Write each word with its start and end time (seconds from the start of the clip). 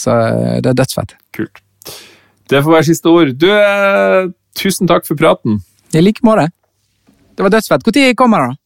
Så 0.00 0.14
eh, 0.14 0.60
det 0.64 0.72
er 0.72 0.78
dødsfett. 0.80 1.16
Kult. 1.36 1.62
Det 2.50 2.62
får 2.64 2.76
være 2.76 2.88
siste 2.88 3.12
ord. 3.12 3.34
Du, 3.38 3.50
eh, 3.52 4.30
tusen 4.58 4.90
takk 4.90 5.06
for 5.08 5.18
praten. 5.20 5.60
I 5.94 6.02
like 6.02 6.24
måte. 6.26 6.48
Det 7.36 7.44
var 7.46 7.54
dødsfett. 7.54 7.86
Når 7.86 8.14
kommer 8.18 8.42
det, 8.42 8.50
da? 8.50 8.56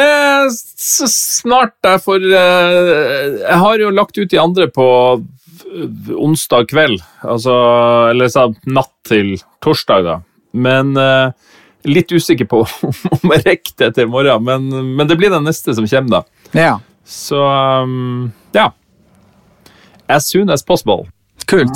Eh, 0.00 0.46
så 0.78 1.08
snart 1.10 1.74
jeg 1.82 1.98
får 2.04 2.22
eh, 2.22 3.24
Jeg 3.40 3.56
har 3.58 3.80
jo 3.82 3.88
lagt 3.90 4.20
ut 4.20 4.30
de 4.30 4.38
andre 4.38 4.68
på 4.70 4.86
eh, 5.18 6.12
onsdag 6.14 6.68
kveld. 6.70 7.00
Altså 7.26 7.54
Eller 8.12 8.30
sa 8.30 8.46
natt 8.70 8.92
til 9.08 9.34
torsdag, 9.64 10.06
da. 10.06 10.20
Men 10.52 10.94
eh, 10.94 11.32
litt 11.90 12.12
usikker 12.12 12.46
på 12.50 12.62
om 13.16 13.34
jeg 13.34 13.46
rekker 13.46 13.76
det 13.82 13.94
til 13.96 14.06
i 14.06 14.12
morgen. 14.12 14.46
Men, 14.46 14.94
men 14.94 15.10
det 15.10 15.18
blir 15.18 15.32
den 15.32 15.48
neste 15.48 15.74
som 15.74 15.88
kommer, 15.90 16.20
da. 16.20 16.46
Ja. 16.54 16.76
Så 17.06 17.40
um, 17.82 18.30
ja. 18.54 18.70
As 20.10 20.26
soon 20.26 20.50
as 20.50 20.62
possible. 20.62 21.06
Kult. 21.46 21.70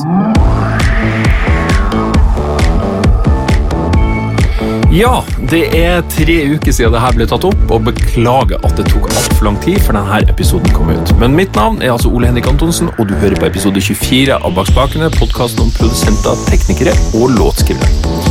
Ja, 4.94 5.22
det 5.50 5.62
er 5.78 6.02
tre 6.10 6.36
uker 6.54 6.74
siden 6.74 6.94
det 6.94 7.02
her 7.02 7.14
ble 7.14 7.28
tatt 7.30 7.46
opp, 7.46 7.62
og 7.70 7.86
beklager 7.86 8.58
at 8.66 8.74
det 8.78 8.88
tok 8.90 9.06
altfor 9.06 9.46
lang 9.46 9.60
tid 9.62 9.78
før 9.86 10.00
denne 10.00 10.20
episoden 10.34 10.74
kom 10.74 10.90
ut. 10.90 11.14
Men 11.22 11.38
mitt 11.38 11.54
navn 11.54 11.78
er 11.82 11.94
altså 11.94 12.10
Ole 12.10 12.30
Henrik 12.30 12.50
Antonsen, 12.50 12.90
og 12.98 13.06
du 13.10 13.14
hører 13.22 13.38
på 13.38 13.52
episode 13.52 13.82
24 13.82 14.38
av 14.38 14.54
Bak 14.58 14.74
spakene, 14.74 15.14
podkasten 15.14 15.68
om 15.68 15.74
produsenter, 15.78 16.46
teknikere 16.50 16.98
og 17.14 17.36
låtskrivere. 17.38 18.23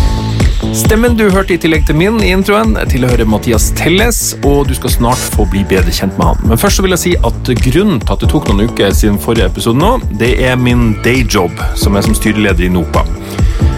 Stemmen 0.73 1.13
du 1.13 1.27
hørte 1.29 1.53
i 1.53 1.59
tillegg 1.61 1.83
til 1.85 1.97
min 1.99 2.15
i 2.25 2.31
introen, 2.33 2.71
tilhører 2.89 3.27
Mathias 3.29 3.67
Telles, 3.77 4.21
og 4.41 4.65
du 4.65 4.73
skal 4.73 4.89
snart 4.89 5.21
få 5.35 5.45
bli 5.51 5.61
bedre 5.69 5.93
kjent 5.93 6.17
med 6.17 6.31
han. 6.31 6.47
Men 6.49 6.57
først 6.57 6.79
så 6.79 6.85
vil 6.85 6.95
jeg 6.95 7.01
si 7.03 7.11
at 7.29 7.51
grunnen 7.67 7.99
til 8.01 8.13
at 8.15 8.23
det 8.23 8.29
tok 8.31 8.49
noen 8.49 8.71
uker 8.71 8.95
siden 8.97 9.19
forrige 9.21 9.51
episode 9.51 9.77
nå, 9.77 9.91
det 10.17 10.31
er 10.41 10.57
min 10.57 10.95
dayjob, 11.05 11.61
som 11.77 11.93
er 11.93 12.07
som 12.07 12.17
styreleder 12.17 12.65
i 12.65 12.71
NOPA. 12.73 13.05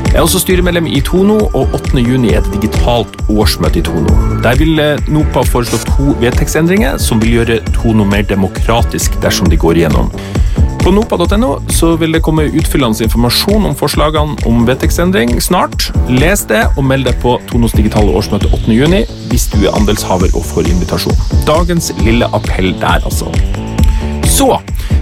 Jeg 0.07 0.21
er 0.21 0.23
også 0.23 0.39
styremedlem 0.45 0.87
i 0.87 1.01
Tono, 1.03 1.35
og 1.51 1.75
8. 1.75 1.99
juni 1.99 2.31
er 2.31 2.39
et 2.39 2.47
digitalt 2.55 3.19
årsmøte 3.27 3.81
i 3.81 3.83
Tono. 3.83 4.15
Der 4.45 4.55
vil 4.55 4.79
eh, 4.79 5.11
NOPA 5.11 5.43
foreslå 5.51 5.81
to 5.89 6.15
vedtektsendringer 6.23 6.95
som 7.03 7.19
vil 7.19 7.41
gjøre 7.41 7.59
Tono 7.75 8.07
mer 8.07 8.23
demokratisk 8.29 9.19
dersom 9.25 9.51
de 9.51 9.59
går 9.59 9.83
igjennom. 9.83 10.07
På 10.85 10.91
nopa.no 10.93 11.55
vil 11.97 12.11
det 12.13 12.19
komme 12.21 12.43
utfyllende 12.45 13.07
informasjon 13.07 13.65
om 13.65 13.73
forslagene 13.73 14.37
om 14.45 14.67
vedtektsendring 14.67 15.33
snart. 15.41 15.87
Les 16.13 16.45
det, 16.45 16.61
og 16.77 16.85
meld 16.85 17.09
deg 17.09 17.17
på 17.25 17.39
Tonos 17.49 17.73
digitale 17.73 18.13
årsmøte 18.13 18.53
8. 18.53 18.69
juni 18.69 19.01
hvis 19.31 19.49
du 19.49 19.63
er 19.63 19.73
andelshaver 19.73 20.29
og 20.37 20.45
får 20.45 20.69
invitasjon. 20.69 21.29
Dagens 21.49 21.89
lille 22.05 22.29
appell 22.37 22.75
der, 22.77 23.01
altså. 23.01 23.33
Så, 24.35 24.49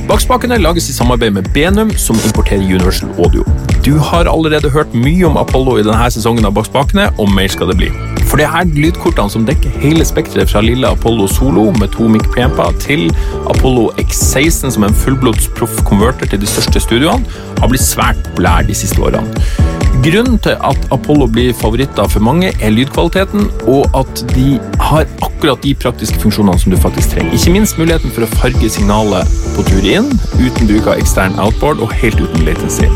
Bakspakene 0.06 0.60
lages 0.62 0.92
i 0.92 0.94
samarbeid 0.94 1.34
med 1.34 1.48
Benum, 1.56 1.90
som 1.98 2.20
importerer 2.28 2.62
Universal 2.62 3.10
Audio. 3.18 3.42
Du 3.86 3.98
har 3.98 4.30
allerede 4.30 4.70
hørt 4.70 4.94
mye 4.94 5.26
om 5.26 5.40
Apollo 5.42 5.80
i 5.80 5.86
denne 5.88 6.10
sesongen 6.14 6.46
av 6.46 6.54
Bakspakene, 6.54 7.08
og 7.18 7.32
mer 7.34 7.50
skal 7.50 7.72
det 7.72 7.80
bli. 7.80 7.90
For 8.30 8.38
det 8.38 8.46
er 8.46 8.70
lydkortene 8.78 9.34
som 9.34 9.48
dekker 9.50 9.74
hele 9.82 10.06
spekteret 10.06 10.54
fra 10.54 10.62
lille 10.62 10.86
Apollo 10.86 11.26
Solo 11.34 11.66
med 11.80 11.96
to 11.98 12.06
mic 12.14 12.30
preamper 12.36 12.78
til 12.84 13.08
Apollo 13.50 13.90
X16 14.06 14.76
som 14.76 14.86
er 14.86 14.94
en 14.94 15.02
fullblods 15.02 15.50
proff 15.58 15.82
konverter 15.90 16.30
til 16.30 16.44
de 16.44 16.54
største 16.54 16.86
studioene, 16.86 17.26
har 17.58 17.74
blitt 17.74 17.90
svært 17.90 18.22
populær 18.30 18.70
de 18.70 18.78
siste 18.78 19.02
årene. 19.02 19.73
Grunnen 20.04 20.40
til 20.44 20.58
at 20.68 20.88
Apollo 20.92 21.30
blir 21.32 21.54
favoritter 21.56 22.08
for 22.12 22.20
mange, 22.20 22.50
er 22.62 22.70
lydkvaliteten, 22.70 23.46
og 23.72 23.86
at 23.96 24.24
de 24.36 24.60
har 24.80 25.06
akkurat 25.24 25.64
de 25.64 25.72
praktiske 25.80 26.20
funksjonene 26.20 26.60
som 26.60 26.74
du 26.74 26.78
faktisk 26.78 27.14
trenger. 27.14 27.32
Ikke 27.38 27.54
minst 27.54 27.78
muligheten 27.80 28.12
for 28.12 28.26
å 28.26 28.32
farge 28.34 28.68
signalet 28.74 29.32
på 29.56 29.64
tur 29.70 29.88
inn, 29.88 30.10
uten 30.42 30.68
bruk 30.68 30.90
av 30.92 31.00
ekstern 31.00 31.40
outboard 31.40 31.80
og 31.80 31.96
helt 32.02 32.20
uten 32.20 32.44
latency. 32.44 32.90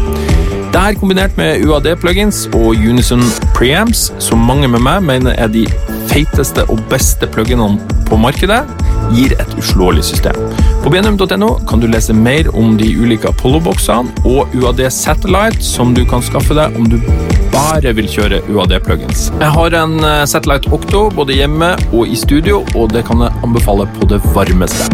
Det 0.73 0.81
er 0.83 0.99
kombinert 0.99 1.39
med 1.39 1.63
UAD-plugins 1.63 2.43
og 2.51 2.75
Unison 2.75 3.23
preamps, 3.55 4.09
som 4.19 4.43
mange 4.43 4.67
med 4.67 4.83
meg 4.83 5.07
mener 5.07 5.39
er 5.39 5.47
de 5.47 5.63
feiteste 6.11 6.67
og 6.67 6.83
beste 6.91 7.31
pluginene 7.31 7.79
på 8.11 8.19
markedet, 8.19 8.65
gir 9.15 9.31
et 9.39 9.55
uslåelig 9.55 10.03
system. 10.11 10.35
På 10.83 10.89
benum.no 10.89 11.49
kan 11.67 11.79
du 11.79 11.87
lese 11.87 12.13
mer 12.13 12.47
om 12.55 12.77
de 12.77 12.87
ulike 12.95 13.27
Apollo-boksene 13.29 14.23
og 14.25 14.53
UAD 14.55 14.83
Satellite, 14.93 15.63
som 15.63 15.93
du 15.97 16.03
kan 16.07 16.23
skaffe 16.23 16.55
deg 16.57 16.77
om 16.79 16.87
du 16.89 16.99
bare 17.51 17.91
vil 17.97 18.07
kjøre 18.11 18.39
UAD-plugins. 18.47 19.27
Jeg 19.41 19.51
har 19.57 19.77
en 19.81 19.97
eh, 20.03 20.23
Satellite 20.29 20.71
Octo 20.73 21.07
både 21.15 21.35
hjemme 21.39 21.73
og 21.91 22.07
i 22.07 22.15
studio, 22.15 22.61
og 22.75 22.93
det 22.93 23.03
kan 23.09 23.25
jeg 23.25 23.43
anbefale 23.43 23.89
på 23.97 24.09
det 24.11 24.21
varmeste. 24.35 24.87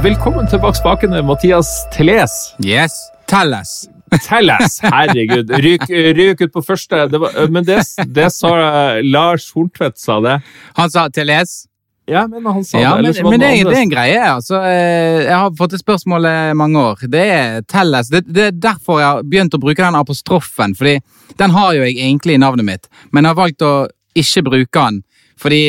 Velkommen 0.00 0.46
tilbake 0.48 0.78
spakene, 0.80 1.22
Mathias 1.22 1.86
Teles. 1.92 2.54
Yes. 2.64 3.10
Tell 3.26 3.52
us. 3.54 3.89
Telles! 4.24 4.80
Herregud. 4.82 5.50
Ryk, 5.62 5.84
ryk 6.16 6.40
ut 6.46 6.52
på 6.54 6.62
første. 6.66 7.04
Det 7.12 7.20
var, 7.22 7.36
men 7.52 7.64
det, 7.66 7.80
det 8.10 8.28
sa 8.34 8.52
Lars 9.06 9.50
Horntvedt, 9.54 9.98
sa 10.00 10.20
det. 10.24 10.38
Han 10.78 10.90
sa 10.92 11.08
Telles? 11.14 11.66
Ja, 12.10 12.24
men 12.26 12.42
han 12.46 12.64
sa 12.66 12.80
Ja, 12.82 12.96
det. 12.98 13.12
men, 13.22 13.30
men 13.30 13.40
det, 13.40 13.50
det 13.68 13.76
er 13.76 13.84
en 13.84 13.92
greie. 13.92 14.22
altså. 14.32 14.58
Eh, 14.66 15.20
Jeg 15.28 15.36
har 15.36 15.52
fått 15.58 15.76
det 15.76 15.82
spørsmålet 15.82 16.56
mange 16.58 16.80
år. 16.82 17.04
Det 17.12 17.22
er 17.36 17.60
Telles. 17.70 18.08
Det, 18.10 18.24
det 18.26 18.48
er 18.48 18.56
derfor 18.70 18.98
jeg 18.98 19.06
har 19.12 19.22
begynt 19.22 19.54
å 19.54 19.60
bruke 19.62 19.84
den 19.84 19.98
apostrofen. 20.00 20.74
fordi 20.74 20.96
den 21.38 21.54
har 21.54 21.76
jo 21.76 21.84
jeg 21.86 21.94
egentlig 22.02 22.34
i 22.34 22.42
navnet 22.42 22.66
mitt, 22.66 22.88
men 23.12 23.24
jeg 23.24 23.30
har 23.30 23.38
valgt 23.38 23.62
å 23.62 23.74
ikke 24.18 24.42
bruke 24.48 24.82
den. 24.88 25.02
Fordi 25.40 25.60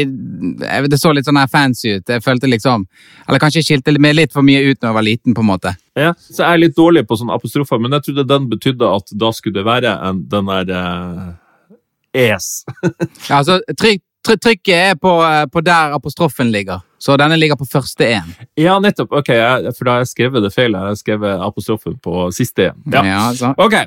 det 0.91 0.99
så 0.99 1.13
litt 1.15 1.27
sånn 1.27 1.39
her 1.39 1.49
fancy 1.51 1.95
ut. 1.97 2.09
Jeg 2.09 2.23
følte 2.25 2.49
liksom 2.49 2.85
Eller 3.27 3.39
kanskje 3.39 3.63
skilte 3.65 3.93
meg 3.99 4.17
litt 4.17 4.33
for 4.35 4.45
mye 4.45 4.63
ut 4.65 4.77
når 4.81 4.89
jeg 4.89 4.97
var 4.97 5.07
liten. 5.07 5.35
på 5.37 5.41
en 5.45 5.51
måte. 5.51 5.75
Ja, 5.95 6.13
så 6.19 6.43
jeg 6.43 6.51
er 6.53 6.63
litt 6.65 6.77
dårlig 6.77 7.05
på 7.07 7.17
sånne 7.19 7.35
apostrofer, 7.35 7.79
men 7.79 7.91
jeg 7.97 8.07
trodde 8.07 8.27
den 8.27 8.47
betydde 8.51 8.91
at 8.95 9.11
da 9.23 9.31
skulle 9.35 9.59
det 9.59 9.67
være 9.67 9.95
en, 10.07 10.23
den 10.31 10.51
der 10.51 10.71
eh, 10.77 12.31
es. 12.35 12.63
Ja, 13.29 13.41
altså, 13.41 13.59
trykk, 13.77 14.03
tryk, 14.25 14.39
Trykket 14.45 14.75
er 14.75 14.95
på, 15.01 15.11
eh, 15.25 15.45
på 15.49 15.63
der 15.65 15.95
apostrofen 15.95 16.51
ligger, 16.53 16.83
så 17.01 17.15
denne 17.17 17.39
ligger 17.39 17.57
på 17.57 17.65
første 17.65 18.05
en. 18.05 18.35
Ja, 18.59 18.75
nettopp. 18.79 19.11
Ok, 19.17 19.31
jeg, 19.33 19.73
for 19.77 19.87
da 19.87 19.95
har 19.95 20.03
jeg 20.03 20.11
skrevet 20.11 20.45
det 20.45 20.51
feil. 20.53 20.75
Jeg 20.77 20.93
har 20.93 20.99
skrevet 20.99 21.41
apostrofen 21.41 21.97
på 21.97 22.27
siste 22.35 22.69
en. 22.69 22.83
Ja. 22.93 23.01
Ja, 23.07 23.21
altså. 23.31 23.53
Ok, 23.57 23.79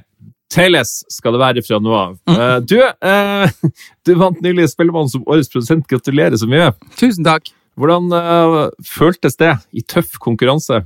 Tales 0.55 1.03
skal 1.11 1.35
det 1.35 1.43
være 1.43 1.63
fra 1.67 1.81
nå 1.83 1.95
av. 1.99 2.17
Mm. 2.31 2.39
Uh, 2.39 2.57
du, 2.63 2.79
uh, 2.79 3.71
du 4.07 4.15
vant 4.21 4.41
nylig 4.45 4.71
Spellemann 4.71 5.11
som 5.11 5.27
årets 5.27 5.51
produsent. 5.51 5.87
Gratulerer 5.91 6.39
så 6.41 6.49
mye. 6.51 6.71
Tusen 7.01 7.27
takk. 7.27 7.51
Hvordan 7.81 8.11
uh, 8.15 8.59
føltes 8.87 9.39
det 9.41 9.57
i 9.75 9.83
tøff 9.83 10.19
konkurranse? 10.23 10.85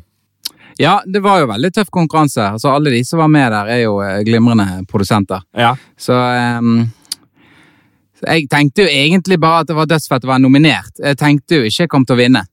Ja, 0.81 1.01
det 1.05 1.21
var 1.21 1.43
jo 1.43 1.51
veldig 1.51 1.73
tøff 1.75 1.91
konkurranse. 1.93 2.55
Altså, 2.55 2.71
Alle 2.73 2.95
de 2.95 3.03
som 3.05 3.21
var 3.21 3.33
med 3.33 3.51
der, 3.53 3.73
er 3.75 3.83
jo 3.83 3.99
glimrende 4.25 4.85
produsenter. 4.89 5.43
Ja. 5.53 5.73
Så 5.99 6.15
um, 6.15 6.87
Jeg 8.23 8.47
tenkte 8.51 8.87
jo 8.87 8.93
egentlig 8.93 9.41
bare 9.43 9.65
at 9.65 9.69
det 9.69 9.77
var 9.77 9.91
dødsfett 9.91 10.25
å 10.25 10.31
være 10.31 10.45
nominert. 10.47 10.95
Jeg 11.03 11.19
tenkte 11.19 11.59
jo 11.59 11.67
ikke 11.67 11.85
jeg 11.85 11.93
kom 11.93 12.07
til 12.07 12.17
å 12.17 12.23
vinne. 12.23 12.45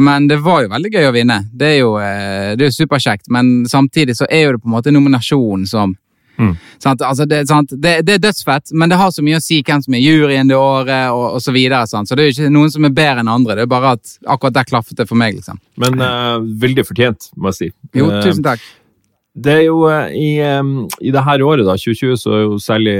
Men 0.00 0.30
det 0.30 0.40
var 0.42 0.64
jo 0.64 0.70
veldig 0.72 0.90
gøy 0.90 1.10
å 1.10 1.12
vinne. 1.14 1.36
Det 1.54 1.68
er 1.68 1.76
jo, 1.82 1.90
det 1.98 2.64
er 2.64 2.70
jo 2.70 2.74
superkjekt, 2.74 3.28
men 3.30 3.60
samtidig 3.70 4.16
så 4.18 4.26
er 4.26 4.46
jo 4.46 4.56
det 4.56 4.62
på 4.64 4.66
en 4.66 4.74
måte 4.74 4.94
nominasjonen 4.94 5.68
som 5.70 5.92
Mm. 6.38 6.52
sant? 6.82 7.00
Altså 7.06 7.26
det, 7.30 7.42
sant? 7.48 7.70
Det, 7.70 7.92
det 8.06 8.14
er 8.16 8.22
dødsfett, 8.24 8.72
men 8.74 8.88
det 8.90 8.98
har 8.98 9.10
så 9.14 9.22
mye 9.22 9.38
å 9.38 9.42
si 9.44 9.60
hvem 9.62 9.82
som 9.84 9.94
er 9.94 10.00
i 10.02 10.06
juryen 10.08 10.48
det 10.50 10.56
året, 10.58 11.10
og, 11.14 11.26
og 11.36 11.42
så 11.44 11.52
videre. 11.54 11.84
Sant? 11.86 12.08
Så 12.10 12.16
det 12.18 12.24
er 12.24 12.30
jo 12.30 12.36
ikke 12.38 12.52
noen 12.56 12.70
som 12.74 12.84
er 12.88 12.94
bedre 12.96 13.22
enn 13.24 13.30
andre. 13.30 13.54
Det 13.60 13.66
er 13.66 13.70
bare 13.74 13.92
at 13.98 14.16
akkurat 14.26 14.56
der 14.58 14.64
klaffet 14.70 14.96
det 14.98 15.06
for 15.08 15.20
meg, 15.20 15.36
liksom. 15.38 15.60
Men 15.78 16.00
uh, 16.02 16.38
veldig 16.42 16.84
fortjent, 16.88 17.30
må 17.36 17.52
jeg 17.52 17.60
si. 17.60 17.70
Jo, 18.00 18.10
Eh, 18.10 18.22
tusen 18.26 18.42
takk. 18.46 18.60
Det 19.34 19.50
er 19.60 19.62
jo 19.66 19.80
uh, 19.90 20.06
i, 20.14 20.38
um, 20.58 20.84
i 21.02 21.10
det 21.14 21.22
her 21.26 21.42
året, 21.42 21.66
da, 21.66 21.74
2020, 21.74 22.16
så 22.22 22.34
er 22.36 22.42
jo 22.44 22.58
særlig 22.62 22.96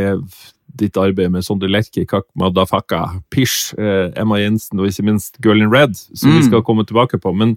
ditt 0.75 0.97
arbeid 0.99 1.31
med 1.31 1.45
Sondre 1.47 1.69
Lerche, 1.71 2.03
Kak 2.11 2.25
Madafaka, 2.35 3.05
Pish, 3.31 3.71
uh, 3.79 4.09
Emma 4.19 4.41
Jensen 4.43 4.81
og 4.83 4.89
ikke 4.91 5.05
minst 5.07 5.37
Girl 5.45 5.63
in 5.63 5.71
Red, 5.71 5.95
som 6.15 6.33
vi 6.33 6.41
Mm. 6.41 6.49
skal 6.49 6.65
komme 6.67 6.83
tilbake 6.87 7.21
på. 7.23 7.31
Men 7.35 7.53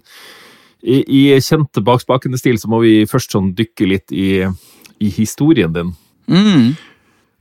i, 0.86 1.00
i 1.02 1.22
kjent 1.42 1.74
bakspakende-stil 1.82 2.60
så 2.62 2.70
må 2.70 2.78
vi 2.84 2.92
først 3.10 3.34
sånn 3.34 3.48
dykke 3.58 3.88
litt 3.90 4.14
i, 4.14 4.44
i 5.00 5.08
historien 5.14 5.72
din. 5.72 5.92
Mm. 6.28 6.74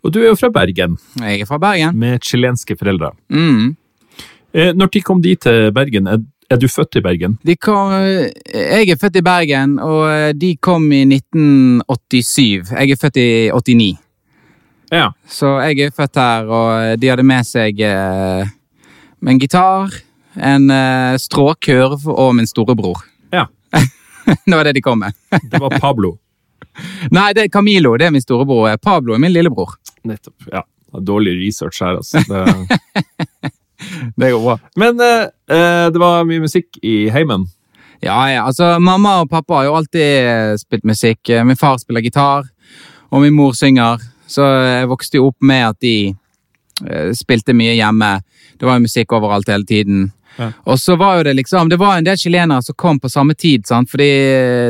Og 0.04 0.14
du 0.14 0.20
er 0.22 0.30
jo 0.30 0.36
fra 0.40 0.50
Bergen, 0.54 0.98
Jeg 1.20 1.42
er 1.42 1.46
fra 1.50 1.58
Bergen. 1.60 1.98
med 2.00 2.20
chilenske 2.24 2.76
foreldre. 2.78 3.12
Mm. 3.30 3.76
Eh, 4.54 4.74
Når 4.74 4.88
de 4.94 5.02
kom 5.02 5.22
de 5.22 5.36
til 5.36 5.72
Bergen? 5.74 6.08
Er, 6.08 6.18
er 6.50 6.56
du 6.58 6.68
født 6.68 6.96
i 6.96 7.02
Bergen? 7.02 7.38
Kom, 7.62 7.92
jeg 7.92 8.90
er 8.90 8.96
født 9.02 9.16
i 9.18 9.22
Bergen, 9.22 9.80
og 9.80 10.40
de 10.40 10.56
kom 10.62 10.92
i 10.92 11.04
1987. 11.06 12.72
Jeg 12.72 12.92
er 12.92 12.96
født 13.02 13.18
i 13.18 13.50
89. 13.52 13.98
Ja. 14.92 15.10
Så 15.28 15.58
jeg 15.68 15.80
er 15.88 15.92
født 15.92 16.16
her, 16.16 16.46
og 16.48 17.00
de 17.02 17.10
hadde 17.12 17.24
med 17.28 17.44
seg 17.44 17.82
eh, 17.84 18.48
en 19.28 19.40
gitar, 19.42 19.92
en 20.38 20.70
eh, 20.72 21.18
stråkurv 21.20 22.08
og 22.14 22.36
min 22.38 22.48
storebror. 22.48 23.02
Ja. 23.34 23.46
det 24.48 24.56
var 24.56 24.64
det 24.64 24.76
de 24.78 24.82
kom 24.86 25.00
med. 25.04 25.12
Det 25.52 25.60
var 25.60 25.76
Pablo. 25.82 26.16
Nei, 27.12 27.30
det 27.36 27.46
er 27.46 27.54
Camilo, 27.54 27.96
det 27.98 28.08
er 28.08 28.16
min 28.16 28.24
storebror. 28.24 28.70
Pablo 28.82 29.16
er 29.16 29.22
min 29.24 29.34
lillebror. 29.34 29.78
Nettopp. 30.08 30.50
Ja. 30.54 30.64
Dårlig 30.98 31.36
research 31.42 31.82
her, 31.84 32.00
altså. 32.00 32.24
Det, 32.26 33.52
Det 34.16 34.32
går 34.32 34.42
bra. 34.42 34.56
Men 34.76 35.00
eh, 35.04 35.28
eh, 35.54 35.88
det 35.94 36.02
var 36.02 36.26
mye 36.26 36.42
musikk 36.42 36.80
i 36.82 37.10
heimen. 37.14 37.46
Ja, 38.02 38.18
ja, 38.30 38.44
altså 38.46 38.76
Mamma 38.82 39.20
og 39.24 39.30
pappa 39.30 39.60
har 39.60 39.68
jo 39.68 39.76
alltid 39.78 40.60
spilt 40.62 40.86
musikk. 40.86 41.30
Min 41.46 41.58
far 41.58 41.78
spiller 41.82 42.02
gitar, 42.06 42.46
og 43.10 43.22
min 43.22 43.34
mor 43.34 43.54
synger. 43.58 44.02
Så 44.28 44.44
jeg 44.44 44.90
vokste 44.92 45.18
jo 45.18 45.30
opp 45.32 45.46
med 45.46 45.64
at 45.70 45.80
de 45.82 45.96
eh, 46.86 47.12
spilte 47.18 47.56
mye 47.58 47.78
hjemme. 47.78 48.18
Det 48.58 48.68
var 48.68 48.78
jo 48.78 48.86
musikk 48.86 49.14
overalt 49.18 49.50
hele 49.50 49.66
tiden. 49.66 50.12
Ja. 50.38 50.52
Og 50.66 50.80
så 50.80 50.96
var 50.98 51.18
jo 51.18 51.24
det 51.28 51.34
liksom 51.40 51.70
Det 51.70 51.78
var 51.82 51.98
en 51.98 52.04
del 52.08 52.18
chilenere 52.18 52.62
som 52.64 52.76
kom 52.78 53.00
på 53.00 53.10
samme 53.10 53.34
tid, 53.36 53.66
sant? 53.68 53.90
fordi 53.92 54.10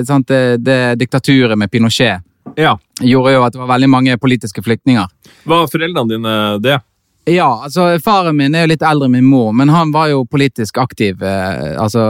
sant, 0.08 0.28
det, 0.28 0.58
det 0.64 0.96
diktaturet 1.00 1.58
med 1.58 1.72
Pinochet 1.72 2.24
Ja. 2.56 2.78
gjorde 3.02 3.34
jo 3.34 3.44
at 3.44 3.54
det 3.54 3.60
var 3.60 3.68
veldig 3.76 3.90
mange 3.90 4.18
politiske 4.18 4.64
flyktninger. 4.64 5.08
Var 5.44 5.68
foreldrene 5.68 6.10
dine 6.16 6.36
det? 6.64 6.80
Ja, 7.28 7.50
altså 7.66 8.00
faren 8.00 8.38
min 8.40 8.56
er 8.56 8.64
jo 8.64 8.72
litt 8.72 8.84
eldre 8.88 9.10
enn 9.10 9.18
min 9.18 9.26
mor, 9.28 9.52
men 9.52 9.68
han 9.70 9.92
var 9.92 10.08
jo 10.14 10.22
politisk 10.26 10.78
aktiv. 10.80 11.20
Eh, 11.22 11.74
altså 11.76 12.06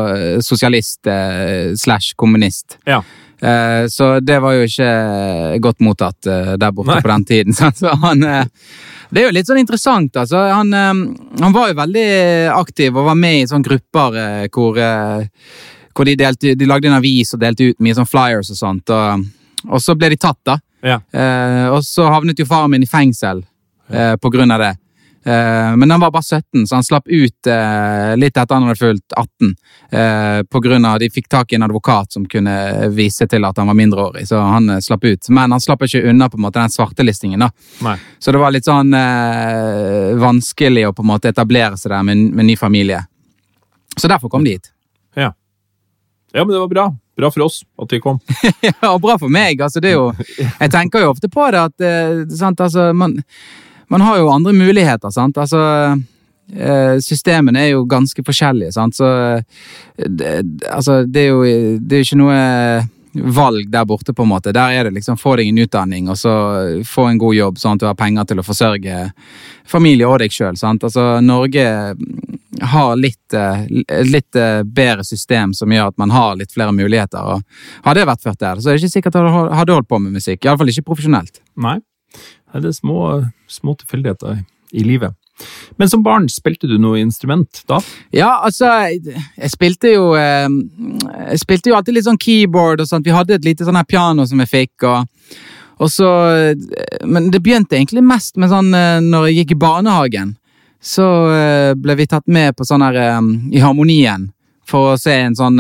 sosialist 0.46 1.08
eh, 1.10 1.74
slash 1.74 2.14
kommunist. 2.16 2.78
Ja. 2.86 3.00
Eh, 3.42 3.88
så 3.88 4.20
det 4.20 4.40
var 4.42 4.56
jo 4.58 4.66
ikke 4.66 4.92
godt 5.62 5.84
mottatt 5.86 6.30
eh, 6.30 6.54
der 6.58 6.74
borte 6.74 6.96
Nei. 6.96 7.02
på 7.06 7.12
den 7.12 7.26
tiden. 7.26 7.58
Så 7.80 7.94
han, 8.02 8.24
eh, 8.24 8.46
det 9.10 9.22
er 9.22 9.28
jo 9.28 9.36
litt 9.38 9.50
sånn 9.50 9.62
interessant, 9.62 10.18
altså. 10.18 10.42
Han, 10.52 10.74
eh, 10.74 10.94
han 11.44 11.56
var 11.56 11.72
jo 11.72 11.80
veldig 11.80 12.08
aktiv 12.56 12.96
og 12.96 13.12
var 13.12 13.20
med 13.20 13.44
i 13.44 13.50
sånne 13.50 13.70
grupper 13.70 14.22
eh, 14.24 14.48
hvor, 14.54 14.80
eh, 14.82 15.52
hvor 15.94 16.10
de, 16.10 16.18
delte, 16.18 16.56
de 16.58 16.70
lagde 16.70 16.90
en 16.90 16.98
avis 16.98 17.36
og 17.36 17.44
delte 17.44 17.70
ut 17.72 17.86
mye 17.86 17.98
sånn 17.98 18.10
flyers 18.10 18.50
og 18.56 18.62
sånt. 18.62 18.96
Og, 18.96 19.28
og 19.70 19.84
så 19.84 19.98
ble 20.00 20.12
de 20.16 20.22
tatt, 20.22 20.42
da. 20.48 20.58
Ja. 20.86 21.00
Eh, 21.12 21.68
og 21.74 21.82
så 21.86 22.10
havnet 22.10 22.40
jo 22.40 22.50
faren 22.50 22.74
min 22.74 22.86
i 22.86 22.90
fengsel 22.90 23.44
eh, 23.90 24.16
på 24.22 24.34
grunn 24.34 24.54
av 24.54 24.66
det. 24.66 24.74
Eh, 25.28 25.76
men 25.76 25.92
han 25.92 26.00
var 26.00 26.12
bare 26.12 26.24
17, 26.24 26.68
så 26.68 26.76
han 26.76 26.84
slapp 26.84 27.08
ut 27.08 27.48
eh, 27.48 28.16
litt 28.16 28.38
etter 28.38 28.56
han 28.56 28.64
hadde 28.64 28.80
fulgt 28.80 29.14
18. 29.18 29.56
Eh, 29.90 30.44
på 30.44 30.60
grunn 30.64 30.86
av 30.86 30.96
at 30.96 31.04
De 31.04 31.10
fikk 31.12 31.28
tak 31.30 31.52
i 31.52 31.58
en 31.58 31.66
advokat 31.68 32.16
som 32.16 32.26
kunne 32.32 32.54
vise 32.96 33.28
til 33.28 33.44
at 33.44 33.60
han 33.60 33.68
var 33.68 33.76
mindreårig, 33.76 34.24
så 34.30 34.40
han 34.40 34.82
slapp 34.82 35.04
ut. 35.04 35.30
Men 35.30 35.52
han 35.52 35.64
slapp 35.64 35.84
ikke 35.84 36.06
unna 36.08 36.30
på 36.32 36.40
en 36.40 36.46
måte 36.46 36.62
den 36.62 36.72
svartelistingen. 36.72 37.44
da. 37.44 37.52
Nei. 37.84 37.98
Så 38.20 38.32
det 38.32 38.40
var 38.40 38.56
litt 38.56 38.70
sånn 38.70 38.96
eh, 38.96 40.16
vanskelig 40.22 40.88
å 40.88 40.96
på 40.96 41.04
en 41.04 41.12
måte 41.12 41.34
etablere 41.36 41.76
seg 41.76 41.92
der 41.92 42.08
med, 42.08 42.24
med 42.32 42.48
ny 42.48 42.56
familie. 42.56 43.04
Så 43.98 44.08
derfor 44.08 44.32
kom 44.32 44.48
de 44.48 44.56
hit. 44.56 44.72
Ja. 45.18 45.34
ja, 46.32 46.44
men 46.46 46.54
det 46.56 46.64
var 46.64 46.72
bra. 46.72 46.90
Bra 47.18 47.32
for 47.34 47.50
oss 47.50 47.64
at 47.82 47.92
de 47.92 48.00
kom. 48.00 48.20
Ja, 48.70 48.94
og 48.94 49.02
bra 49.04 49.20
for 49.20 49.28
meg. 49.28 49.60
altså 49.60 49.84
det 49.84 49.92
er 49.92 50.00
jo, 50.00 50.12
Jeg 50.62 50.72
tenker 50.72 51.04
jo 51.04 51.12
ofte 51.12 51.28
på 51.34 51.52
det 51.52 51.64
at 51.68 51.84
eh, 51.84 52.28
sant, 52.32 52.62
altså, 52.64 52.94
man, 52.94 53.18
man 53.88 54.02
har 54.02 54.18
jo 54.18 54.30
andre 54.30 54.54
muligheter. 54.54 55.12
sant, 55.12 55.38
altså 55.38 55.62
eh, 56.56 57.00
Systemene 57.04 57.64
er 57.64 57.72
jo 57.76 57.86
ganske 57.86 58.24
forskjellige. 58.24 58.72
sant, 58.72 58.96
så 58.96 59.08
eh, 59.38 59.42
det, 60.08 60.44
altså, 60.72 61.04
det 61.06 61.26
er 61.26 61.28
jo 61.28 61.80
det 61.80 61.98
er 61.98 62.06
ikke 62.06 62.22
noe 62.22 62.38
valg 63.18 63.72
der 63.74 63.86
borte, 63.86 64.14
på 64.14 64.24
en 64.28 64.30
måte. 64.30 64.52
Der 64.54 64.76
er 64.76 64.84
det 64.86 64.94
liksom 65.00 65.18
få 65.18 65.38
deg 65.40 65.50
en 65.50 65.64
utdanning 65.64 66.10
og 66.12 66.20
så 66.20 66.34
få 66.86 67.08
en 67.10 67.18
god 67.18 67.34
jobb, 67.34 67.58
sånn 67.58 67.80
at 67.80 67.82
du 67.82 67.88
har 67.88 67.98
penger 67.98 68.28
til 68.30 68.44
å 68.44 68.46
forsørge 68.46 69.08
familie 69.66 70.06
og 70.06 70.20
deg 70.22 70.36
sjøl. 70.36 70.54
Altså, 70.54 71.08
Norge 71.26 71.66
har 72.62 72.94
litt, 73.00 73.34
eh, 73.34 73.66
litt 74.06 74.38
bedre 74.66 75.04
system 75.08 75.56
som 75.58 75.74
gjør 75.74 75.96
at 75.96 75.98
man 75.98 76.14
har 76.14 76.38
litt 76.38 76.54
flere 76.54 76.76
muligheter. 76.76 77.24
og 77.24 77.42
Hadde 77.88 78.04
jeg 78.04 78.12
vært 78.12 78.26
ført 78.30 78.40
der, 78.40 78.62
så 78.62 78.70
er 78.70 78.78
det 78.78 78.84
ikke 78.84 78.98
sikkert 79.00 79.16
at 79.16 79.26
jeg 79.26 79.60
hadde 79.64 79.80
holdt 79.80 79.90
på 79.90 80.02
med 80.04 80.14
musikk. 80.20 80.46
Iallfall 80.46 80.70
ikke 80.70 80.90
profesjonelt. 80.92 81.42
Nei. 81.58 81.80
Det 82.54 82.70
er 82.70 82.76
små, 82.76 83.00
små 83.52 83.76
tilfeldigheter 83.80 84.44
i 84.72 84.84
livet. 84.84 85.16
Men 85.78 85.90
som 85.90 86.04
barn, 86.04 86.26
spilte 86.30 86.68
du 86.68 86.78
noe 86.82 87.00
instrument 87.00 87.62
da? 87.70 87.80
Ja, 88.16 88.40
altså, 88.46 88.70
jeg, 88.90 89.52
spilte 89.54 89.92
jo 89.94 90.10
eh, 90.18 90.48
Jeg 91.30 91.42
spilte 91.44 91.72
jo 91.72 91.78
alltid 91.78 91.98
litt 91.98 92.08
sånn 92.08 92.22
keyboard 92.22 92.82
og 92.82 92.90
sånt. 92.90 93.06
Vi 93.06 93.14
hadde 93.14 93.38
et 93.38 93.46
lite 93.46 93.68
sånn 93.68 93.78
her 93.78 93.88
piano 93.88 94.26
som 94.28 94.42
jeg 94.42 94.52
fikk, 94.52 94.88
og, 94.90 95.38
og 95.78 95.94
så 95.94 96.10
eh, 96.34 97.06
Men 97.06 97.30
det 97.34 97.44
begynte 97.46 97.78
egentlig 97.78 98.06
mest 98.06 98.40
med 98.42 98.52
sånn 98.54 98.74
eh, 98.74 98.98
når 99.06 99.30
jeg 99.30 99.44
gikk 99.44 99.56
i 99.58 99.62
barnehagen. 99.68 100.36
Så 100.88 101.04
ble 101.82 101.96
vi 101.98 102.06
tatt 102.08 102.28
med 102.32 102.54
på 102.56 102.64
sånn 102.64 102.84
her 102.86 102.96
i 102.96 103.60
Harmonien 103.60 104.28
for 104.70 104.92
å 104.92 105.00
se 105.02 105.16
en 105.26 105.34
sånn 105.36 105.58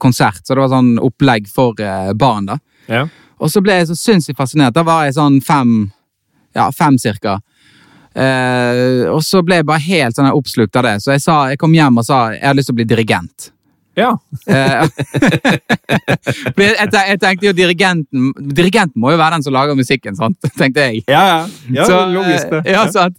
konsert. 0.00 0.44
Så 0.46 0.54
det 0.54 0.62
var 0.62 0.70
sånn 0.70 0.92
opplegg 1.02 1.48
for 1.50 1.74
barn, 2.16 2.46
da. 2.46 2.56
Ja. 2.86 3.02
Og 3.40 3.50
så 3.52 3.62
ble 3.64 3.78
jeg 3.78 3.88
så 3.90 3.96
sinnssykt 3.96 4.38
fascinert. 4.38 4.76
Da 4.76 4.84
var 4.86 5.06
jeg 5.06 5.16
sånn 5.16 5.40
fem, 5.44 5.90
ja, 6.56 6.68
fem 6.76 6.98
cirka. 7.00 7.38
Eh, 8.10 9.06
og 9.08 9.22
så 9.24 9.40
ble 9.46 9.60
jeg 9.60 9.68
bare 9.68 9.84
helt 9.84 10.18
sånn 10.18 10.30
oppslukt 10.32 10.76
av 10.76 10.88
det. 10.88 10.96
Så 11.04 11.14
jeg, 11.14 11.24
sa, 11.24 11.38
jeg 11.52 11.60
kom 11.60 11.74
hjem 11.76 12.02
og 12.02 12.06
sa 12.06 12.20
jeg 12.34 12.44
hadde 12.44 12.60
lyst 12.60 12.70
til 12.72 12.76
å 12.76 12.80
bli 12.82 12.88
dirigent. 12.90 13.50
Ja. 13.98 14.10
Eh, 14.46 14.86
jeg, 16.60 17.18
tenkte 17.20 17.48
jo 17.48 17.52
dirigenten 17.56 18.30
Dirigenten 18.54 19.00
må 19.02 19.10
jo 19.12 19.18
være 19.18 19.38
den 19.38 19.44
som 19.46 19.54
lager 19.56 19.76
musikken, 19.78 20.14
sant? 20.18 20.38
tenkte 20.60 20.86
jeg. 20.86 21.02
Ja, 21.10 21.22
ja. 21.26 21.40
ja 21.74 21.86
Så, 21.88 21.98
logisk, 22.14 22.52
det. 22.52 22.62
eh, 22.66 22.72
Ja, 22.76 22.84
sant. 22.92 23.16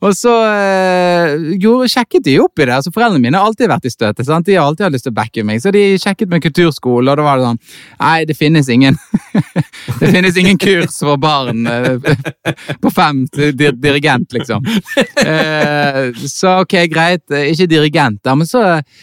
Og 0.00 0.12
så 0.16 0.32
eh, 0.44 1.34
gjorde, 1.60 1.88
sjekket 1.92 2.24
de 2.26 2.38
opp 2.42 2.60
i 2.60 2.66
det. 2.66 2.74
altså 2.78 2.92
Foreldrene 2.92 3.22
mine 3.22 3.38
har 3.40 3.48
alltid 3.48 3.70
vært 3.70 3.88
i 3.88 3.92
støtet. 3.92 4.26
sant? 4.28 4.46
De 4.48 4.56
har 4.56 4.66
alltid 4.68 4.86
hatt 4.88 4.96
lyst 4.96 5.06
til 5.08 5.14
å 5.14 5.18
backe 5.18 5.44
meg. 5.46 5.60
Så 5.64 5.72
de 5.74 5.84
sjekket 6.00 6.32
med 6.32 6.42
kulturskole, 6.44 7.10
og 7.12 7.20
da 7.20 7.24
var 7.26 7.40
det 7.40 7.48
sånn 7.48 7.60
Nei, 8.00 8.24
det 8.28 8.36
finnes 8.36 8.68
ingen 8.72 8.96
Det 10.00 10.10
finnes 10.10 10.36
ingen 10.40 10.58
kurs 10.60 10.98
for 11.04 11.20
barn 11.20 11.64
på 12.82 12.90
fem 12.92 13.24
til 13.32 13.52
dir 13.56 13.74
dirigent, 13.78 14.32
liksom. 14.34 14.64
Så 16.28 16.52
ok, 16.62 16.74
greit, 16.92 17.24
ikke 17.30 17.66
dirigent. 17.70 18.20
Men 18.24 18.48
så 18.48 18.62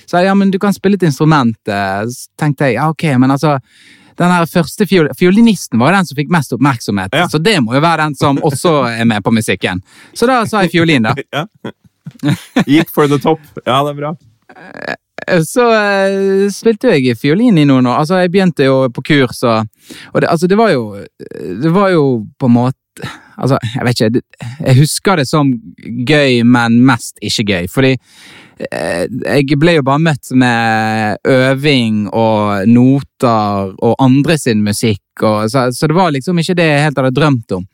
sa 0.10 0.22
jeg 0.22 0.30
ja, 0.30 0.36
men 0.38 0.52
du 0.54 0.58
kan 0.62 0.74
spille 0.76 0.98
et 1.00 1.06
instrument. 1.12 1.58
eh. 1.68 2.06
Så 2.10 2.32
tenkte 2.40 2.72
jeg 2.72 2.80
ja, 2.80 2.88
ok, 2.90 3.06
men 3.22 3.36
altså 3.36 3.58
den 4.22 4.30
her 4.30 4.46
første 4.46 4.86
fiol 4.86 5.08
Fiolinisten 5.18 5.80
var 5.82 5.96
den 5.96 6.06
som 6.06 6.18
fikk 6.20 6.30
mest 6.34 6.52
oppmerksomhet, 6.54 7.14
Ja. 7.16 7.28
så 7.32 7.40
det 7.42 7.56
må 7.64 7.74
jo 7.78 7.82
være 7.82 8.04
den 8.10 8.16
som 8.20 8.38
også 8.44 8.74
er 8.92 9.06
med 9.10 9.24
på 9.24 9.32
musikken. 9.34 9.80
Så 10.14 10.28
da 10.30 10.42
sa 10.46 10.62
jeg 10.66 10.74
fiolin, 10.76 11.08
da. 11.08 11.16
Ja. 11.34 11.46
Gikk 12.68 12.90
for 12.92 13.08
the 13.08 13.18
top. 13.24 13.40
Ja, 13.66 13.80
det 13.88 13.94
er 13.94 13.98
bra. 14.02 14.12
Så 15.46 15.64
uh, 15.64 16.50
spilte 16.52 16.92
jeg 16.98 17.16
fiolin 17.22 17.58
i 17.62 17.66
noen 17.70 17.86
år. 17.88 18.02
Altså, 18.02 18.18
jeg 18.24 18.32
begynte 18.34 18.66
jo 18.68 18.78
på 18.94 19.04
kurs, 19.06 19.42
og, 19.48 19.70
og 20.12 20.22
det, 20.24 20.28
altså, 20.34 20.50
det 20.50 20.58
var 20.60 20.74
jo 20.74 20.82
Det 21.64 21.72
var 21.72 21.92
jo 21.94 22.04
på 22.42 22.50
en 22.50 22.56
måte 22.58 23.12
Altså, 23.42 23.58
jeg 23.76 23.86
vet 23.88 24.02
ikke 24.02 24.22
Jeg 24.68 24.78
husker 24.78 25.22
det 25.22 25.28
som 25.30 25.52
gøy, 26.08 26.42
men 26.46 26.80
mest 26.86 27.18
ikke 27.22 27.46
gøy. 27.50 27.70
Fordi 27.72 27.92
eh, 28.70 29.06
jeg 29.10 29.60
ble 29.60 29.78
jo 29.80 29.86
bare 29.88 30.04
møtt 30.06 30.32
med 30.38 31.18
øving 31.26 32.06
og 32.10 32.70
noter 32.70 33.74
og 33.82 33.96
andre 34.00 34.38
sin 34.38 34.64
musikk, 34.66 35.04
og, 35.22 35.50
så, 35.52 35.70
så 35.74 35.90
det 35.90 35.98
var 35.98 36.14
liksom 36.14 36.40
ikke 36.42 36.58
det 36.58 36.70
jeg 36.70 36.88
helt 36.88 37.02
hadde 37.02 37.16
drømt 37.18 37.58
om. 37.58 37.68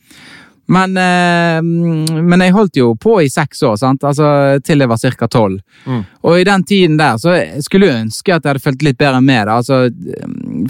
Men, 0.68 0.98
eh, 0.98 1.62
men 1.64 2.44
jeg 2.44 2.56
holdt 2.56 2.80
jo 2.80 2.90
på 3.00 3.22
i 3.24 3.30
seks 3.32 3.64
år, 3.64 3.78
sant? 3.80 4.04
Altså, 4.04 4.60
til 4.68 4.84
jeg 4.84 4.92
var 4.92 5.00
ca. 5.00 5.28
tolv. 5.32 5.62
Mm. 5.86 6.04
Og 6.28 6.40
i 6.40 6.44
den 6.48 6.66
tiden 6.68 6.98
der 7.00 7.18
så 7.22 7.38
skulle 7.64 7.88
jeg 7.88 8.02
ønske 8.04 8.36
at 8.36 8.44
jeg 8.44 8.52
hadde 8.52 8.64
fulgt 8.66 8.84
litt 8.84 9.00
bedre 9.00 9.22
med. 9.22 9.48
Da. 9.48 9.58
Altså, 9.62 9.88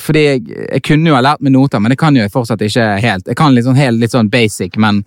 fordi 0.04 0.24
jeg, 0.28 0.46
jeg 0.68 0.86
kunne 0.86 1.10
jo 1.10 1.18
ha 1.18 1.24
lært 1.26 1.42
meg 1.42 1.56
noter, 1.58 1.82
men 1.82 1.94
det 1.94 2.00
kan 2.02 2.16
jo 2.16 2.22
jeg 2.22 2.34
fortsatt 2.34 2.62
ikke 2.68 2.88
helt. 3.04 3.28
Jeg 3.28 3.40
kan 3.40 3.56
litt 3.56 3.66
sånn, 3.66 3.80
helt, 3.80 4.02
litt 4.02 4.14
sånn 4.14 4.30
basic, 4.34 4.78
men 4.78 5.04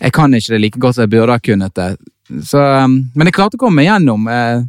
jeg 0.00 0.12
kan 0.16 0.34
ikke 0.34 0.56
det 0.56 0.62
like 0.62 0.80
godt 0.80 0.96
som 0.96 1.06
jeg 1.06 1.14
burde 1.14 1.36
ha 1.36 1.44
kunnet 1.44 1.76
det. 1.76 1.90
Så, 2.44 2.58
um, 2.58 2.96
men 3.14 3.28
jeg 3.28 3.36
klarte 3.36 3.58
å 3.58 3.60
komme 3.60 3.82
meg 3.82 3.90
gjennom. 3.90 4.28
Eh, 4.32 4.62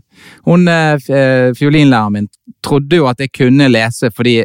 Hun, 0.45 0.67
eh, 0.67 0.95
eh, 1.11 1.53
Fiolinlæreren 1.55 2.13
min 2.13 2.27
trodde 2.63 2.99
jo 2.99 3.07
at 3.07 3.19
jeg 3.19 3.33
kunne 3.35 3.67
lese 3.71 4.11
fordi 4.15 4.43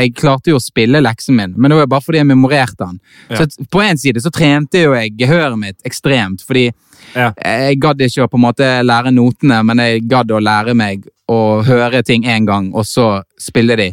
jeg 0.00 0.14
klarte 0.18 0.50
jo 0.52 0.56
å 0.58 0.62
spille 0.62 1.00
leksen 1.02 1.36
min, 1.38 1.54
men 1.56 1.70
det 1.70 1.76
var 1.78 1.84
jo 1.86 1.90
bare 1.94 2.04
fordi 2.06 2.20
jeg 2.22 2.28
memorerte 2.30 2.86
den. 2.86 2.98
Ja. 3.30 3.36
Så 3.42 3.66
på 3.70 3.82
en 3.84 3.98
side 4.00 4.22
så 4.24 4.32
trente 4.34 4.82
jo 4.84 4.94
jeg 4.96 5.14
gehøret 5.20 5.58
mitt 5.60 5.78
ekstremt, 5.88 6.44
fordi 6.46 6.70
Ja. 7.14 7.32
jeg 7.36 7.80
gadd 7.82 8.00
ikke 8.00 8.24
å 8.24 8.28
på 8.30 8.38
en 8.38 8.44
måte 8.46 8.68
lære 8.86 9.12
notene, 9.12 9.62
men 9.64 9.78
jeg 9.82 10.04
gadd 10.08 10.30
å 10.30 10.40
lære 10.40 10.74
meg 10.74 11.06
å 11.28 11.62
høre 11.66 12.02
ting 12.04 12.22
én 12.24 12.46
gang, 12.46 12.70
og 12.74 12.84
så 12.86 13.22
spille 13.38 13.76
de 13.76 13.88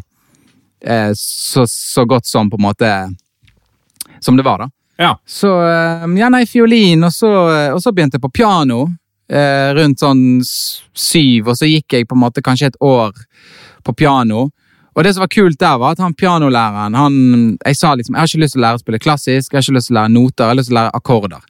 eh, 0.82 1.12
så, 1.16 1.66
så 1.68 2.06
godt 2.08 2.26
som 2.30 2.50
på 2.50 2.56
en 2.60 2.68
måte 2.70 2.92
Som 4.22 4.36
det 4.38 4.44
var, 4.44 4.58
da. 4.60 4.70
Ja. 5.00 5.14
Så 5.26 5.48
eh, 5.64 6.08
ja, 6.20 6.28
nei, 6.30 6.46
fiolin, 6.46 7.04
og 7.08 7.12
så, 7.16 7.30
og 7.74 7.80
så 7.82 7.92
begynte 7.96 8.18
jeg 8.20 8.22
på 8.26 8.32
piano. 8.36 8.82
Eh, 9.30 9.70
rundt 9.78 10.00
sånn 10.02 10.42
syv, 10.44 11.48
og 11.52 11.56
så 11.56 11.68
gikk 11.70 11.94
jeg 11.94 12.08
på 12.10 12.16
en 12.18 12.24
måte 12.24 12.42
kanskje 12.44 12.72
et 12.72 12.80
år 12.82 13.14
på 13.86 13.94
piano. 13.96 14.50
Og 15.00 15.06
det 15.08 15.14
som 15.16 15.24
var 15.24 15.32
kult 15.32 15.60
der, 15.62 15.78
var 15.80 15.96
at 15.96 16.02
han 16.04 16.14
pianolæreren 16.14 16.96
han, 17.00 17.14
Jeg 17.64 17.78
sa 17.80 17.94
liksom 17.96 18.18
jeg 18.18 18.20
har 18.20 18.28
ikke 18.28 18.44
lyst 18.44 18.56
til 18.58 18.60
å 18.60 18.66
lære 18.66 18.80
å 18.80 18.82
spille 18.84 19.00
klassisk, 19.00 19.54
jeg 19.54 19.58
har 19.58 19.64
ikke 19.64 19.78
lyst 19.78 19.88
til 19.88 19.96
å 19.96 20.00
lære 20.02 20.12
noter, 20.12 20.44
jeg 20.44 20.52
har 20.52 20.60
lyst 20.60 20.72
til 20.72 20.76
å 20.76 20.80
lære 20.80 21.00
akkorder. 21.00 21.46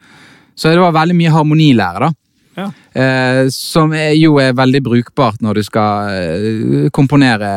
Så 0.54 0.70
det 0.70 0.84
var 0.84 0.94
veldig 0.94 1.16
mye 1.18 1.34
harmonilære, 1.34 2.10
da. 2.10 2.12
Ja. 2.60 2.68
Eh, 3.02 3.48
som 3.56 3.94
er, 3.96 4.12
jo 4.20 4.36
er 4.44 4.54
veldig 4.54 4.82
brukbart 4.84 5.42
når 5.42 5.60
du 5.60 5.64
skal 5.64 6.14
eh, 6.14 6.90
komponere 6.94 7.50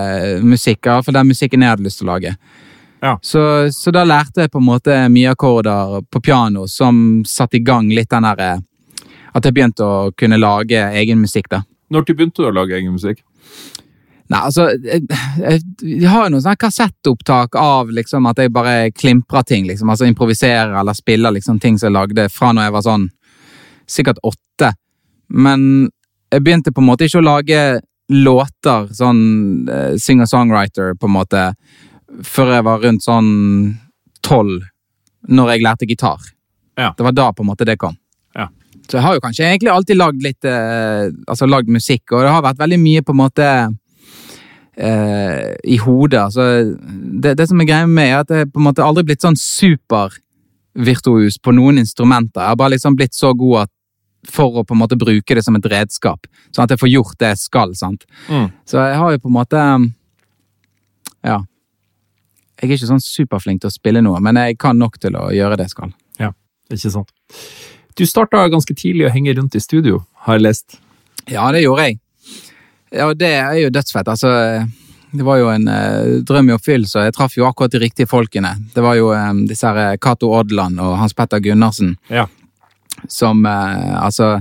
musikk. 0.46 0.88
For 1.02 1.12
den 1.12 1.32
musikken 1.32 1.64
jeg 1.64 1.74
hadde 1.74 1.84
lyst 1.84 2.00
til 2.00 2.08
å 2.08 2.12
lage. 2.14 2.36
Ja. 3.02 3.16
Så, 3.20 3.42
så 3.74 3.92
da 3.92 4.04
lærte 4.06 4.46
jeg 4.46 4.52
på 4.52 4.62
en 4.62 4.68
måte 4.68 4.96
mye 5.10 5.34
akkorder 5.34 6.06
på 6.06 6.22
piano 6.22 6.68
som 6.70 7.20
satte 7.26 7.58
i 7.58 7.64
gang 7.66 7.90
litt 7.90 8.12
den 8.14 8.28
derre 8.28 8.52
at 9.32 9.44
jeg 9.48 9.56
begynte 9.56 9.84
å 9.84 10.10
kunne 10.16 10.38
lage 10.38 10.78
egen 11.00 11.20
musikk. 11.20 11.50
da. 11.50 11.64
Når 11.90 12.06
du 12.06 12.14
begynte 12.14 12.44
du 12.44 12.48
å 12.48 12.54
lage 12.54 12.76
egen 12.78 12.94
musikk? 12.94 13.24
Nei, 14.32 14.40
altså 14.40 14.68
Jeg, 14.80 15.04
jeg, 15.42 15.62
jeg 15.84 16.08
har 16.08 16.26
jo 16.26 16.32
noen 16.32 16.44
sånne 16.44 16.60
kassettopptak 16.60 17.56
av 17.60 17.90
liksom 17.92 18.28
at 18.30 18.40
jeg 18.40 18.52
bare 18.54 18.90
klimprer 18.96 19.44
ting. 19.48 19.66
liksom, 19.68 19.90
altså 19.92 20.08
Improviserer 20.08 20.72
eller 20.80 20.96
spiller 20.96 21.34
liksom 21.36 21.60
ting 21.60 21.78
som 21.78 21.90
jeg 21.90 21.98
lagde 21.98 22.28
fra 22.32 22.52
når 22.52 22.68
jeg 22.68 22.76
var 22.76 22.86
sånn 22.86 23.08
sikkert 23.92 24.22
åtte. 24.24 24.72
Men 25.28 25.90
jeg 26.32 26.44
begynte 26.44 26.72
på 26.72 26.80
en 26.80 26.88
måte 26.88 27.08
ikke 27.08 27.20
å 27.20 27.26
lage 27.26 27.62
låter, 28.12 28.88
sånn 28.96 29.22
uh, 29.68 29.94
singer-songwriter, 30.00 30.94
på 31.00 31.08
en 31.08 31.14
måte, 31.14 31.42
før 32.24 32.56
jeg 32.56 32.66
var 32.66 32.82
rundt 32.84 33.04
sånn 33.04 33.30
tolv, 34.24 34.64
når 35.28 35.52
jeg 35.52 35.64
lærte 35.64 35.88
gitar. 35.88 36.24
Ja. 36.78 36.92
Det 36.96 37.04
var 37.06 37.16
da 37.16 37.28
på 37.32 37.44
en 37.44 37.50
måte 37.52 37.68
det 37.68 37.78
kom. 37.80 37.96
Ja. 38.36 38.48
Så 38.88 38.98
jeg 38.98 39.04
har 39.06 39.16
jo 39.16 39.24
kanskje 39.24 39.46
egentlig 39.48 39.72
alltid 39.72 39.98
lagd 40.00 40.24
litt 40.24 40.46
eh, 40.48 41.06
Altså 41.30 41.46
lagd 41.46 41.68
musikk, 41.70 42.10
og 42.10 42.24
det 42.24 42.32
har 42.34 42.42
vært 42.44 42.60
veldig 42.60 42.78
mye 42.82 43.04
på 43.06 43.14
en 43.14 43.20
måte 43.20 43.48
eh, 44.76 45.52
i 45.64 45.76
hodet. 45.82 46.20
Altså, 46.20 46.74
det, 47.22 47.36
det 47.38 47.48
som 47.48 47.60
er 47.60 47.68
greia 47.68 47.86
med 47.86 47.96
meg, 47.98 48.12
er 48.12 48.24
at 48.24 48.30
jeg 48.30 48.52
på 48.52 48.60
en 48.60 48.68
måte 48.68 48.84
aldri 48.84 49.04
blitt 49.10 49.24
sånn 49.24 49.38
supervirtuos 49.38 51.38
på 51.42 51.54
noen 51.56 51.82
instrumenter. 51.82 52.42
Jeg 52.42 52.54
har 52.54 52.60
bare 52.60 52.74
liksom 52.76 52.98
blitt 52.98 53.16
så 53.16 53.32
god 53.36 53.66
at 53.66 53.72
for 54.30 54.60
å 54.60 54.66
på 54.66 54.76
en 54.76 54.82
måte 54.84 54.98
bruke 54.98 55.34
det 55.34 55.42
som 55.42 55.56
et 55.58 55.66
redskap, 55.66 56.28
sånn 56.54 56.68
at 56.68 56.74
jeg 56.74 56.82
får 56.82 56.92
gjort 56.92 57.16
det 57.18 57.32
jeg 57.32 57.40
skal. 57.42 57.72
sant? 57.74 58.04
Mm. 58.28 58.52
Så 58.68 58.78
jeg 58.78 59.00
har 59.00 59.16
jo 59.16 59.24
på 59.24 59.32
en 59.32 59.40
måte 59.40 59.64
Ja. 61.22 61.40
Jeg 62.62 62.70
er 62.70 62.76
ikke 62.76 62.86
sånn 62.86 63.02
superflink 63.02 63.62
til 63.62 63.72
å 63.72 63.74
spille 63.74 64.00
noe, 64.02 64.20
men 64.22 64.38
jeg 64.38 64.58
kan 64.58 64.78
nok 64.78 65.00
til 65.02 65.16
å 65.18 65.32
gjøre 65.34 65.56
det 65.58 65.66
jeg 65.66 65.74
skal. 65.74 65.90
Ja, 66.22 66.30
ikke 66.70 66.92
sant. 66.94 67.10
Du 67.98 68.06
starta 68.06 68.44
ganske 68.48 68.74
tidlig 68.78 69.08
å 69.08 69.10
henge 69.10 69.34
rundt 69.34 69.56
i 69.58 69.62
studio, 69.62 70.04
har 70.26 70.38
jeg 70.38 70.44
lest. 70.46 70.78
Ja, 71.26 71.48
det 71.50 71.64
gjorde 71.64 71.88
jeg. 71.88 71.98
Ja, 72.92 73.08
det 73.14 73.28
er 73.40 73.54
jo 73.62 73.70
dødsfett. 73.72 74.08
Altså, 74.08 74.30
det 75.12 75.24
var 75.24 75.38
jo 75.40 75.48
en 75.52 75.66
eh, 75.68 76.20
drøm 76.28 76.50
i 76.50 76.54
oppfyllelse. 76.56 77.06
Jeg 77.06 77.14
traff 77.16 77.36
jo 77.38 77.46
akkurat 77.48 77.72
de 77.72 77.80
riktige 77.82 78.08
folkene. 78.08 78.54
Det 78.74 78.82
var 78.84 78.96
jo 78.98 79.10
eh, 79.16 79.32
disse 79.48 79.66
her 79.68 79.92
eh, 79.92 79.98
Cato 80.00 80.28
Odland 80.36 80.80
og 80.80 80.98
Hans 81.00 81.14
Petter 81.16 81.40
Gundersen 81.44 81.94
Ja. 82.12 82.26
som 83.08 83.44
eh, 83.46 83.96
Altså, 84.04 84.40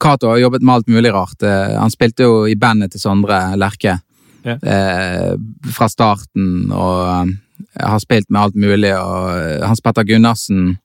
Cato 0.00 0.28
har 0.30 0.38
jobbet 0.38 0.62
med 0.62 0.74
alt 0.74 0.88
mulig 0.88 1.12
rart. 1.14 1.42
Eh, 1.42 1.74
han 1.78 1.90
spilte 1.90 2.26
jo 2.26 2.44
i 2.50 2.54
bandet 2.58 2.92
til 2.94 3.00
Sondre 3.02 3.40
Lerche 3.58 3.98
Ja. 4.46 4.54
eh, 4.62 5.32
fra 5.74 5.88
starten, 5.90 6.70
og 6.72 7.34
har 7.78 7.98
spilt 7.98 8.28
med 8.30 8.40
alt 8.42 8.54
mulig. 8.54 8.92
Og 8.94 9.64
Hans 9.66 9.80
Petter 9.82 10.04
Gundersen 10.06 10.76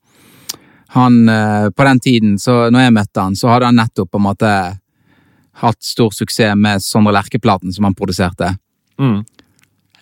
han, 0.94 1.26
På 1.76 1.84
den 1.88 2.00
tiden, 2.00 2.34
så 2.40 2.70
når 2.70 2.84
jeg 2.88 2.94
møtte 2.94 3.22
han, 3.22 3.36
så 3.36 3.50
hadde 3.50 3.66
han 3.66 3.76
nettopp 3.82 4.12
på 4.14 4.20
en 4.20 4.26
måte 4.28 4.50
hatt 5.62 5.84
stor 5.84 6.12
suksess 6.16 6.56
med 6.58 6.84
Sondre 6.84 7.14
Lerche-platen 7.14 7.74
som 7.74 7.88
han 7.88 7.96
produserte. 7.96 8.56
Mm. 9.02 9.22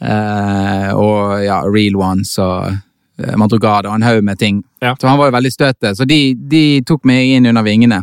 Eh, 0.01 0.87
og 0.97 1.43
ja, 1.43 1.61
Real 1.67 1.99
Ones 2.01 2.33
og 2.41 2.71
eh, 2.71 3.35
Madrugada 3.37 3.91
og 3.91 3.99
en 3.99 4.07
haug 4.07 4.23
med 4.25 4.39
ting. 4.41 4.63
Ja. 4.81 4.95
Så 4.99 5.09
han 5.09 5.19
var 5.19 5.29
jo 5.29 5.37
veldig 5.37 5.53
støtet. 5.53 5.97
Så 5.97 6.07
de, 6.09 6.33
de 6.35 6.63
tok 6.87 7.05
meg 7.09 7.35
inn 7.35 7.49
under 7.51 7.65
vingene. 7.67 8.01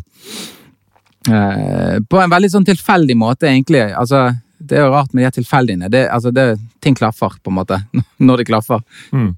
Eh, 1.28 1.96
på 2.08 2.20
en 2.22 2.30
veldig 2.32 2.52
sånn 2.52 2.68
tilfeldig 2.68 3.16
måte, 3.18 3.48
egentlig. 3.50 3.82
Altså, 3.90 4.28
det 4.58 4.78
er 4.78 4.86
jo 4.86 4.94
rart 4.94 5.12
med 5.12 5.24
de 5.24 5.32
tilfeldige 5.40 5.42
tilfeldigene. 5.42 5.92
Det, 5.92 6.06
altså, 6.14 6.32
det, 6.34 6.46
ting 6.84 6.96
klaffer, 6.98 7.36
på 7.42 7.52
en 7.52 7.58
måte. 7.58 7.80
Når 8.28 8.42
det 8.42 8.50
klaffer. 8.52 8.84
Mm. 9.12 9.32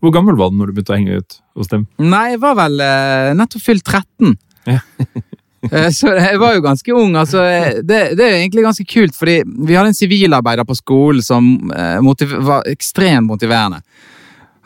Hvor 0.00 0.14
gammel 0.14 0.36
var 0.38 0.48
du 0.48 0.56
når 0.56 0.70
du 0.70 0.76
begynte 0.78 0.94
å 0.94 0.96
henge 0.96 1.16
ut 1.20 1.34
hos 1.58 1.68
dem? 1.68 1.82
Nei, 2.00 2.22
jeg 2.32 2.38
var 2.40 2.54
vel 2.56 2.80
eh, 2.80 3.32
nettopp 3.36 3.64
fylt 3.66 3.84
13. 3.84 4.30
Ja. 4.70 4.78
Eh, 5.72 5.90
Så 5.90 6.10
jeg 6.12 6.38
var 6.40 6.54
jo 6.56 6.64
ganske 6.64 6.92
ung. 6.92 7.14
altså 7.16 7.44
Det, 7.82 8.00
det 8.18 8.24
er 8.24 8.40
egentlig 8.40 8.64
ganske 8.66 8.84
kult, 8.88 9.14
fordi 9.16 9.42
vi 9.44 9.76
hadde 9.76 9.92
en 9.92 9.96
sivilarbeider 9.96 10.66
på 10.68 10.76
skolen 10.76 11.22
som 11.24 11.70
eh, 11.72 12.00
motiv 12.04 12.34
var 12.44 12.66
ekstremt 12.70 13.28
motiverende. 13.28 13.80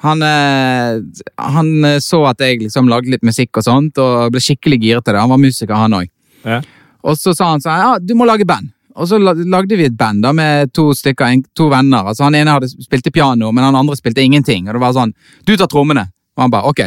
Han, 0.03 0.23
eh, 0.23 0.99
han 1.43 1.71
eh, 1.85 1.99
så 2.03 2.23
at 2.31 2.43
jeg 2.43 2.63
liksom 2.63 2.91
lagde 2.91 3.11
litt 3.11 3.27
musikk 3.27 3.59
og 3.59 3.67
sånt, 3.67 3.99
og 3.99 4.33
ble 4.35 4.43
skikkelig 4.43 4.81
giret 4.83 5.07
til 5.07 5.15
det. 5.17 5.23
Han 5.23 5.33
var 5.33 5.43
musiker, 5.43 5.75
han 5.75 5.97
òg. 5.99 6.11
Ja. 6.47 6.61
Og 7.03 7.19
så 7.19 7.35
sa 7.35 7.53
han 7.53 7.63
sånn 7.63 7.81
ja, 7.83 7.95
du 7.99 8.15
må 8.19 8.27
lage 8.29 8.47
band. 8.47 8.71
Og 8.99 9.07
så 9.07 9.19
lagde 9.23 9.77
vi 9.79 9.87
et 9.87 9.97
band 9.99 10.25
da 10.25 10.33
med 10.35 10.73
to 10.75 10.91
stykker, 10.97 11.37
to 11.55 11.69
venner. 11.71 12.09
Altså 12.11 12.25
Han 12.27 12.35
ene 12.35 12.57
hadde 12.57 12.71
spilte 12.83 13.13
piano, 13.15 13.53
men 13.55 13.63
han 13.69 13.79
andre 13.79 13.95
spilte 13.99 14.25
ingenting. 14.25 14.67
Og 14.67 14.75
det 14.75 14.83
var 14.83 14.97
sånn 14.97 15.13
Du 15.47 15.55
tar 15.57 15.71
trommene. 15.71 16.09
Og 16.39 16.45
han 16.45 16.53
bare 16.55 16.71
ok. 16.71 16.81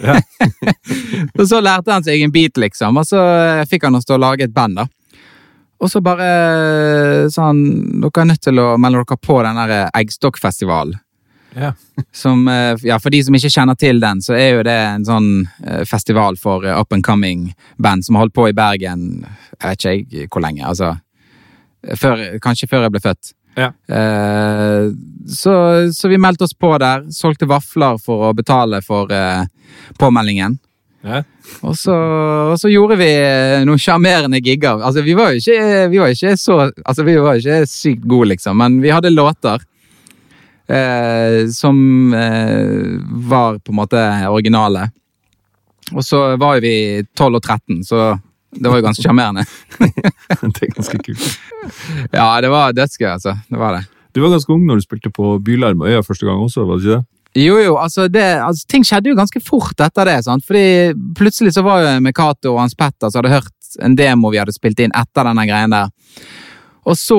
Ja. 0.00 0.16
og 1.38 1.44
så 1.48 1.60
lærte 1.60 1.92
han 1.92 2.04
seg 2.06 2.22
en 2.24 2.32
beat, 2.32 2.56
liksom, 2.56 2.96
og 2.96 3.04
så 3.04 3.20
eh, 3.20 3.64
fikk 3.68 3.84
han 3.84 3.98
oss 3.98 4.08
til 4.08 4.16
å 4.16 4.22
lage 4.22 4.46
et 4.46 4.54
band, 4.54 4.80
da. 4.80 4.86
Og 5.84 5.90
så 5.92 6.00
bare 6.00 6.28
eh, 6.30 7.24
sa 7.28 7.50
han 7.50 7.60
dere 8.00 8.22
er 8.22 8.30
nødt 8.30 8.42
til 8.46 8.62
å 8.62 8.70
melde 8.80 9.02
dere 9.02 9.20
på 9.20 9.36
den 9.44 9.60
der 9.60 9.74
eh, 9.76 9.90
Eggstokkfestivalen. 10.00 10.96
Ja. 11.54 11.74
Som, 12.24 12.48
ja, 12.82 12.96
for 12.98 13.14
de 13.14 13.20
som 13.22 13.36
ikke 13.36 13.52
kjenner 13.52 13.76
til 13.78 14.00
den, 14.02 14.18
så 14.24 14.34
er 14.34 14.56
jo 14.56 14.64
det 14.66 14.74
en 14.74 15.04
sånn 15.06 15.28
festival 15.86 16.34
for 16.40 16.66
up 16.66 16.90
and 16.96 17.04
coming 17.06 17.44
band 17.78 18.02
som 18.02 18.16
har 18.16 18.24
holdt 18.24 18.34
på 18.34 18.48
i 18.50 18.56
Bergen 18.56 19.04
jeg 19.22 19.60
vet 19.62 19.78
ikke 19.84 19.92
jeg 19.94 20.30
hvor 20.34 20.42
lenge. 20.42 20.64
altså 20.66 20.96
før, 22.00 22.24
Kanskje 22.42 22.68
før 22.72 22.88
jeg 22.88 22.94
ble 22.96 23.04
født. 23.04 23.30
Ja. 23.54 23.70
Eh, 23.86 24.90
så, 25.30 25.54
så 25.94 26.08
vi 26.10 26.18
meldte 26.20 26.44
oss 26.44 26.54
på 26.54 26.72
der. 26.82 27.06
Solgte 27.14 27.48
vafler 27.50 27.98
for 28.02 28.28
å 28.28 28.32
betale 28.36 28.82
for 28.84 29.12
eh, 29.14 29.44
påmeldingen. 30.00 30.58
Ja. 31.04 31.20
Og 31.60 31.76
så, 31.76 31.94
og 32.54 32.56
så 32.60 32.70
gjorde 32.72 32.96
vi 33.00 33.10
eh, 33.12 33.62
noen 33.68 33.80
sjarmerende 33.80 34.40
gigger. 34.40 34.80
Altså, 34.80 35.04
vi 35.04 35.16
var 35.16 35.32
jo 35.32 35.42
ikke, 35.42 35.86
vi 35.92 36.00
var 36.00 36.14
ikke 36.14 36.34
så 36.40 36.58
Altså, 36.64 37.04
vi 37.04 37.16
var 37.20 37.40
ikke 37.40 37.62
sykt 37.68 38.06
gode, 38.08 38.32
liksom, 38.32 38.58
men 38.60 38.80
vi 38.82 38.92
hadde 38.94 39.12
låter 39.12 39.62
eh, 40.66 41.46
som 41.52 42.14
eh, 42.14 43.00
var 43.28 43.58
på 43.58 43.72
en 43.72 43.80
måte 43.82 44.04
originale. 44.28 44.88
Og 45.92 46.04
så 46.04 46.36
var 46.40 46.56
jo 46.56 46.64
vi 46.64 46.76
12 47.12 47.36
og 47.36 47.42
13, 47.42 47.82
så 47.84 48.04
det 48.54 48.70
var 48.70 48.78
jo 48.78 48.86
ganske 48.86 49.02
sjarmerende. 49.02 49.44
det 50.54 50.68
er 50.68 50.76
ganske 50.76 51.00
kult. 51.02 51.26
Ja, 52.12 52.28
det 52.40 52.52
var 52.52 52.76
dødsgøy, 52.76 53.08
altså. 53.16 53.34
Det 53.50 53.58
var 53.60 53.78
det. 53.78 53.84
Du 54.14 54.22
var 54.22 54.30
ganske 54.36 54.52
ung 54.54 54.62
når 54.68 54.78
du 54.78 54.86
spilte 54.86 55.10
på 55.10 55.38
Bylarm 55.42 55.82
og 55.82 55.90
Øya 55.90 56.04
første 56.06 56.26
gang 56.26 56.38
også, 56.38 56.66
var 56.68 56.78
det 56.78 56.84
ikke 56.84 56.98
det? 57.00 57.04
Jo, 57.34 57.56
jo, 57.58 57.74
altså, 57.82 58.06
det, 58.06 58.22
altså 58.22 58.68
ting 58.70 58.84
skjedde 58.86 59.10
jo 59.10 59.18
ganske 59.18 59.40
fort 59.42 59.80
etter 59.82 60.06
det. 60.06 60.20
sant? 60.22 60.44
Fordi 60.46 60.94
plutselig 61.18 61.56
så 61.56 61.64
var 61.66 61.82
jo 61.82 61.94
med 62.04 62.14
Cato 62.14 62.52
og 62.52 62.60
Hans 62.62 62.76
Petter 62.78 63.10
som 63.10 63.22
hadde 63.24 63.34
hørt 63.34 63.78
en 63.82 63.96
demo 63.98 64.30
vi 64.30 64.38
hadde 64.38 64.54
spilt 64.54 64.78
inn 64.84 64.94
etter 64.94 65.26
denne 65.26 65.46
greien 65.48 65.74
der. 65.74 65.90
Og 66.86 66.98
så 67.00 67.18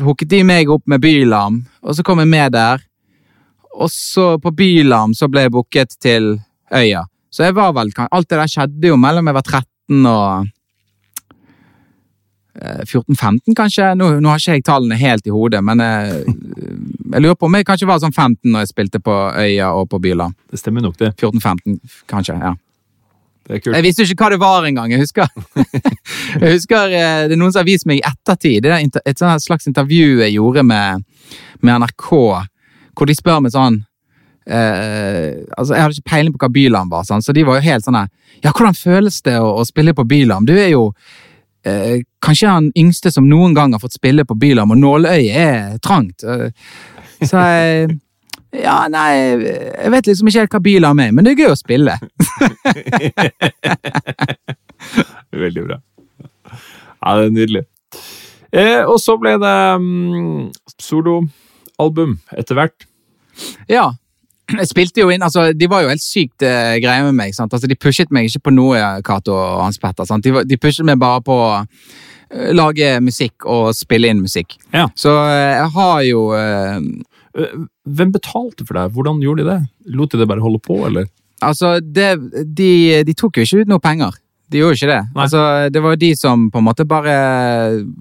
hooket 0.00 0.32
de 0.32 0.42
meg 0.48 0.72
opp 0.72 0.82
med 0.90 1.02
Bylarm, 1.04 1.60
og 1.84 1.94
så 1.94 2.02
kom 2.02 2.24
jeg 2.24 2.32
med 2.32 2.56
der. 2.56 2.82
Og 3.76 3.92
så 3.92 4.32
på 4.42 4.50
Bylarm 4.56 5.14
så 5.14 5.28
ble 5.30 5.46
jeg 5.46 5.54
booket 5.54 5.94
til 6.02 6.32
Øya. 6.74 7.04
Så 7.30 7.44
jeg 7.46 7.54
var 7.54 7.74
vel, 7.76 7.92
alt 7.94 8.30
det 8.30 8.38
der 8.40 8.50
skjedde 8.50 8.90
jo 8.90 8.98
mellom 8.98 9.28
jeg 9.28 9.36
var 9.36 9.46
13 9.46 10.10
og 10.10 10.48
14-15, 12.56 13.54
kanskje. 13.56 13.90
Nå, 13.98 14.10
nå 14.20 14.30
har 14.32 14.40
ikke 14.40 14.58
jeg 14.58 14.66
tallene 14.66 14.98
helt 15.00 15.26
i 15.28 15.34
hodet, 15.34 15.62
men 15.64 15.82
jeg, 15.82 16.36
jeg 17.12 17.24
lurer 17.24 17.38
på 17.38 17.50
om 17.50 17.58
jeg 17.58 17.66
kanskje 17.68 17.88
var 17.88 18.00
sånn 18.02 18.14
15 18.14 18.52
når 18.52 18.64
jeg 18.64 18.72
spilte 18.72 19.00
på 19.04 19.16
Øya 19.42 19.72
og 19.76 19.90
på 19.92 20.00
Byla. 20.02 20.30
Det 20.50 20.60
stemmer 20.60 20.84
nok, 20.86 20.96
det. 21.02 21.12
14-15, 21.20 21.80
kanskje. 22.10 22.38
ja. 22.40 22.54
Det 23.46 23.54
er 23.54 23.62
kult. 23.62 23.76
Jeg 23.76 23.86
visste 23.86 24.06
ikke 24.06 24.24
hva 24.24 24.30
det 24.32 24.40
var 24.42 24.66
engang. 24.66 24.90
Jeg 24.90 25.04
husker, 25.04 25.28
jeg 26.42 26.54
husker 26.56 26.90
eh, 26.90 27.26
det 27.30 27.36
er 27.36 27.38
noen 27.38 27.52
som 27.54 27.62
har 27.62 27.68
vist 27.68 27.86
meg 27.86 28.00
i 28.00 28.06
ettertid. 28.08 28.64
Det 28.64 28.72
er 28.72 29.02
et 29.06 29.44
slags 29.44 29.68
intervju 29.70 30.22
jeg 30.24 30.34
gjorde 30.34 30.64
med, 30.66 31.04
med 31.62 31.84
NRK, 31.84 32.08
hvor 32.96 33.10
de 33.10 33.18
spør 33.18 33.44
meg 33.44 33.54
sånn 33.56 33.82
Uh, 34.46 35.42
altså 35.58 35.74
Jeg 35.74 35.82
hadde 35.82 35.94
ikke 35.96 36.06
peiling 36.12 36.30
på 36.30 36.38
hva 36.38 36.48
Byland 36.54 36.92
var, 36.94 37.02
sånn, 37.02 37.18
så 37.18 37.32
de 37.34 37.42
var 37.42 37.56
jo 37.58 37.64
helt 37.64 37.82
sånn 37.82 37.96
Ja, 38.44 38.52
hvordan 38.52 38.76
føles 38.78 39.16
det 39.26 39.34
å, 39.42 39.48
å 39.58 39.64
spille 39.66 39.90
på 39.90 40.04
Byland? 40.06 40.46
Du 40.46 40.54
er 40.54 40.68
jo 40.70 40.84
eh, 41.66 42.00
kanskje 42.24 42.48
han 42.50 42.70
yngste 42.78 43.10
som 43.14 43.26
noen 43.28 43.54
gang 43.56 43.74
har 43.76 43.82
fått 43.82 43.96
spille 43.98 44.24
på 44.26 44.36
Bylarm, 44.38 44.72
og 44.74 44.78
nåløyet 44.80 45.36
er 45.42 45.78
trangt. 45.84 46.24
Eh, 46.24 46.50
Så 47.24 47.36
jeg 47.42 47.94
Ja, 48.56 48.86
nei, 48.88 49.10
jeg 49.36 49.90
vet 49.92 50.06
liksom 50.08 50.28
ikke 50.30 50.40
helt 50.46 50.54
hva 50.54 50.60
Bylarm 50.64 51.00
er, 51.02 51.10
men 51.12 51.26
det 51.26 51.34
er 51.34 51.40
gøy 51.42 51.50
å 51.52 51.58
spille. 51.58 51.92
Veldig 55.36 55.64
bra. 55.66 55.76
Ja, 57.02 57.16
det 57.18 57.26
er 57.26 57.34
nydelig. 57.34 57.64
Eh, 58.56 58.80
og 58.86 58.96
så 59.02 59.16
ble 59.20 59.34
det 59.42 59.52
um, 59.76 60.46
soloalbum 60.80 62.14
etter 62.38 62.54
hvert. 62.56 62.86
Ja. 63.68 63.90
Jeg 64.60 64.70
spilte 64.70 65.02
jo 65.02 65.10
inn, 65.10 65.24
altså 65.26 65.48
De 65.56 65.66
var 65.70 65.82
jo 65.82 65.90
helt 65.90 66.04
sykt 66.04 66.44
eh, 66.46 66.76
greie 66.82 67.02
med 67.08 67.16
meg. 67.18 67.34
sant? 67.34 67.52
Altså 67.52 67.66
De 67.66 67.78
pushet 67.78 68.12
meg 68.14 68.28
ikke 68.28 68.46
på 68.46 68.54
noe, 68.54 68.78
Cato 69.06 69.34
og 69.34 69.64
Hans 69.64 69.80
Petter. 69.82 70.06
De, 70.22 70.34
de 70.46 70.60
pushet 70.60 70.86
meg 70.86 71.00
bare 71.02 71.24
på 71.26 71.34
å 71.34 71.50
uh, 71.64 72.48
lage 72.54 72.96
musikk 73.02 73.46
og 73.46 73.72
spille 73.74 74.12
inn 74.12 74.22
musikk. 74.22 74.58
Ja. 74.70 74.86
Så 74.94 75.10
uh, 75.10 75.34
jeg 75.34 75.70
har 75.74 76.00
jo 76.06 76.22
eh, 76.38 76.78
Eh, 77.36 77.64
Hvem 77.86 78.12
betalte 78.14 78.66
for 78.66 78.78
deg? 78.78 78.92
Hvordan 78.94 79.22
gjorde 79.24 79.44
de 79.44 79.50
det? 79.50 79.60
Lot 79.94 80.12
de 80.12 80.20
det 80.22 80.28
bare 80.28 80.44
holde 80.44 80.60
på, 80.62 80.80
eller? 80.88 81.08
Altså, 81.44 81.76
det, 81.80 82.16
de, 82.56 83.02
de 83.04 83.14
tok 83.14 83.38
jo 83.38 83.44
ikke 83.46 83.64
ut 83.64 83.72
noe 83.74 83.82
penger. 83.82 84.16
de 84.50 84.62
gjorde 84.62 84.78
ikke 84.78 84.92
det. 84.92 85.02
Nei. 85.12 85.22
Altså, 85.24 85.40
det 85.72 85.82
var 85.82 85.94
jo 85.94 86.02
de 86.04 86.12
som 86.16 86.46
på 86.50 86.62
en 86.62 86.68
måte 86.68 86.86
bare 86.88 87.16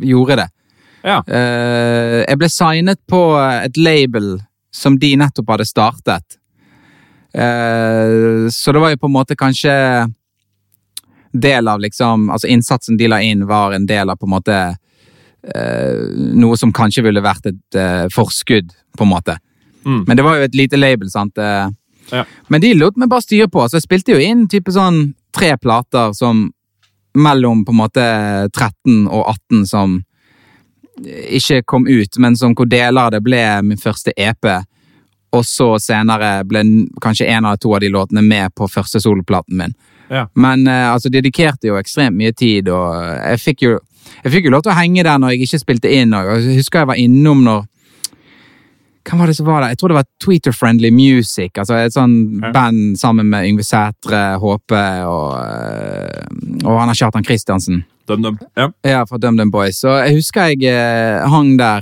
gjorde 0.05 0.39
det. 0.43 0.49
Ja. 1.05 1.19
Eh, 1.27 2.21
jeg 2.23 2.39
ble 2.41 2.49
signet 2.49 3.01
på 3.09 3.21
et 3.37 3.77
label 3.77 4.37
som 4.75 4.98
de 5.00 5.13
nettopp 5.20 5.53
hadde 5.53 5.67
startet. 5.67 6.38
Eh, 7.34 8.48
så 8.51 8.74
det 8.75 8.82
var 8.84 8.94
jo 8.94 9.01
på 9.01 9.10
en 9.10 9.15
måte 9.15 9.36
kanskje 9.36 9.74
del 11.36 11.67
av 11.67 11.82
liksom 11.84 12.29
Altså 12.32 12.48
innsatsen 12.48 12.96
de 12.96 13.10
la 13.12 13.17
inn, 13.20 13.41
var 13.48 13.74
en 13.75 13.86
del 13.86 14.10
av 14.10 14.15
på 14.15 14.27
en 14.27 14.36
måte 14.38 14.55
eh, 14.55 15.98
noe 16.36 16.55
som 16.58 16.72
kanskje 16.75 17.03
ville 17.03 17.24
vært 17.24 17.50
et 17.51 17.79
eh, 17.79 18.05
forskudd, 18.13 18.72
på 18.96 19.03
en 19.03 19.12
måte. 19.12 19.36
Mm. 19.86 20.05
Men 20.08 20.17
det 20.17 20.24
var 20.24 20.39
jo 20.39 20.48
et 20.48 20.55
lite 20.55 20.79
label, 20.79 21.12
sant. 21.12 21.38
Eh, 21.38 21.67
Ja. 22.12 22.22
Men 22.53 22.62
de 22.62 22.70
lot 22.77 22.98
meg 23.01 23.10
bare 23.10 23.25
styre 23.25 23.48
på, 23.50 23.63
så 23.65 23.79
jeg 23.79 23.86
spilte 23.88 24.13
jo 24.13 24.22
inn 24.22 24.44
type 24.46 24.70
sånn 24.70 25.15
tre 25.34 25.55
plater 25.58 26.12
som 26.13 26.51
mellom 27.17 27.63
på 27.65 27.74
en 27.74 27.79
måte 27.79 28.03
13 28.51 29.08
og 29.08 29.24
18 29.50 29.63
som 29.65 29.96
ikke 31.03 31.61
kom 31.67 31.87
ut, 31.87 32.17
men 32.17 32.37
som 32.37 32.55
hvor 32.55 32.69
deler 32.69 33.01
av 33.01 33.11
det 33.15 33.21
ble 33.25 33.41
min 33.65 33.79
første 33.79 34.13
EP. 34.17 34.47
Og 35.35 35.43
så 35.45 35.73
senere 35.83 36.45
ble 36.47 36.63
kanskje 37.03 37.27
en 37.27 37.43
eller 37.43 37.59
to 37.59 37.73
av 37.75 37.83
de 37.83 37.91
låtene 37.91 38.23
med 38.23 38.55
på 38.55 38.69
første 38.71 39.01
soloplaten 39.03 39.57
min. 39.59 39.75
Ja. 40.09 40.27
Men 40.37 40.67
uh, 40.67 40.93
altså, 40.93 41.09
dedikerte 41.09 41.71
jo 41.71 41.79
ekstremt 41.79 42.17
mye 42.17 42.31
tid, 42.31 42.69
og 42.69 42.93
jeg 42.93 43.41
fikk 43.41 43.65
jo, 43.65 43.77
jeg 44.23 44.35
fikk 44.35 44.47
jo 44.47 44.53
lov 44.53 44.65
til 44.65 44.71
å 44.71 44.77
henge 44.77 45.03
der 45.03 45.19
når 45.19 45.33
jeg 45.33 45.47
ikke 45.47 45.63
spilte 45.63 45.91
inn. 45.91 46.13
Og 46.15 46.29
jeg 46.37 46.59
husker 46.61 46.83
jeg 46.83 46.91
var 46.93 47.01
innom 47.01 47.43
når 47.45 47.65
Hvem 49.05 49.19
var 49.21 49.27
det 49.29 49.35
som 49.38 49.45
var 49.45 49.62
der? 49.62 49.74
Jeg 49.75 49.77
tror 49.77 49.91
det 49.91 49.97
var 50.00 50.07
Tweeter 50.24 50.51
Friendly 50.55 50.89
Music. 50.91 51.51
altså 51.62 51.75
Et 51.85 51.93
sånn 51.93 52.41
Ja. 52.41 52.51
band 52.51 52.97
sammen 52.97 53.27
med 53.29 53.45
Yngve 53.45 53.63
Sætre, 53.63 54.39
Håpe 54.41 55.05
og, 55.05 55.35
eh, 55.38 56.65
og 56.65 56.79
han 56.79 56.89
er 56.89 56.93
Kjartan 56.97 57.24
Kristiansen. 57.24 57.83
DumDum. 58.07 58.38
dum. 58.38 58.47
Ja. 58.57 58.69
Ja, 58.83 59.05
fra 59.05 59.17
DumDum 59.17 59.51
Boys. 59.51 59.79
Så 59.81 59.89
jeg 60.05 60.15
husker 60.15 60.47
jeg 60.55 60.63
eh, 60.63 61.27
hang 61.29 61.55
der 61.57 61.81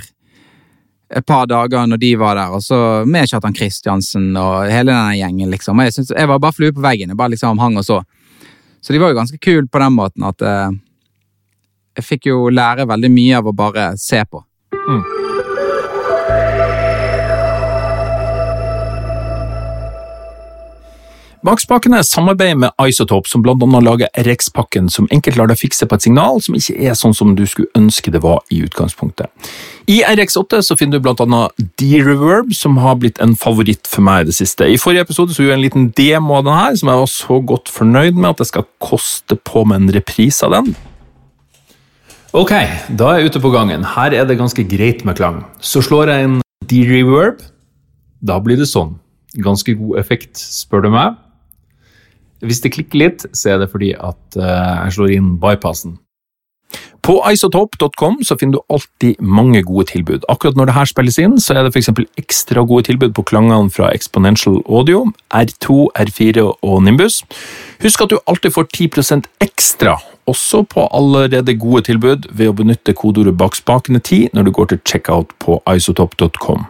et 1.14 1.24
par 1.26 1.46
dager 1.46 1.86
når 1.86 1.98
de 1.98 2.14
var 2.16 2.34
der, 2.34 2.50
og 2.50 2.60
så 2.60 3.06
med 3.06 3.28
Kjartan 3.28 3.54
Kristiansen 3.54 4.36
og 4.36 4.68
hele 4.70 4.90
denne 4.92 5.16
gjengen, 5.16 5.50
liksom. 5.50 5.78
Og 5.78 5.84
Jeg, 5.84 5.92
synes, 5.92 6.10
jeg 6.16 6.28
var 6.28 6.38
bare 6.38 6.52
flue 6.52 6.72
på 6.72 6.80
veggen. 6.82 7.08
Jeg 7.08 7.16
bare 7.16 7.30
liksom 7.30 7.58
hang 7.58 7.76
og 7.78 7.84
så. 7.84 8.02
Så 8.82 8.92
de 8.92 8.98
var 8.98 9.08
jo 9.12 9.20
ganske 9.20 9.38
kule 9.40 9.66
på 9.66 9.78
den 9.80 9.92
måten 9.96 10.26
at 10.28 10.42
eh, 10.42 10.70
jeg 11.96 12.04
fikk 12.04 12.26
jo 12.26 12.48
lære 12.50 12.86
veldig 12.86 13.10
mye 13.10 13.36
av 13.38 13.44
å 13.46 13.54
bare 13.56 13.96
se 13.96 14.22
på. 14.24 14.44
Bakspakene 21.44 21.98
samarbeider 22.00 22.56
med 22.56 22.86
Isotope, 22.88 23.28
som 23.28 23.42
blant 23.44 23.60
annet 23.60 23.84
lager 23.84 24.08
RX-pakken, 24.16 24.86
som 24.88 25.04
enkelt 25.12 25.36
lar 25.36 25.50
deg 25.50 25.58
fikse 25.60 25.84
på 25.84 25.98
et 25.98 26.04
signal 26.06 26.38
som 26.40 26.54
ikke 26.56 26.76
er 26.80 26.94
sånn 26.96 27.12
som 27.12 27.34
du 27.36 27.42
skulle 27.44 27.68
ønske 27.76 28.08
det 28.14 28.22
var 28.24 28.38
i 28.48 28.62
utgangspunktet. 28.64 29.28
I 29.84 29.98
RX8 30.08 30.62
så 30.64 30.76
finner 30.80 30.96
du 30.96 31.04
blant 31.04 31.20
annet 31.20 31.52
D-Reverb, 31.76 32.54
som 32.56 32.78
har 32.80 32.96
blitt 33.02 33.20
en 33.20 33.34
favoritt 33.36 33.84
for 33.90 34.00
meg 34.06 34.24
i 34.24 34.30
det 34.30 34.36
siste. 34.38 34.64
I 34.64 34.78
forrige 34.80 35.04
episode 35.04 35.36
så 35.36 35.44
gjorde 35.44 35.52
jeg 35.52 35.60
en 35.60 35.66
liten 35.66 35.90
demo 35.98 36.38
av 36.38 36.46
den 36.46 36.56
her, 36.56 36.78
som 36.80 36.88
jeg 36.88 37.02
var 37.02 37.12
så 37.12 37.36
godt 37.52 37.72
fornøyd 37.74 38.16
med 38.16 38.30
at 38.30 38.40
jeg 38.40 38.52
skal 38.54 38.64
koste 38.86 39.36
på 39.36 39.66
med 39.68 39.82
en 39.82 39.94
reprise 39.98 40.48
av 40.48 40.54
den. 40.56 40.72
Ok, 42.32 42.54
da 42.88 43.10
er 43.10 43.20
jeg 43.20 43.34
ute 43.34 43.42
på 43.44 43.52
gangen. 43.52 43.84
Her 43.98 44.16
er 44.16 44.24
det 44.24 44.38
ganske 44.40 44.64
greit 44.70 45.04
med 45.04 45.20
klang. 45.20 45.42
Så 45.60 45.84
slår 45.84 46.08
jeg 46.14 46.30
inn 46.30 46.40
D-Reverb. 46.72 47.44
Da 48.24 48.40
blir 48.40 48.56
det 48.56 48.70
sånn. 48.72 48.96
Ganske 49.44 49.76
god 49.76 50.00
effekt, 50.00 50.40
spør 50.40 50.88
du 50.88 50.90
meg. 50.96 51.20
Hvis 52.44 52.62
det 52.64 52.74
klikker 52.76 53.00
litt, 53.00 53.26
så 53.32 53.54
er 53.54 53.62
det 53.62 53.70
fordi 53.72 53.92
at 53.96 54.38
eh, 54.38 54.72
jeg 54.86 54.96
slår 54.98 55.14
inn 55.16 55.36
bypassen. 55.42 55.98
På 57.04 57.18
isotope.com 57.28 58.22
så 58.24 58.36
finner 58.40 58.56
du 58.56 58.72
alltid 58.72 59.20
mange 59.20 59.60
gode 59.62 59.90
tilbud. 59.90 60.22
Akkurat 60.32 60.56
når 60.56 60.70
det 60.70 60.76
her 60.78 60.88
spilles 60.88 61.18
inn, 61.20 61.34
så 61.40 61.58
er 61.58 61.66
det 61.66 61.74
f.eks. 61.74 61.90
ekstra 62.16 62.64
gode 62.64 62.86
tilbud 62.88 63.12
på 63.12 63.26
klangene 63.28 63.68
fra 63.70 63.90
Exponential 63.92 64.62
Audio, 64.64 65.04
R2, 65.28 65.90
R4 66.00 66.46
og 66.48 66.78
Nimbus. 66.86 67.20
Husk 67.84 68.06
at 68.06 68.14
du 68.14 68.16
alltid 68.24 68.56
får 68.56 68.70
10% 68.72 69.28
ekstra, 69.44 69.98
også 70.24 70.62
på 70.64 70.86
allerede 70.96 71.58
gode 71.60 71.84
tilbud, 71.90 72.30
ved 72.32 72.48
å 72.48 72.56
benytte 72.56 72.96
kodeordet 72.96 73.36
bakspakene10 73.36 74.32
når 74.32 74.48
du 74.48 74.54
går 74.56 74.72
til 74.72 74.80
checkout 74.88 75.36
på 75.44 75.60
isotope.com. 75.74 76.64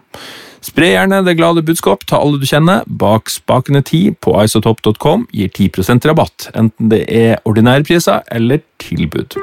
Spre 0.64 0.86
gjerne 0.94 1.18
det 1.26 1.34
glade 1.36 1.60
budskap 1.60 2.06
til 2.08 2.16
alle 2.16 2.38
du 2.40 2.46
kjenner. 2.48 2.86
Bak 2.88 3.28
spakene 3.28 3.82
10 3.82 4.14
på 4.24 4.32
isotop.com 4.40 5.26
gir 5.34 5.50
10% 5.52 6.06
rabatt, 6.08 6.48
enten 6.56 6.88
det 6.88 7.02
er 7.12 7.42
ordinære 7.44 7.84
priser 7.84 8.24
eller 8.32 8.62
tilbud. 8.80 9.36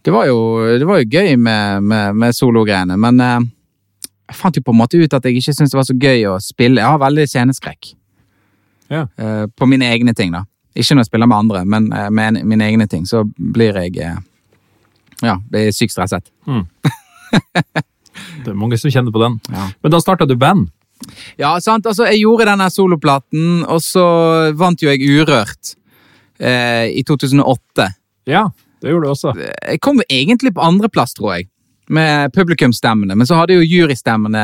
Det 0.00 0.14
var 0.14 0.30
jo, 0.30 0.40
det 0.80 0.88
var 0.88 1.02
jo 1.02 1.10
gøy 1.12 1.34
med, 1.36 1.84
med, 1.84 2.16
med 2.16 2.32
sologreiene, 2.32 2.96
men 2.96 3.20
eh, 3.20 3.48
jeg 4.30 4.38
fant 4.38 4.56
jo 4.56 4.64
på 4.64 4.72
en 4.72 4.80
måte 4.80 4.96
ut 4.96 5.12
at 5.12 5.26
jeg 5.28 5.42
ikke 5.42 5.52
syntes 5.52 5.74
det 5.74 5.82
var 5.82 5.88
så 5.90 5.96
gøy 6.00 6.24
å 6.30 6.38
spille. 6.40 6.80
Jeg 6.80 6.88
har 6.88 7.02
veldig 7.02 7.26
sceneskrekk. 7.28 7.90
Ja. 8.88 9.04
Eh, 9.20 9.44
på 9.52 9.68
mine 9.68 9.92
egne 9.92 10.16
ting, 10.16 10.32
da. 10.32 10.46
Ikke 10.78 10.94
når 10.94 11.04
jeg 11.04 11.10
spiller 11.10 11.30
med 11.30 11.38
andre, 11.38 11.64
men 11.66 11.92
eh, 11.92 12.08
med 12.14 12.42
mine 12.46 12.66
egne 12.70 12.86
ting, 12.90 13.06
så 13.08 13.24
blir 13.26 13.76
jeg 13.82 13.98
eh, 13.98 14.18
Ja, 15.24 15.38
blir 15.50 15.72
sykt 15.74 15.96
stresset. 15.96 16.30
Det 18.38 18.50
er 18.50 18.58
mange 18.58 18.78
som 18.78 18.90
kjenner 18.90 19.14
på 19.14 19.20
den. 19.22 19.36
Ja. 19.52 19.68
Men 19.82 19.92
da 19.92 20.00
starta 20.02 20.26
du 20.26 20.36
band. 20.38 20.70
Ja, 21.38 21.52
sant. 21.62 21.86
Altså, 21.86 22.06
jeg 22.10 22.22
gjorde 22.24 22.48
denne 22.48 22.66
soloplaten, 22.70 23.62
og 23.66 23.82
så 23.84 24.04
vant 24.58 24.82
jo 24.82 24.90
jeg 24.90 25.02
Urørt 25.06 25.74
eh, 26.38 26.88
i 26.98 27.04
2008. 27.06 27.86
Ja, 28.30 28.48
det 28.82 28.92
gjorde 28.92 29.06
du 29.06 29.12
også. 29.12 29.34
Jeg 29.38 29.82
kom 29.84 30.02
egentlig 30.08 30.54
på 30.54 30.64
andreplass, 30.64 31.14
tror 31.18 31.36
jeg, 31.36 31.48
med 31.88 32.34
publikumsstemmene, 32.34 33.16
men 33.18 33.26
så 33.28 33.38
hadde 33.38 33.58
jo 33.58 33.66
jurystemmene 33.66 34.42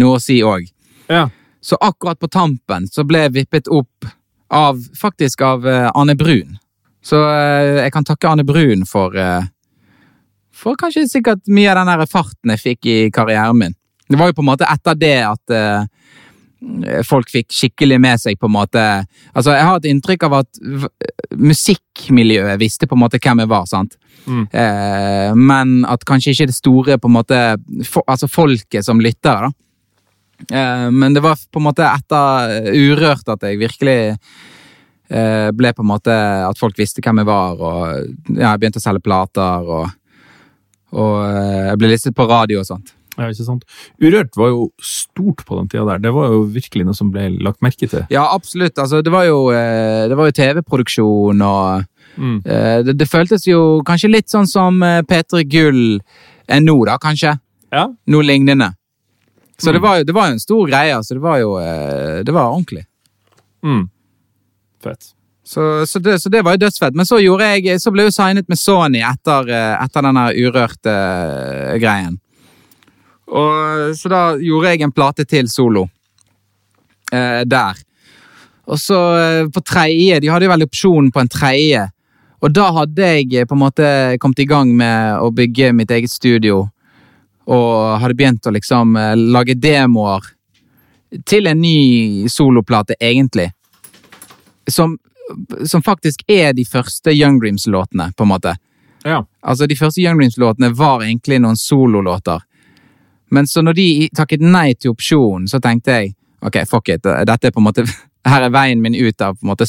noe 0.00 0.16
å 0.16 0.22
si 0.22 0.40
òg. 0.44 0.68
Ja. 1.10 1.28
Så 1.60 1.76
akkurat 1.80 2.20
på 2.20 2.28
tampen 2.32 2.88
så 2.88 3.04
ble 3.04 3.26
jeg 3.26 3.36
vippet 3.36 3.68
opp 3.68 4.08
av, 4.50 4.78
faktisk 5.00 5.40
av 5.46 5.68
eh, 5.68 5.90
Anne 5.94 6.16
Brun. 6.18 6.58
Så 7.04 7.20
eh, 7.30 7.80
jeg 7.84 7.94
kan 7.94 8.06
takke 8.06 8.28
Anne 8.28 8.44
Brun 8.44 8.84
for, 8.88 9.16
eh, 9.16 9.44
for 10.54 10.78
kanskje 10.80 11.06
sikkert 11.08 11.46
mye 11.48 11.70
av 11.72 11.80
den 11.80 11.92
der 11.92 12.10
farten 12.10 12.54
jeg 12.54 12.64
fikk 12.64 12.90
i 12.90 12.98
karrieren 13.14 13.58
min. 13.58 13.76
Det 14.10 14.18
var 14.18 14.30
jo 14.30 14.40
på 14.40 14.44
en 14.44 14.50
måte 14.50 14.66
etter 14.66 14.96
det 14.98 15.18
at 15.22 15.52
folk 17.06 17.30
fikk 17.30 17.54
skikkelig 17.54 17.98
med 18.02 18.20
seg 18.20 18.36
på 18.36 18.48
en 18.50 18.52
måte 18.52 18.82
Altså, 19.32 19.54
jeg 19.54 19.64
har 19.64 19.78
et 19.78 19.86
inntrykk 19.88 20.26
av 20.26 20.34
at 20.40 20.58
musikkmiljøet 21.38 22.58
visste 22.60 22.88
på 22.90 22.98
en 22.98 23.04
måte 23.04 23.20
hvem 23.22 23.44
jeg 23.44 23.50
var, 23.52 23.68
sant? 23.70 23.96
Mm. 24.26 24.44
Eh, 24.52 25.30
men 25.38 25.84
at 25.88 26.04
kanskje 26.08 26.34
ikke 26.34 26.50
det 26.50 26.56
store 26.56 26.98
på 27.00 27.08
en 27.08 27.16
måte 27.16 27.40
for, 27.86 28.04
Altså 28.06 28.28
folket 28.28 28.84
som 28.86 29.00
lyttere, 29.00 29.48
da. 29.48 29.52
Eh, 30.48 30.86
men 30.90 31.12
det 31.16 31.20
var 31.24 31.36
på 31.52 31.60
en 31.60 31.66
måte 31.68 31.84
etter 31.84 32.70
Urørt 32.72 33.28
at 33.28 33.42
jeg 33.44 33.58
virkelig 33.60 33.96
eh, 35.10 35.50
ble 35.56 35.72
på 35.76 35.84
en 35.84 35.90
måte 35.90 36.14
At 36.46 36.58
folk 36.60 36.78
visste 36.80 37.02
hvem 37.04 37.20
jeg 37.22 37.28
var, 37.28 37.58
og 37.60 38.38
ja, 38.38 38.52
jeg 38.54 38.62
begynte 38.62 38.80
å 38.80 38.84
selge 38.86 39.04
plater, 39.04 39.68
og, 39.68 39.90
og 40.96 41.18
eh, 41.26 41.68
jeg 41.72 41.82
ble 41.82 41.92
listet 41.92 42.16
på 42.16 42.26
radio 42.30 42.62
og 42.62 42.68
sånt. 42.70 42.94
Ja, 43.20 43.26
ikke 43.28 43.44
sant? 43.44 43.64
Urørt 44.00 44.36
var 44.38 44.48
jo 44.52 44.68
stort 44.80 45.42
på 45.44 45.58
den 45.58 45.66
tida 45.68 45.82
der. 45.90 45.98
Det 46.06 46.12
var 46.14 46.30
jo 46.32 46.44
virkelig 46.54 46.86
noe 46.88 46.96
som 46.96 47.10
ble 47.12 47.26
lagt 47.42 47.60
merke 47.60 47.88
til. 47.90 48.06
Ja, 48.08 48.22
absolutt. 48.32 48.78
Altså, 48.80 49.02
det 49.04 49.12
var 49.12 49.26
jo, 49.28 49.50
eh, 49.52 50.06
det 50.08 50.16
var 50.16 50.30
jo 50.30 50.36
TV-produksjon, 50.40 51.42
og 51.46 51.86
Mm. 52.18 52.40
eh, 52.44 52.80
det, 52.82 52.96
det 52.98 53.06
føltes 53.06 53.44
jo 53.46 53.82
kanskje 53.86 54.08
litt 54.10 54.26
sånn 54.32 54.48
som 54.50 54.80
eh, 54.82 54.98
P3 55.06 55.44
Gull 55.46 56.00
er 56.50 56.60
nå, 56.64 56.74
da, 56.88 56.96
kanskje. 56.98 57.36
Ja. 57.70 57.84
Noe 58.10 58.24
lignende. 58.26 58.72
Så 59.60 59.68
Mm. 59.70 59.74
det, 59.76 59.80
var 59.84 59.96
jo, 59.98 60.04
det 60.08 60.14
var 60.16 60.28
en 60.32 60.40
stor 60.40 60.66
greie. 60.70 60.96
Altså, 60.96 61.14
det 61.14 61.22
var 61.22 61.38
jo 61.38 61.56
eh, 61.60 62.22
Det 62.24 62.32
var 62.32 62.48
ordentlig. 62.50 62.84
Mm. 63.62 63.88
Fett. 64.82 65.10
Så, 65.44 65.86
så, 65.86 65.98
det, 65.98 66.18
så 66.22 66.30
det 66.32 66.42
var 66.46 66.54
jo 66.56 66.62
dødsfett. 66.64 66.94
Men 66.94 67.06
så, 67.06 67.18
jeg, 67.20 67.80
så 67.80 67.90
ble 67.92 68.06
jeg 68.06 68.14
signet 68.14 68.48
med 68.48 68.58
Sony 68.58 69.00
etter, 69.02 69.48
eh, 69.50 69.76
etter 69.84 70.06
denne 70.06 70.26
urørte 70.32 70.94
eh, 70.94 71.78
greien. 71.82 72.16
Og, 73.30 73.94
så 73.98 74.08
da 74.10 74.22
gjorde 74.42 74.72
jeg 74.72 74.82
en 74.82 74.92
plate 74.94 75.24
til 75.28 75.48
solo 75.50 75.84
eh, 77.12 77.42
der. 77.46 77.78
Og 78.70 78.78
så 78.78 78.98
på 79.50 79.60
tredje 79.66 80.20
De 80.22 80.28
hadde 80.30 80.46
jo 80.46 80.50
vel 80.52 80.62
opsjonen 80.66 81.10
på 81.14 81.20
en 81.24 81.30
tredje. 81.30 81.88
Og 82.40 82.52
da 82.54 82.70
hadde 82.72 83.08
jeg 83.26 83.46
på 83.50 83.56
en 83.56 83.62
måte 83.64 83.86
kommet 84.22 84.38
i 84.42 84.46
gang 84.48 84.70
med 84.76 85.18
å 85.20 85.30
bygge 85.34 85.72
mitt 85.76 85.90
eget 85.90 86.10
studio. 86.12 86.68
Og 87.50 88.00
hadde 88.02 88.16
begynt 88.18 88.46
å 88.46 88.54
liksom 88.54 88.96
eh, 88.96 89.14
lage 89.18 89.56
demoer 89.58 90.26
til 91.26 91.48
en 91.50 91.58
ny 91.58 92.28
soloplate, 92.30 92.94
egentlig. 93.00 93.48
Som, 94.70 94.98
som 95.66 95.82
faktisk 95.82 96.22
er 96.30 96.52
de 96.54 96.64
første 96.64 97.10
Young 97.10 97.40
Dreams-låtene, 97.42 98.12
på 98.14 98.26
en 98.26 98.30
måte. 98.30 98.54
Ja. 99.02 99.24
Altså, 99.40 99.66
De 99.66 99.76
første 99.76 100.02
Young 100.02 100.20
Dreams-låtene 100.20 100.70
var 100.76 101.02
egentlig 101.02 101.40
noen 101.42 101.58
sololåter. 101.58 102.44
Men 103.30 103.46
så 103.46 103.62
når 103.62 103.74
de 103.78 103.90
takket 104.14 104.42
nei 104.42 104.74
til 104.74 104.94
opsjonen, 104.94 105.48
så 105.50 105.60
tenkte 105.62 105.98
jeg 105.98 106.14
ok, 106.40 106.62
fuck 106.68 106.88
it, 106.88 107.04
dette 107.04 107.50
er 107.50 107.54
på 107.54 107.60
en 107.60 107.68
måte, 107.68 107.84
her 108.30 108.46
er 108.46 108.54
veien 108.54 108.82
min 108.82 108.96
ut 108.96 109.22
av 109.22 109.36
på 109.36 109.46
en 109.46 109.52
måte 109.52 109.68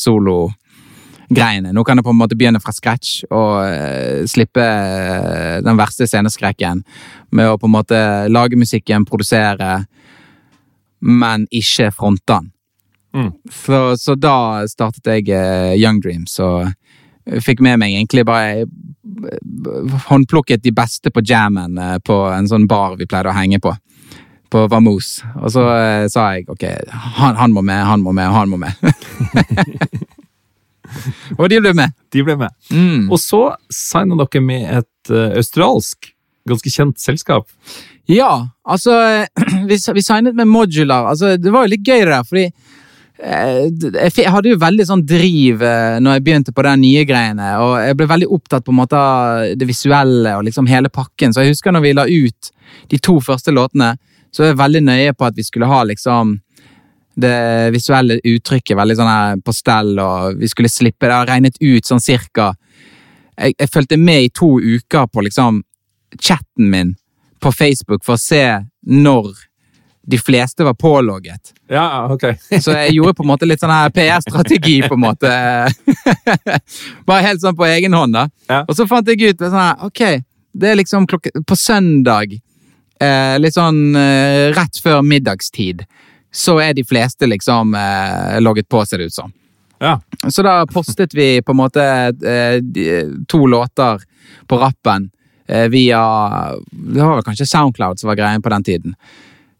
solo-greiene. 1.32 1.74
Nå 1.74 1.84
kan 1.84 1.98
jeg 1.98 2.04
på 2.04 2.12
en 2.12 2.20
måte 2.20 2.36
begynne 2.36 2.60
fra 2.60 2.72
scratch 2.72 3.24
og 3.32 3.64
uh, 3.66 4.26
slippe 4.28 4.62
eh, 4.62 5.62
den 5.64 5.78
verste 5.78 6.08
sceneskrekken 6.08 6.84
med 7.32 7.50
å 7.50 7.58
på 7.58 7.68
en 7.68 7.76
måte 7.76 8.28
lage 8.30 8.58
musikken, 8.58 9.06
produsere, 9.06 9.86
men 11.02 11.48
ikke 11.52 11.92
fronte 11.92 12.34
den. 12.34 12.52
Mm. 13.14 13.32
Så, 13.52 13.98
så 13.98 14.16
da 14.16 14.66
startet 14.68 15.06
jeg 15.06 15.32
uh, 15.32 15.76
Young 15.76 16.02
Dreams 16.02 16.40
og 16.40 16.72
fikk 17.44 17.62
med 17.62 17.80
meg 17.80 17.94
egentlig 17.94 18.26
bare 18.26 18.66
håndplukket 20.08 20.64
de 20.64 20.72
beste 20.74 21.12
på 21.12 21.22
jammen 21.24 21.78
uh, 21.78 21.98
på 22.00 22.26
en 22.32 22.48
sånn 22.48 22.68
bar 22.68 22.98
vi 22.98 23.08
pleide 23.08 23.32
å 23.32 23.36
henge 23.36 23.60
på. 23.60 23.74
På 24.52 24.66
Vamos. 24.68 25.22
Og 25.40 25.48
så 25.54 25.62
eh, 25.64 26.06
sa 26.12 26.26
jeg 26.36 26.44
ok, 26.52 26.66
han, 26.92 27.38
han 27.40 27.54
må 27.56 27.62
med, 27.64 27.86
han 27.88 28.02
må 28.04 28.12
med, 28.12 28.28
han 28.36 28.52
må 28.52 28.58
med. 28.60 28.76
og 31.38 31.48
de 31.52 31.62
ble 31.62 31.74
med. 31.78 31.94
De 32.14 32.24
ble 32.26 32.38
med. 32.40 32.56
Mm. 32.72 33.08
Og 33.12 33.20
så 33.22 33.44
signa 33.74 34.18
dere 34.20 34.44
med 34.44 34.68
et 34.82 35.14
eh, 35.14 35.38
australsk, 35.40 36.12
ganske 36.50 36.74
kjent 36.74 37.02
selskap. 37.02 37.48
Ja, 38.10 38.50
altså 38.66 38.96
Vi, 39.70 39.78
vi 39.78 40.04
signet 40.04 40.36
med 40.36 40.50
Modular. 40.50 41.12
Altså, 41.12 41.36
det 41.38 41.54
var 41.54 41.66
jo 41.66 41.74
litt 41.76 41.88
gøy, 41.88 42.04
det 42.04 42.12
der, 42.12 42.28
fordi 42.28 42.46
eh, 43.22 44.14
jeg 44.18 44.34
hadde 44.34 44.54
jo 44.54 44.62
veldig 44.62 44.88
sånn 44.90 45.06
driv 45.08 45.66
eh, 45.66 45.98
når 46.02 46.18
jeg 46.18 46.26
begynte 46.28 46.56
på 46.56 46.66
de 46.68 46.76
nye 46.82 47.04
greiene, 47.08 47.52
og 47.64 47.76
jeg 47.86 48.00
ble 48.00 48.10
veldig 48.12 48.32
opptatt 48.38 48.68
på 48.68 48.74
en 48.74 48.82
måte 48.82 49.00
av 49.00 49.58
det 49.58 49.70
visuelle 49.70 50.38
og 50.38 50.48
liksom 50.50 50.70
hele 50.72 50.92
pakken. 50.94 51.34
Så 51.34 51.46
jeg 51.46 51.56
husker 51.56 51.76
når 51.76 51.86
vi 51.86 51.98
la 51.98 52.08
ut 52.10 52.54
de 52.92 53.00
to 53.02 53.20
første 53.24 53.54
låtene, 53.54 53.96
så 54.32 54.44
var 54.44 54.54
jeg 54.54 54.62
veldig 54.64 54.86
nøye 54.88 55.16
på 55.16 55.28
at 55.28 55.36
vi 55.38 55.44
skulle 55.44 55.68
ha 55.68 55.84
liksom 55.88 56.38
det 57.20 57.72
visuelle 57.74 58.20
uttrykket 58.24 58.78
veldig 58.78 58.96
sånn 58.98 59.12
her 59.12 59.42
på 59.44 59.54
stell, 59.56 59.94
og 60.00 60.40
vi 60.40 60.50
skulle 60.52 60.72
slippe 60.72 61.06
det. 61.06 61.12
Jeg 61.12 61.20
har 61.20 61.32
regnet 61.34 61.60
ut 61.62 61.88
sånn 61.88 62.04
cirka 62.04 62.54
jeg, 63.42 63.56
jeg 63.58 63.72
fulgte 63.74 64.00
med 64.00 64.28
i 64.28 64.34
to 64.34 64.58
uker 64.60 65.08
på 65.12 65.24
liksom 65.26 65.62
chatten 66.20 66.70
min 66.72 66.96
på 67.42 67.52
Facebook 67.52 68.06
for 68.06 68.18
å 68.18 68.22
se 68.22 68.44
når 68.86 69.32
de 70.12 70.18
fleste 70.18 70.66
var 70.66 70.74
pålogget. 70.74 71.54
Ja, 71.70 72.08
ok. 72.12 72.26
Så 72.62 72.74
jeg 72.74 72.96
gjorde 72.98 73.14
på 73.18 73.24
en 73.24 73.30
måte 73.32 73.48
litt 73.48 73.62
sånn 73.62 73.74
her 73.74 73.92
PR-strategi, 73.94 74.80
på 74.90 74.98
en 74.98 75.04
måte. 75.04 75.30
Bare 77.08 77.26
helt 77.26 77.44
sånn 77.44 77.58
på 77.58 77.68
egen 77.70 77.94
hånd, 77.96 78.18
da. 78.18 78.26
Ja. 78.50 78.64
Og 78.66 78.76
så 78.78 78.88
fant 78.90 79.08
jeg 79.10 79.22
ut 79.22 79.44
sånn 79.46 79.58
her, 79.62 79.78
ok, 79.86 80.02
det 80.58 80.72
er 80.72 80.80
liksom 80.82 81.06
klokke, 81.10 81.32
på 81.48 81.58
søndag, 81.58 82.34
eh, 83.02 83.36
litt 83.40 83.56
sånn 83.56 83.96
eh, 83.98 84.50
rett 84.58 84.82
før 84.84 85.06
middagstid, 85.06 85.86
så 86.32 86.58
er 86.64 86.74
de 86.74 86.84
fleste 86.88 87.28
liksom 87.28 87.76
eh, 87.76 88.40
logget 88.42 88.70
på, 88.70 88.86
ser 88.86 89.02
det 89.02 89.12
ut 89.12 89.14
som. 89.14 89.34
Ja. 89.82 90.00
Så 90.30 90.44
da 90.46 90.62
postet 90.70 91.14
vi 91.18 91.42
på 91.42 91.52
en 91.52 91.60
måte 91.60 91.84
eh, 91.84 93.08
to 93.28 93.46
låter 93.48 94.02
på 94.48 94.58
rappen 94.62 95.10
eh, 95.48 95.68
via 95.74 96.02
Det 96.72 97.02
var 97.02 97.16
vel 97.16 97.26
kanskje 97.26 97.50
Soundcloud 97.50 98.00
som 98.00 98.08
var 98.08 98.20
greien 98.20 98.42
på 98.42 98.50
den 98.54 98.64
tiden. 98.64 98.96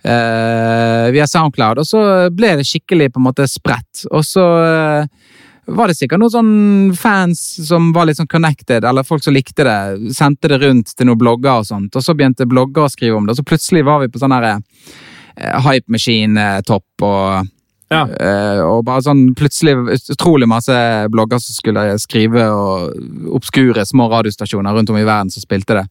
Eh, 0.04 1.12
via 1.12 1.28
Soundcloud, 1.28 1.82
og 1.82 1.88
så 1.88 2.04
ble 2.34 2.56
det 2.58 2.68
skikkelig 2.70 3.12
på 3.14 3.22
en 3.22 3.28
måte 3.28 3.48
spredt. 3.50 4.06
Og 4.10 4.26
så 4.26 4.46
eh, 4.62 5.06
var 5.72 5.90
det 5.90 5.98
sikkert 5.98 6.22
noen 6.22 6.34
sånn 6.34 6.56
fans 6.98 7.42
som 7.68 7.92
var 7.94 8.08
litt 8.10 8.18
sånn 8.18 8.30
connected, 8.32 8.86
eller 8.86 9.06
folk 9.08 9.24
som 9.26 9.36
likte 9.36 9.66
det, 9.68 10.14
sendte 10.16 10.50
det 10.50 10.62
rundt 10.64 10.96
til 10.96 11.10
noen 11.10 11.22
blogger 11.22 11.62
og 11.62 11.70
sånt, 11.70 11.96
og 11.96 12.06
så 12.06 12.16
begynte 12.18 12.50
blogger 12.50 12.88
å 12.88 12.94
skrive 12.94 13.18
om 13.18 13.28
det, 13.28 13.36
og 13.36 13.42
så 13.42 13.48
plutselig 13.48 13.86
var 13.88 14.02
vi 14.02 14.10
på 14.12 14.22
sånn 14.22 14.34
herre 14.36 14.60
hype 15.38 15.92
machine-topp 15.92 17.08
og 17.08 17.50
Ja. 17.92 18.06
Eh, 18.08 18.62
og 18.64 18.86
bare 18.88 19.04
sånn 19.04 19.34
plutselig 19.36 19.74
utrolig 20.14 20.48
masse 20.48 20.76
blogger 21.12 21.42
som 21.44 21.58
skulle 21.58 21.82
skrive, 22.00 22.46
og 22.48 23.36
obskure 23.36 23.84
små 23.84 24.08
radiostasjoner 24.14 24.78
rundt 24.78 24.94
om 24.94 24.96
i 24.96 25.04
verden 25.04 25.32
som 25.34 25.44
spilte 25.44 25.76
det. 25.76 25.84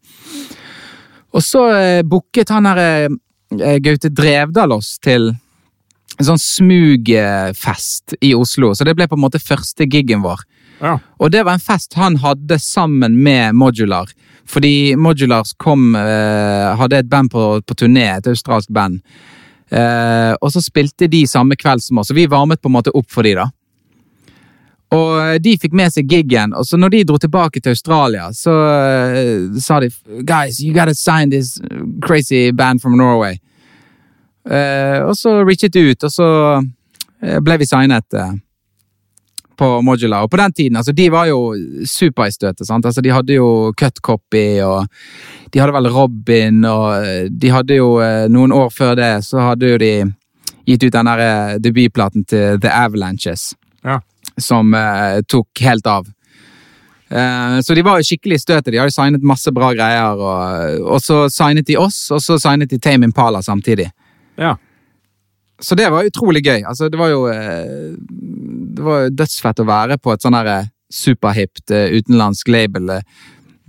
Og 1.37 1.45
så 1.45 1.67
eh, 1.77 2.01
booket 2.01 2.49
han 2.49 2.71
her 2.71 2.81
eh, 2.81 3.77
Gaute 3.85 4.09
Drevdal 4.09 4.73
oss 4.73 4.95
til 5.03 5.29
en 6.21 6.27
sånn 6.27 6.41
smugfest 6.41 8.17
i 8.25 8.33
Oslo, 8.35 8.73
så 8.75 8.89
det 8.89 8.97
ble 8.97 9.07
på 9.09 9.21
en 9.21 9.25
måte 9.27 9.41
første 9.43 9.85
giggen 9.85 10.25
vår. 10.25 10.41
Og 11.21 11.31
det 11.33 11.45
var 11.45 11.59
en 11.59 11.63
fest 11.63 11.95
han 11.99 12.17
hadde 12.23 12.59
sammen 12.63 13.19
med 13.23 13.55
Modular. 13.55 14.11
Fordi 14.49 14.97
Modulars 14.97 15.53
kom, 15.57 15.95
eh, 15.95 16.71
hadde 16.77 16.99
et 16.99 17.11
band 17.11 17.31
på, 17.31 17.61
på 17.63 17.75
turné, 17.75 18.09
et 18.17 18.27
australsk 18.27 18.73
band. 18.75 19.01
Eh, 19.71 20.33
og 20.41 20.51
så 20.53 20.63
spilte 20.65 21.07
de 21.11 21.27
samme 21.31 21.57
kveld 21.57 21.85
som 21.85 22.01
oss, 22.03 22.11
og 22.11 22.19
vi 22.19 22.27
varmet 22.27 22.63
på 22.63 22.71
en 22.71 22.79
måte 22.79 22.95
opp 22.97 23.11
for 23.13 23.27
de 23.27 23.37
da. 23.39 23.47
Og 24.91 25.39
de 25.39 25.53
fikk 25.63 25.77
med 25.79 25.93
seg 25.95 26.11
giggen, 26.11 26.51
og 26.59 26.67
så 26.67 26.79
når 26.81 26.97
de 26.97 27.05
dro 27.07 27.19
tilbake 27.23 27.61
til 27.63 27.77
Australia, 27.77 28.33
så 28.35 28.51
uh, 28.51 29.61
sa 29.63 29.79
de 29.79 29.87
Guys, 30.27 30.59
you 30.59 30.75
gotta 30.75 30.97
sign 30.99 31.31
this 31.31 31.61
crazy 32.03 32.51
band 32.51 32.83
from 32.83 32.97
Norway. 32.99 33.39
Uh, 34.51 35.07
og 35.07 35.15
så 35.15 35.37
reachet 35.45 35.77
de 35.77 35.93
ut, 35.93 36.05
og 36.09 36.11
så 36.11 36.29
eh, 37.23 37.39
ble 37.45 37.59
vi 37.61 37.69
signet 37.69 38.17
eh, 38.17 38.33
på 39.61 39.69
Modular. 39.85 40.25
Og 40.25 40.31
på 40.33 40.39
den 40.41 40.53
tiden, 40.57 40.79
altså, 40.81 40.95
de 40.97 41.09
var 41.13 41.29
jo 41.29 41.53
super 41.87 42.29
i 42.29 42.33
støtet. 42.35 42.67
sant? 42.67 42.87
Altså, 42.87 43.03
de 43.05 43.13
hadde 43.13 43.37
jo 43.37 43.73
Cut 43.77 44.01
Copy, 44.01 44.61
og 44.65 44.87
de 45.53 45.61
hadde 45.61 45.75
vel 45.77 45.91
Robin, 45.93 46.63
og 46.65 46.87
eh, 47.05 47.27
de 47.29 47.53
hadde 47.53 47.77
jo 47.77 47.99
eh, 48.05 48.29
noen 48.33 48.55
år 48.57 48.71
før 48.73 48.97
det, 48.99 49.11
så 49.27 49.51
hadde 49.51 49.75
jo 49.75 49.81
de 49.83 49.93
gitt 50.69 50.87
ut 50.87 50.95
den 50.95 51.11
der 51.11 51.25
eh, 51.27 51.59
debutplaten 51.61 52.25
til 52.25 52.61
The 52.63 52.73
Avalanches, 52.73 53.51
Ja. 53.85 54.01
som 54.41 54.75
uh, 54.77 55.21
tok 55.29 55.63
helt 55.65 55.87
av. 55.89 56.09
Så 57.11 57.75
de 57.75 57.83
var 57.83 57.99
jo 57.99 58.05
skikkelig 58.07 58.37
i 58.37 58.41
støtet. 58.41 58.69
De 58.71 58.79
hadde 58.79 58.93
signet 58.95 59.25
masse 59.27 59.51
bra 59.51 59.73
greier, 59.75 60.21
og, 60.21 60.85
og 60.95 61.01
så 61.03 61.25
signet 61.33 61.67
de 61.67 61.75
oss, 61.81 61.97
og 62.15 62.21
så 62.23 62.37
signet 62.39 62.71
de 62.71 62.79
Tame 62.79 63.09
Impala 63.09 63.41
samtidig. 63.43 63.89
Ja. 64.39 64.53
Så 65.61 65.77
det 65.77 65.91
var 65.93 66.07
utrolig 66.09 66.43
gøy. 66.47 66.63
Altså, 66.65 66.89
det 66.89 66.99
var 66.99 67.11
jo 67.13 67.27
eh, 67.29 67.97
Det 68.77 68.85
var 68.85 69.03
jo 69.05 69.11
dødsfett 69.13 69.61
å 69.61 69.67
være 69.69 69.99
på 70.01 70.13
et 70.15 70.23
sånn 70.25 70.39
eh, 70.41 70.71
superhipt 70.91 71.71
eh, 71.71 71.93
utenlandsk 72.01 72.49
label. 72.49 72.95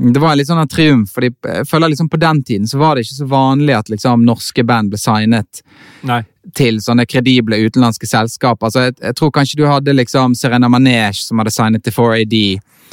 Det 0.01 0.21
var 0.23 0.31
en 0.33 0.39
litt 0.39 0.49
sånn 0.49 0.69
triumf, 0.71 1.11
fordi 1.13 1.29
jeg 1.45 1.67
føler 1.69 1.91
liksom 1.91 2.07
på 2.09 2.17
den 2.17 2.39
tiden 2.47 2.65
så 2.69 2.79
var 2.81 2.95
det 2.97 3.03
ikke 3.05 3.19
så 3.19 3.27
vanlig 3.29 3.75
at 3.77 3.91
liksom 3.91 4.23
norske 4.25 4.63
band 4.65 4.89
ble 4.89 4.97
signet 4.97 5.59
Nei. 6.07 6.23
til 6.57 6.79
sånne 6.81 7.05
kredible 7.05 7.59
utenlandske 7.67 8.09
selskap. 8.09 8.63
Altså, 8.65 8.87
jeg, 8.87 8.95
jeg 9.03 9.17
tror 9.19 9.33
kanskje 9.35 9.59
du 9.59 9.67
hadde 9.69 9.93
liksom 9.93 10.33
Serena 10.39 10.71
Manesh 10.73 11.27
som 11.27 11.37
hadde 11.43 11.53
signet 11.53 11.83
til 11.85 11.93
4AD, 11.93 12.37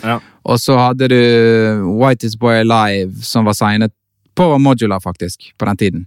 Ja. 0.05 0.19
og 0.45 0.61
så 0.61 0.77
hadde 0.79 1.09
du 1.11 1.17
Whitest 2.03 2.39
Boy 2.39 2.61
Alive 2.61 3.25
som 3.25 3.49
var 3.49 3.57
signet 3.57 3.95
på 4.37 4.51
Modular, 4.61 5.01
faktisk, 5.01 5.49
på 5.59 5.67
den 5.67 5.77
tiden. 5.81 6.05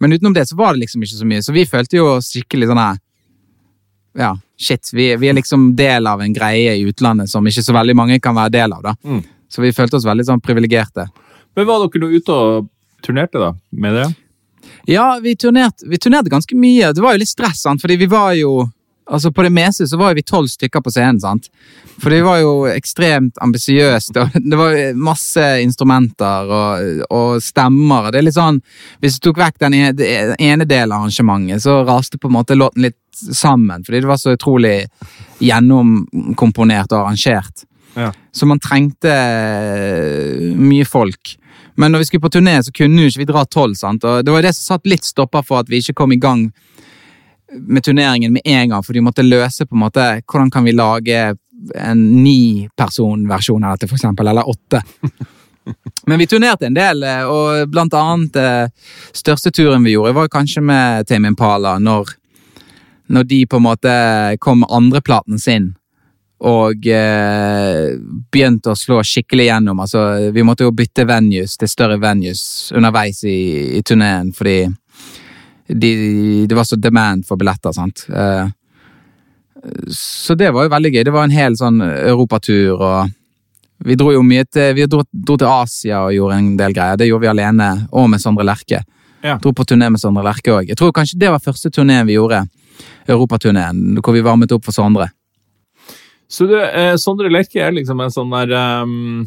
Men 0.00 0.16
utenom 0.16 0.34
det 0.34 0.46
så 0.48 0.56
var 0.56 0.74
det 0.74 0.86
liksom 0.86 1.02
ikke 1.04 1.18
så 1.18 1.28
mye, 1.28 1.42
så 1.44 1.54
vi 1.54 1.66
følte 1.68 1.98
jo 2.00 2.06
skikkelig 2.24 2.70
sånn 2.70 2.80
her 2.80 3.00
Ja, 4.18 4.30
shit, 4.58 4.90
vi, 4.92 5.12
vi 5.20 5.28
er 5.30 5.36
liksom 5.36 5.70
del 5.78 6.08
av 6.10 6.22
en 6.24 6.32
greie 6.34 6.74
i 6.78 6.86
utlandet 6.88 7.30
som 7.30 7.46
ikke 7.46 7.62
så 7.62 7.76
veldig 7.76 7.94
mange 7.96 8.18
kan 8.22 8.34
være 8.34 8.54
del 8.56 8.74
av, 8.74 8.82
da. 8.88 8.96
Mm. 9.04 9.20
Så 9.50 9.62
vi 9.62 9.74
følte 9.74 9.98
oss 9.98 10.06
veldig 10.06 10.26
sånn 10.26 10.42
privilegerte. 10.42 11.06
Men 11.54 11.68
var 11.68 11.84
dere 11.84 12.02
nå 12.02 12.10
ute 12.10 12.34
og 12.34 12.66
turnerte, 13.06 13.38
da, 13.42 13.52
med 13.70 13.96
det? 13.98 14.08
Ja, 14.90 15.18
vi 15.22 15.36
turnerte, 15.38 15.86
vi 15.86 15.98
turnerte 15.98 16.32
ganske 16.32 16.56
mye. 16.58 16.92
Det 16.94 17.02
var 17.02 17.14
jo 17.14 17.22
litt 17.22 17.30
stress, 17.30 17.62
sant? 17.62 17.82
fordi 17.82 17.96
vi 18.00 18.08
var 18.10 18.34
jo 18.38 18.64
Altså 19.10 19.32
På 19.34 19.42
det 19.42 19.50
meste 19.50 19.86
så 19.90 19.98
var 19.98 20.12
jo 20.12 20.20
vi 20.20 20.26
tolv 20.26 20.48
stykker 20.52 20.82
på 20.84 20.92
scenen, 20.94 21.18
sant. 21.22 21.48
For 22.00 22.12
det 22.14 22.20
var 22.22 22.38
jo 22.40 22.52
ekstremt 22.70 23.40
ambisiøst, 23.42 24.14
det 24.50 24.58
var 24.58 24.76
masse 24.94 25.46
instrumenter 25.64 26.52
og, 26.54 27.02
og 27.10 27.42
stemmer. 27.44 28.10
det 28.10 28.20
er 28.20 28.28
litt 28.28 28.38
sånn, 28.38 28.60
Hvis 29.02 29.18
du 29.18 29.28
tok 29.28 29.42
vekk 29.42 29.58
den 29.66 29.76
ene, 29.80 30.64
delen 30.64 30.94
av 30.94 31.02
arrangementet, 31.02 31.64
så 31.64 31.80
raste 31.88 32.20
på 32.20 32.30
en 32.30 32.38
måte 32.38 32.58
låten 32.58 32.86
litt 32.86 32.98
sammen, 33.34 33.82
fordi 33.84 34.00
det 34.00 34.08
var 34.08 34.20
så 34.20 34.36
utrolig 34.36 34.76
gjennomkomponert 35.42 36.94
og 36.94 37.02
arrangert. 37.02 37.66
Ja. 37.98 38.12
Så 38.32 38.46
man 38.46 38.62
trengte 38.62 39.10
eh, 39.10 40.54
mye 40.56 40.86
folk. 40.86 41.34
Men 41.80 41.92
når 41.92 42.02
vi 42.02 42.10
skulle 42.10 42.24
på 42.28 42.32
turné, 42.36 42.58
så 42.62 42.72
kunne 42.72 43.02
jo 43.02 43.10
ikke 43.10 43.24
vi 43.24 43.30
dra 43.32 43.44
tolv. 43.44 43.74
det 43.74 44.32
var 44.32 44.42
det 44.42 44.54
som 44.54 44.76
satt 44.76 44.86
litt 44.86 45.04
stopper 45.04 45.42
for 45.42 45.60
at 45.60 45.68
vi 45.68 45.80
ikke 45.80 45.98
kom 45.98 46.12
i 46.12 46.20
gang 46.20 46.50
med 47.54 47.84
turneringen 47.84 48.32
med 48.32 48.42
en 48.44 48.68
gang, 48.70 48.82
for 48.84 48.96
de 48.96 49.02
måtte 49.04 49.26
løse 49.26 49.66
på 49.66 49.76
en 49.76 49.84
måte 49.84 50.06
hvordan 50.24 50.50
kan 50.52 50.66
vi 50.66 50.74
lage 50.76 51.20
en 51.74 52.22
ni-person-versjon 52.22 53.64
av 53.64 53.76
dette, 53.76 53.88
for 53.90 53.98
eksempel, 53.98 54.28
eller 54.28 54.48
åtte. 54.48 54.82
Men 56.06 56.18
vi 56.18 56.26
turnerte 56.26 56.66
en 56.66 56.74
del, 56.74 57.02
eh, 57.02 57.24
og 57.24 57.68
blant 57.70 57.94
annet 57.94 58.36
eh, 58.40 58.94
største 59.12 59.52
turen 59.54 59.84
vi 59.84 59.94
gjorde, 59.94 60.16
var 60.16 60.32
kanskje 60.32 60.62
med 60.64 61.08
Tame 61.08 61.30
Impala, 61.30 61.76
når, 61.78 62.14
når 63.12 63.28
de 63.28 63.44
på 63.46 63.60
en 63.60 63.66
måte 63.66 63.92
kom 64.40 64.64
med 64.64 64.72
andreplaten 64.72 65.38
sin. 65.38 65.74
Og 66.40 66.86
eh, 66.88 67.92
begynte 68.32 68.72
å 68.72 68.78
slå 68.78 69.02
skikkelig 69.04 69.50
gjennom. 69.50 69.82
Altså, 69.84 70.30
vi 70.32 70.44
måtte 70.46 70.64
jo 70.64 70.72
bytte 70.72 71.04
venues 71.04 71.58
til 71.60 71.68
større 71.68 72.00
venues 72.00 72.70
underveis 72.72 73.20
i, 73.28 73.40
i 73.76 73.82
turneen, 73.84 74.32
fordi 74.32 74.62
de, 75.74 76.46
det 76.48 76.56
var 76.56 76.64
så 76.64 76.76
demand 76.76 77.26
for 77.28 77.40
billetter, 77.40 77.72
sant. 77.72 78.06
Eh, 78.08 78.48
så 79.94 80.34
det 80.34 80.50
var 80.50 80.66
jo 80.66 80.72
veldig 80.72 80.92
gøy. 80.94 81.02
Det 81.04 81.14
var 81.14 81.26
en 81.26 81.34
hel 81.34 81.56
sånn 81.58 81.82
europatur, 81.84 82.80
og 82.80 83.10
vi 83.84 83.96
dro 83.96 84.12
jo 84.12 84.22
mye 84.24 84.44
til 84.44 84.74
Vi 84.76 84.84
dro, 84.90 85.02
dro 85.08 85.36
til 85.40 85.48
Asia 85.48 86.02
og 86.04 86.14
gjorde 86.14 86.38
en 86.40 86.48
del 86.58 86.74
greier. 86.76 86.98
Det 87.00 87.08
gjorde 87.08 87.24
vi 87.24 87.32
alene, 87.32 87.70
og 87.92 88.10
med 88.12 88.22
Sondre 88.22 88.44
Lerche. 88.44 88.82
Ja. 89.24 89.36
Dro 89.40 89.52
på 89.56 89.66
turné 89.68 89.90
med 89.92 90.00
Sondre 90.00 90.24
Lerche 90.24 90.52
òg. 90.54 90.68
Jeg 90.68 90.80
tror 90.80 90.92
kanskje 90.96 91.20
det 91.20 91.32
var 91.32 91.44
første 91.44 91.72
turneen 91.72 92.08
vi 92.08 92.16
gjorde. 92.16 92.44
Europaturneen, 93.08 93.98
hvor 94.00 94.16
vi 94.16 94.24
varmet 94.24 94.52
opp 94.56 94.64
for 94.64 94.76
Sondre. 94.76 95.10
Så 96.30 96.46
du, 96.46 96.54
eh, 96.56 96.94
Sondre 96.96 97.28
Lerche 97.32 97.60
er 97.60 97.74
liksom 97.74 98.00
en 98.00 98.12
sånn 98.14 98.30
der 98.30 98.52
um, 98.84 99.26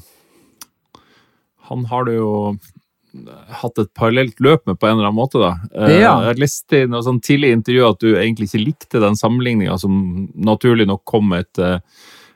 Han 1.69 1.83
har 1.89 2.05
det 2.07 2.15
jo 2.15 2.55
hatt 3.61 3.77
et 3.77 3.91
parallelt 3.93 4.39
løp 4.41 4.65
med 4.65 4.79
på 4.79 4.87
en 4.87 4.97
eller 4.97 5.09
annen 5.09 5.19
måte, 5.19 5.39
da. 5.41 5.53
Eh, 5.75 5.99
Ja. 6.01 6.15
Jeg 6.21 6.31
har 6.31 6.41
lest 6.41 6.73
i 6.73 6.85
noe 6.89 7.03
sånn 7.05 7.21
tidlig 7.21 7.51
intervju 7.53 7.85
at 7.89 7.99
du 8.01 8.15
egentlig 8.15 8.49
ikke 8.49 8.65
likte 8.65 9.01
den 9.03 9.15
sammenligninga 9.19 9.77
som 9.79 10.27
naturlig 10.33 10.87
nok 10.89 11.03
kom 11.05 11.33
etter 11.37 11.81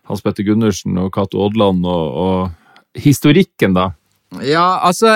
Hans 0.08 0.22
Petter 0.22 0.46
Gundersen 0.48 0.98
og 1.02 1.12
Cato 1.16 1.42
Odland 1.44 1.86
og, 1.86 2.06
og 2.14 3.02
historikken, 3.02 3.74
da. 3.74 3.92
Ja, 4.44 4.80
altså 4.84 5.10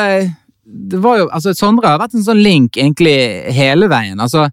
det 0.64 1.00
var 1.04 1.18
jo, 1.20 1.30
altså 1.34 1.54
Sondre 1.58 1.90
har 1.90 2.00
vært 2.00 2.16
en 2.16 2.24
sånn 2.26 2.42
link 2.42 2.78
egentlig 2.80 3.16
hele 3.52 3.90
veien. 3.92 4.20
Altså 4.24 4.46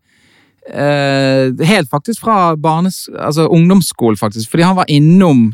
eh, 0.69 1.51
Helt 1.69 1.91
faktisk 1.91 2.25
fra 2.25 2.57
barnes, 2.57 3.07
altså 3.15 3.47
ungdomsskolen, 3.49 4.19
faktisk. 4.19 4.51
Fordi 4.51 4.67
han 4.67 4.79
var 4.81 4.91
innom 4.93 5.53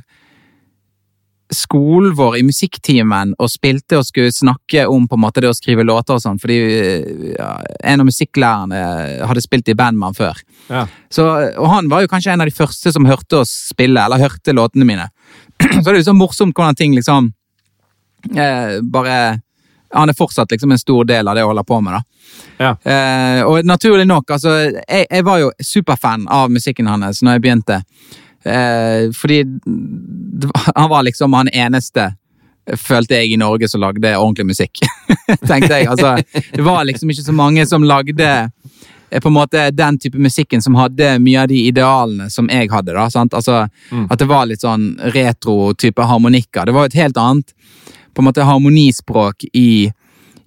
skolen 1.57 2.15
vår 2.17 2.39
i 2.39 2.45
musikktimen 2.47 3.35
og 3.39 3.51
spilte 3.53 3.99
og 4.01 4.07
skulle 4.07 4.33
snakke 4.35 4.87
om 4.91 5.07
på 5.09 5.19
en 5.19 5.23
måte 5.25 5.43
det 5.45 5.51
å 5.51 5.57
skrive 5.57 5.87
låter 5.87 6.17
og 6.17 6.23
sånn, 6.23 6.41
fordi 6.43 6.59
eh, 6.63 7.07
ja, 7.35 7.51
en 7.85 8.05
av 8.05 8.09
musikklærerne 8.09 8.83
hadde 9.29 9.45
spilt 9.45 9.71
i 9.73 9.77
band 9.79 9.99
med 10.01 10.11
han 10.11 10.19
før. 10.19 10.43
Ja. 10.69 10.85
Så, 11.13 11.27
og 11.61 11.71
han 11.73 11.89
var 11.93 12.05
jo 12.05 12.11
kanskje 12.13 12.35
en 12.35 12.45
av 12.45 12.51
de 12.51 12.57
første 12.57 12.93
som 12.95 13.09
hørte 13.09 13.43
oss 13.43 13.53
spille, 13.71 14.01
eller 14.01 14.23
hørte 14.23 14.57
låtene 14.57 14.89
mine. 14.89 15.09
Så 15.83 15.87
det 15.87 15.97
er 15.97 16.03
jo 16.03 16.11
så 16.11 16.17
morsomt 16.17 16.57
hvordan 16.57 16.79
ting 16.79 16.95
liksom 16.97 17.33
eh, 18.35 18.81
bare 18.83 19.41
Han 19.95 20.11
er 20.11 20.17
fortsatt 20.19 20.51
liksom 20.51 20.73
en 20.75 20.81
stor 20.81 21.05
del 21.07 21.29
av 21.29 21.37
det 21.37 21.45
jeg 21.45 21.47
holder 21.53 21.67
på 21.69 21.81
med, 21.85 21.95
da. 21.95 22.03
Ja. 22.59 22.71
Eh, 22.83 23.41
og 23.47 23.67
naturlig 23.67 24.07
nok, 24.11 24.31
altså 24.35 24.57
jeg, 24.65 25.07
jeg 25.07 25.25
var 25.27 25.39
jo 25.39 25.53
superfan 25.63 26.27
av 26.33 26.51
musikken 26.51 26.89
hans 26.91 27.23
når 27.23 27.37
jeg 27.37 27.45
begynte. 27.45 27.79
Eh, 28.45 29.13
fordi 29.13 29.45
han 30.75 30.91
var 30.91 31.03
liksom 31.03 31.33
han 31.33 31.49
eneste, 31.49 32.13
følte 32.77 33.19
jeg, 33.19 33.33
i 33.33 33.41
Norge 33.41 33.69
som 33.69 33.81
lagde 33.81 34.17
ordentlig 34.17 34.47
musikk. 34.47 34.83
Tenkte 35.49 35.79
jeg. 35.79 35.89
Altså, 35.89 36.17
det 36.53 36.65
var 36.65 36.85
liksom 36.85 37.11
ikke 37.11 37.27
så 37.27 37.37
mange 37.37 37.67
som 37.67 37.85
lagde 37.85 38.31
eh, 39.11 39.21
på 39.21 39.29
en 39.29 39.37
måte 39.37 39.69
den 39.71 39.99
type 39.99 40.19
musikken 40.19 40.63
som 40.63 40.77
hadde 40.81 41.19
mye 41.25 41.43
av 41.43 41.51
de 41.53 41.61
idealene 41.69 42.31
som 42.31 42.49
jeg 42.53 42.71
hadde. 42.73 42.93
da, 42.97 43.09
sant? 43.11 43.35
Altså, 43.35 43.67
At 44.09 44.19
det 44.19 44.31
var 44.31 44.49
litt 44.49 44.65
sånn 44.65 44.95
retro-type 45.17 46.09
harmonikker. 46.09 46.67
Det 46.67 46.77
var 46.77 46.89
et 46.89 47.01
helt 47.01 47.21
annet 47.21 47.53
på 48.15 48.23
en 48.23 48.29
måte 48.29 48.47
harmonispråk 48.47 49.45
i, 49.53 49.91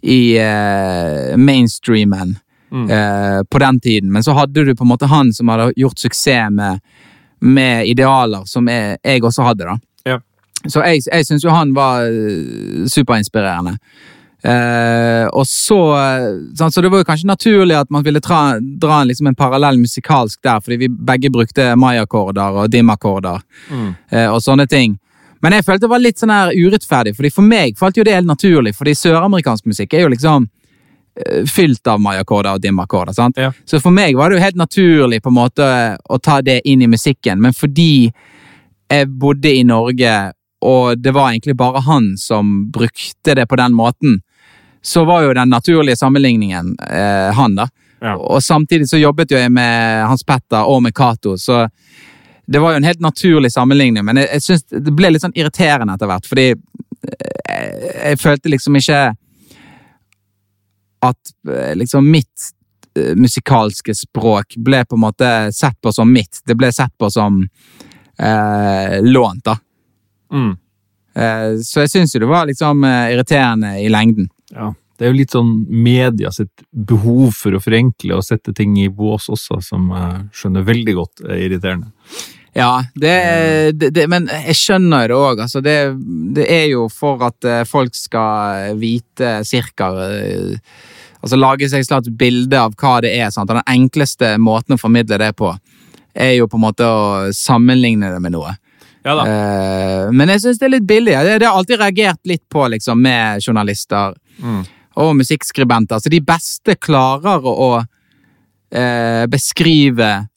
i 0.02 0.20
uh, 0.40 1.36
mainstreamen 1.36 2.38
eh, 2.72 3.44
på 3.50 3.60
den 3.60 3.80
tiden. 3.80 4.12
Men 4.12 4.24
så 4.24 4.32
hadde 4.32 4.64
du 4.64 4.76
på 4.76 4.84
en 4.84 4.88
måte 4.88 5.06
han 5.06 5.34
som 5.34 5.48
hadde 5.48 5.72
gjort 5.76 6.00
suksess 6.00 6.52
med, 6.52 6.80
med 7.40 7.88
idealer 7.88 8.46
som 8.46 8.68
jeg, 8.68 8.98
jeg 9.04 9.24
også 9.24 9.46
hadde. 9.48 9.66
da. 9.66 9.78
Ja. 10.06 10.20
Så 10.68 10.84
jeg, 10.86 11.04
jeg 11.06 11.26
syns 11.28 11.46
jo 11.46 11.54
han 11.54 11.74
var 11.78 12.08
eh, 12.10 12.86
superinspirerende. 12.92 13.78
Eh, 14.48 15.26
og 15.34 15.48
så 15.50 15.80
sånn, 16.56 16.72
Så 16.72 16.82
det 16.82 16.92
var 16.94 17.02
jo 17.02 17.08
kanskje 17.08 17.28
naturlig 17.28 17.74
at 17.76 17.90
man 17.90 18.04
ville 18.06 18.22
tra, 18.22 18.60
dra 18.62 19.02
en, 19.02 19.10
liksom 19.10 19.32
en 19.32 19.36
parallell 19.38 19.80
musikalsk 19.82 20.40
der, 20.46 20.62
fordi 20.62 20.78
vi 20.86 20.90
begge 20.90 21.32
brukte 21.34 21.72
mai-akkorder 21.76 22.62
og 22.62 22.70
dim-akkorder 22.72 23.42
eh, 24.12 24.28
og 24.30 24.40
sånne 24.46 24.68
ting. 24.70 24.98
Men 25.42 25.54
jeg 25.54 25.66
følte 25.66 25.86
det 25.86 25.92
var 25.92 26.02
litt 26.02 26.22
sånn 26.22 26.34
her 26.34 26.54
urettferdig, 26.54 27.16
fordi 27.18 27.34
for 27.34 27.46
meg 27.46 27.78
falt 27.78 27.98
jo 27.98 28.06
det 28.06 28.16
helt 28.16 28.30
naturlig, 28.30 28.74
fordi 28.78 28.96
søramerikansk 28.98 29.68
musikk 29.70 29.94
er 29.94 30.06
jo 30.06 30.14
liksom 30.14 30.48
fylt 31.50 31.88
av 31.88 32.02
Maya-akkorder 32.02 32.58
og 32.58 32.62
dim-akkorder. 32.62 33.32
Ja. 33.36 33.52
Så 33.66 33.80
for 33.82 33.96
meg 33.96 34.18
var 34.18 34.30
det 34.30 34.38
jo 34.38 34.46
helt 34.46 34.60
naturlig 34.60 35.22
på 35.24 35.32
en 35.32 35.38
måte 35.38 35.70
å 35.98 36.20
ta 36.22 36.42
det 36.46 36.62
inn 36.70 36.84
i 36.86 36.90
musikken, 36.92 37.42
men 37.42 37.56
fordi 37.58 38.12
jeg 38.88 39.10
bodde 39.20 39.52
i 39.52 39.66
Norge, 39.68 40.14
og 40.64 41.02
det 41.02 41.14
var 41.16 41.32
egentlig 41.32 41.58
bare 41.58 41.84
han 41.86 42.14
som 42.18 42.70
brukte 42.72 43.36
det 43.36 43.48
på 43.50 43.60
den 43.60 43.76
måten, 43.76 44.22
så 44.82 45.04
var 45.06 45.26
jo 45.26 45.34
den 45.36 45.50
naturlige 45.52 46.00
sammenligningen 46.00 46.76
eh, 46.80 47.34
han, 47.36 47.58
da. 47.58 47.68
Ja. 48.00 48.14
Og 48.16 48.44
samtidig 48.44 48.88
så 48.90 49.00
jobbet 49.02 49.34
jo 49.34 49.40
jeg 49.42 49.52
med 49.52 50.06
Hans 50.08 50.24
Petter 50.24 50.70
og 50.70 50.84
med 50.86 50.96
Cato, 50.96 51.36
så 51.38 51.66
det 52.48 52.62
var 52.64 52.72
jo 52.72 52.80
en 52.80 52.88
helt 52.88 53.02
naturlig 53.04 53.52
sammenligning, 53.52 54.06
men 54.06 54.22
jeg, 54.22 54.30
jeg 54.38 54.46
synes 54.46 54.68
det 54.72 54.94
ble 54.96 55.12
litt 55.12 55.26
sånn 55.26 55.36
irriterende 55.36 55.98
etter 55.98 56.08
hvert, 56.08 56.30
fordi 56.30 56.52
eh, 56.54 57.32
jeg, 57.50 57.96
jeg 57.98 58.22
følte 58.22 58.54
liksom 58.54 58.80
ikke 58.80 59.02
at 61.06 61.34
eh, 61.54 61.76
liksom 61.76 62.08
mitt 62.12 62.50
eh, 62.98 63.16
musikalske 63.16 63.96
språk 63.96 64.58
ble 64.58 64.84
på 64.86 64.98
en 64.98 65.06
måte 65.06 65.32
sett 65.54 65.78
på 65.82 65.94
som 65.94 66.12
mitt. 66.14 66.42
Det 66.46 66.58
ble 66.58 66.72
sett 66.74 66.94
på 66.98 67.10
som 67.14 67.44
eh, 68.20 68.98
lånt, 69.02 69.44
da. 69.46 69.58
Mm. 70.34 70.56
Eh, 71.18 71.52
så 71.64 71.86
jeg 71.86 71.94
syns 71.94 72.16
jo 72.16 72.22
det 72.24 72.32
var 72.32 72.50
liksom 72.50 72.84
eh, 72.88 73.14
irriterende 73.14 73.78
i 73.82 73.90
lengden. 73.90 74.30
Ja. 74.54 74.74
Det 74.98 75.06
er 75.06 75.12
jo 75.12 75.20
litt 75.20 75.34
sånn 75.36 75.52
media 75.70 76.32
sitt 76.34 76.64
behov 76.74 77.36
for 77.38 77.54
å 77.54 77.62
forenkle 77.62 78.18
og 78.18 78.26
sette 78.26 78.54
ting 78.58 78.74
i 78.82 78.90
bås 78.90 79.28
også, 79.30 79.60
som 79.62 79.92
jeg 79.94 80.24
skjønner 80.40 80.66
veldig 80.66 80.96
godt 80.98 81.22
er 81.28 81.44
irriterende. 81.46 81.92
Ja, 82.58 82.72
det, 82.98 83.16
det, 83.78 83.92
det 83.94 84.08
men 84.10 84.26
jeg 84.32 84.58
skjønner 84.58 85.12
det 85.12 85.18
òg. 85.18 85.42
Altså 85.46 85.62
det, 85.62 85.76
det 86.34 86.48
er 86.50 86.64
jo 86.72 86.88
for 86.90 87.22
at 87.28 87.46
eh, 87.46 87.64
folk 87.70 87.94
skal 87.96 88.78
vite 88.82 89.40
cirka 89.46 89.92
eh, 90.10 90.56
Altså 91.18 91.38
lage 91.40 91.66
seg 91.66 91.82
et 91.82 91.88
slags 91.88 92.10
bilde 92.14 92.58
av 92.62 92.76
hva 92.78 93.00
det 93.02 93.10
er. 93.18 93.32
Sant? 93.34 93.50
Den 93.50 93.66
enkleste 93.66 94.36
måten 94.38 94.76
å 94.76 94.80
formidle 94.80 95.18
det 95.18 95.32
på, 95.36 95.50
er 96.14 96.36
jo 96.38 96.46
på 96.48 96.60
en 96.60 96.64
måte 96.64 96.86
å 96.86 97.32
sammenligne 97.34 98.12
det 98.14 98.20
med 98.22 98.36
noe. 98.36 98.54
Ja 99.04 99.16
da. 99.18 99.26
Eh, 99.26 100.12
men 100.14 100.30
jeg 100.30 100.44
syns 100.44 100.62
det 100.62 100.68
er 100.68 100.74
litt 100.76 100.88
billig. 100.88 101.16
Det, 101.26 101.40
har 101.42 101.58
alltid 101.58 101.82
reagert 101.82 102.22
litt 102.30 102.44
på 102.54 102.68
liksom, 102.74 103.02
med 103.02 103.44
journalister 103.44 104.16
Mm. 104.38 104.62
og 105.02 105.16
musikkskribenter. 105.18 105.98
Så 105.98 106.10
de 106.14 106.20
beste 106.22 106.76
klarer 106.78 107.42
å, 107.42 107.54
å 107.68 107.70
eh, 108.70 109.26
beskrive 109.26 110.28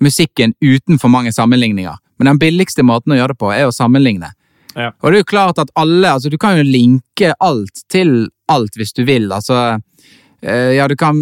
musikken 0.00 0.54
uten 0.60 0.98
for 0.98 1.12
mange 1.12 1.32
sammenligninger. 1.32 1.96
Men 2.18 2.32
den 2.32 2.40
billigste 2.40 2.84
måten 2.84 3.14
å 3.14 3.20
gjøre 3.20 3.34
det 3.34 3.40
på, 3.40 3.52
er 3.54 3.68
å 3.68 3.74
sammenligne. 3.74 4.32
Ja. 4.76 4.92
Og 5.00 5.10
det 5.10 5.20
er 5.20 5.24
jo 5.24 5.30
klart 5.32 5.58
at 5.58 5.70
alle 5.74 6.12
altså 6.14 6.30
Du 6.30 6.36
kan 6.38 6.54
jo 6.54 6.62
linke 6.62 7.32
alt 7.42 7.80
til 7.90 8.28
alt 8.46 8.76
hvis 8.78 8.92
du 8.94 9.02
vil. 9.08 9.26
Altså 9.34 9.56
eh, 10.42 10.76
Ja, 10.76 10.86
du 10.88 10.94
kan, 10.96 11.18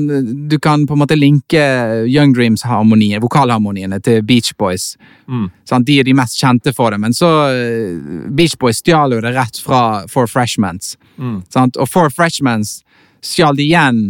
du 0.49 0.59
kan 0.61 0.85
på 0.87 0.97
en 0.97 1.01
måte 1.01 1.17
linke 1.17 1.63
Young 2.05 2.35
Dreams-harmonien, 2.37 3.23
vokalharmoniene, 3.25 4.01
til 4.05 4.21
Beach 4.23 4.53
Boys. 4.59 4.97
Mm. 5.27 5.49
Sant? 5.65 5.89
De 5.89 5.99
er 6.01 6.09
de 6.09 6.17
mest 6.17 6.37
kjente 6.41 6.75
for 6.77 6.93
det, 6.93 7.01
men 7.01 7.17
så 7.17 7.31
eh, 7.49 8.29
Beach 8.29 8.59
Boys 8.61 8.83
stjal 8.83 9.17
jo 9.17 9.23
det 9.25 9.33
rett 9.37 9.63
fra 9.65 10.05
Four 10.13 10.29
Freshmans. 10.29 10.97
Mm. 11.17 11.41
Sant? 11.53 11.81
Og 11.81 11.89
Four 11.89 12.13
Freshmans 12.15 12.83
stjal 13.25 13.57
det 13.57 13.71
igjen 13.71 14.03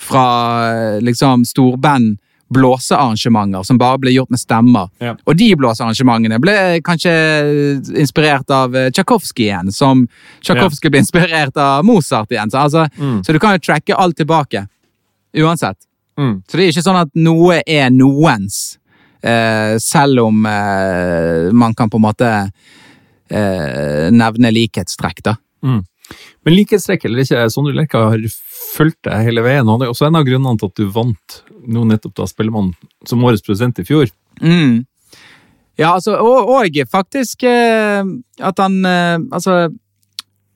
fra 0.00 0.26
eh, 0.72 0.98
liksom 1.04 1.44
storband 1.48 2.18
blåsearrangementer 2.50 3.62
som 3.66 3.78
bare 3.78 3.98
ble 4.02 4.12
gjort 4.14 4.30
med 4.30 4.40
stemmer. 4.42 4.88
Ja. 5.02 5.14
Og 5.26 5.36
de 5.38 5.50
blåsearrangementene 5.58 6.40
ble 6.42 6.56
kanskje 6.86 7.12
inspirert 8.00 8.50
av 8.50 8.74
Tsjajkovskij 8.74 9.10
Tchaikovsky 9.10 9.44
igjen, 9.48 9.72
som 9.72 10.06
Tchaikovsky 10.42 10.90
ble 10.90 11.02
inspirert 11.04 11.56
av 11.56 11.84
Mozart 11.84 12.30
igjen. 12.30 12.50
Så, 12.50 12.58
altså, 12.58 12.88
Mm. 12.98 13.22
så 13.24 13.32
du 13.32 13.38
kan 13.38 13.52
jo 13.52 13.58
tracke 13.58 13.94
alt 13.96 14.16
tilbake. 14.16 14.66
Uansett. 15.36 15.76
Mm. 16.18 16.42
Så 16.46 16.56
det 16.56 16.64
er 16.64 16.72
ikke 16.72 16.84
sånn 16.84 17.00
at 17.00 17.08
noe 17.14 17.62
er 17.66 17.90
noens, 17.90 18.78
eh, 19.22 19.78
selv 19.78 20.26
om 20.26 20.46
eh, 20.46 21.50
man 21.52 21.74
kan 21.74 21.88
på 21.90 21.96
en 21.96 22.02
måte 22.02 22.50
eh, 23.30 24.10
nevne 24.10 24.50
likhetstrekk, 24.52 25.22
da. 25.22 25.36
Mm. 25.64 25.84
Men 26.44 26.54
likhetstrekk 26.56 27.04
eller 27.04 27.22
ikke, 27.22 27.50
Sondre 27.52 27.74
Lerche 27.76 27.98
har 27.98 28.18
fulgt 28.70 29.02
deg 29.08 29.26
hele 29.26 29.42
veien. 29.44 29.68
og 29.68 29.80
det 29.80 29.88
er 29.88 29.94
også 29.94 30.08
en 30.08 30.20
av 30.20 30.26
grunnene 30.28 30.58
til 30.60 30.70
at 30.70 30.78
du 30.78 30.86
vant 30.94 31.40
nå 31.66 31.84
nettopp 31.88 32.14
da 32.16 32.28
Spellemann 32.30 32.72
som 33.08 33.24
årets 33.24 33.44
produsent 33.44 33.82
i 33.82 33.86
fjor. 33.88 34.10
Mm. 34.40 34.86
Ja, 35.80 35.94
altså, 35.94 36.16
og, 36.20 36.50
og 36.52 36.80
faktisk 36.90 37.44
eh, 37.48 38.04
at 38.38 38.58
han 38.60 38.84
eh, 38.84 39.18
Altså, 39.32 39.70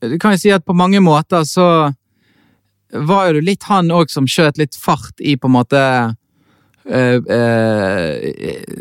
du 0.05 0.19
kan 0.21 0.35
jo 0.35 0.41
si 0.41 0.53
at 0.53 0.65
på 0.65 0.77
mange 0.77 1.01
måter 1.01 1.47
så 1.49 1.93
var 2.95 3.31
jo 3.33 3.43
litt 3.43 3.65
han 3.71 3.91
òg 3.91 4.13
som 4.13 4.27
skjøt 4.29 4.61
litt 4.61 4.77
fart 4.79 5.19
i 5.19 5.37
på 5.41 5.49
en 5.49 5.57
måte 5.57 5.81
eh, 6.85 7.17
eh, 7.17 8.75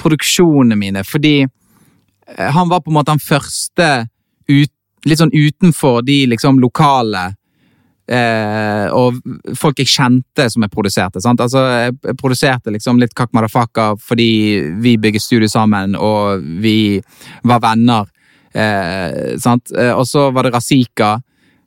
produksjonene 0.00 0.78
mine, 0.78 1.04
fordi 1.04 1.44
eh, 1.44 2.50
Han 2.56 2.68
var 2.68 2.80
på 2.80 2.90
en 2.90 2.98
måte 2.98 3.12
den 3.12 3.22
første 3.22 3.90
ut, 4.48 4.72
litt 5.04 5.20
sånn 5.20 5.34
utenfor 5.34 6.02
de 6.02 6.24
liksom 6.32 6.58
lokale 6.62 7.34
eh, 8.08 8.86
og 8.92 9.20
folk 9.56 9.78
jeg 9.80 9.90
kjente 9.90 10.48
som 10.50 10.64
jeg 10.64 10.72
produserte. 10.72 11.20
sant? 11.20 11.40
Altså, 11.40 11.62
Jeg 12.04 12.16
produserte 12.20 12.72
liksom 12.72 13.00
litt 13.00 13.14
Kak 13.14 13.32
Madafaka 13.32 13.94
fordi 14.00 14.74
vi 14.80 14.96
bygget 14.96 15.22
studio 15.22 15.48
sammen, 15.48 15.96
og 15.96 16.42
vi 16.62 17.00
var 17.42 17.60
venner. 17.60 18.10
Eh, 18.54 19.36
sant? 19.38 19.72
Eh, 19.76 19.92
og 19.92 20.06
så 20.08 20.30
var 20.30 20.44
det 20.44 20.54
Razika, 20.54 21.20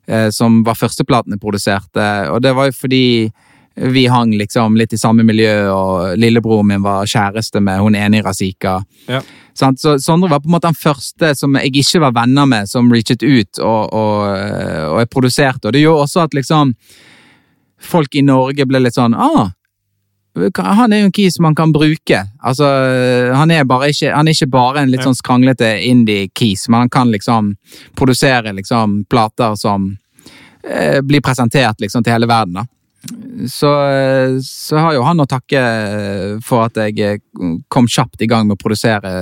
eh, 0.06 0.30
som 0.30 0.62
var 0.64 0.74
førsteplaten 0.74 1.34
jeg 1.34 1.40
produserte, 1.40 2.30
og 2.30 2.42
det 2.42 2.54
var 2.54 2.70
jo 2.70 2.72
fordi 2.72 3.32
vi 3.78 4.06
hang 4.06 4.32
liksom 4.34 4.76
litt 4.76 4.92
i 4.92 4.98
samme 4.98 5.22
miljø, 5.22 5.70
og 5.70 6.16
lillebroren 6.18 6.66
min 6.66 6.82
var 6.82 7.06
kjæreste 7.06 7.60
med 7.62 7.78
hun 7.78 7.94
ene 7.94 8.18
i 8.18 8.22
Razika. 8.22 8.80
Ja. 9.06 9.20
Sant? 9.58 9.80
Så 9.82 9.96
Sondre 10.02 10.30
var 10.30 10.42
på 10.42 10.50
en 10.50 10.54
måte 10.54 10.70
den 10.70 10.78
første 10.78 11.32
som 11.34 11.56
jeg 11.58 11.74
ikke 11.82 12.02
var 12.06 12.16
venner 12.20 12.46
med, 12.46 12.70
som 12.70 12.90
reachet 12.92 13.24
ut, 13.26 13.58
og, 13.58 13.92
og, 13.92 14.24
og 14.94 14.98
jeg 15.02 15.12
produserte. 15.12 15.68
Og 15.68 15.74
det 15.74 15.82
gjorde 15.82 16.06
også 16.06 16.26
at 16.26 16.36
liksom 16.38 16.74
folk 17.78 18.14
i 18.18 18.24
Norge 18.26 18.66
ble 18.66 18.82
litt 18.82 18.98
sånn 18.98 19.14
ah, 19.14 19.50
han 20.58 20.92
er 20.92 21.00
jo 21.02 21.08
en 21.08 21.12
kis 21.12 21.38
man 21.42 21.54
kan 21.54 21.72
bruke. 21.72 22.20
Altså, 22.38 22.66
han 23.34 23.50
er, 23.50 23.64
ikke, 23.88 24.12
han 24.14 24.28
er 24.28 24.36
ikke 24.36 24.50
bare 24.52 24.82
en 24.82 24.92
litt 24.92 25.02
sånn 25.02 25.16
skranglete 25.18 25.70
indie-kis, 25.88 26.68
men 26.68 26.84
han 26.84 26.92
kan 26.92 27.10
liksom 27.10 27.54
produsere 27.98 28.52
liksom 28.54 29.04
plater 29.10 29.56
som 29.58 29.90
eh, 30.62 31.00
blir 31.02 31.24
presentert 31.24 31.80
liksom 31.80 32.04
til 32.04 32.14
hele 32.14 32.30
verden. 32.30 32.60
da. 32.60 32.66
Så, 33.48 33.70
så 34.42 34.76
har 34.82 34.96
jo 34.96 35.04
han 35.06 35.22
å 35.22 35.26
takke 35.30 35.60
for 36.44 36.66
at 36.66 36.80
jeg 36.82 36.98
eh, 36.98 37.20
kom 37.70 37.86
kjapt 37.88 38.20
i 38.24 38.28
gang 38.30 38.48
med 38.48 38.58
å 38.58 38.62
produsere. 38.62 39.12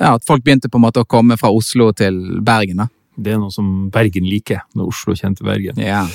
Ja, 0.00 0.14
At 0.16 0.24
folk 0.26 0.42
begynte 0.44 0.70
på 0.72 0.80
en 0.80 0.86
måte 0.86 1.04
å 1.04 1.08
komme 1.08 1.36
fra 1.38 1.52
Oslo 1.54 1.90
til 1.92 2.40
Bergen. 2.42 2.80
da. 2.82 2.88
Det 3.16 3.34
er 3.36 3.38
noe 3.38 3.52
som 3.54 3.90
Bergen 3.94 4.24
liker, 4.26 4.64
når 4.74 4.88
Oslo 4.90 5.14
kjente 5.14 5.44
Bergen. 5.46 5.76
Ja. 5.78 6.06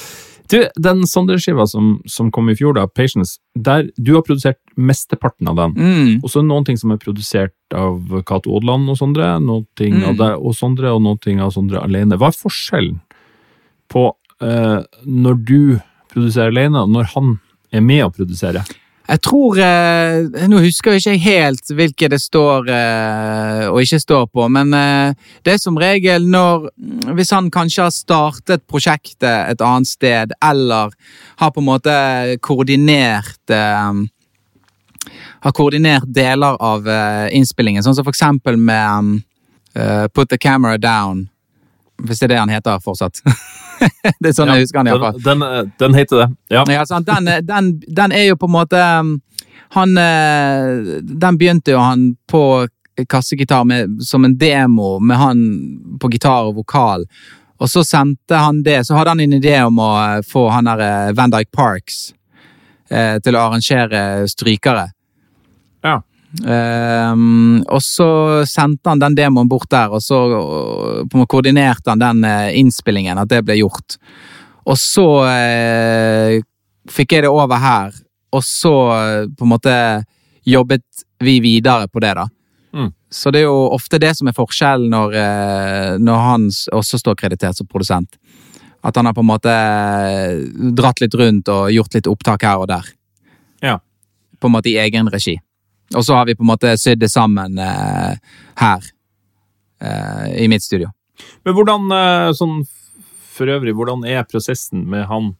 Du, 0.49 0.58
Den 0.82 1.04
Sondre-skiva 1.06 1.67
som, 1.69 1.99
som 2.10 2.32
kom 2.34 2.49
i 2.49 2.56
fjor, 2.58 2.73
da, 2.75 2.88
Patience, 2.89 3.38
der 3.56 3.86
du 4.02 4.15
har 4.17 4.23
produsert 4.25 4.58
mesteparten 4.75 5.47
av 5.47 5.60
den. 5.62 5.75
Mm. 5.78 6.15
Og 6.25 6.32
så 6.34 6.41
noen 6.43 6.65
ting 6.65 6.80
som 6.82 6.89
er 6.91 6.97
produsert 6.99 7.54
av 7.78 8.02
Cato 8.25 8.56
Aadland 8.58 8.89
og 8.89 8.97
Sondre, 8.97 9.36
noen 9.45 9.67
ting 9.78 9.93
Mm. 10.02 10.08
av 10.10 10.17
deg 10.17 10.41
og 10.41 10.58
Sondre, 10.58 10.89
og 10.91 11.04
noen 11.06 11.21
ting 11.21 11.39
av 11.39 11.54
Sondre 11.54 11.84
alene. 11.86 12.17
Hva 12.17 12.34
er 12.34 12.39
forskjellen 12.41 12.97
på 13.93 14.08
eh, 14.41 14.82
når 15.06 15.39
du 15.45 15.62
produserer 16.19 16.53
alene, 16.53 16.86
når 16.91 17.12
han 17.15 17.34
er 17.73 17.84
med 17.86 18.05
å 18.05 18.13
produsere? 18.13 18.63
Jeg 19.10 19.21
tror 19.25 19.58
eh, 19.63 20.45
Nå 20.49 20.60
husker 20.62 20.93
jeg 20.93 21.01
ikke 21.01 21.23
helt 21.23 21.71
hvilke 21.73 22.10
det 22.12 22.19
står 22.21 22.69
eh, 22.73 23.63
og 23.69 23.82
ikke 23.82 24.01
står 24.03 24.27
på, 24.29 24.45
men 24.53 24.73
eh, 24.75 25.15
det 25.45 25.55
er 25.55 25.62
som 25.62 25.77
regel 25.82 26.27
når 26.29 26.69
Hvis 27.17 27.34
han 27.34 27.49
kanskje 27.53 27.88
har 27.88 27.95
startet 27.95 28.67
prosjektet 28.69 29.49
et 29.55 29.63
annet 29.65 29.89
sted, 29.89 30.36
eller 30.45 30.93
har 31.41 31.53
på 31.55 31.63
en 31.63 31.69
måte 31.71 31.95
koordinert 32.45 33.55
Har 35.39 35.55
koordinert 35.55 36.05
deler 36.05 36.60
av 36.60 36.86
innspillingen, 37.34 37.84
sånn 37.84 37.95
som 37.97 38.05
for 38.05 38.13
eksempel 38.13 38.60
med 38.60 39.23
Put 40.13 40.29
the 40.29 40.38
Camera 40.38 40.77
Down. 40.77 41.29
Hvis 42.03 42.19
det 42.19 42.27
er 42.27 42.34
det 42.34 42.39
han 42.41 42.51
heter 42.51 42.84
fortsatt. 42.84 43.21
det 44.19 44.31
er 44.31 44.35
sånn 44.35 44.51
jeg 44.53 44.65
husker 44.65 44.81
han 44.81 44.91
iallfall. 44.91 45.21
den, 45.23 45.43
den, 45.43 45.59
eh, 45.59 45.71
den 45.81 45.97
heter 45.97 46.23
det. 46.23 46.29
Ja. 46.55 46.65
Ja, 46.69 46.85
sant? 46.89 47.07
Den, 47.09 47.29
den, 47.47 47.71
den 47.87 48.15
er 48.15 48.29
jo 48.29 48.37
på 48.39 48.49
en 48.49 48.55
måte 48.55 48.83
um, 48.99 49.15
Han 49.75 49.97
eh, 50.01 50.99
Den 51.05 51.37
begynte 51.37 51.75
jo 51.75 51.81
han 51.83 52.13
på 52.27 52.67
kassegitar 53.09 53.63
med, 53.63 54.01
som 54.03 54.25
en 54.25 54.33
demo 54.37 54.97
med 54.99 55.17
han 55.17 55.43
på 56.01 56.09
gitar 56.11 56.49
og 56.49 56.57
vokal. 56.57 57.05
Og 57.59 57.69
så 57.69 57.83
sendte 57.83 58.35
han 58.35 58.63
det, 58.63 58.85
så 58.87 58.95
hadde 58.95 59.09
han 59.13 59.19
en 59.19 59.35
idé 59.35 59.57
om 59.63 59.79
å 59.83 59.89
eh, 59.99 60.21
få 60.27 60.47
han 60.53 60.69
der 60.69 60.83
eh, 60.85 61.11
Van 61.15 61.31
Dyke 61.31 61.51
Parks 61.55 62.13
eh, 62.89 63.17
til 63.23 63.35
å 63.35 63.41
arrangere 63.49 64.27
strykere. 64.31 64.87
Ja. 65.83 65.99
Ehm, 66.45 67.63
og 67.65 67.81
så 67.81 68.09
sendte 68.45 68.91
han 68.91 69.01
den 69.01 69.17
demoen 69.17 69.49
bort 69.49 69.69
der, 69.71 69.95
og 69.95 70.03
så 70.03 70.19
og, 70.37 71.07
måte 71.09 71.25
koordinerte 71.31 71.89
han 71.89 72.03
den 72.03 72.27
uh, 72.27 72.51
innspillingen, 72.53 73.17
at 73.17 73.31
det 73.31 73.41
ble 73.47 73.57
gjort. 73.57 73.97
Og 74.69 74.77
så 74.77 75.07
uh, 75.25 76.37
fikk 76.89 77.17
jeg 77.17 77.25
det 77.25 77.33
over 77.33 77.61
her, 77.63 77.95
og 78.35 78.45
så 78.45 78.75
uh, 78.93 79.29
på 79.33 79.47
en 79.47 79.53
måte 79.55 79.75
jobbet 80.45 80.85
vi 81.19 81.39
videre 81.43 81.87
på 81.87 81.99
det, 82.03 82.13
da. 82.15 82.27
Mm. 82.73 82.91
Så 83.09 83.31
det 83.31 83.41
er 83.41 83.49
jo 83.49 83.69
ofte 83.73 83.99
det 84.01 84.11
som 84.17 84.29
er 84.29 84.37
forskjellen 84.37 84.91
når, 84.93 85.15
eh, 85.17 85.91
når 85.97 86.23
han 86.25 86.47
også 86.77 86.99
står 87.01 87.17
kreditert 87.17 87.57
som 87.57 87.67
produsent. 87.67 88.19
At 88.85 88.95
han 88.95 89.09
har 89.09 89.15
på 89.17 89.23
en 89.25 89.31
måte 89.31 89.51
eh, 89.51 90.43
dratt 90.77 91.01
litt 91.01 91.17
rundt 91.17 91.49
og 91.51 91.71
gjort 91.73 91.97
litt 91.97 92.07
opptak 92.07 92.45
her 92.45 92.61
og 92.61 92.69
der. 92.69 92.91
Ja. 93.65 93.79
På 94.39 94.47
en 94.47 94.55
måte 94.55 94.71
i 94.71 94.77
egen 94.79 95.09
regi. 95.11 95.39
Og 95.95 96.04
så 96.06 96.13
har 96.19 96.25
vi 96.30 96.36
på 96.38 96.43
en 96.45 96.52
måte 96.52 96.75
sydd 96.78 96.99
det 97.02 97.10
sammen 97.12 97.58
eh, 97.58 98.17
her. 98.62 98.89
Eh, 99.82 100.43
I 100.43 100.47
mitt 100.52 100.63
studio. 100.63 100.91
Men 101.45 101.56
hvordan, 101.58 101.88
eh, 101.95 102.34
sånn 102.38 102.62
for 103.39 103.47
øvrig, 103.47 103.73
hvordan 103.78 104.04
er 104.08 104.28
prosessen 104.28 104.86
med 104.91 105.06
han? 105.08 105.34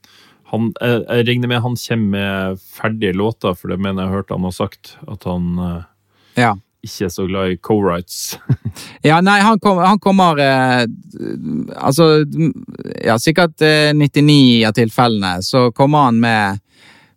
han 0.50 0.72
eh, 0.82 1.02
jeg 1.20 1.28
regner 1.28 1.52
med 1.52 1.62
han 1.62 1.76
kommer 1.76 2.10
med 2.16 2.60
ferdige 2.80 3.14
låter, 3.14 3.54
for 3.54 3.70
det 3.70 3.78
mener 3.80 4.04
jeg 4.06 4.10
har 4.10 4.22
hørt 4.22 4.32
han 4.34 4.48
har 4.48 4.56
sagt, 4.56 4.96
at 5.08 5.24
han 5.30 5.60
eh, 5.60 5.84
Ja. 6.40 6.54
ikke 6.82 7.06
er 7.06 7.12
så 7.14 7.28
glad 7.28 7.52
i 7.52 7.58
co-writes. 7.58 8.40
Ja, 9.04 9.20
nei, 9.22 9.40
han, 9.44 9.60
kom, 9.60 9.78
han 9.84 10.00
kommer 10.00 10.40
eh, 10.40 10.86
Altså, 11.78 12.24
ja, 13.06 13.20
sikkert 13.20 13.62
eh, 13.62 13.92
99 13.94 14.66
av 14.68 14.74
tilfellene 14.80 15.36
så 15.44 15.68
kommer 15.76 16.08
han 16.10 16.20
med, 16.24 16.60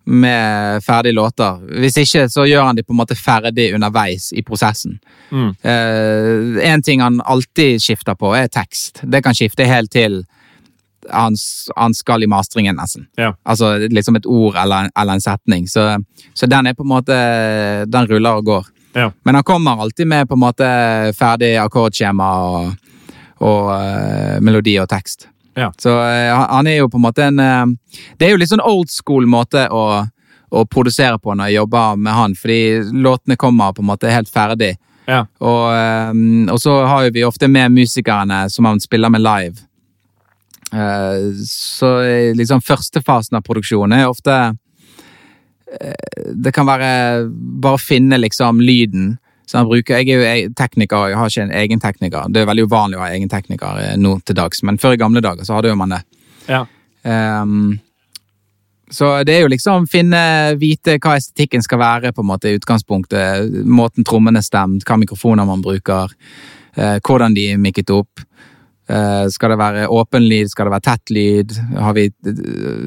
med 0.05 0.85
ferdige 0.85 1.15
låter. 1.15 1.61
Hvis 1.81 1.97
ikke, 2.03 2.27
så 2.29 2.47
gjør 2.47 2.69
han 2.69 2.77
de 2.77 2.83
på 2.83 2.95
en 2.95 2.99
måte 2.99 3.17
ferdig 3.19 3.71
underveis 3.75 4.33
i 4.33 4.43
prosessen. 4.43 4.99
Mm. 5.31 5.51
Eh, 5.63 6.71
en 6.73 6.83
ting 6.83 7.03
han 7.03 7.21
alltid 7.25 7.83
skifter 7.83 8.19
på, 8.19 8.35
er 8.35 8.51
tekst. 8.51 9.03
Det 9.03 9.23
kan 9.23 9.37
skifte 9.37 9.69
helt 9.69 9.93
til 9.93 10.25
han, 11.11 11.37
han 11.77 11.95
skal 11.95 12.23
i 12.23 12.27
mastringen, 12.31 12.77
nesten. 12.79 13.07
Ja. 13.17 13.33
Altså 13.43 13.75
liksom 13.91 14.17
et 14.17 14.27
ord 14.27 14.57
eller, 14.57 14.91
eller 14.99 15.19
en 15.19 15.25
setning. 15.25 15.67
Så, 15.69 15.97
så 16.35 16.47
den 16.47 16.67
er 16.67 16.79
på 16.79 16.87
en 16.87 16.93
måte 16.93 17.17
Den 17.91 18.07
ruller 18.07 18.39
og 18.39 18.47
går. 18.47 18.71
Ja. 18.95 19.11
Men 19.25 19.35
han 19.35 19.45
kommer 19.45 19.83
alltid 19.83 20.07
med 20.07 20.29
på 20.29 20.35
en 20.35 20.45
måte 20.45 20.69
ferdig 21.17 21.57
akkordskjema 21.59 22.31
og, 22.45 22.73
og 23.41 23.71
uh, 23.73 24.41
melodi 24.45 24.77
og 24.83 24.89
tekst. 24.91 25.29
Ja. 25.55 25.73
Så 25.79 25.91
eh, 26.01 26.33
han- 26.49 26.67
er 26.67 26.79
jo 26.79 26.89
på 26.89 26.97
en 26.97 27.05
måte 27.05 27.25
en 27.27 27.39
eh, 27.39 27.67
Det 28.19 28.27
er 28.27 28.31
jo 28.33 28.39
litt 28.41 28.49
sånn 28.49 28.63
old 28.65 28.89
school 28.91 29.27
måte 29.27 29.67
å, 29.69 30.07
å 30.53 30.65
produsere 30.67 31.19
på 31.21 31.35
når 31.37 31.51
jeg 31.51 31.59
jobber 31.61 31.97
med 31.97 32.13
han, 32.17 32.35
fordi 32.35 32.61
låtene 33.05 33.37
kommer 33.37 33.73
på 33.77 33.83
en 33.85 33.91
måte 33.91 34.11
helt 34.13 34.31
ferdig. 34.33 34.75
Ja. 35.07 35.27
Og, 35.41 35.67
eh, 35.75 36.13
og 36.53 36.59
så 36.63 36.79
har 36.87 37.11
vi 37.13 37.25
ofte 37.27 37.49
med 37.53 37.73
musikerne 37.73 38.47
som 38.51 38.65
han 38.65 38.81
spiller 38.81 39.11
med 39.13 39.21
live. 39.21 39.61
Så 41.45 41.89
liksom 42.33 42.63
førstefasen 42.65 43.37
av 43.37 43.43
produksjonen 43.45 43.93
er 43.99 44.07
ofte 44.09 44.37
Det 46.33 46.53
kan 46.57 46.65
være 46.65 47.29
bare 47.61 47.77
å 47.77 47.81
finne 47.81 48.17
liksom 48.21 48.61
lyden. 48.61 49.19
Så 49.53 49.61
han 49.61 49.69
bruker, 49.69 49.99
jeg 50.01 50.09
er 50.09 50.17
jo 50.17 50.25
e- 50.25 50.53
tekniker, 50.57 51.11
jeg 51.11 51.17
har 51.21 51.29
ikke 51.29 51.43
en 51.45 51.51
egen 51.61 51.81
tekniker. 51.81 52.29
Det 52.33 52.41
er 52.41 52.47
veldig 52.49 52.65
uvanlig 52.71 52.97
å 52.97 53.03
ha 53.05 53.11
egen 53.13 53.29
tekniker 53.29 53.81
eh, 53.83 53.97
nå 54.01 54.15
til 54.25 54.39
dags, 54.39 54.63
men 54.65 54.79
før 54.81 54.97
i 54.97 55.01
gamle 55.03 55.21
dager 55.21 55.45
så 55.45 55.59
hadde 55.59 55.69
jo 55.69 55.77
man 55.77 55.93
det. 55.93 55.99
Ja. 56.49 56.63
Um, 57.05 57.75
så 58.89 59.11
det 59.29 59.35
er 59.35 59.45
jo 59.45 59.51
liksom 59.53 59.85
finne, 59.93 60.23
vite 60.57 60.97
hva 60.97 61.19
estetikken 61.21 61.61
skal 61.65 61.83
være, 61.85 62.15
på 62.17 62.25
en 62.25 62.31
måte, 62.31 62.49
i 62.49 62.57
utgangspunktet. 62.57 63.61
Måten 63.69 64.09
trommene 64.09 64.41
er 64.41 64.49
stemt, 64.49 64.89
hva 64.89 64.97
mikrofoner 65.05 65.49
man 65.49 65.61
bruker, 65.65 66.17
eh, 66.73 66.97
hvordan 67.05 67.37
de 67.37 67.51
er 67.53 67.61
mikket 67.61 67.93
opp. 67.93 68.25
Eh, 68.89 69.29
skal 69.37 69.53
det 69.53 69.61
være 69.61 69.87
åpen 69.93 70.33
lyd, 70.33 70.49
skal 70.49 70.71
det 70.71 70.77
være 70.79 70.89
tett 70.89 71.13
lyd? 71.13 71.57
Har 71.77 72.01
vi, 72.01 72.09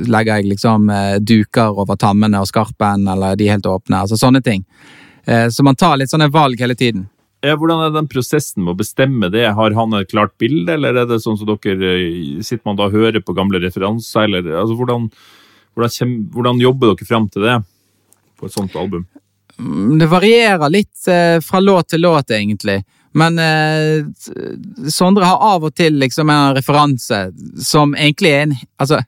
legger 0.09 0.41
jeg 0.41 0.49
liksom 0.55 0.89
eh, 0.89 1.15
duker 1.21 1.77
over 1.77 2.01
tammene 2.01 2.41
og 2.41 2.49
skarpen, 2.49 3.05
eller 3.05 3.33
er 3.33 3.41
de 3.45 3.53
helt 3.53 3.69
åpne? 3.69 4.01
Altså 4.01 4.17
sånne 4.17 4.41
ting. 4.45 4.65
Eh, 5.27 5.47
så 5.49 5.65
man 5.65 5.77
tar 5.77 5.97
litt 5.97 6.13
sånne 6.13 6.29
valg 6.33 6.61
hele 6.61 6.77
tiden. 6.77 7.07
Ja, 7.45 7.53
hvordan 7.59 7.83
er 7.85 7.91
den 7.93 8.07
prosessen 8.09 8.63
med 8.63 8.73
å 8.73 8.79
bestemme 8.79 9.29
det? 9.33 9.45
Har 9.57 9.75
han 9.77 9.93
et 9.97 10.09
klart 10.09 10.33
bilde, 10.41 10.77
eller 10.77 10.97
er 11.01 11.09
det 11.09 11.19
sånn 11.21 11.37
som 11.37 11.49
dere 11.49 11.91
eh, 11.93 12.41
sitter 12.41 12.63
man 12.65 12.79
da 12.79 12.87
og 12.87 12.95
hører 12.95 13.21
på 13.21 13.35
gamle 13.37 13.61
referanser, 13.61 14.25
eller 14.25 14.49
altså, 14.55 14.77
hvordan, 14.79 15.09
hvordan, 15.77 16.15
hvordan 16.33 16.63
jobber 16.63 16.93
dere 16.93 17.09
fram 17.09 17.29
til 17.29 17.45
det 17.45 17.59
på 18.39 18.47
et 18.47 18.55
sånt 18.55 18.77
album? 18.79 19.05
Mm, 19.59 19.97
Det 20.01 20.09
varierer 20.11 20.73
litt 20.73 21.07
eh, 21.11 21.37
fra 21.45 21.61
låt 21.61 21.93
til 21.93 22.05
låt, 22.07 22.33
egentlig. 22.33 22.81
Men 23.15 23.39
eh, 23.39 24.03
Sondre 24.91 25.23
har 25.27 25.39
av 25.55 25.63
og 25.69 25.75
til 25.77 25.95
liksom 26.01 26.29
en 26.29 26.55
referanse 26.57 27.19
som 27.63 27.95
egentlig 27.95 28.33
er 28.35 28.41
en 28.47 28.55
Altså, 28.81 28.99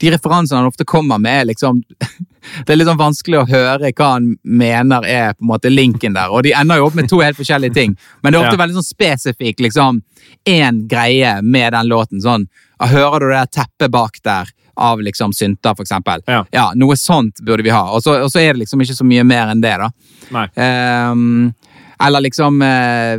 de 0.00 0.10
referansene 0.14 0.60
han 0.60 0.68
ofte 0.70 0.86
kommer 0.88 1.18
med, 1.18 1.40
er 1.42 1.48
liksom 1.50 1.82
Det 2.66 2.72
er 2.72 2.78
litt 2.78 2.86
sånn 2.86 3.00
vanskelig 3.00 3.40
å 3.40 3.48
høre 3.50 3.90
hva 3.90 4.10
han 4.14 4.28
mener 4.46 5.02
er 5.10 5.32
på 5.34 5.42
en 5.42 5.50
måte 5.50 5.72
linken 5.72 6.14
der, 6.14 6.30
og 6.30 6.44
de 6.46 6.52
ender 6.54 6.78
jo 6.78 6.86
opp 6.86 6.94
med 6.94 7.08
to 7.10 7.18
helt 7.18 7.34
forskjellige 7.40 7.74
ting. 7.74 7.96
Men 8.22 8.32
det 8.32 8.38
er 8.38 8.44
ofte 8.46 8.54
Ja. 8.54 8.60
veldig 8.62 8.76
sånn 8.78 8.86
spesifikk, 8.86 9.58
liksom 9.66 9.98
én 10.46 10.78
greie 10.86 11.40
med 11.42 11.72
den 11.74 11.90
låten. 11.90 12.22
Sånn, 12.22 12.46
«Ah, 12.78 12.86
hører 12.86 13.18
du 13.20 13.28
det 13.34 13.50
teppet 13.50 13.90
bak 13.90 14.22
der? 14.22 14.52
Av 14.78 15.00
liksom 15.00 15.32
synter, 15.32 15.74
for 15.74 15.82
eksempel. 15.82 16.20
Ja. 16.28 16.70
noe 16.76 16.94
sånt 17.00 17.40
burde 17.42 17.64
vi 17.64 17.70
ha. 17.72 17.82
Og 17.96 18.02
så, 18.04 18.14
er 18.38 18.52
det 18.52 18.60
liksom 18.66 18.80
ikke 18.84 18.94
så 18.94 19.06
mye 19.08 19.24
mer 19.24 19.48
enn 19.48 19.62
det, 19.64 19.74
da. 19.80 19.90
Nei. 20.30 20.46
Ehm, 20.54 21.54
eller 22.02 22.20
liksom 22.20 22.60
eh, 22.62 23.16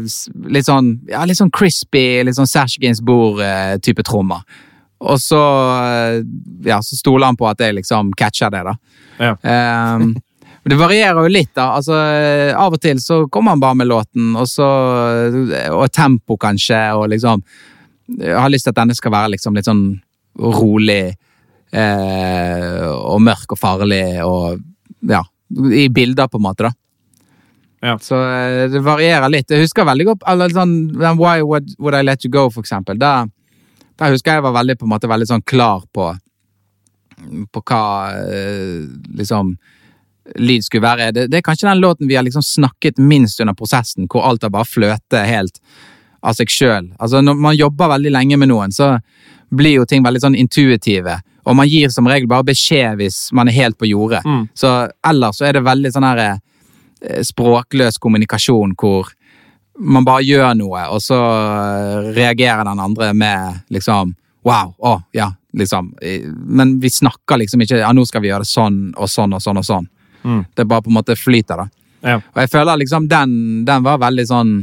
litt 0.54 0.68
sånn 0.68 0.94
ja, 1.10 1.24
litt 1.26 1.40
sånn 1.40 1.54
crispy, 1.54 2.24
litt 2.24 2.38
sånn 2.38 2.50
Sash 2.50 2.78
Gainsbourg-type 2.82 4.06
trommer. 4.06 4.46
Og 5.00 5.20
så, 5.22 5.42
eh, 5.82 6.22
ja, 6.66 6.82
så 6.82 6.98
stoler 6.98 7.30
han 7.30 7.38
på 7.38 7.50
at 7.50 7.62
jeg 7.62 7.78
liksom 7.78 8.14
catcher 8.18 8.54
det, 8.54 8.64
da. 8.66 8.78
Ja. 9.18 9.34
Men 10.68 10.74
det 10.74 10.82
varierer 10.82 11.24
jo 11.24 11.32
litt, 11.32 11.54
da. 11.56 11.70
Altså, 11.78 11.96
eh, 11.96 12.52
av 12.52 12.74
og 12.76 12.82
til 12.84 13.00
så 13.00 13.22
kommer 13.32 13.54
han 13.56 13.62
bare 13.64 13.78
med 13.80 13.88
låten, 13.88 14.34
og 14.36 14.50
så 14.52 14.68
Og 15.72 15.92
tempo, 15.96 16.36
kanskje, 16.36 16.82
og 16.94 17.08
liksom 17.10 17.44
Jeg 18.20 18.36
har 18.36 18.50
lyst 18.50 18.68
til 18.68 18.74
at 18.74 18.82
denne 18.82 18.96
skal 18.96 19.12
være 19.12 19.32
liksom 19.32 19.56
litt 19.56 19.68
sånn 19.68 20.02
rolig 20.38 21.16
eh, 21.72 22.84
og 22.84 23.22
mørk 23.24 23.56
og 23.56 23.60
farlig 23.60 24.24
og 24.26 24.60
Ja. 25.08 25.24
I 25.56 25.88
bilder, 25.88 26.28
på 26.28 26.36
en 26.36 26.44
måte, 26.44 26.68
da. 26.68 26.72
Ja. 27.86 27.98
Så 28.02 28.18
eh, 28.18 28.68
det 28.74 28.82
varierer 28.86 29.30
litt. 29.30 29.52
Jeg 29.54 29.68
husker 29.68 29.86
veldig 29.88 30.08
godt 30.12 30.30
eller 30.32 30.54
sånn, 30.54 30.78
den 30.96 31.20
Why 31.20 31.44
would, 31.46 31.76
would 31.78 31.98
I 31.98 32.06
Let 32.06 32.26
You 32.26 32.32
Go, 32.34 32.48
for 32.54 32.66
eksempel. 32.66 32.98
Der, 33.02 33.28
der 34.00 34.16
husker 34.16 34.38
jeg 34.38 34.46
var 34.48 34.56
veldig, 34.58 34.78
på 34.80 34.88
en 34.88 34.96
måte, 34.96 35.12
veldig 35.12 35.30
sånn 35.30 35.46
klar 35.46 35.86
på 35.94 36.14
på 37.52 37.64
hva 37.66 37.84
eh, 38.14 38.84
liksom 39.18 39.56
lyd 40.38 40.66
skulle 40.66 40.86
være. 40.86 41.12
Det, 41.16 41.28
det 41.32 41.40
er 41.40 41.46
kanskje 41.46 41.70
den 41.70 41.82
låten 41.82 42.10
vi 42.10 42.18
har 42.18 42.26
liksom 42.28 42.44
snakket 42.44 43.00
minst 43.00 43.40
under 43.42 43.56
prosessen, 43.58 44.08
hvor 44.12 44.28
alt 44.28 44.44
har 44.44 44.54
bare 44.54 44.68
fløtet 44.68 45.24
helt 45.30 45.62
av 46.22 46.36
seg 46.38 46.52
sjøl. 46.52 46.92
Altså, 47.00 47.22
når 47.24 47.40
man 47.40 47.58
jobber 47.58 47.94
veldig 47.94 48.12
lenge 48.14 48.38
med 48.38 48.52
noen, 48.52 48.74
så 48.76 48.98
blir 49.54 49.80
jo 49.80 49.88
ting 49.88 50.04
veldig 50.04 50.24
sånn 50.26 50.38
intuitive. 50.38 51.20
Og 51.48 51.56
man 51.56 51.70
gir 51.72 51.92
som 51.94 52.08
regel 52.10 52.28
bare 52.28 52.50
beskjed 52.50 53.00
hvis 53.00 53.30
man 53.38 53.48
er 53.48 53.56
helt 53.56 53.78
på 53.80 53.88
jordet. 53.88 54.24
Mm. 54.28 54.50
Så 54.58 54.74
ellers 55.08 55.40
så 55.40 55.48
er 55.48 55.56
det 55.56 55.64
veldig 55.68 55.94
sånn 55.96 56.08
her 56.10 56.24
eh, 56.24 56.42
språkløs 57.24 58.00
kommunikasjon 58.02 58.74
hvor 58.78 59.12
man 59.78 60.06
bare 60.06 60.26
gjør 60.26 60.56
noe, 60.58 60.86
og 60.90 61.02
så 61.04 61.18
eh, 61.18 62.08
reagerer 62.18 62.66
den 62.66 62.82
andre 62.82 63.12
med 63.14 63.68
liksom 63.74 64.16
Wow, 64.48 64.70
å, 64.80 64.94
ja, 65.12 65.26
liksom. 65.60 65.90
Eh, 66.02 66.24
Men 66.32 66.78
vi 66.80 66.90
snakker 66.90 67.42
liksom 67.42 67.62
ikke 67.66 67.82
Ja, 67.82 67.90
nå 67.92 68.06
skal 68.08 68.24
vi 68.24 68.30
gjøre 68.30 68.46
det 68.46 68.52
sånn 68.52 68.94
og 68.96 69.10
sånn 69.12 69.36
og 69.36 69.42
sånn 69.44 69.60
og 69.60 69.66
sånn. 69.68 69.90
Mm. 70.24 70.46
Det 70.56 70.66
bare 70.66 70.86
på 70.86 70.92
en 70.92 70.96
måte 70.96 71.18
flyter, 71.20 71.60
da. 71.60 71.68
Ja. 72.02 72.16
Og 72.22 72.40
jeg 72.44 72.52
føler 72.54 72.80
liksom 72.80 73.10
den, 73.12 73.34
den 73.68 73.84
var 73.84 74.00
veldig 74.00 74.26
sånn 74.30 74.54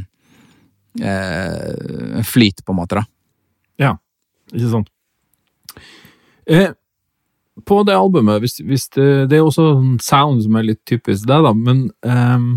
eh, 1.02 2.22
Flyt, 2.24 2.64
på 2.64 2.72
en 2.72 2.80
måte, 2.80 3.02
da. 3.02 3.04
Ja, 3.82 3.92
ikke 4.54 4.70
sant. 4.72 4.90
Eh, 6.46 6.70
på 7.62 7.80
det 7.86 7.94
albumet, 7.94 8.40
hvis, 8.42 8.58
hvis 8.66 8.88
det, 8.96 9.08
det 9.30 9.38
er 9.38 9.44
også 9.46 9.68
en 9.78 9.98
sound 10.02 10.42
som 10.42 10.56
er 10.58 10.66
litt 10.72 10.80
typisk 10.88 11.28
deg, 11.30 11.44
da, 11.46 11.52
men 11.54 11.84
um, 12.02 12.48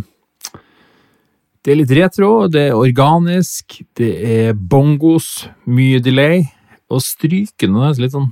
det 1.61 1.73
er 1.73 1.79
litt 1.81 1.93
retro, 1.97 2.31
det 2.49 2.69
er 2.69 2.77
organisk, 2.79 3.81
det 3.99 4.11
er 4.25 4.53
bongos, 4.57 5.47
mye 5.69 5.99
delay, 6.01 6.45
og 6.89 7.01
strykene 7.03 7.89
er 7.89 7.97
litt 7.99 8.13
sånn 8.15 8.29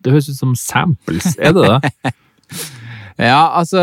Det 0.00 0.14
høres 0.14 0.30
ut 0.32 0.38
som 0.38 0.54
samples. 0.56 1.34
Er 1.36 1.52
det 1.52 1.66
det? 1.68 2.12
Ja, 3.18 3.48
altså 3.58 3.80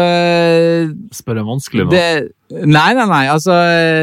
Spør 1.12 1.42
jeg 1.42 1.46
vanskelig 1.46 1.84
nå? 1.84 1.92
det, 1.92 2.32
Nei, 2.72 2.94
nei, 2.96 3.04
nei. 3.10 3.26
Altså, 3.28 3.52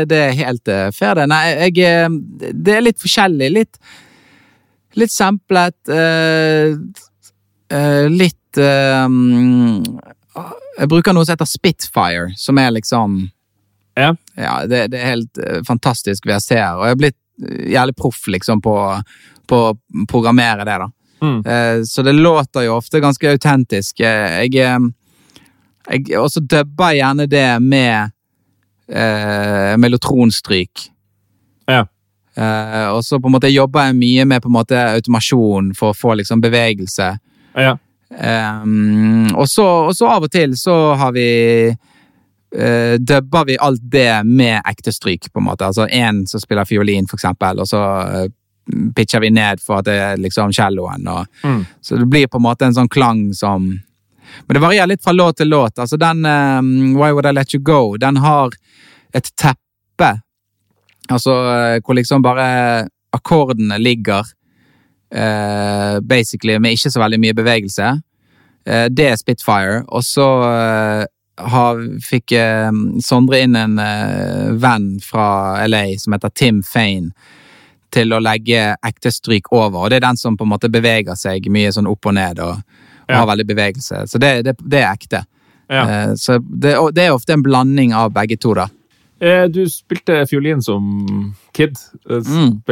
det 0.05 0.19
er 0.27 0.35
helt 0.37 0.69
uh, 0.69 0.91
fair, 0.93 1.17
det. 1.17 1.25
Nei, 1.33 1.41
jeg 1.71 1.79
eh, 1.89 2.53
Det 2.53 2.75
er 2.77 2.85
litt 2.85 3.01
forskjellig. 3.01 3.49
Litt 3.57 3.81
Litt 5.01 5.09
samplet. 5.15 5.73
eh, 5.89 6.75
litt 8.13 8.59
eh, 8.61 9.07
Jeg 10.79 10.89
bruker 10.91 11.15
noe 11.17 11.25
som 11.25 11.35
heter 11.35 11.49
Spitfire, 11.49 12.33
som 12.37 12.59
er 12.59 12.71
liksom 12.79 13.21
Ja. 13.97 14.15
Ja, 14.37 14.55
det, 14.67 14.87
det 14.93 15.01
er 15.01 15.11
helt 15.15 15.39
eh, 15.39 15.61
fantastisk 15.69 16.27
VST-er, 16.29 16.79
og 16.79 16.87
jeg 16.87 16.97
er 16.97 17.01
blitt 17.03 17.19
eh, 17.45 17.71
jævlig 17.75 17.97
proff 17.99 18.25
liksom 18.33 18.63
på, 18.65 18.77
på 19.49 19.63
å 19.69 19.77
programmere 20.09 20.65
det, 20.69 20.79
da. 20.85 20.89
Mm. 21.23 21.39
Eh, 21.47 21.83
så 21.87 22.03
det 22.03 22.13
låter 22.17 22.65
jo 22.67 22.79
ofte 22.79 23.01
ganske 23.05 23.31
autentisk. 23.37 24.01
Eh, 24.01 24.43
Jeg, 24.47 24.57
eh, 24.57 24.89
jeg 25.93 26.19
også 26.19 26.41
dubber 26.41 26.97
gjerne 26.97 27.29
det 27.31 27.61
med 27.61 28.11
eh, 28.89 29.77
melotronstryk. 29.77 30.89
Ja. 31.69 31.85
Eh, 32.35 32.89
og 32.95 33.05
så 33.05 33.21
på 33.21 33.29
en 33.29 33.37
måte 33.37 33.53
jobber 33.53 33.91
jeg 33.91 33.99
mye 34.01 34.25
med 34.25 34.43
på 34.43 34.49
en 34.49 34.57
måte 34.57 34.79
automasjon 34.97 35.75
for 35.77 35.93
å 35.93 35.99
få 35.99 36.17
liksom 36.21 36.41
bevegelse. 36.41 37.13
Ja. 37.55 37.79
Um, 38.13 39.33
og, 39.35 39.49
så, 39.49 39.65
og 39.89 39.97
så 39.97 40.11
av 40.13 40.27
og 40.27 40.33
til 40.33 40.53
så 40.61 40.75
har 41.01 41.15
vi 41.17 41.29
uh, 41.73 42.95
Dubber 43.01 43.47
vi 43.49 43.57
alt 43.57 43.81
det 43.93 44.23
med 44.29 44.61
ekte 44.69 44.93
stryk, 44.93 45.31
på 45.33 45.41
en 45.41 45.49
måte. 45.49 45.67
Altså 45.67 45.87
én 45.89 46.25
som 46.29 46.41
spiller 46.41 46.69
fiolin, 46.69 47.09
for 47.09 47.17
eksempel, 47.17 47.63
og 47.63 47.69
så 47.69 47.81
uh, 47.81 48.27
pitcher 48.97 49.21
vi 49.25 49.31
ned 49.31 49.63
for 49.65 49.81
at 49.81 49.89
det 49.89 49.97
er 50.01 50.21
liksom 50.21 50.53
celloen. 50.53 51.09
Og, 51.09 51.27
Mm. 51.43 51.65
Så 51.81 51.97
det 51.97 52.07
blir 52.07 52.29
på 52.29 52.39
en 52.39 52.45
måte 52.45 52.65
en 52.67 52.75
sånn 52.75 52.89
klang 52.93 53.33
som 53.35 53.81
Men 54.47 54.55
det 54.55 54.61
varierer 54.63 54.87
litt 54.87 55.03
fra 55.05 55.13
låt 55.13 55.37
til 55.37 55.49
låt. 55.49 55.79
Altså 55.79 55.99
den 56.01 56.25
um, 56.25 56.95
Why 56.97 57.11
Would 57.13 57.27
I 57.27 57.33
Let 57.33 57.53
You 57.55 57.61
Go, 57.61 57.97
den 58.01 58.17
har 58.17 58.55
et 59.13 59.29
teppe. 59.37 60.23
Altså 61.11 61.35
uh, 61.35 61.81
hvor 61.85 61.99
liksom 61.99 62.23
bare 62.25 62.87
akkordene 63.13 63.77
ligger 63.79 64.25
eh, 65.15 66.01
basically 66.01 66.59
med 66.59 66.77
ikke 66.77 66.91
så 66.91 67.03
veldig 67.03 67.21
mye 67.21 67.37
bevegelse. 67.37 67.91
Uh, 68.69 68.87
det 68.91 69.09
er 69.11 69.19
Spitfire. 69.19 69.83
Og 69.89 70.05
så 70.07 70.27
uh, 70.43 71.05
har, 71.43 71.81
fikk 72.05 72.35
Sondre 73.03 73.41
inn 73.43 73.57
en 73.59 73.79
venn 74.61 74.89
fra 75.03 75.65
LA 75.67 75.97
som 75.99 76.15
heter 76.15 76.31
Tim 76.37 76.61
Fane, 76.63 77.11
til 77.93 78.13
å 78.13 78.21
legge 78.23 78.77
ekte 78.85 79.11
stryk 79.13 79.51
over. 79.53 79.83
Og 79.83 79.91
det 79.91 79.99
er 79.99 80.05
den 80.07 80.21
som 80.21 80.37
på 80.39 80.47
en 80.47 80.53
måte 80.53 80.71
beveger 80.73 81.17
seg 81.19 81.49
mye 81.53 81.73
sånn 81.73 81.89
opp 81.91 82.07
og 82.09 82.15
ned, 82.17 82.41
og, 82.41 82.61
og 82.61 83.11
Ja. 83.11 83.19
har 83.19 83.27
veldig 83.33 83.47
bevegelse. 83.49 84.05
Så 84.07 84.21
det, 84.23 84.31
det, 84.47 84.55
det 84.61 84.85
er 84.85 84.93
ekte. 84.93 85.25
Ja. 85.73 86.15
Så 86.17 86.39
det, 86.39 86.77
det 86.95 87.09
er 87.09 87.17
ofte 87.17 87.35
en 87.35 87.43
blanding 87.43 87.93
av 87.97 88.13
begge 88.15 88.37
to, 88.41 88.55
da. 88.55 88.69
Du 89.53 89.65
spilte 89.73 90.23
fiolin 90.29 90.63
som 90.63 90.87
kid. 91.57 91.81
Mm. 92.07 92.63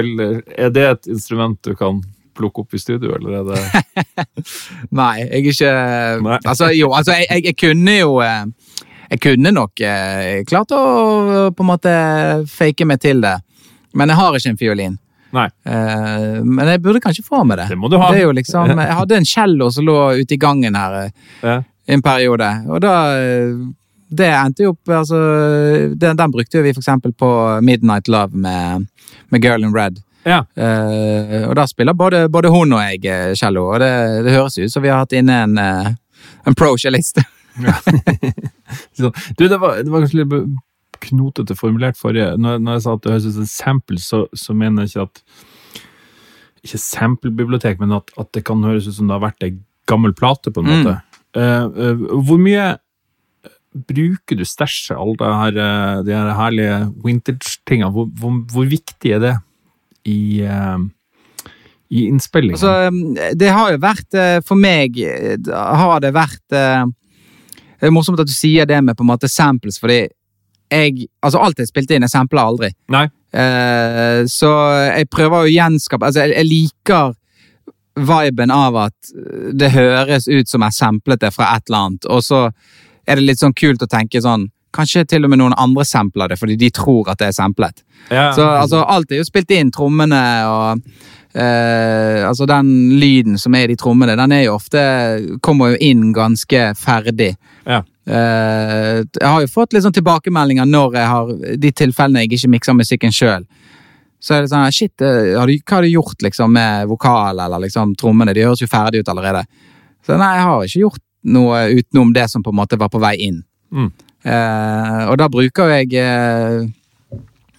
Er 0.57 0.70
det 0.70 0.86
et 0.86 1.11
instrument 1.16 1.59
du 1.66 1.74
kan 1.74 2.05
plukke 2.41 2.64
opp 2.64 2.74
i 2.74 2.80
studio, 2.80 3.12
eller 3.18 3.41
er 3.41 3.45
det 3.51 4.24
Nei, 5.01 5.12
jeg 5.20 5.28
er 5.30 5.51
ikke 5.53 5.74
Nei. 6.24 6.41
Altså, 6.41 6.70
jo, 6.76 6.91
altså, 6.97 7.18
jeg, 7.18 7.28
jeg, 7.28 7.45
jeg 7.51 7.59
kunne 7.61 7.99
jo 7.99 8.16
eh, 8.24 8.74
Jeg 9.12 9.22
kunne 9.26 9.53
nok 9.55 9.84
eh, 9.84 10.41
klart 10.49 10.74
å 10.76 10.82
på 11.53 11.66
en 11.66 11.70
måte 11.70 11.95
fake 12.51 12.88
meg 12.88 13.03
til 13.05 13.22
det, 13.24 13.36
men 13.99 14.12
jeg 14.12 14.20
har 14.20 14.36
ikke 14.38 14.53
en 14.53 14.61
fiolin. 14.61 14.99
Nei. 15.34 15.47
Uh, 15.66 16.41
men 16.43 16.68
jeg 16.72 16.82
burde 16.82 17.03
kanskje 17.03 17.24
få 17.26 17.43
med 17.47 17.61
det. 17.61 17.68
Det 17.70 17.78
må 17.78 17.91
du 17.91 17.99
ha. 18.01 18.11
Det 18.11 18.22
er 18.22 18.28
jo 18.28 18.36
liksom, 18.38 18.70
jeg 18.82 18.97
hadde 19.01 19.18
en 19.18 19.28
cello 19.28 19.70
som 19.74 19.86
lå 19.86 19.99
ute 20.20 20.36
i 20.36 20.41
gangen 20.41 20.78
her 20.78 20.97
eh, 21.05 21.12
Ja. 21.47 21.57
en 21.91 22.03
periode, 22.03 22.49
og 22.68 22.82
da 22.82 22.95
Det 24.11 24.26
endte 24.26 24.64
jo 24.64 24.72
opp 24.72 24.91
altså, 24.91 25.18
den, 25.95 26.16
den 26.18 26.32
brukte 26.34 26.62
vi 26.64 26.72
eksempel 26.74 27.12
på 27.14 27.28
Midnight 27.62 28.09
Love 28.09 28.34
med, 28.34 28.86
med 29.30 29.45
Girl 29.45 29.62
in 29.62 29.74
Red. 29.74 30.01
Ja. 30.29 30.43
Uh, 30.53 31.49
og 31.49 31.55
da 31.57 31.64
spiller 31.71 31.97
både, 31.97 32.25
både 32.33 32.51
hun 32.53 32.75
og 32.77 32.83
jeg 32.85 33.07
eh, 33.09 33.35
cello, 33.39 33.66
og 33.73 33.81
det, 33.81 33.91
det 34.27 34.35
høres 34.35 34.59
ut 34.61 34.73
som 34.73 34.85
vi 34.85 34.91
har 34.93 35.01
hatt 35.05 35.14
inne 35.16 35.39
en, 35.47 35.55
eh, 35.61 35.93
en 36.49 36.57
pro-cellist. 36.59 37.23
ja. 37.64 37.77
Du, 38.99 39.47
det 39.49 39.57
var, 39.61 39.81
det 39.81 39.89
var 39.93 40.05
kanskje 40.05 40.21
litt 40.23 40.35
knotete 41.01 41.57
formulert 41.57 41.97
forrige. 41.97 42.35
Når, 42.37 42.61
når 42.61 42.77
jeg 42.77 42.85
sa 42.85 42.95
at 42.99 43.07
det 43.07 43.14
høres 43.14 43.31
ut 43.31 43.39
som 43.39 43.49
sample, 43.49 44.03
så, 44.05 44.23
så 44.37 44.57
mener 44.57 44.85
jeg 44.85 44.93
ikke 44.93 45.09
at 45.09 45.25
Ikke 46.68 46.83
sample-bibliotek, 46.85 47.81
men 47.81 47.97
at, 47.97 48.12
at 48.21 48.29
det 48.37 48.45
kan 48.45 48.61
høres 48.66 48.85
ut 48.91 48.99
som 48.99 49.09
det 49.09 49.16
har 49.16 49.25
vært 49.25 49.47
ei 49.47 49.55
gammel 49.89 50.12
plate, 50.12 50.53
på 50.53 50.61
en 50.61 50.68
Mm. 50.68 50.77
måte. 50.77 51.01
uh, 51.41 51.64
eh, 51.73 52.07
hvor 52.27 52.39
mye 52.39 52.77
bruker 53.89 54.37
du 54.37 54.45
stæsjet, 54.45 54.99
alle 54.99 55.14
de 55.16 55.31
her, 55.41 56.03
de 56.05 56.12
her 56.12 56.35
herlige 56.37 56.79
vintage-tinga? 57.05 57.89
Hvor, 57.95 58.11
hvor, 58.18 58.35
hvor 58.53 58.66
viktig 58.68 59.12
er 59.14 59.23
det 59.23 59.37
i, 60.09 60.42
uh, 60.46 60.78
i 61.90 62.07
innspillingen? 62.07 62.55
Altså, 62.55 63.34
det 63.34 63.51
har 63.51 63.74
jo 63.74 63.82
vært 63.82 64.14
eh, 64.14 64.38
For 64.46 64.59
meg 64.59 64.98
eh, 65.03 65.36
har 65.51 66.03
det 66.03 66.12
vært 66.14 66.55
eh, 66.55 66.84
Det 67.80 67.88
er 67.88 67.94
morsomt 67.94 68.20
at 68.22 68.30
du 68.30 68.34
sier 68.34 68.68
det 68.68 68.78
med 68.84 68.98
på 68.98 69.03
en 69.03 69.11
måte 69.11 69.30
samples, 69.30 69.80
fordi 69.82 70.05
jeg 70.70 71.09
Altså, 71.18 71.40
alt 71.42 71.59
jeg 71.59 71.70
spilte 71.70 71.96
inn, 71.96 72.07
jeg 72.07 72.12
sampler 72.12 72.46
aldri. 72.46 72.70
Nei? 72.94 73.09
Uh, 73.30 74.26
så 74.26 74.48
jeg 74.88 75.07
prøver 75.07 75.44
å 75.44 75.51
gjenskape 75.51 76.09
Altså, 76.09 76.24
jeg, 76.24 76.34
jeg 76.34 76.48
liker 76.48 77.12
viben 78.01 78.51
av 78.55 78.78
at 78.88 79.11
det 79.55 79.68
høres 79.74 80.26
ut 80.30 80.48
som 80.51 80.62
jeg 80.66 80.74
samplet 80.74 81.20
det 81.22 81.30
fra 81.34 81.51
et 81.57 81.66
eller 81.68 81.84
annet, 81.84 82.07
og 82.11 82.22
så 82.24 82.40
er 83.07 83.18
det 83.18 83.26
litt 83.26 83.42
sånn 83.42 83.55
kult 83.55 83.82
å 83.82 83.88
tenke 83.90 84.22
sånn 84.22 84.46
Kanskje 84.75 85.05
til 85.09 85.27
og 85.27 85.33
med 85.33 85.41
noen 85.41 85.55
andre 85.59 85.85
sampler 85.89 86.31
det, 86.31 86.39
fordi 86.39 86.57
de 86.61 86.71
tror 86.75 87.11
at 87.11 87.18
det 87.18 87.31
er 87.31 87.37
samplet. 87.37 87.83
Ja. 88.11 88.31
Så 88.37 88.45
altså, 88.47 88.85
alt 88.87 89.11
er 89.12 89.23
jo 89.23 89.27
spilt 89.27 89.51
inn, 89.55 89.73
trommene 89.75 90.21
og 90.49 90.83
eh, 91.35 92.27
Altså, 92.27 92.47
den 92.47 92.71
lyden 93.01 93.39
som 93.39 93.55
er 93.55 93.66
i 93.66 93.73
de 93.75 93.79
trommene, 93.81 94.16
den 94.18 94.33
er 94.33 94.45
jo 94.47 94.55
ofte 94.57 94.81
Kommer 95.43 95.75
jo 95.75 95.81
inn 95.91 96.12
ganske 96.16 96.71
ferdig. 96.79 97.35
Ja. 97.66 97.83
Eh, 98.11 99.03
jeg 99.03 99.27
har 99.27 99.43
jo 99.43 99.51
fått 99.51 99.75
litt 99.75 99.85
sånn 99.85 99.95
tilbakemeldinger 99.95 100.66
når 100.66 100.97
jeg 100.99 101.11
har 101.12 101.35
de 101.66 101.75
tilfellene 101.83 102.25
jeg 102.25 102.33
ikke 102.35 102.55
mikser 102.57 102.79
musikken 102.79 103.14
sjøl. 103.14 103.47
Så 104.21 104.37
er 104.37 104.45
det 104.45 104.53
sånn 104.53 104.75
Shit, 104.75 104.97
eh, 105.01 105.37
har 105.39 105.49
du, 105.49 105.57
hva 105.59 105.79
har 105.79 105.87
du 105.87 105.93
gjort 105.93 106.23
liksom 106.25 106.53
med 106.53 106.89
vokal 106.91 107.39
eller 107.41 107.66
liksom 107.66 107.95
trommene? 107.99 108.35
De 108.37 108.45
høres 108.45 108.62
jo 108.62 108.71
ferdig 108.71 109.03
ut 109.03 109.12
allerede. 109.12 109.45
Så 110.07 110.16
nei, 110.18 110.35
jeg 110.37 110.47
har 110.49 110.66
ikke 110.66 110.85
gjort 110.87 111.05
noe 111.31 111.64
utenom 111.77 112.14
det 112.16 112.27
som 112.33 112.43
på 112.43 112.53
en 112.53 112.61
måte 112.61 112.79
var 112.81 112.91
på 112.93 113.01
vei 113.03 113.14
inn. 113.29 113.43
Mm. 113.73 113.91
Eh, 114.25 115.01
og 115.09 115.16
da 115.21 115.29
bruker 115.33 115.73
jeg 115.73 115.95
eh, 115.97 116.68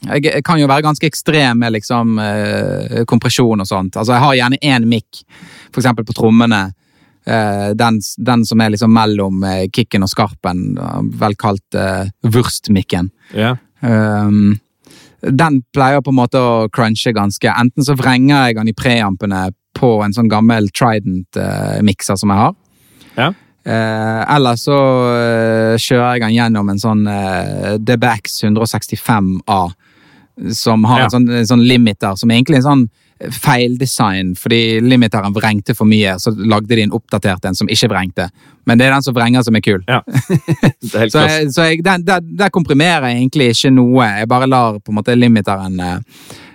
jeg, 0.02 0.42
kan 0.46 0.58
jo 0.58 0.70
være 0.70 0.86
ganske 0.86 1.06
ekstrem 1.06 1.62
med 1.62 1.76
liksom 1.76 2.18
eh, 2.22 3.02
kompresjon 3.10 3.62
og 3.62 3.70
sånt. 3.70 3.98
Altså, 3.98 4.16
jeg 4.16 4.24
har 4.24 4.38
gjerne 4.40 4.62
én 4.66 4.88
mic, 4.90 5.22
eksempel 5.76 6.08
på 6.08 6.16
trommene. 6.18 6.64
Eh, 7.26 7.70
den, 7.78 8.00
den 8.18 8.46
som 8.50 8.62
er 8.62 8.74
liksom 8.74 8.94
mellom 8.94 9.44
eh, 9.46 9.68
kicken 9.74 10.06
og 10.06 10.10
skarpen, 10.10 10.64
vel 11.22 11.38
kalt 11.38 11.78
uh, 11.78 12.10
wurstmikken. 12.26 13.12
Ja. 13.38 13.56
Um, 13.82 14.58
den 15.22 15.62
pleier 15.74 16.02
på 16.02 16.10
en 16.10 16.18
måte 16.18 16.42
å 16.42 16.68
crunche 16.74 17.14
ganske. 17.14 17.54
Enten 17.54 17.86
så 17.86 17.94
vrenger 17.98 18.48
jeg 18.50 18.58
den 18.58 18.72
i 18.72 18.78
preampene 18.78 19.52
på 19.78 20.00
en 20.02 20.16
sånn 20.16 20.32
gammel 20.32 20.72
Trident-mikser 20.74 22.18
som 22.18 22.34
jeg 22.34 22.42
har. 22.42 22.58
Ja. 23.20 23.30
Eh, 23.66 24.36
eller 24.36 24.56
så 24.58 24.78
eh, 25.14 25.76
kjører 25.78 26.16
jeg 26.18 26.24
den 26.26 26.34
gjennom 26.40 26.70
en 26.74 26.80
sånn 26.82 27.04
eh, 27.08 27.76
DBX 27.78 28.40
165A. 28.50 29.62
Som 30.56 30.84
har 30.90 31.00
Ja. 31.00 31.06
en, 31.06 31.12
sånn, 31.14 31.30
en 31.42 31.46
sånn 31.46 31.64
limiter, 31.68 32.16
som 32.18 32.32
egentlig 32.34 32.58
er 32.58 32.64
en 32.64 32.70
sånn 32.72 32.90
feildesign. 33.38 34.32
Fordi 34.40 34.80
limiteren 34.82 35.34
vrengte 35.36 35.76
for 35.78 35.86
mye, 35.86 36.16
så 36.20 36.32
lagde 36.34 36.74
de 36.76 36.82
en 36.88 36.96
oppdatert 36.98 37.46
en 37.46 37.58
som 37.58 37.70
ikke 37.70 37.90
vrengte. 37.92 38.30
Men 38.66 38.80
det 38.80 38.88
er 38.88 38.96
den 38.96 39.06
som 39.06 39.14
vrenger 39.14 39.44
som 39.46 39.56
er 39.60 39.62
kul. 39.66 39.84
ja. 39.88 40.02
Er 40.98 41.10
Så, 41.14 41.20
jeg, 41.28 41.52
så 41.54 41.68
jeg, 41.70 41.84
der, 41.86 42.02
der, 42.06 42.22
der 42.22 42.50
komprimerer 42.50 43.12
jeg 43.12 43.20
egentlig 43.22 43.52
ikke 43.54 43.72
noe. 43.76 44.08
Jeg 44.22 44.28
bare 44.32 44.48
lar 44.50 44.80
på 44.82 44.92
en 44.94 44.98
måte 44.98 45.14
limiteren 45.18 45.78
eh, 45.80 46.00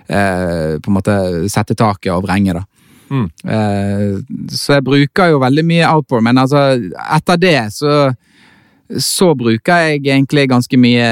eh, 0.09 0.73
på 0.83 0.91
en 0.91 0.97
måte 0.99 1.15
sette 1.51 1.75
taket 1.79 2.11
og 2.13 2.25
vrenge, 2.27 2.53
da. 2.59 2.65
Mm. 3.09 3.27
Eh, 3.47 4.19
så 4.51 4.77
jeg 4.77 4.85
bruker 4.87 5.33
jo 5.33 5.41
veldig 5.43 5.65
mye 5.65 5.89
outboard, 5.89 6.25
men 6.27 6.37
altså, 6.37 6.69
etter 7.15 7.37
det 7.41 7.59
så 7.75 8.13
så 8.87 9.33
bruker 9.35 9.81
jeg 9.83 9.97
egentlig 10.05 10.45
ganske 10.47 10.77
mye 10.79 11.07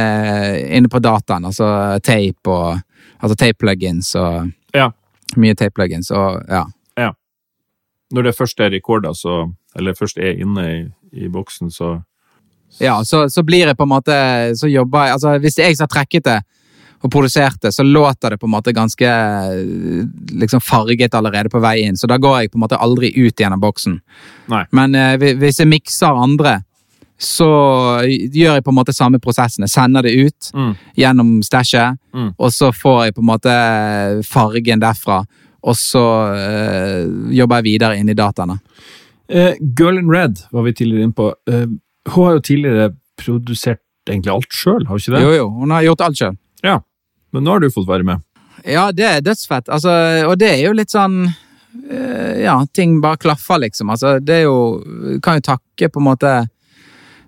inne 0.78 0.88
på 0.88 1.02
dataen, 1.04 1.46
altså 1.46 2.00
tape 2.04 2.52
og 2.52 2.82
Altså 3.24 3.36
tape-plugins 3.40 4.10
og 4.20 4.52
Ja. 4.76 4.90
Mye 5.40 5.56
tape-plugins 5.56 6.12
og 6.12 6.44
ja. 6.52 6.66
Når 8.14 8.22
det 8.28 8.36
først 8.38 8.60
er 8.60 8.70
rekorder, 8.70 9.14
så 9.14 9.52
Eller 9.76 9.94
først 9.94 10.18
er 10.18 10.42
inne 10.42 10.66
i, 10.72 10.82
i 11.26 11.30
boksen, 11.30 11.72
så 11.72 12.02
Ja, 12.82 13.04
så, 13.04 13.30
så 13.30 13.44
blir 13.44 13.66
det 13.66 13.78
på 13.78 13.84
en 13.84 13.90
måte 13.90 14.56
Så 14.56 14.68
jobber 14.68 15.04
jeg 15.06 15.14
Altså, 15.14 15.38
hvis 15.38 15.58
jeg 15.60 15.78
som 15.78 15.84
har 15.90 15.94
trekket 15.96 16.26
det 16.26 16.42
og 17.04 17.12
produserte, 17.12 17.72
så 17.72 17.84
låter 17.84 18.30
det 18.34 18.40
på 18.42 18.48
en 18.48 18.54
måte 18.56 18.74
ganske 18.74 19.06
eh, 19.06 20.06
liksom 20.42 20.62
farget 20.62 21.14
allerede 21.14 21.50
på 21.54 21.60
vei 21.62 21.84
inn, 21.86 21.98
så 21.98 22.08
da 22.08 22.18
går 22.18 22.40
jeg 22.42 22.52
på 22.54 22.58
en 22.58 22.64
måte 22.66 22.80
aldri 22.82 23.12
ut 23.18 23.36
gjennom 23.40 23.60
boksen. 23.62 24.00
Nei. 24.50 24.64
Men 24.72 24.96
eh, 24.96 25.18
hvis 25.38 25.60
jeg 25.62 25.68
mikser 25.70 26.16
andre, 26.18 26.62
så 27.22 27.46
gjør 28.04 28.58
jeg 28.58 28.64
på 28.66 28.72
en 28.74 28.76
måte 28.80 28.92
samme 28.96 29.20
prosessen. 29.24 29.64
Jeg 29.64 29.72
sender 29.72 30.04
det 30.04 30.16
ut 30.20 30.50
Mm. 30.54 30.74
gjennom 30.98 31.30
stæsjet, 31.44 31.98
Mm. 32.14 32.34
og 32.38 32.52
så 32.52 32.72
får 32.76 33.06
jeg 33.06 33.16
på 33.16 33.22
en 33.22 33.30
måte 33.30 33.54
fargen 34.28 34.80
derfra, 34.82 35.22
og 35.64 35.76
så 35.76 36.04
eh, 36.36 37.06
jobber 37.38 37.62
jeg 37.62 37.64
videre 37.70 37.98
inn 37.98 38.10
i 38.10 38.14
dataene. 38.14 38.60
Eh, 39.30 39.54
Girl 39.78 39.98
in 39.98 40.10
Red 40.12 40.44
var 40.52 40.64
vi 40.64 40.74
tidligere 40.74 41.04
inne 41.08 41.14
på. 41.18 41.32
Eh, 41.48 41.66
hun 42.12 42.26
har 42.26 42.34
jo 42.36 42.40
tidligere 42.42 42.90
produsert 43.18 43.80
egentlig 44.08 44.32
alt 44.34 44.52
sjøl, 44.54 44.84
har 44.86 44.94
hun 44.94 45.00
ikke 45.00 45.16
det? 45.16 45.22
Jo, 45.24 45.32
jo, 45.40 45.50
hun 45.50 45.72
har 45.72 45.82
gjort 45.88 46.02
alt 46.06 46.18
sjøl. 46.20 46.36
Ja. 46.66 46.80
Men 47.36 47.46
nå 47.46 47.56
har 47.56 47.64
du 47.64 47.70
fått 47.74 47.88
være 47.90 48.08
med. 48.08 48.24
Ja, 48.66 48.90
det 48.96 49.06
er 49.06 49.22
dødsfett. 49.22 49.70
Altså, 49.70 49.92
og 50.26 50.38
det 50.40 50.54
er 50.54 50.62
jo 50.64 50.76
litt 50.78 50.94
sånn 50.94 51.26
eh, 51.28 52.42
Ja, 52.46 52.56
ting 52.74 53.02
bare 53.04 53.20
klaffer, 53.20 53.60
liksom. 53.62 53.92
Altså, 53.92 54.18
det 54.24 54.42
er 54.42 54.46
jo 54.48 55.20
Kan 55.24 55.42
jo 55.42 55.50
takke 55.52 55.90
på 55.92 56.00
en 56.00 56.08
måte 56.08 56.32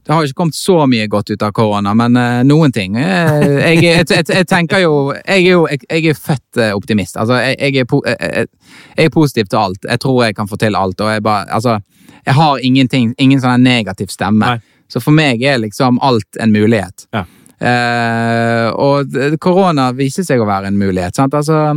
Det 0.08 0.14
har 0.14 0.24
jo 0.24 0.32
ikke 0.32 0.40
kommet 0.40 0.56
så 0.56 0.78
mye 0.88 1.10
godt 1.12 1.34
ut 1.34 1.44
av 1.44 1.52
korona, 1.52 1.92
men 2.00 2.16
uh, 2.16 2.40
noen 2.48 2.72
ting. 2.72 2.96
eh, 2.96 3.44
jeg, 3.44 3.84
jeg, 3.84 4.06
jeg, 4.08 4.30
jeg 4.32 4.48
tenker 4.48 4.86
jo 4.86 4.94
Jeg 5.20 5.44
er 5.44 5.52
jo 5.52 5.68
jeg, 5.68 5.84
er 6.00 6.16
født 6.16 6.62
optimist. 6.72 7.20
Altså, 7.20 7.42
er 7.44 7.84
po, 7.86 8.02
jeg 8.08 8.48
er 8.96 9.12
positiv 9.14 9.52
til 9.52 9.60
alt. 9.60 9.84
Jeg 9.84 10.00
tror 10.00 10.24
jeg 10.24 10.40
kan 10.40 10.48
få 10.48 10.56
til 10.64 10.80
alt, 10.80 11.02
og 11.02 11.12
jeg 11.12 11.24
bare 11.28 11.46
Altså, 11.52 11.80
jeg 12.26 12.40
har 12.40 12.64
ingenting 12.64 13.14
Ingen 13.20 13.44
sånn 13.44 13.68
negativ 13.68 14.08
stemme. 14.16 14.56
Nei. 14.56 14.78
Så 14.88 15.04
for 15.04 15.12
meg 15.12 15.44
er 15.44 15.60
liksom 15.60 16.00
alt 16.00 16.40
en 16.40 16.56
mulighet. 16.56 17.10
Ja. 17.12 17.26
Eh, 17.58 18.68
og 18.70 19.18
korona 19.42 19.90
viser 19.98 20.26
seg 20.28 20.42
å 20.42 20.48
være 20.50 20.70
en 20.70 20.78
mulighet. 20.78 21.18
Sant? 21.18 21.34
Altså, 21.38 21.74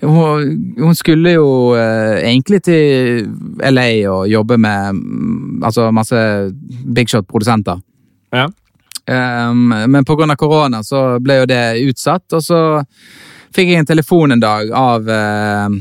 hun, 0.00 0.54
hun 0.78 0.96
skulle 0.96 1.34
jo 1.36 1.50
eh, 1.76 2.22
egentlig 2.24 2.62
til 2.64 3.28
LA 3.60 3.90
og 4.08 4.30
jobbe 4.30 4.56
med 4.60 4.96
mm, 4.96 5.60
altså 5.66 5.90
masse 5.92 6.22
big 6.86 7.12
shot-produsenter. 7.12 7.82
Ja. 8.32 8.48
Um, 9.10 9.72
men 9.90 10.04
av 10.04 10.36
korona 10.38 10.84
så 10.86 11.18
ble 11.18 11.40
jo 11.40 11.46
det 11.50 11.62
utsatt, 11.82 12.28
og 12.36 12.44
så 12.44 12.60
fikk 13.50 13.72
jeg 13.72 13.82
en 13.82 13.88
telefon 13.88 14.36
en 14.36 14.42
dag 14.42 14.70
av 14.76 15.08
uh, 15.10 15.72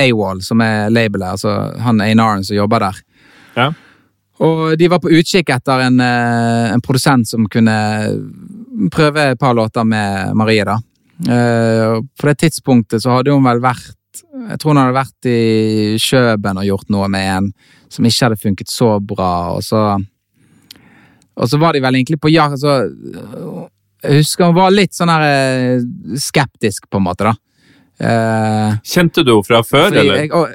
AWOL, 0.00 0.40
som 0.40 0.62
er 0.64 0.88
labelet, 0.88 1.34
altså 1.34 1.52
han 1.84 2.00
A&R-en 2.00 2.46
som 2.46 2.56
jobber 2.56 2.86
der. 2.86 3.02
Ja. 3.58 3.68
Og 4.40 4.78
de 4.80 4.88
var 4.88 5.02
på 5.02 5.12
utkikk 5.12 5.52
etter 5.52 5.82
en, 5.84 6.00
eh, 6.00 6.72
en 6.72 6.80
produsent 6.80 7.28
som 7.28 7.48
kunne 7.48 7.76
prøve 8.92 9.32
et 9.32 9.38
par 9.38 9.54
låter 9.54 9.84
med 9.84 10.34
Marie, 10.34 10.64
da. 10.64 10.78
Eh, 11.28 12.00
på 12.20 12.26
det 12.26 12.38
tidspunktet 12.40 13.02
så 13.02 13.18
hadde 13.18 13.34
hun 13.34 13.44
vel 13.44 13.60
vært 13.60 13.96
Jeg 14.20 14.58
tror 14.58 14.72
hun 14.72 14.78
hadde 14.80 14.96
vært 14.96 15.26
i 15.28 15.98
Kjøben 16.00 16.58
og 16.58 16.64
gjort 16.64 16.88
noe 16.90 17.08
med 17.12 17.26
en 17.28 17.50
som 17.92 18.06
ikke 18.08 18.24
hadde 18.24 18.40
funket 18.40 18.72
så 18.72 18.94
bra, 19.04 19.52
og 19.52 19.62
så 19.62 20.00
Og 21.36 21.48
så 21.48 21.60
var 21.60 21.72
de 21.72 21.80
vel 21.80 21.94
egentlig 21.94 22.18
på 22.20 22.32
jakt 22.32 22.56
altså, 22.56 23.68
Jeg 24.02 24.22
husker 24.22 24.46
hun 24.46 24.56
var 24.56 24.72
litt 24.72 24.96
sånn 24.96 25.12
her 25.12 25.26
eh, 25.28 25.84
skeptisk, 26.16 26.88
på 26.88 26.96
en 26.96 27.04
måte, 27.04 27.28
da. 27.28 27.36
Kjente 28.80 29.22
du 29.22 29.34
henne 29.34 29.44
fra 29.44 29.60
før, 29.60 29.90
fordi 29.90 30.00
eller? 30.00 30.22
Jeg, 30.22 30.32
og, 30.32 30.48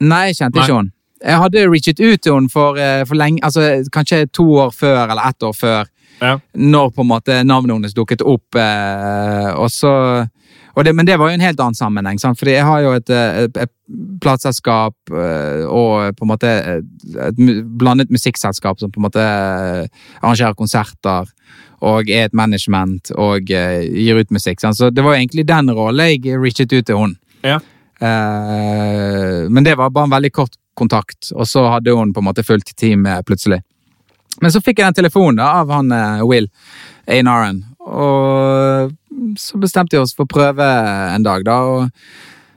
nei, 0.00 0.28
jeg 0.30 0.38
kjente 0.40 0.56
Nei. 0.56 0.64
ikke 0.64 0.78
henne. 0.80 0.95
Jeg 1.24 1.38
hadde 1.40 1.66
reachet 1.70 2.00
ut 2.00 2.20
til 2.22 2.34
henne 2.34 2.50
for, 2.52 2.76
eh, 2.78 3.04
for 3.08 3.14
lenge, 3.16 3.40
altså 3.42 3.84
kanskje 3.92 4.26
to 4.32 4.44
år 4.66 4.72
før, 4.76 5.06
eller 5.10 5.28
ett 5.28 5.42
år 5.42 5.54
før, 5.56 5.86
Ja. 6.20 6.38
når 6.56 6.90
på 6.94 7.00
en 7.04 7.08
måte 7.08 7.44
navnet 7.44 7.74
hennes 7.76 7.94
dukket 7.94 8.22
opp. 8.24 8.54
Eh, 8.56 9.50
og 9.56 9.68
så, 9.70 10.28
og 10.76 10.84
det, 10.84 10.94
men 10.94 11.06
det 11.06 11.18
var 11.18 11.28
jo 11.28 11.34
en 11.34 11.40
helt 11.44 11.60
annen 11.60 11.74
sammenheng, 11.74 12.18
sant? 12.20 12.38
fordi 12.38 12.52
jeg 12.56 12.64
har 12.64 12.80
jo 12.82 12.92
et, 12.92 13.10
eh, 13.10 13.44
et, 13.44 13.56
et 13.56 13.72
plateselskap 14.20 14.94
og 15.12 16.16
på 16.16 16.24
en 16.24 16.28
måte 16.28 16.48
et, 16.48 16.84
et 17.28 17.36
blandet 17.78 18.10
musikkselskap 18.10 18.80
som 18.80 18.90
på 18.90 18.98
en 18.98 19.06
måte 19.06 19.22
arrangerer 20.22 20.56
konserter 20.58 21.28
og 21.82 22.08
er 22.10 22.24
et 22.26 22.34
management 22.34 23.10
og 23.16 23.44
gir 23.46 24.18
ut 24.18 24.30
musikk. 24.32 24.60
Sant? 24.60 24.76
Så 24.76 24.90
det 24.90 25.04
var 25.04 25.14
jo 25.14 25.20
egentlig 25.22 25.46
den 25.46 25.70
rollen 25.70 26.16
jeg 26.24 26.40
reachet 26.40 26.72
ut 26.72 26.86
til 26.88 26.96
henne. 26.96 27.16
Ja. 27.44 27.60
Eh, 28.00 29.48
men 29.48 29.64
det 29.64 29.76
var 29.78 29.90
bare 29.90 30.04
en 30.08 30.16
veldig 30.16 30.32
kort 30.32 30.56
kontakt, 30.76 31.32
og 31.34 31.46
så 31.48 31.64
hadde 31.72 31.94
hun 31.96 32.12
på 32.14 32.22
en 32.22 32.28
måte 32.28 32.44
fulgt 32.46 32.74
team 32.76 33.06
eh, 33.06 33.22
plutselig. 33.26 33.62
Men 34.42 34.52
så 34.52 34.60
fikk 34.60 34.78
jeg 34.82 34.90
den 34.90 34.98
telefonen 35.02 35.40
av 35.40 35.70
han 35.72 35.90
eh, 35.96 36.22
Will, 36.28 36.48
A&R-en, 37.08 37.62
og 37.86 38.92
så 39.40 39.58
bestemte 39.62 39.96
vi 39.96 40.02
oss 40.02 40.14
for 40.16 40.26
å 40.26 40.32
prøve 40.32 40.64
en 41.14 41.24
dag, 41.24 41.44
da. 41.46 41.60
og 41.64 41.90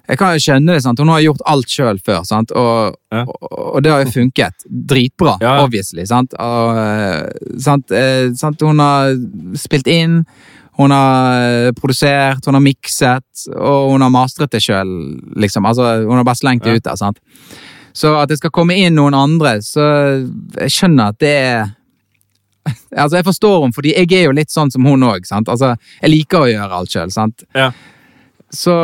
jeg 0.09 0.17
kan 0.17 0.33
jo 0.33 0.41
skjønne 0.41 0.73
det, 0.73 0.81
sant? 0.81 0.97
hun 1.03 1.11
har 1.13 1.21
gjort 1.21 1.43
alt 1.51 1.69
sjøl 1.69 1.99
før, 2.01 2.23
sant? 2.25 2.51
Og, 2.57 2.95
Ja. 3.13 3.23
og, 3.29 3.75
og 3.75 3.83
det 3.85 3.91
har 3.93 4.01
jo 4.03 4.11
funket 4.15 4.65
dritbra, 4.65 5.35
Ja. 5.41 5.59
obviously. 5.63 6.01
Sant? 6.09 6.33
Og, 6.33 6.77
eh, 6.81 7.29
sant? 7.61 7.91
eh, 7.93 8.31
sant? 8.33 8.59
Hun 8.65 8.79
har 8.81 9.13
spilt 9.53 9.85
inn, 9.87 10.23
hun 10.81 10.89
har 10.95 11.37
eh, 11.45 11.71
produsert, 11.77 12.41
hun 12.49 12.57
har 12.57 12.65
mikset, 12.65 13.45
og 13.53 13.91
hun 13.93 14.01
har 14.01 14.09
mastret 14.09 14.49
det 14.49 14.63
sjøl, 14.65 14.89
liksom. 15.37 15.65
Altså, 15.69 16.01
hun 16.07 16.17
har 16.17 16.25
bare 16.25 16.41
slengt 16.41 16.63
det 16.65 16.73
Ja. 16.73 16.81
ut 16.81 16.83
der, 16.89 16.95
sant. 16.97 17.19
Så 17.93 18.13
at 18.19 18.31
det 18.31 18.39
skal 18.39 18.53
komme 18.53 18.77
inn 18.77 18.97
noen 18.97 19.17
andre, 19.17 19.57
så 19.65 19.83
jeg 20.59 20.73
skjønner 20.73 21.13
at 21.13 21.19
det 21.21 21.35
er 21.35 21.67
Altså, 22.69 23.15
jeg 23.17 23.25
forstår 23.25 23.63
henne, 23.63 23.73
fordi 23.73 23.93
jeg 23.95 24.11
er 24.13 24.27
jo 24.27 24.33
litt 24.35 24.51
sånn 24.53 24.69
som 24.69 24.85
hun 24.85 25.05
òg. 25.07 25.23
Altså, 25.33 25.71
jeg 26.03 26.11
liker 26.11 26.43
å 26.43 26.49
gjøre 26.51 26.75
alt 26.75 26.91
sjøl. 26.93 27.13
Ja. 27.57 27.69
Så, 28.53 28.75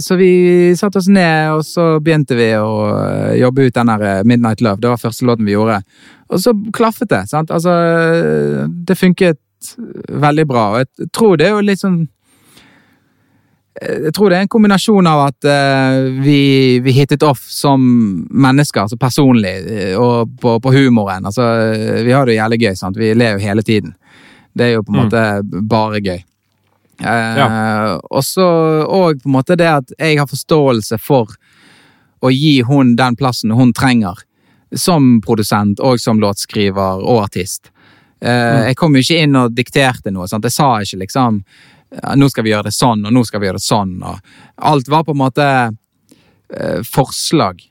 så 0.00 0.16
vi 0.16 0.30
satte 0.78 1.02
oss 1.02 1.08
ned, 1.12 1.50
og 1.52 1.64
så 1.66 1.98
begynte 2.04 2.36
vi 2.38 2.50
å 2.56 2.70
eh, 3.00 3.34
jobbe 3.42 3.66
ut 3.66 3.76
den 3.76 3.92
der 3.92 4.04
eh, 4.08 4.22
Midnight 4.28 4.62
Love. 4.64 4.80
Det 4.80 4.92
var 4.92 5.02
første 5.02 5.28
låten 5.28 5.48
vi 5.48 5.56
gjorde. 5.56 5.82
Og 6.32 6.40
så 6.40 6.54
klaffet 6.76 7.10
det. 7.12 7.22
sant? 7.28 7.52
Altså, 7.52 7.74
det 8.68 8.96
funket 8.96 9.40
veldig 10.08 10.46
bra. 10.48 10.66
Og 10.74 10.84
jeg 10.84 11.10
tror 11.16 11.36
det 11.40 11.48
er 11.48 11.56
jo 11.56 11.64
litt 11.64 11.82
sånn 11.82 12.04
jeg 13.82 14.12
tror 14.16 14.30
det 14.30 14.38
er 14.38 14.46
en 14.46 14.50
kombinasjon 14.52 15.08
av 15.08 15.22
at 15.26 15.48
uh, 15.48 16.06
vi, 16.24 16.78
vi 16.80 16.94
hittet 16.96 17.24
off 17.26 17.42
som 17.50 17.82
mennesker, 18.30 18.86
altså 18.86 18.96
personlig, 19.00 19.52
og 20.00 20.32
på, 20.40 20.56
på 20.64 20.72
humoren. 20.72 21.28
Altså, 21.28 21.44
vi 22.06 22.14
har 22.14 22.26
det 22.26 22.38
jævlig 22.38 22.60
gøy. 22.62 22.74
sant? 22.78 22.96
Vi 22.96 23.12
ler 23.14 23.36
jo 23.36 23.44
hele 23.44 23.64
tiden. 23.66 23.92
Det 24.56 24.64
er 24.64 24.72
jo 24.78 24.86
på 24.86 24.94
en 24.94 25.02
måte 25.02 25.26
bare 25.68 26.00
gøy. 26.00 26.24
Uh, 27.04 27.36
ja. 27.36 27.46
Og 28.08 28.24
så 28.24 28.46
og 28.86 29.20
på 29.20 29.28
en 29.28 29.36
måte 29.36 29.58
det 29.60 29.68
at 29.68 29.92
jeg 29.98 30.16
har 30.16 30.30
forståelse 30.30 30.96
for 31.02 31.36
å 32.24 32.32
gi 32.32 32.62
hun 32.64 32.94
den 32.96 33.16
plassen 33.20 33.52
hun 33.52 33.74
trenger. 33.76 34.24
Som 34.72 35.20
produsent 35.22 35.80
og 35.84 36.00
som 36.02 36.20
låtskriver 36.20 37.04
og 37.04 37.26
artist. 37.28 37.68
Uh, 38.24 38.30
mm. 38.32 38.62
Jeg 38.70 38.80
kom 38.80 38.96
jo 38.96 39.04
ikke 39.04 39.24
inn 39.26 39.36
og 39.36 39.52
dikterte 39.54 40.14
noe. 40.14 40.28
Sant? 40.30 40.48
Jeg 40.48 40.56
sa 40.56 40.72
ikke 40.80 41.04
liksom 41.04 41.42
nå 42.16 42.28
skal 42.30 42.46
vi 42.46 42.52
gjøre 42.52 42.68
det 42.68 42.76
sånn, 42.76 43.04
og 43.06 43.14
nå 43.14 43.22
skal 43.26 43.42
vi 43.42 43.48
gjøre 43.48 43.60
det 43.60 43.66
sånn. 43.66 43.96
Alt 44.70 44.90
var 44.90 45.06
på 45.06 45.14
en 45.14 45.22
måte 45.22 45.46
eh, 45.46 46.80
forslag. 46.86 47.62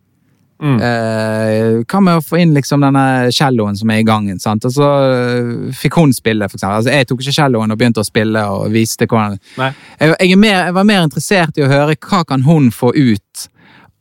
Mm. 0.64 0.78
Eh, 0.80 1.82
hva 1.84 2.00
med 2.00 2.22
å 2.22 2.24
få 2.24 2.40
inn 2.40 2.54
liksom 2.56 2.86
denne 2.86 3.32
celloen 3.36 3.76
som 3.76 3.92
er 3.92 4.00
i 4.00 4.08
gangen? 4.08 4.40
sant? 4.40 4.64
Og 4.66 4.72
så 4.72 4.88
uh, 4.88 5.74
fikk 5.76 6.00
hun 6.00 6.16
spille, 6.16 6.48
for 6.48 6.58
eksempel. 6.58 6.78
Altså, 6.80 6.94
jeg 6.96 7.10
tok 7.10 7.26
ikke 7.26 7.36
celloen 7.36 7.76
og 7.76 7.82
begynte 7.82 8.04
å 8.04 8.08
spille 8.08 8.46
og 8.54 8.72
viste 8.74 9.08
hvordan 9.10 9.36
jeg, 9.36 10.16
jeg, 10.16 10.40
mer, 10.40 10.62
jeg, 10.70 10.78
var 10.78 10.88
mer 10.88 11.04
interessert 11.04 11.60
i 11.60 11.66
å 11.66 11.72
høre 11.72 12.00
hva 12.00 12.24
kan 12.28 12.48
hun 12.48 12.72
få 12.74 12.94
ut 12.96 13.50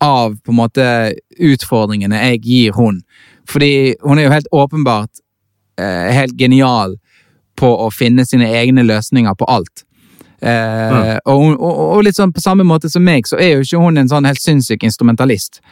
av 0.05 0.37
på 0.45 0.53
en 0.53 0.59
måte 0.59 0.87
utfordringene 1.43 2.23
jeg 2.29 2.43
gir 2.45 2.79
hun. 2.79 3.03
Fordi 3.51 3.95
hun 4.05 4.21
er 4.21 4.29
jo 4.29 4.35
helt 4.35 4.53
åpenbart 4.55 5.23
eh, 5.81 6.13
helt 6.15 6.37
genial 6.39 6.97
på 7.59 7.71
å 7.85 7.91
finne 7.95 8.27
sine 8.27 8.49
egne 8.59 8.85
løsninger 8.87 9.37
på 9.39 9.49
alt. 9.51 9.85
Uh, 10.45 10.93
mm. 10.93 11.19
og, 11.25 11.43
og, 11.57 11.79
og, 11.97 12.01
litt 12.05 12.19
sånn 12.19 12.33
på 12.35 12.43
samme 12.43 12.67
måte 12.69 12.91
som 12.93 13.05
meg, 13.07 13.25
så 13.25 13.39
er 13.41 13.55
jo 13.55 13.65
ikke 13.65 13.81
hun 13.81 13.97
en 14.03 14.11
sånn 14.11 14.27
helt 14.29 14.43
sinnssyk 14.43 14.83
instrumentalist 14.85 15.63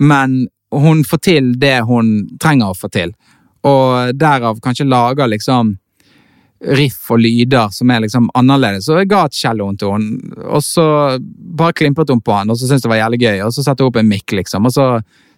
men 0.00 0.48
hun 0.70 1.04
får 1.04 1.18
til 1.18 1.52
det 1.60 1.82
hun 1.84 2.24
trenger 2.40 2.72
å 2.72 2.78
få 2.78 2.88
til. 2.92 3.12
Og 3.68 4.14
derav 4.16 4.60
kanskje 4.64 4.88
lager 4.88 5.28
liksom 5.28 5.74
riff 6.76 7.08
og 7.12 7.20
lyder 7.20 7.72
som 7.72 7.90
er 7.92 8.04
liksom 8.04 8.30
annerledes. 8.36 8.86
Så 8.86 8.96
jeg 9.00 9.10
ga 9.10 9.26
et 9.26 9.36
celloen 9.36 9.76
til 9.80 9.92
henne, 9.92 10.36
og 10.48 10.64
så 10.64 10.84
bare 11.20 11.76
klimpet 11.76 12.12
hun 12.12 12.22
på 12.24 12.36
han, 12.36 12.52
og 12.52 12.56
så 12.56 12.68
syntes 12.68 12.86
det 12.86 12.92
var 12.92 13.02
jævlig 13.02 13.20
gøy. 13.26 13.42
Og 13.44 13.52
så 13.56 13.64
satte 13.64 13.84
hun 13.84 13.92
opp 13.92 14.00
en 14.00 14.08
mic, 14.08 14.24
liksom, 14.36 14.68
og 14.68 14.76
så 14.76 14.86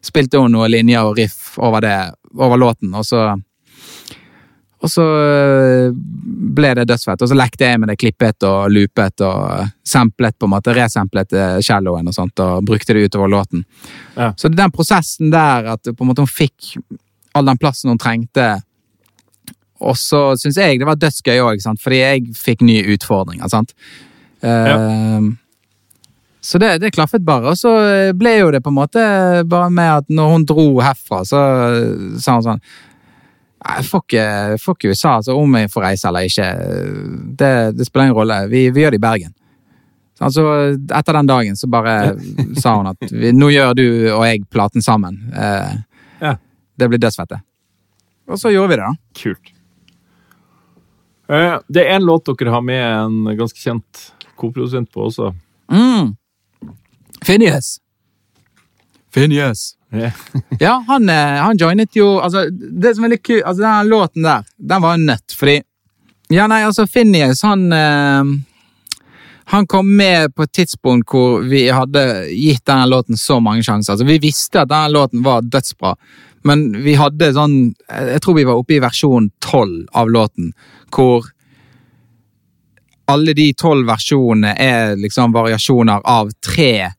spilte 0.03 0.43
hun 0.43 0.55
noen 0.55 0.71
linjer 0.71 1.11
og 1.11 1.19
riff 1.19 1.57
over 1.59 1.83
det, 1.83 1.97
over 2.39 2.63
låten, 2.63 2.95
og 2.95 3.07
så 3.07 3.33
og 4.83 4.91
så 4.91 5.03
øh, 5.03 5.93
ble 6.57 6.73
det 6.75 6.89
dødsfett. 6.91 7.23
Og 7.23 7.31
så 7.31 7.37
lekte 7.39 7.69
jeg 7.69 7.79
med 7.79 7.93
det 7.93 7.99
klippet 8.03 8.43
og 8.49 8.73
loopet 8.73 9.23
og 9.23 9.69
samplet, 9.87 10.35
på 10.35 10.49
en 10.49 10.55
måte, 10.57 10.75
resamplet 10.75 11.37
øh, 11.39 11.61
celloen 11.63 12.11
og 12.11 12.17
sånt, 12.17 12.43
og 12.43 12.67
brukte 12.67 12.97
det 12.97 13.07
utover 13.07 13.31
låten. 13.31 13.63
Ja. 14.17 14.33
Så 14.37 14.51
den 14.51 14.75
prosessen 14.75 15.31
der, 15.31 15.71
at 15.77 15.87
på 15.87 16.03
en 16.03 16.11
måte 16.11 16.27
hun 16.27 16.31
fikk 16.31 16.75
all 17.33 17.47
den 17.47 17.61
plassen 17.63 17.89
hun 17.89 18.01
trengte 18.01 18.59
Og 19.81 19.97
så 19.97 20.35
syns 20.37 20.59
jeg 20.61 20.79
det 20.79 20.87
var 20.87 20.99
dødsgøy 21.01 21.41
òg, 21.43 21.63
fordi 21.81 22.03
jeg 22.03 22.27
fikk 22.39 22.61
nye 22.67 22.85
utfordringer. 22.95 23.49
sant? 23.51 23.73
Ja. 24.43 24.77
Uh, 24.79 25.33
så 26.43 26.59
det, 26.59 26.77
det, 26.83 26.91
klaffet 26.95 27.23
bare. 27.23 27.55
Og 27.55 27.59
så 27.59 27.71
ble 28.19 28.33
jo 28.41 28.51
det 28.51 28.61
på 28.63 28.71
en 28.71 28.79
måte 28.81 29.03
bare 29.47 29.71
med 29.71 29.91
at 30.03 30.09
når 30.11 30.33
hun 30.33 30.47
dro 30.47 30.65
herfra, 30.83 31.21
så 31.27 31.43
sa 32.19 32.35
hun 32.39 32.47
sånn 32.47 32.65
jeg 33.63 33.85
får 33.87 34.03
ikke, 34.03 34.25
får 34.59 34.77
ikke 34.77 34.91
USA, 34.91 35.15
altså 35.21 35.37
om 35.39 35.55
jeg 35.55 35.71
får 35.71 35.85
reise 35.87 36.09
eller 36.09 36.27
ikke. 36.27 36.49
Det, 37.39 37.53
det 37.79 37.87
spiller 37.87 38.09
ingen 38.09 38.19
rolle. 38.19 38.41
Vi, 38.51 38.65
vi, 38.71 38.83
gjør 38.83 38.95
det 38.95 38.99
i 38.99 39.05
Bergen. 39.05 39.35
Altså, 40.23 40.45
etter 40.99 41.19
den 41.19 41.31
dagen 41.31 41.59
så 41.59 41.69
bare 41.71 41.95
sa 42.63 42.77
hun 42.79 42.91
at 42.91 43.11
vi, 43.11 43.33
nå 43.35 43.51
gjør 43.53 43.75
du 43.79 43.87
og 44.13 44.25
jeg 44.27 44.45
platen 44.51 44.85
sammen. 44.85 45.19
Eh, 45.35 45.75
ja. 46.23 46.37
Det 46.79 46.89
blir 46.91 47.03
dødsfette. 47.03 47.39
Og 48.31 48.41
så 48.41 48.53
gjorde 48.55 48.73
vi 48.73 48.81
det, 48.81 48.89
da. 48.89 49.21
Kult. 49.23 49.53
Eh, 51.33 51.55
det 51.69 51.87
er 51.87 51.97
en 51.97 52.09
låt 52.09 52.31
dere 52.31 52.55
har 52.55 52.65
med 52.67 52.83
en 52.83 53.37
ganske 53.39 53.59
kjent 53.59 54.09
koprodusent 54.39 54.91
på 54.91 55.07
også. 55.07 55.31
Mm. 55.71 56.15
Phineas. 57.23 57.77
Phineas 59.15 59.73
ja, 60.59 60.85
han, 60.89 61.09
eh, 61.09 61.43
han 61.43 61.59
joinet 61.59 61.97
jo 61.97 62.15
altså, 62.21 62.47
Det 62.51 62.95
som 62.97 63.05
er 63.05 63.13
litt 63.15 63.25
kult, 63.27 63.43
altså 63.45 63.63
den 63.63 63.91
låten 63.93 64.25
der, 64.25 64.47
den 64.57 64.83
var 64.83 64.97
jo 64.97 65.05
nødt, 65.05 65.37
fordi 65.37 65.59
Ja, 66.33 66.47
nei, 66.49 66.63
altså, 66.65 66.87
Finnies, 66.89 67.43
han 67.45 67.67
eh, 67.77 68.33
Han 69.53 69.67
kom 69.69 69.91
med 69.97 70.33
på 70.35 70.47
et 70.47 70.53
tidspunkt 70.57 71.13
hvor 71.13 71.43
vi 71.45 71.67
hadde 71.69 72.05
gitt 72.31 72.65
denne 72.65 72.87
låten 72.89 73.19
så 73.21 73.37
mange 73.43 73.61
sjanser. 73.67 73.93
Altså, 73.93 74.07
vi 74.09 74.17
visste 74.23 74.63
at 74.63 74.71
denne 74.71 74.95
låten 74.95 75.21
var 75.27 75.43
dødsbra, 75.45 75.93
men 76.49 76.63
vi 76.83 76.95
hadde 76.97 77.35
sånn 77.37 77.57
Jeg 77.91 78.23
tror 78.25 78.39
vi 78.39 78.47
var 78.49 78.63
oppe 78.63 78.79
i 78.79 78.81
versjon 78.81 79.29
tolv 79.45 79.91
av 79.93 80.09
låten, 80.09 80.55
hvor 80.95 81.29
alle 83.13 83.35
de 83.37 83.51
tolv 83.59 83.91
versjonene 83.91 84.55
er 84.57 84.97
liksom 84.97 85.35
variasjoner 85.35 86.01
av 86.09 86.31
tre 86.41 86.93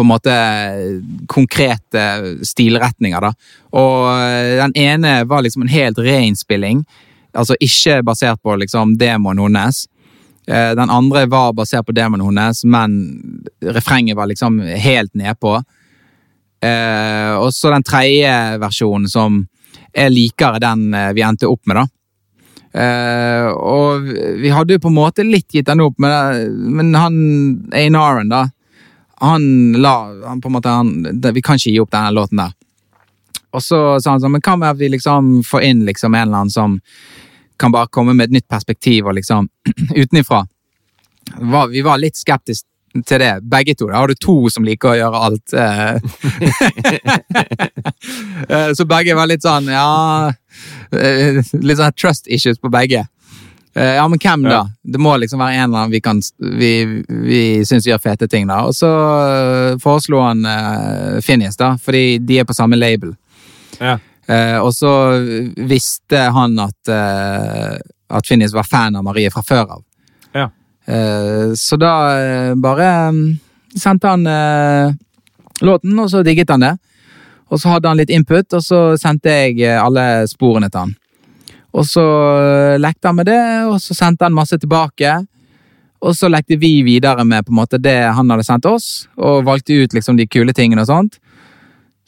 på 0.00 0.04
en 0.04 0.08
måte 0.08 0.34
konkrete 1.28 2.02
stilretninger. 2.42 3.20
da. 3.20 3.34
Og 3.76 4.06
eh, 4.08 4.56
den 4.62 4.72
ene 4.80 5.24
var 5.28 5.42
liksom 5.44 5.66
en 5.66 5.72
helt 5.72 5.98
reinnspilling, 6.00 6.84
altså 7.36 7.56
ikke 7.60 7.98
basert 8.08 8.40
på 8.40 8.54
liksom 8.62 8.94
demoen 8.96 9.42
hennes. 9.44 9.82
Eh, 10.48 10.70
den 10.78 10.90
andre 10.90 11.26
var 11.28 11.52
basert 11.52 11.84
på 11.84 11.92
demoen 11.92 12.24
hennes, 12.24 12.64
men 12.64 12.94
refrenget 13.60 14.16
var 14.16 14.30
liksom 14.30 14.56
helt 14.64 15.12
nedpå. 15.12 15.58
Eh, 16.64 17.34
og 17.36 17.52
så 17.52 17.74
den 17.74 17.84
tredje 17.84 18.32
versjonen, 18.62 19.08
som 19.08 19.42
er 19.92 20.08
likere 20.08 20.62
den 20.62 20.94
vi 21.12 21.26
endte 21.26 21.50
opp 21.50 21.66
med, 21.66 21.76
da. 21.76 21.86
og 23.58 24.06
vi 24.38 24.52
hadde 24.54 24.76
jo 24.76 24.82
på 24.84 24.88
en 24.92 24.94
måte 24.94 25.24
litt 25.26 25.50
gitt 25.50 25.66
den 25.66 25.82
opp, 25.82 25.96
men, 25.98 26.54
men 26.76 26.92
han 26.94 27.16
Einaren, 27.74 28.30
da 28.30 28.44
han 29.20 29.72
la 29.76 29.94
han 30.26 30.40
på 30.40 30.48
en 30.48 30.52
måte, 30.52 30.68
han, 30.68 31.20
Vi 31.34 31.42
kan 31.42 31.60
ikke 31.60 31.74
gi 31.74 31.80
opp 31.82 31.92
denne 31.92 32.12
låten 32.16 32.40
der. 32.40 32.54
Og 33.50 33.62
så 33.64 33.80
sa 34.00 34.14
han 34.14 34.22
sånn, 34.22 34.36
men 34.36 34.44
hva 34.46 34.56
med 34.56 34.78
vi 34.78 34.92
liksom 34.92 35.40
får 35.46 35.66
inn 35.66 35.84
liksom 35.88 36.14
en 36.14 36.22
eller 36.28 36.44
annen 36.44 36.54
som 36.54 36.78
kan 37.60 37.72
bare 37.74 37.90
komme 37.92 38.14
med 38.14 38.30
et 38.30 38.38
nytt 38.38 38.48
perspektiv 38.48 39.10
og 39.10 39.18
liksom 39.18 39.48
utenifra. 40.02 40.44
Vi 41.70 41.82
var 41.84 42.00
litt 42.00 42.16
skeptiske 42.16 42.70
til 43.06 43.20
det, 43.22 43.34
begge 43.46 43.74
to. 43.78 43.86
Da 43.90 44.00
har 44.00 44.10
du 44.10 44.18
to 44.18 44.36
som 44.50 44.64
liker 44.66 44.94
å 44.94 44.98
gjøre 44.98 45.24
alt. 45.28 45.54
Eh. 45.54 45.96
Eh, 48.50 48.70
så 48.74 48.84
begge 48.88 49.14
var 49.14 49.28
litt 49.28 49.44
sånn, 49.44 49.68
ja 49.70 50.32
eh, 50.96 51.36
Litt 51.60 51.78
sånn 51.78 51.94
trust 51.94 52.26
issues 52.32 52.58
på 52.58 52.70
begge. 52.72 53.04
Eh, 53.74 53.94
ja, 53.94 54.08
men 54.08 54.18
hvem 54.18 54.42
da? 54.42 54.64
Det 54.82 54.98
må 54.98 55.14
liksom 55.16 55.38
være 55.38 55.54
en 55.54 55.68
eller 55.68 55.78
annen 55.78 55.92
vi, 55.94 56.00
kan, 56.02 56.20
vi, 56.38 57.02
vi 57.06 57.40
syns 57.66 57.86
gjør 57.86 58.02
fete 58.02 58.28
ting, 58.28 58.48
da. 58.50 58.64
Og 58.66 58.74
så 58.74 58.90
uh, 58.90 59.78
foreslo 59.82 60.22
han 60.24 60.42
uh, 60.46 61.20
Phineas, 61.22 61.58
da, 61.60 61.76
fordi 61.78 62.18
de 62.18 62.40
er 62.40 62.48
på 62.48 62.56
samme 62.56 62.78
label. 62.78 63.14
Ja. 63.78 63.98
Uh, 64.30 64.58
og 64.62 64.72
så 64.74 64.92
visste 65.70 66.26
han 66.34 66.58
at, 66.62 66.90
uh, 66.90 67.78
at 68.10 68.26
Phineas 68.26 68.54
var 68.56 68.66
fan 68.66 68.98
av 68.98 69.06
Marie 69.06 69.30
fra 69.30 69.44
før 69.46 69.78
av. 69.78 69.86
Ja. 70.30 70.46
så 71.58 71.76
da 71.76 71.92
bare 72.54 72.86
um, 73.10 73.16
sendte 73.78 74.10
han 74.10 74.22
låten, 75.60 75.98
og 75.98 76.06
så 76.10 76.22
digget 76.22 76.50
han 76.50 76.62
det. 76.62 76.70
Og 77.50 77.60
så 77.60 77.72
hadde 77.72 77.90
han 77.90 77.98
litt 77.98 78.10
input, 78.14 78.46
og 78.54 78.62
så 78.62 78.80
sendte 78.98 79.30
jeg 79.30 79.66
alle 79.74 80.26
sporene 80.30 80.70
til 80.70 80.84
han. 80.84 80.94
Og 81.70 81.86
så 81.86 82.02
eh, 82.02 82.78
lekte 82.82 83.10
han 83.10 83.18
med 83.20 83.28
det, 83.30 83.42
og 83.70 83.78
så 83.82 83.94
sendte 83.96 84.26
han 84.26 84.36
masse 84.36 84.58
tilbake. 84.58 85.14
Og 86.00 86.16
så 86.16 86.30
lekte 86.32 86.58
vi 86.60 86.80
videre 86.86 87.26
med 87.28 87.46
på 87.46 87.52
en 87.52 87.60
måte 87.60 87.80
det 87.82 87.98
han 88.16 88.32
hadde 88.32 88.46
sendt 88.46 88.68
oss, 88.70 89.06
og 89.20 89.44
valgte 89.46 89.76
ut 89.82 89.94
liksom 89.94 90.18
de 90.18 90.26
kule 90.30 90.54
tingene 90.56 90.84
og 90.84 90.90
sånt. 90.90 91.20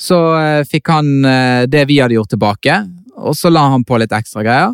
Så 0.00 0.18
eh, 0.40 0.62
fikk 0.68 0.90
han 0.90 1.12
eh, 1.28 1.64
det 1.70 1.86
vi 1.90 2.00
hadde 2.02 2.16
gjort 2.18 2.32
tilbake, 2.34 2.78
og 3.22 3.36
så 3.38 3.52
la 3.52 3.68
han 3.74 3.84
på 3.86 4.00
litt 4.02 4.14
ekstra 4.16 4.44
greier. 4.46 4.72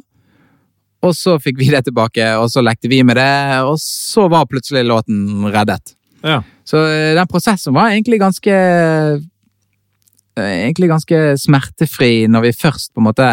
Og 1.04 1.14
så 1.14 1.36
fikk 1.38 1.60
vi 1.60 1.68
det 1.70 1.84
tilbake, 1.86 2.24
og 2.40 2.48
så 2.50 2.62
lekte 2.64 2.90
vi 2.90 3.04
med 3.06 3.20
det, 3.20 3.60
og 3.68 3.76
så 3.82 4.26
var 4.30 4.48
plutselig 4.50 4.86
låten 4.88 5.46
reddet. 5.46 5.94
Ja. 6.24 6.40
Så 6.66 6.80
den 7.14 7.28
prosessen 7.30 7.76
var 7.76 7.92
egentlig 7.92 8.18
ganske 8.18 8.54
Egentlig 10.38 10.86
ganske 10.86 11.18
smertefri 11.38 12.28
når 12.30 12.44
vi 12.44 12.50
først 12.54 12.92
på 12.94 13.00
en 13.00 13.06
måte 13.08 13.30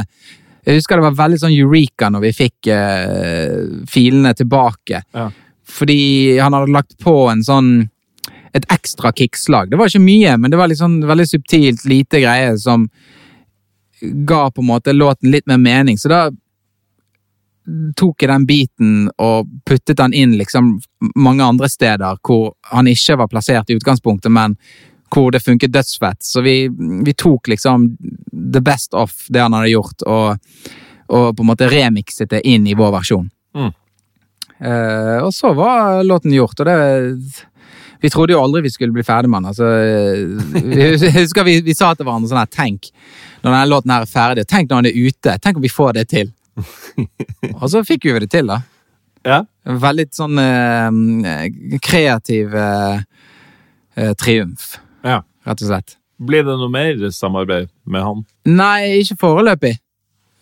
Jeg 0.65 0.79
husker 0.79 0.97
det 0.97 1.05
var 1.05 1.17
veldig 1.17 1.41
sånn 1.43 1.55
eureka 1.55 2.09
når 2.09 2.23
vi 2.23 2.31
fikk 2.35 2.69
uh, 2.73 3.83
filene 3.89 4.33
tilbake. 4.37 5.03
Ja. 5.13 5.27
Fordi 5.65 6.39
han 6.39 6.55
hadde 6.57 6.73
lagt 6.73 6.97
på 7.01 7.25
en 7.29 7.43
sånn 7.45 7.75
et 8.55 8.65
ekstra 8.71 9.11
kickslag. 9.11 9.69
Det 9.69 9.77
var 9.77 9.91
ikke 9.91 10.05
mye, 10.05 10.37
men 10.39 10.51
det 10.51 10.57
var 10.57 10.71
sånn 10.79 11.01
veldig 11.05 11.27
subtilt, 11.27 11.83
lite 11.89 12.21
greie 12.23 12.55
som 12.61 12.87
ga 13.99 14.45
på 14.51 14.63
en 14.63 14.69
måte 14.69 14.93
låten 14.95 15.31
litt 15.31 15.47
mer 15.49 15.59
mening. 15.59 15.99
Så 15.99 16.11
da 16.11 16.29
tok 17.97 18.21
jeg 18.21 18.29
den 18.29 18.45
biten 18.47 18.97
og 19.21 19.49
puttet 19.67 19.97
den 19.99 20.13
inn 20.13 20.35
liksom 20.37 20.75
mange 21.17 21.43
andre 21.43 21.69
steder 21.69 22.19
hvor 22.21 22.53
han 22.71 22.87
ikke 22.87 23.17
var 23.23 23.31
plassert 23.31 23.71
i 23.71 23.77
utgangspunktet, 23.79 24.31
men 24.31 24.55
hvor 25.11 25.31
det 25.31 25.43
funket 25.43 25.73
dødsfett. 25.73 26.23
Så 26.23 26.41
vi, 26.45 26.69
vi 27.05 27.13
tok 27.13 27.47
liksom 27.51 27.89
the 28.55 28.63
best 28.63 28.95
of 28.97 29.13
det 29.29 29.43
han 29.43 29.55
hadde 29.55 29.73
gjort, 29.73 30.05
og, 30.07 30.69
og 31.11 31.27
på 31.35 31.43
en 31.43 31.51
måte 31.51 31.69
remikset 31.71 32.31
det 32.31 32.45
inn 32.47 32.67
i 32.67 32.77
vår 32.77 32.93
versjon. 32.95 33.27
Mm. 33.55 33.73
Uh, 34.55 35.19
og 35.25 35.33
så 35.35 35.51
var 35.55 35.99
låten 36.07 36.31
gjort, 36.31 36.59
og 36.63 36.69
det 36.69 36.77
Vi 37.99 38.09
trodde 38.11 38.31
jo 38.31 38.39
aldri 38.39 38.61
vi 38.61 38.69
skulle 38.69 38.93
bli 38.93 39.03
ferdig 39.03 39.29
med 39.31 39.43
den. 39.43 39.49
Altså, 39.49 39.65
vi, 41.01 41.09
husker 41.15 41.43
vi, 41.47 41.59
vi 41.65 41.73
sa 41.73 41.93
til 41.95 42.05
hverandre 42.05 42.29
sånn 42.29 42.43
her 42.43 42.51
Tenk 42.51 42.91
når 43.45 43.51
denne 43.51 43.65
låten 43.69 43.91
her 43.93 44.03
er 44.05 44.09
ferdig, 44.09 44.43
tenk 44.49 44.71
når 44.71 44.81
den 44.81 44.89
er 44.89 45.09
ute. 45.09 45.33
Tenk 45.41 45.59
om 45.59 45.63
vi 45.63 45.69
får 45.69 45.91
det 45.99 46.07
til. 46.09 46.31
og 47.61 47.67
så 47.69 47.83
fikk 47.85 48.07
vi 48.07 48.15
det 48.23 48.31
til, 48.33 48.49
da. 48.49 48.63
Ja. 49.25 49.43
Veldig 49.85 50.05
sånn 50.13 50.39
uh, 50.41 51.77
kreativ 51.81 52.53
eh, 52.57 53.03
eh, 53.97 54.11
triumf, 54.17 54.75
ja. 55.05 55.19
rett 55.45 55.61
og 55.61 55.69
slett. 55.69 55.95
Blir 56.17 56.45
det 56.47 56.55
noe 56.55 56.71
mer 56.71 57.01
samarbeid 57.11 57.69
med 57.91 58.05
han? 58.05 58.21
Nei, 58.47 59.01
ikke 59.01 59.17
foreløpig. 59.19 59.75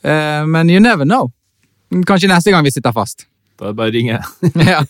Uh, 0.04 0.44
men 0.46 0.70
you 0.70 0.82
never 0.84 1.08
know. 1.08 1.32
Kanskje 2.08 2.30
neste 2.30 2.54
gang 2.54 2.66
vi 2.66 2.74
sitter 2.74 2.94
fast. 2.94 3.26
Da 3.58 3.70
er 3.70 3.74
det 3.74 3.80
bare 3.80 3.92
å 3.92 3.96
ringe. 3.96 4.20
ja. 4.74 4.84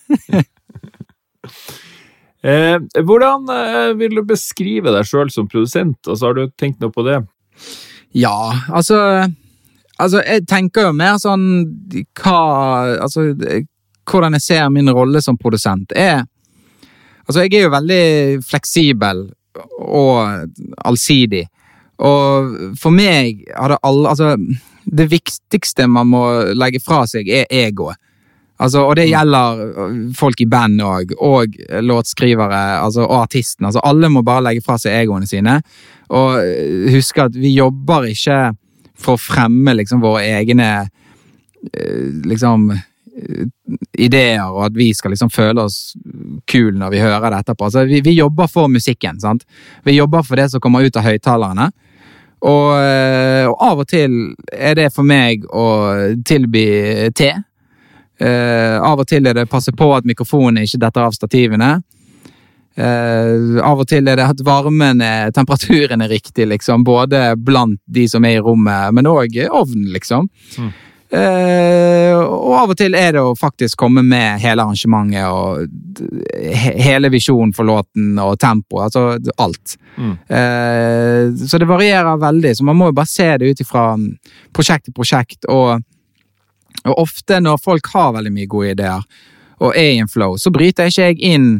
Eh, 2.43 2.75
hvordan 3.07 3.47
eh, 3.47 3.93
vil 3.95 4.17
du 4.19 4.25
beskrive 4.27 4.91
deg 4.91 5.07
sjøl 5.07 5.29
som 5.31 5.47
produsent? 5.47 6.01
Altså, 6.03 6.27
har 6.27 6.35
du 6.35 6.49
tenkt 6.59 6.81
noe 6.83 6.91
på 6.91 7.05
det? 7.07 7.21
ja, 8.13 8.35
altså 8.67 8.97
Altså, 10.01 10.23
jeg 10.25 10.43
tenker 10.49 10.87
jo 10.87 10.95
mer 10.97 11.19
sånn 11.21 11.43
hva 12.19 12.39
Altså, 12.97 13.29
hvordan 14.09 14.35
jeg 14.35 14.43
ser 14.43 14.69
min 14.73 14.89
rolle 14.89 15.21
som 15.21 15.37
produsent, 15.37 15.93
Jeg, 15.95 16.25
Altså, 17.27 17.45
jeg 17.45 17.53
er 17.53 17.67
jo 17.67 17.75
veldig 17.77 18.03
fleksibel 18.43 19.23
og 19.61 20.47
allsidig. 20.85 21.45
Og 22.03 22.77
for 22.79 22.95
meg 22.95 23.43
har 23.53 23.75
det 23.75 23.83
alle 23.85 24.09
Altså, 24.09 24.33
det 24.83 25.05
viktigste 25.11 25.85
man 25.87 26.09
må 26.11 26.23
legge 26.57 26.81
fra 26.83 27.03
seg, 27.07 27.29
er 27.29 27.45
egoet. 27.49 27.99
Altså, 28.63 28.83
og 28.85 28.95
det 28.95 29.09
gjelder 29.09 29.61
folk 30.15 30.41
i 30.43 30.47
band 30.47 30.81
òg, 30.85 31.13
og 31.25 31.55
låtskrivere 31.83 32.61
altså, 32.83 33.05
og 33.07 33.23
artisten. 33.23 33.65
Altså, 33.67 33.81
alle 33.83 34.11
må 34.13 34.21
bare 34.23 34.45
legge 34.49 34.63
fra 34.63 34.77
seg 34.79 34.95
egoene 35.01 35.27
sine. 35.27 35.57
Og 36.13 36.37
huske 36.93 37.25
at 37.25 37.35
vi 37.35 37.55
jobber 37.57 38.07
ikke 38.11 38.53
for 38.99 39.17
å 39.17 39.21
fremme 39.21 39.73
liksom, 39.79 40.03
våre 40.03 40.23
egne 40.37 40.69
eh, 40.83 42.11
liksom 42.29 42.69
ideer, 43.93 44.43
og 44.49 44.65
at 44.67 44.75
vi 44.77 44.89
skal 44.93 45.13
liksom 45.13 45.29
føle 45.33 45.63
oss 45.67 45.93
kule 46.49 46.77
når 46.79 46.93
vi 46.93 47.01
hører 47.03 47.29
det 47.29 47.41
etterpå. 47.43 47.69
Altså, 47.69 47.85
vi, 47.89 48.01
vi 48.01 48.15
jobber 48.17 48.49
for 48.49 48.71
musikken. 48.71 49.19
sant? 49.21 49.45
Vi 49.85 49.97
jobber 49.97 50.25
for 50.25 50.39
det 50.39 50.49
som 50.51 50.61
kommer 50.63 50.85
ut 50.85 50.97
av 50.97 51.05
høyttalerne. 51.07 51.69
Og, 52.43 52.69
eh, 52.75 53.45
og 53.47 53.57
av 53.63 53.83
og 53.83 53.87
til 53.87 54.33
er 54.51 54.75
det 54.75 54.89
for 54.95 55.07
meg 55.07 55.45
å 55.47 55.67
tilby 56.27 56.67
te. 57.15 57.31
Uh, 58.23 58.77
av 58.85 59.01
og 59.01 59.07
til 59.09 59.25
er 59.27 59.35
det 59.35 59.49
passe 59.51 59.73
på 59.75 59.87
at 59.95 60.05
mikrofonen 60.07 60.61
ikke 60.63 60.79
detter 60.83 61.03
av 61.03 61.15
stativene. 61.15 61.71
Uh, 62.77 63.57
av 63.65 63.81
og 63.81 63.87
til 63.89 64.07
er 64.07 64.19
det 64.19 64.27
at 64.35 64.43
varmen 64.45 65.01
er, 65.03 65.33
temperaturen 65.35 66.05
er 66.05 66.13
riktig, 66.13 66.45
liksom. 66.51 66.85
Både 66.87 67.33
blant 67.35 67.81
de 67.85 68.05
som 68.09 68.23
er 68.25 68.37
i 68.37 68.43
rommet, 68.43 68.93
men 68.95 69.09
òg 69.09 69.35
ovnen, 69.49 69.89
liksom. 69.95 70.29
Mm. 70.61 70.71
Eh, 71.13 72.15
og 72.17 72.53
av 72.57 72.71
og 72.73 72.77
til 72.79 72.95
er 72.97 73.11
det 73.13 73.21
å 73.21 73.35
faktisk 73.37 73.77
komme 73.83 74.01
med 74.05 74.41
hele 74.41 74.63
arrangementet 74.63 75.27
og 75.29 75.67
he 76.57 76.71
hele 76.87 77.11
visjonen 77.13 77.51
for 77.53 77.67
låten 77.69 78.15
og 78.21 78.37
tempoet. 78.41 78.87
Altså 78.95 79.33
alt. 79.43 79.75
Mm. 79.97 80.13
Eh, 80.25 81.45
så 81.47 81.59
det 81.61 81.69
varierer 81.69 82.17
veldig, 82.21 82.55
så 82.57 82.65
man 82.65 82.79
må 82.79 82.89
jo 82.89 82.95
bare 82.97 83.11
se 83.11 83.27
det 83.37 83.51
ut 83.53 83.61
ifra 83.61 83.91
prosjekt 84.55 84.87
til 84.89 84.95
prosjekt. 84.97 85.45
Og, 85.53 85.83
og 86.83 86.95
ofte 87.05 87.37
når 87.43 87.61
folk 87.61 87.91
har 87.93 88.15
veldig 88.17 88.33
mye 88.33 88.49
gode 88.49 88.73
ideer 88.73 89.05
og 89.63 89.77
er 89.77 89.91
i 89.93 90.01
en 90.01 90.09
flow, 90.11 90.33
så 90.41 90.49
bryter 90.51 90.89
ikke 90.89 91.11
jeg 91.11 91.19
inn 91.29 91.51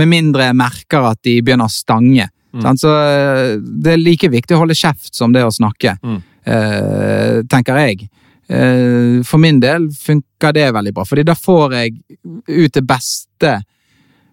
med 0.00 0.08
mindre 0.08 0.46
jeg 0.48 0.56
merker 0.56 1.10
at 1.12 1.20
de 1.26 1.36
begynner 1.44 1.68
å 1.68 1.74
stange. 1.74 2.28
Mm. 2.56 2.64
Så 2.80 2.88
eh, 2.94 3.52
det 3.60 3.92
er 3.98 4.00
like 4.00 4.30
viktig 4.32 4.56
å 4.56 4.62
holde 4.64 4.74
kjeft 4.78 5.12
som 5.18 5.34
det 5.36 5.44
å 5.44 5.52
snakke, 5.54 5.98
Mm. 6.02 6.16
eh, 6.48 7.36
tenker 7.52 7.76
jeg. 7.84 8.08
Eh, 8.50 9.22
for 9.22 9.38
min 9.38 9.60
del 9.62 9.86
funker 9.94 10.54
det 10.56 10.70
veldig 10.74 10.92
bra, 10.94 11.04
fordi 11.06 11.22
da 11.26 11.36
får 11.38 11.74
jeg 11.76 12.00
ut 12.48 12.74
det 12.74 12.82
beste 12.82 13.52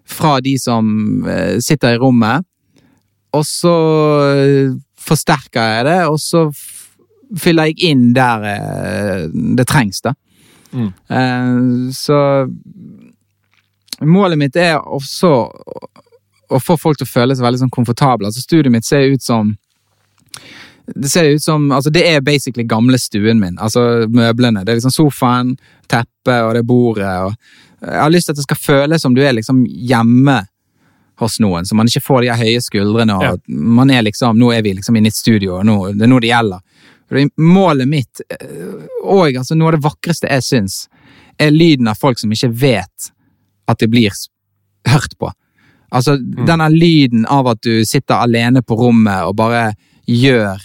fra 0.08 0.38
de 0.42 0.56
som 0.58 0.88
eh, 1.28 1.58
sitter 1.62 1.94
i 1.94 2.00
rommet, 2.02 2.46
og 3.36 3.44
så 3.46 3.74
eh, 4.32 4.72
forsterker 4.98 5.76
jeg 5.76 5.86
det, 5.86 6.00
og 6.10 6.18
så 6.18 6.48
fyller 7.38 7.70
jeg 7.70 7.92
inn 7.92 8.08
der 8.16 9.28
det 9.30 9.66
trengs, 9.68 10.00
da. 10.02 10.14
Mm. 10.72 11.92
Så 11.92 12.16
målet 14.00 14.40
mitt 14.40 14.56
er 14.56 14.80
også 14.80 15.30
å 16.48 16.60
få 16.60 16.76
folk 16.80 16.98
til 16.98 17.04
å 17.04 17.12
føle 17.12 17.36
seg 17.36 17.44
veldig 17.44 17.60
sånn 17.62 17.72
komfortable. 17.72 18.28
Altså, 18.28 18.40
studiet 18.40 18.72
mitt 18.72 18.88
ser 18.88 19.12
ut 19.12 19.24
som 19.24 19.52
det 20.94 21.08
ser 21.12 21.24
ut 21.34 21.42
som, 21.42 21.70
altså 21.72 21.90
det 21.92 22.04
er 22.08 22.20
basically 22.24 22.64
gamle 22.68 22.98
stuen 22.98 23.40
min, 23.40 23.58
altså 23.60 24.06
møblene. 24.08 24.62
Det 24.64 24.72
er 24.72 24.78
liksom 24.80 24.94
sofaen, 24.94 25.56
teppet 25.90 26.44
og 26.44 26.54
det 26.56 26.62
bordet. 26.68 27.10
Og 27.26 27.34
jeg 27.84 28.00
har 28.00 28.12
lyst 28.12 28.28
til 28.28 28.32
at 28.36 28.40
det 28.40 28.46
skal 28.46 28.60
føles 28.62 29.02
som 29.04 29.14
du 29.16 29.20
er 29.24 29.36
liksom 29.36 29.64
hjemme 29.66 30.38
hos 31.18 31.40
noen, 31.42 31.66
så 31.66 31.74
man 31.74 31.90
ikke 31.90 32.04
får 32.06 32.22
de 32.24 32.34
høye 32.40 32.60
skuldrene. 32.62 33.16
og 33.16 33.22
Ja. 33.24 33.34
man 33.48 33.90
er 33.90 34.02
liksom, 34.02 34.38
Nå 34.38 34.52
er 34.54 34.62
vi 34.62 34.74
liksom 34.74 34.96
inne 34.96 35.10
i 35.10 35.14
et 35.14 35.18
studio, 35.18 35.56
og 35.58 35.66
nå, 35.66 35.92
det 35.92 36.02
er 36.06 36.12
nå 36.12 36.20
det 36.20 36.30
gjelder. 36.30 36.60
Målet 37.36 37.88
mitt, 37.88 38.20
eh, 38.30 38.86
og 39.02 39.34
altså 39.34 39.56
noe 39.56 39.72
av 39.72 39.78
det 39.78 39.84
vakreste 39.84 40.28
jeg 40.28 40.42
syns, 40.42 40.88
er 41.38 41.50
lyden 41.50 41.88
av 41.88 41.98
folk 41.98 42.18
som 42.18 42.30
ikke 42.30 42.52
vet 42.52 43.10
at 43.68 43.78
de 43.78 43.86
blir 43.88 44.12
hørt 44.86 45.18
på. 45.18 45.30
Altså 45.92 46.18
denne 46.20 46.68
lyden 46.70 47.26
av 47.26 47.46
at 47.48 47.62
du 47.62 47.84
sitter 47.84 48.14
alene 48.20 48.62
på 48.62 48.76
rommet 48.76 49.24
og 49.24 49.36
bare 49.36 49.72
gjør 50.06 50.60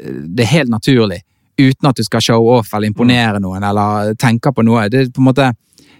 eh, 0.00 0.22
er 0.42 0.52
helt 0.52 0.72
naturlig, 0.72 1.22
uten 1.58 1.88
at 1.88 1.96
du 1.96 2.04
skal 2.04 2.24
show 2.24 2.50
off 2.56 2.74
eller 2.74 2.90
imponere 2.90 3.40
noen 3.40 3.64
eller 3.64 4.14
tenke 4.20 4.52
på 4.52 4.64
noe. 4.66 4.88
Det 4.92 5.06
er 5.06 5.14
på 5.14 5.24
en 5.24 5.30
måte 5.30 5.52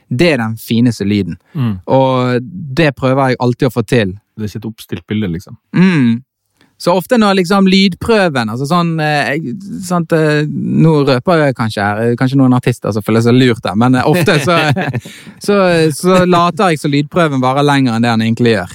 det 0.09 0.29
er 0.37 0.39
den 0.39 0.55
fineste 0.57 1.05
lyden. 1.05 1.35
Mm. 1.55 1.79
Og 1.91 2.43
det 2.79 2.93
prøver 2.95 3.33
jeg 3.33 3.41
alltid 3.43 3.67
å 3.67 3.75
få 3.75 3.83
til. 3.83 4.15
Det 4.37 4.45
er 4.45 4.53
ikke 4.53 4.61
et 4.61 4.69
oppstilt 4.69 5.07
bilde, 5.09 5.31
liksom. 5.33 5.57
Mm. 5.75 6.23
Så 6.79 6.93
ofte 6.93 7.17
når 7.17 7.39
liksom 7.39 7.69
lydprøven 7.73 8.51
altså 8.53 8.67
sånn, 8.69 8.99
jeg, 9.01 9.55
sant, 9.81 10.13
eh, 10.13 10.43
Nå 10.47 10.93
røper 11.09 11.47
jeg 11.47 11.57
kanskje 11.57 11.87
her, 11.87 12.17
kanskje 12.21 12.37
noen 12.37 12.57
artister 12.57 12.93
som 12.93 13.05
føler 13.05 13.25
seg 13.25 13.39
lurt 13.39 13.63
der, 13.65 13.79
men 13.81 13.97
eh, 13.97 14.05
ofte 14.05 14.37
så, 14.45 14.59
så, 15.47 15.57
så 15.97 16.19
later 16.29 16.75
jeg 16.75 16.83
så 16.83 16.91
lydprøven 16.93 17.41
varer 17.41 17.65
lenger 17.65 17.97
enn 17.97 18.05
det 18.05 18.13
han 18.13 18.25
egentlig 18.27 18.59
gjør. 18.59 18.75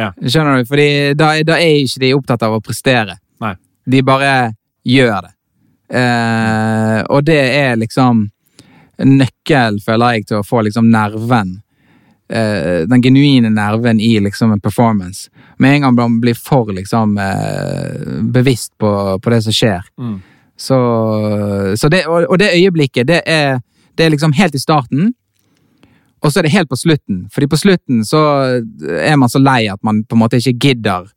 Ja. 0.00 0.08
Skjønner 0.16 0.62
du? 0.62 0.70
Fordi 0.70 0.88
da, 1.18 1.34
da 1.44 1.58
er 1.60 1.82
ikke 1.82 2.02
de 2.06 2.14
opptatt 2.16 2.46
av 2.46 2.56
å 2.56 2.62
prestere. 2.64 3.18
Nei. 3.44 3.52
De 3.90 4.02
bare 4.06 4.34
gjør 4.86 5.26
det. 5.26 5.32
Eh, 5.90 7.00
og 7.10 7.24
det 7.26 7.40
er 7.40 7.80
liksom 7.80 8.28
nøkkel, 9.00 9.80
føler 9.82 10.16
jeg, 10.16 10.28
til 10.28 10.40
å 10.40 10.46
få 10.46 10.62
liksom 10.66 10.90
nerven. 10.92 11.60
eh, 12.30 12.86
den 12.86 13.02
genuine 13.02 13.50
nerven 13.50 14.00
i 14.00 14.20
liksom 14.20 14.52
en 14.52 14.60
performance. 14.60 15.30
Med 15.58 15.74
en 15.74 15.80
gang 15.82 15.94
man 15.94 16.20
blir 16.20 16.34
for 16.34 16.72
liksom 16.72 17.18
eh, 17.18 18.20
bevisst 18.22 18.78
på, 18.78 19.18
på 19.18 19.30
det 19.30 19.42
som 19.42 19.52
skjer. 19.52 19.82
Mm. 19.98 20.20
Så, 20.56 20.78
så 21.76 21.88
det, 21.88 22.04
og, 22.06 22.28
og 22.28 22.38
det 22.38 22.52
øyeblikket, 22.54 23.08
det 23.08 23.22
er, 23.26 23.60
det 23.96 24.06
er 24.06 24.12
liksom 24.14 24.32
helt 24.36 24.54
i 24.54 24.60
starten. 24.60 25.14
Og 26.20 26.32
så 26.32 26.40
er 26.40 26.46
det 26.46 26.52
helt 26.52 26.68
på 26.68 26.76
slutten. 26.76 27.24
Fordi 27.32 27.48
på 27.48 27.56
slutten 27.56 28.04
så 28.04 28.20
er 29.00 29.16
man 29.16 29.32
så 29.32 29.40
lei 29.40 29.64
at 29.72 29.80
man 29.82 30.04
på 30.04 30.14
en 30.18 30.20
måte 30.20 30.36
ikke 30.36 30.58
gidder. 30.68 31.08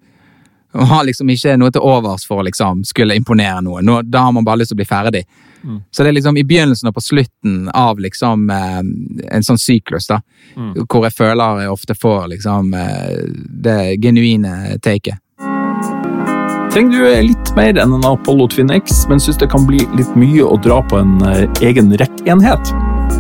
Og 0.74 0.88
har 0.90 1.06
liksom 1.06 1.30
ikke 1.30 1.56
noe 1.62 1.72
til 1.74 1.86
overs 1.86 2.26
for 2.28 2.42
å 2.42 2.46
liksom 2.48 2.84
skulle 2.88 3.18
imponere 3.18 3.62
noen. 3.62 3.86
Nå, 3.86 4.02
da 4.10 4.26
har 4.28 4.36
man 4.36 4.46
bare 4.46 4.64
lyst 4.64 4.74
til 4.74 4.80
å 4.80 4.82
bli 4.82 4.90
ferdig. 4.90 5.24
Mm. 5.64 5.82
Så 5.92 6.04
det 6.04 6.10
er 6.10 6.18
liksom 6.18 6.38
i 6.38 6.44
begynnelsen 6.44 6.90
og 6.90 6.96
på 6.98 7.04
slutten 7.06 7.70
av 7.70 8.00
liksom 8.02 8.50
eh, 8.52 8.80
en 9.32 9.46
sånn 9.46 9.62
syklus, 9.62 10.10
da. 10.10 10.20
Mm. 10.58 10.74
Hvor 10.84 11.06
jeg 11.08 11.16
føler 11.16 11.64
jeg 11.64 11.76
ofte 11.76 11.96
får 11.96 12.32
liksom 12.34 12.74
eh, 12.78 13.22
det 13.64 13.80
genuine 14.04 14.80
taket. 14.84 15.22
Trenger 16.74 17.04
du 17.06 17.28
litt 17.30 17.50
mer 17.54 17.78
enn 17.78 17.92
en 17.94 18.06
Apollo 18.10 18.48
Twin 18.50 18.72
X, 18.74 19.04
men 19.10 19.20
syns 19.22 19.38
det 19.38 19.52
kan 19.54 19.68
bli 19.70 19.84
litt 19.94 20.16
mye 20.18 20.42
å 20.42 20.58
dra 20.58 20.80
på 20.90 20.98
en 21.04 21.20
eh, 21.30 21.46
egen 21.62 21.94
rekkenhet? 22.02 22.74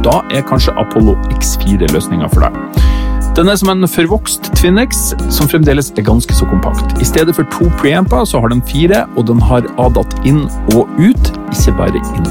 Da 0.03 0.23
er 0.33 0.41
kanskje 0.49 0.73
Apollo 0.81 1.13
X4 1.37 1.91
løsninga 1.93 2.31
for 2.33 2.47
deg. 2.47 3.12
Den 3.33 3.47
er 3.49 3.55
som 3.57 3.71
en 3.71 3.87
forvokst 3.89 4.51
Twinex, 4.59 4.99
som 5.33 5.47
fremdeles 5.49 5.87
er 5.97 6.05
ganske 6.05 6.35
så 6.37 6.45
kompakt. 6.45 6.91
I 7.01 7.05
stedet 7.09 7.33
for 7.33 7.47
to 7.49 7.65
preamper, 7.79 8.27
så 8.29 8.37
har 8.37 8.53
den 8.53 8.61
fire, 8.69 9.07
og 9.17 9.25
den 9.25 9.41
har 9.41 9.65
ADAT 9.81 10.13
inn 10.29 10.43
og 10.75 10.91
ut, 11.01 11.31
ikke 11.49 11.73
bare 11.79 11.97
inn. 11.97 12.29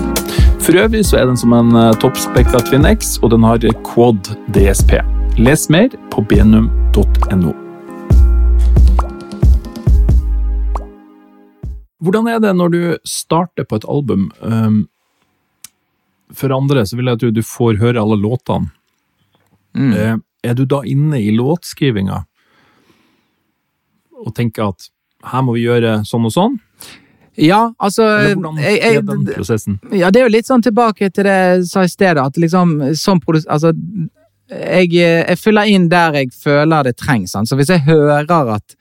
For 0.62 0.78
øvrig 0.78 1.02
så 1.08 1.18
er 1.18 1.26
den 1.26 1.40
som 1.42 1.56
en 1.58 1.74
eh, 1.74 1.90
toppspekka 1.98 2.62
Twin 2.70 2.86
og 2.86 3.34
den 3.34 3.42
har 3.42 3.66
quad 3.90 4.30
DSP. 4.54 4.94
Les 5.42 5.68
mer 5.74 5.90
på 6.14 6.22
benum.no. 6.22 7.58
Hvordan 11.98 12.30
er 12.30 12.42
det 12.46 12.54
når 12.54 12.68
du 12.78 12.82
starter 13.02 13.66
på 13.66 13.82
et 13.82 13.88
album? 13.90 14.30
Um, 14.38 14.84
for 16.30 16.54
andre 16.54 16.86
så 16.86 16.94
vil 16.94 17.10
jeg 17.10 17.18
at 17.18 17.26
du, 17.26 17.30
du 17.34 17.42
får 17.42 17.82
høre 17.82 17.98
alle 17.98 18.22
låtene. 18.22 18.70
Mm. 19.74 20.22
Er 20.42 20.56
du 20.58 20.64
da 20.66 20.82
inne 20.88 21.20
i 21.22 21.30
låtskrivinga 21.34 22.24
og 24.22 24.34
tenker 24.36 24.70
at 24.70 24.88
her 25.32 25.42
må 25.46 25.56
vi 25.56 25.64
gjøre 25.66 26.00
sånn 26.06 26.26
og 26.26 26.34
sånn? 26.34 26.58
Ja, 27.40 27.72
altså 27.80 28.04
Eller 28.04 28.34
hvordan 28.36 28.58
er 28.60 29.00
den 29.06 29.22
prosessen? 29.30 29.78
Ja, 29.90 30.10
det 30.12 30.20
er 30.20 30.26
jo 30.26 30.34
litt 30.34 30.48
sånn 30.50 30.64
tilbake 30.64 31.08
til 31.10 31.24
det 31.26 31.36
jeg 31.36 31.64
sa 31.70 31.86
i 31.86 31.90
stedet, 31.90 32.20
at 32.20 32.36
liksom 32.36 32.74
som 32.98 33.22
produs... 33.22 33.46
Altså, 33.48 33.72
jeg, 34.52 34.90
jeg 34.98 35.38
fyller 35.40 35.70
inn 35.70 35.88
der 35.88 36.18
jeg 36.20 36.32
føler 36.36 36.84
det 36.84 36.98
trengs. 37.00 37.32
sånn. 37.32 37.48
Så 37.48 37.56
hvis 37.56 37.72
jeg 37.72 37.86
hører 37.86 38.28
at 38.58 38.76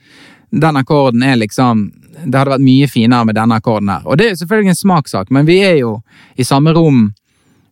den 0.52 0.76
akkorden 0.76 1.24
er 1.24 1.38
liksom 1.40 1.86
Det 2.26 2.36
hadde 2.36 2.52
vært 2.52 2.66
mye 2.66 2.88
finere 2.92 3.26
med 3.30 3.38
denne 3.40 3.56
akkorden 3.62 3.90
her. 3.90 4.04
Og 4.04 4.18
det 4.20 4.26
er 4.26 4.34
jo 4.34 4.42
selvfølgelig 4.42 4.74
en 4.74 4.82
smakssak, 4.82 5.30
men 5.32 5.48
vi 5.48 5.62
er 5.64 5.78
jo 5.80 5.94
i 6.36 6.44
samme 6.44 6.74
rom 6.76 7.14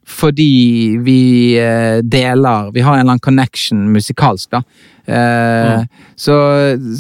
fordi 0.09 0.97
vi 1.05 1.57
eh, 1.59 1.99
deler 2.03 2.71
Vi 2.71 2.81
har 2.81 2.93
en 2.93 2.99
eller 2.99 3.11
annen 3.11 3.19
connection 3.19 3.91
musikalsk, 3.93 4.51
da. 4.51 4.63
Eh, 5.05 5.83
så, 6.15 6.35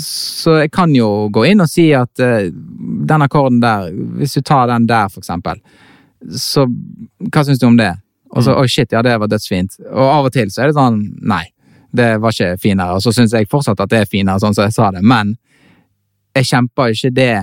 så 0.03 0.57
jeg 0.63 0.71
kan 0.71 0.93
jo 0.95 1.27
gå 1.33 1.45
inn 1.49 1.61
og 1.61 1.69
si 1.69 1.89
at 1.97 2.21
eh, 2.23 2.49
den 3.09 3.25
akkorden 3.25 3.59
der, 3.61 3.89
hvis 4.17 4.37
du 4.37 4.41
tar 4.41 4.69
den 4.69 4.87
der, 4.89 5.09
for 5.09 5.23
eksempel, 5.23 5.61
så 6.37 6.65
hva 7.29 7.45
syns 7.45 7.61
du 7.61 7.67
om 7.69 7.77
det? 7.79 7.93
Og 8.29 8.45
så, 8.45 8.53
oh 8.53 8.67
shit, 8.69 8.91
ja, 8.93 9.01
det 9.05 9.17
var 9.17 9.29
dødsfint. 9.29 9.79
Og 9.89 10.05
av 10.05 10.29
og 10.29 10.33
til 10.33 10.51
så 10.53 10.63
er 10.63 10.69
det 10.69 10.77
sånn, 10.77 10.99
nei, 11.25 11.45
det 11.95 12.11
var 12.21 12.33
ikke 12.33 12.59
finere. 12.61 12.97
Og 12.97 13.05
så 13.05 13.13
syns 13.15 13.33
jeg 13.33 13.49
fortsatt 13.49 13.81
at 13.81 13.89
det 13.89 14.03
er 14.03 14.09
finere, 14.09 14.41
sånn 14.41 14.53
som 14.57 14.67
jeg 14.67 14.75
sa 14.75 14.91
det. 14.93 15.01
Men 15.01 15.33
jeg 16.37 16.49
kjemper 16.51 16.93
ikke 16.93 17.13
det 17.15 17.33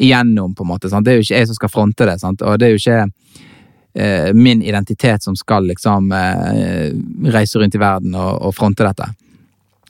igjennom, 0.00 0.54
på 0.56 0.64
en 0.64 0.72
måte. 0.72 0.88
Sant? 0.90 1.04
Det 1.04 1.12
er 1.12 1.20
jo 1.20 1.26
ikke 1.26 1.42
jeg 1.42 1.50
som 1.50 1.58
skal 1.58 1.72
fronte 1.72 2.08
det, 2.08 2.16
sant? 2.22 2.42
og 2.42 2.56
det 2.58 2.68
er 2.68 2.74
jo 2.74 2.80
ikke 2.80 3.43
eh, 3.94 4.32
min 4.34 4.62
identitet 4.62 5.22
som 5.22 5.36
skal 5.36 5.66
liksom 5.70 6.12
eh, 6.12 6.90
reise 7.32 7.58
rundt 7.58 7.74
i 7.74 7.82
verden 7.82 8.14
og, 8.14 8.42
og 8.48 8.54
fronte 8.54 8.86
dette. 8.86 9.10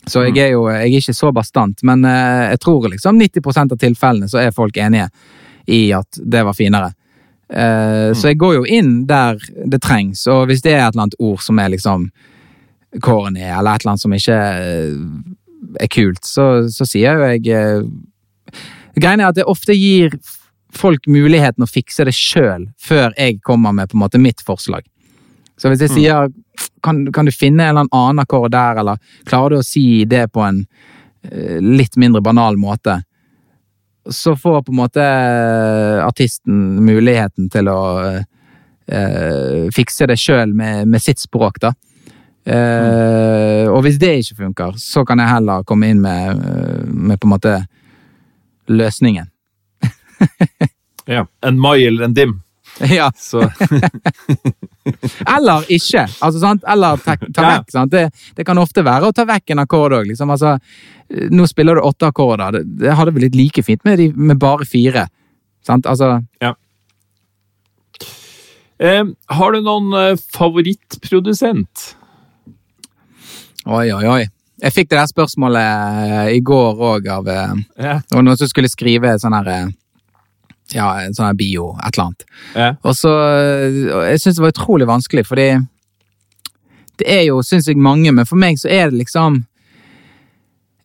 Så 0.07 0.26
jeg 0.26 0.36
er 0.36 0.50
jo 0.52 0.66
jeg 0.68 0.90
er 0.90 0.98
ikke 1.00 1.16
så 1.16 1.30
bastant, 1.32 1.80
men 1.82 2.05
eh, 2.05 2.50
jeg 2.55 2.61
tror 2.64 2.90
liksom 2.92 3.20
90% 3.20 3.72
av 3.72 3.80
tilfellene 3.80 4.28
så 4.28 4.42
er 4.42 4.52
folk 4.57 4.76
enige 4.76 5.09
i 5.66 5.86
at 5.96 6.20
det 6.20 6.42
var 6.44 6.57
finere. 6.57 6.92
Eh, 7.48 8.12
Så 8.12 8.28
jeg 8.32 8.38
går 8.40 8.55
jo 8.59 8.64
inn 8.68 9.07
der 9.09 9.40
det 9.64 9.80
trengs, 9.84 10.26
og 10.28 10.46
hvis 10.48 10.62
det 10.64 10.74
er 10.74 10.84
et 10.86 10.94
eller 10.94 11.07
annet 11.07 11.20
ord 11.20 11.40
som 11.44 11.59
er 11.59 11.72
liksom 11.72 12.11
corny, 13.02 13.40
eller 13.42 13.74
et 13.74 13.82
eller 13.82 13.94
annet 13.94 14.05
som 14.05 14.12
ikke 14.14 14.38
eh, 14.38 14.98
er 15.80 15.90
kult, 15.90 16.24
så, 16.24 16.68
så 16.70 16.86
sier 16.86 17.16
jo 17.16 17.30
jeg 17.32 17.48
eh, 17.48 18.61
Greien 18.94 19.18
er 19.18 19.32
at 19.32 19.38
det 19.40 19.48
ofte 19.50 19.74
gir 19.74 20.12
folk 20.77 21.07
muligheten 21.07 21.64
å 21.64 21.70
fikse 21.70 22.05
det 22.07 22.14
sjøl, 22.16 22.68
før 22.81 23.14
jeg 23.18 23.41
kommer 23.43 23.72
med 23.72 23.91
på 23.91 23.99
en 23.99 24.05
måte 24.05 24.20
mitt 24.20 24.43
forslag. 24.45 24.85
Så 25.57 25.70
hvis 25.70 25.85
jeg 25.85 25.95
sier 25.95 26.31
kan, 26.83 27.05
kan 27.14 27.29
du 27.29 27.33
finne 27.33 27.62
en 27.62 27.77
eller 27.77 27.89
annen 27.95 28.22
akkord 28.25 28.51
der, 28.53 28.81
eller 28.83 28.99
klarer 29.29 29.55
du 29.55 29.61
å 29.61 29.66
si 29.66 30.05
det 30.05 30.27
på 30.35 30.43
en 30.43 30.64
eh, 31.31 31.61
litt 31.62 31.97
mindre 31.97 32.22
banal 32.25 32.59
måte, 32.59 33.01
så 34.11 34.35
får 34.37 34.64
på 34.66 34.72
en 34.75 34.81
måte 34.83 35.05
artisten 36.05 36.59
muligheten 36.85 37.49
til 37.55 37.70
å 37.72 37.81
eh, 38.12 39.70
fikse 39.72 40.11
det 40.11 40.18
sjøl 40.20 40.53
med, 40.53 40.89
med 40.91 41.03
sitt 41.03 41.22
språk, 41.22 41.62
da. 41.62 41.72
Eh, 42.45 43.64
Og 43.70 43.81
hvis 43.87 43.97
det 44.03 44.11
ikke 44.20 44.43
funker, 44.43 44.75
så 44.77 45.07
kan 45.09 45.22
jeg 45.22 45.33
heller 45.33 45.64
komme 45.64 45.89
inn 45.89 46.03
med, 46.05 46.43
eh, 46.45 46.83
med 46.85 47.20
på 47.20 47.31
en 47.31 47.33
måte 47.33 47.55
løsningen. 48.68 49.31
Ja. 51.07 51.27
En 51.45 51.59
mai 51.61 51.85
eller 51.87 52.05
en 52.07 52.14
dim. 52.16 52.31
ja, 52.91 53.11
Så 53.16 53.43
Eller 55.37 55.64
ikke. 55.68 56.07
Altså, 56.20 56.41
sant? 56.41 56.64
Eller 56.68 56.97
ta, 57.05 57.14
ta 57.20 57.43
Ja. 57.45 57.51
vekk. 57.59 57.70
Sant? 57.75 57.93
Det, 57.93 58.07
det 58.39 58.47
kan 58.49 58.59
ofte 58.59 58.83
være 58.87 59.11
å 59.11 59.14
ta 59.14 59.25
vekk 59.29 59.53
en 59.55 59.62
akkord 59.62 59.93
òg. 59.99 60.07
Liksom. 60.09 60.31
Altså, 60.33 60.55
nå 61.31 61.47
spiller 61.51 61.77
du 61.77 61.85
åtte 61.85 62.09
akkorder. 62.09 62.57
Det, 62.57 62.62
det 62.87 62.97
hadde 62.97 63.12
blitt 63.16 63.37
like 63.37 63.62
fint 63.62 63.85
med, 63.85 63.99
de, 64.01 64.09
med 64.16 64.41
bare 64.41 64.64
fire. 64.68 65.07
Sant? 65.66 65.87
Altså, 65.87 66.22
eh, 68.79 69.05
Har 69.39 69.53
du 69.53 69.61
noen 69.64 69.93
eh, 70.01 70.16
favorittprodusent? 70.37 71.91
oi, 73.66 73.87
oi, 73.97 74.05
oi. 74.09 74.25
Jeg 74.64 74.72
fikk 74.72 74.91
det 74.93 74.99
der 74.99 75.09
spørsmålet 75.09 75.62
eh, 76.09 76.27
i 76.37 76.41
går 76.45 76.81
òg 76.95 77.09
av 77.12 77.29
eh, 77.29 77.55
Ja. 77.81 77.95
Noen 78.12 78.37
som 78.41 78.49
skulle 78.51 78.68
skrive 78.72 79.14
sånn 79.20 79.37
her 79.37 79.49
eh, 79.53 79.72
Ja, 80.72 80.88
en 81.04 81.14
sånn 81.14 81.36
bio, 81.36 81.74
et 81.84 81.92
eller 81.92 82.06
annet. 82.06 82.26
Ja. 82.56 82.68
Og 82.82 82.96
så 82.96 83.12
og 83.12 84.02
Jeg 84.08 84.20
syns 84.22 84.38
det 84.38 84.44
var 84.46 84.54
utrolig 84.54 84.88
vanskelig, 84.88 85.26
fordi 85.28 85.48
det 86.98 87.10
er 87.10 87.24
jo 87.26 87.42
sinnssykt 87.42 87.80
mange, 87.82 88.12
men 88.14 88.26
for 88.26 88.40
meg 88.40 88.56
så 88.60 88.70
er 88.70 88.90
det 88.90 89.00
liksom 89.00 89.40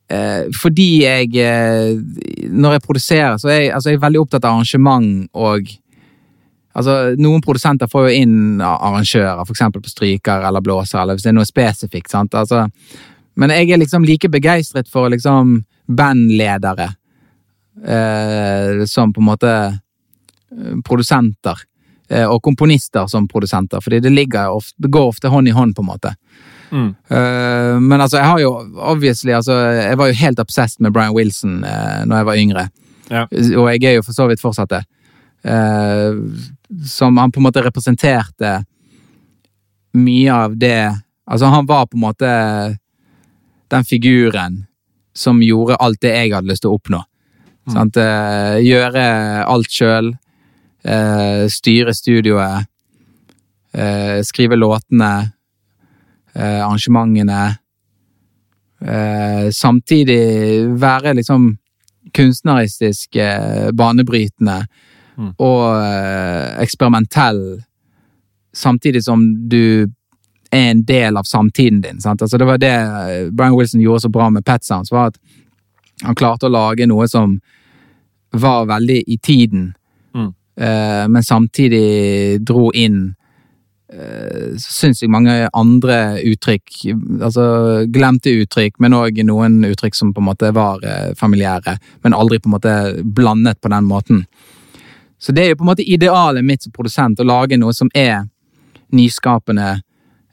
eh, 0.09 0.47
Fordi 0.57 0.87
jeg 1.03 1.35
eh, 1.37 1.91
Når 2.49 2.75
jeg 2.75 2.85
produserer, 2.85 3.37
så 3.37 3.51
er 3.53 3.59
jeg, 3.59 3.73
altså, 3.75 3.91
jeg 3.91 3.99
er 3.99 4.07
veldig 4.07 4.23
opptatt 4.23 4.47
av 4.47 4.57
arrangement 4.57 5.29
og 5.33 5.69
Altså, 6.79 7.15
Noen 7.19 7.41
produsenter 7.43 7.89
får 7.91 8.05
jo 8.07 8.19
inn 8.23 8.61
arrangører, 8.61 9.41
f.eks. 9.41 9.63
på 9.73 9.89
stryker 9.89 10.45
eller 10.47 10.63
blåser, 10.63 11.01
eller 11.01 11.17
hvis 11.17 11.25
det 11.25 11.31
er 11.33 11.35
noe 11.39 11.47
spesifikt. 11.49 12.11
sant? 12.13 12.37
Altså, 12.37 12.67
men 13.35 13.51
jeg 13.51 13.71
er 13.73 13.81
liksom 13.81 14.05
like 14.07 14.29
begeistret 14.31 14.87
for 14.87 15.09
liksom 15.11 15.63
bandledere 15.89 16.91
eh, 17.85 18.85
som 18.85 19.13
på 19.13 19.21
en 19.21 19.29
måte 19.29 19.51
eh, 19.67 20.77
produsenter. 20.85 21.65
Eh, 22.09 22.25
og 22.25 22.41
komponister 22.41 23.07
som 23.07 23.27
produsenter, 23.29 23.81
fordi 23.85 23.99
det, 24.01 24.11
ofte, 24.49 24.73
det 24.81 24.89
går 24.89 25.11
ofte 25.11 25.29
hånd 25.29 25.47
i 25.47 25.53
hånd, 25.53 25.75
på 25.75 25.83
en 25.83 25.91
måte. 25.91 26.13
Mm. 26.71 26.95
Eh, 27.07 27.75
men 27.79 28.01
altså, 28.01 28.17
jeg 28.17 28.25
har 28.25 28.39
jo 28.39 28.49
obviously 28.77 29.31
altså, 29.33 29.53
Jeg 29.57 29.97
var 29.97 30.07
jo 30.07 30.13
helt 30.19 30.39
obsessed 30.39 30.81
med 30.85 30.93
Brian 30.93 31.15
Wilson 31.15 31.63
uh, 31.63 32.05
når 32.05 32.15
jeg 32.15 32.25
var 32.25 32.37
yngre. 32.37 32.65
Ja. 33.09 33.23
Og 33.57 33.69
jeg 33.73 33.83
er 33.83 33.95
jo 33.97 34.05
for 34.05 34.13
så 34.13 34.27
vidt 34.29 34.41
fortsatt 34.41 34.69
det. 34.69 34.83
Eh, 35.41 36.17
som 36.85 37.17
han 37.17 37.31
på 37.31 37.39
en 37.39 37.47
måte 37.47 37.63
representerte 37.65 38.59
mye 39.97 40.33
av 40.33 40.57
det 40.57 40.81
Altså, 41.29 41.45
han 41.45 41.67
var 41.69 41.85
på 41.85 41.93
en 41.93 42.01
måte 42.01 42.29
den 43.69 43.83
figuren 43.85 44.63
som 45.13 45.43
gjorde 45.45 45.75
alt 45.77 45.99
det 46.01 46.09
jeg 46.09 46.31
hadde 46.33 46.49
lyst 46.49 46.63
til 46.63 46.71
å 46.71 46.79
oppnå. 46.79 47.03
Eh, 47.75 48.59
gjøre 48.65 49.05
alt 49.45 49.69
sjøl. 49.71 50.13
Eh, 50.83 51.47
styre 51.51 51.93
studioet. 51.93 52.65
Eh, 53.73 54.21
skrive 54.23 54.55
låtene. 54.57 55.33
Arrangementene. 56.39 57.57
Samtidig 59.51 60.21
være 60.79 61.13
liksom 61.17 61.57
kunstneristisk 62.15 63.17
banebrytende 63.75 64.61
Mm. 65.19 65.33
og 65.37 65.83
eksperimentell, 66.63 67.61
samtidig 68.55 69.03
som 69.03 69.49
du 69.49 69.87
er 70.51 70.71
en 70.71 70.83
del 70.83 71.17
av 71.17 71.23
samtiden 71.23 71.81
din. 71.81 71.97
Altså, 72.05 72.37
det 72.37 72.45
var 72.47 72.57
det 72.57 73.31
Brian 73.35 73.57
Wilson 73.57 73.81
gjorde 73.81 74.05
så 74.05 74.09
bra 74.11 74.29
med 74.29 74.45
Pet 74.45 74.63
Sounds, 74.63 74.91
var 74.91 75.07
at 75.07 75.17
han 76.03 76.15
klarte 76.15 76.47
å 76.47 76.53
lage 76.53 76.87
noe 76.87 77.07
som 77.07 77.41
var 78.31 78.65
veldig 78.65 79.03
i 79.07 79.17
tiden, 79.17 79.73
Mm. 80.13 80.33
eh, 80.57 81.07
men 81.07 81.23
samtidig 81.23 82.39
dro 82.43 82.71
inn 82.71 83.15
eh, 83.93 84.57
jeg 84.57 85.09
mange 85.09 85.49
andre 85.53 86.19
uttrykk. 86.21 86.95
Altså 87.21 87.85
glemte 87.89 88.29
uttrykk, 88.29 88.79
men 88.79 88.93
òg 88.93 89.23
noen 89.25 89.63
uttrykk 89.65 89.95
som 89.95 90.13
på 90.13 90.21
en 90.21 90.25
måte 90.29 90.51
var 90.53 90.79
eh, 90.83 91.13
familiære, 91.17 91.77
men 92.03 92.13
aldri 92.13 92.39
på 92.39 92.49
en 92.49 92.55
måte 92.57 93.03
blandet 93.03 93.61
på 93.61 93.69
den 93.69 93.83
måten. 93.85 94.25
Så 95.19 95.31
det 95.33 95.43
er 95.43 95.49
jo 95.49 95.55
på 95.55 95.63
en 95.65 95.71
måte 95.73 95.83
idealet 95.83 96.45
mitt 96.45 96.63
som 96.63 96.71
produsent, 96.71 97.19
å 97.19 97.23
lage 97.27 97.57
noe 97.57 97.73
som 97.73 97.89
er 97.93 98.27
nyskapende, 98.91 99.81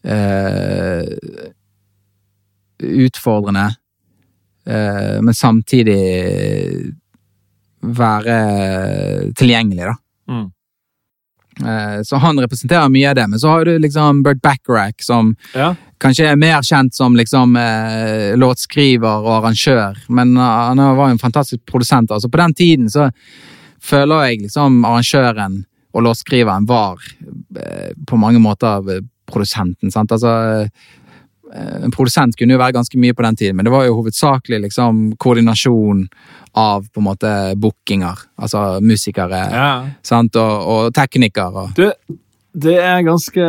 eh, 0.05 1.05
utfordrende, 2.79 3.77
eh, 4.67 5.21
men 5.23 5.35
samtidig 5.35 6.95
være 7.99 9.33
tilgjengelig, 9.39 9.87
da. 9.91 9.97
Mm. 10.33 10.45
Eh, 11.67 12.03
Så 12.05 12.17
han 12.21 12.39
representerer 12.39 12.89
mye 12.93 13.09
av 13.11 13.15
det, 13.17 13.27
men 13.33 13.39
så 13.41 13.49
har 13.55 13.65
du 13.65 13.79
liksom 13.79 14.23
Bert 14.23 14.43
Bacharach, 14.43 15.01
som 15.01 15.35
Ja. 15.55 15.75
kanskje 15.99 16.27
er 16.33 16.37
mer 16.37 16.61
kjent 16.63 16.95
som 16.95 17.15
liksom 17.17 17.57
eh, 17.57 18.37
låtskriver 18.37 19.25
og 19.25 19.43
arrangør, 19.43 19.97
men 20.09 20.37
han 20.37 20.77
var 20.79 21.09
jo 21.09 21.13
en 21.17 21.19
fantastisk 21.19 21.65
produsent. 21.67 22.11
Altså 22.11 22.29
På 22.31 22.37
den 22.39 22.55
tiden 22.55 22.89
så 22.91 23.11
føler 23.81 24.29
jeg 24.29 24.43
liksom 24.43 24.85
arrangøren 24.85 25.65
og 25.95 26.03
låtskriveren 26.03 26.67
var 26.69 26.99
eh, 27.57 27.93
på 28.07 28.19
mange 28.21 28.39
måter 28.39 28.91
eh, 28.97 29.01
produsenten. 29.27 29.91
sant? 29.91 30.13
Altså 30.13 30.29
eh, 30.63 30.69
En 31.55 31.93
produsent 31.95 32.37
kunne 32.39 32.57
jo 32.57 32.61
være 32.61 32.75
ganske 32.75 32.99
mye 32.99 33.15
på 33.15 33.23
den 33.27 33.37
tiden, 33.39 33.57
men 33.57 33.69
det 33.69 33.73
var 33.75 33.87
jo 33.87 33.99
hovedsakelig 34.01 34.59
liksom 34.67 35.03
koordinasjon 35.23 36.07
av 36.59 36.89
på 36.91 37.03
en 37.03 37.07
måte 37.07 37.33
bookinger. 37.61 38.25
Altså 38.41 38.81
musikere 38.83 39.45
Ja. 39.53 39.69
sant? 40.03 40.37
Og, 40.37 40.67
og 40.67 40.95
teknikere. 40.97 41.69
Du, 41.77 41.87
det 42.57 42.79
er 42.81 43.05
ganske 43.07 43.47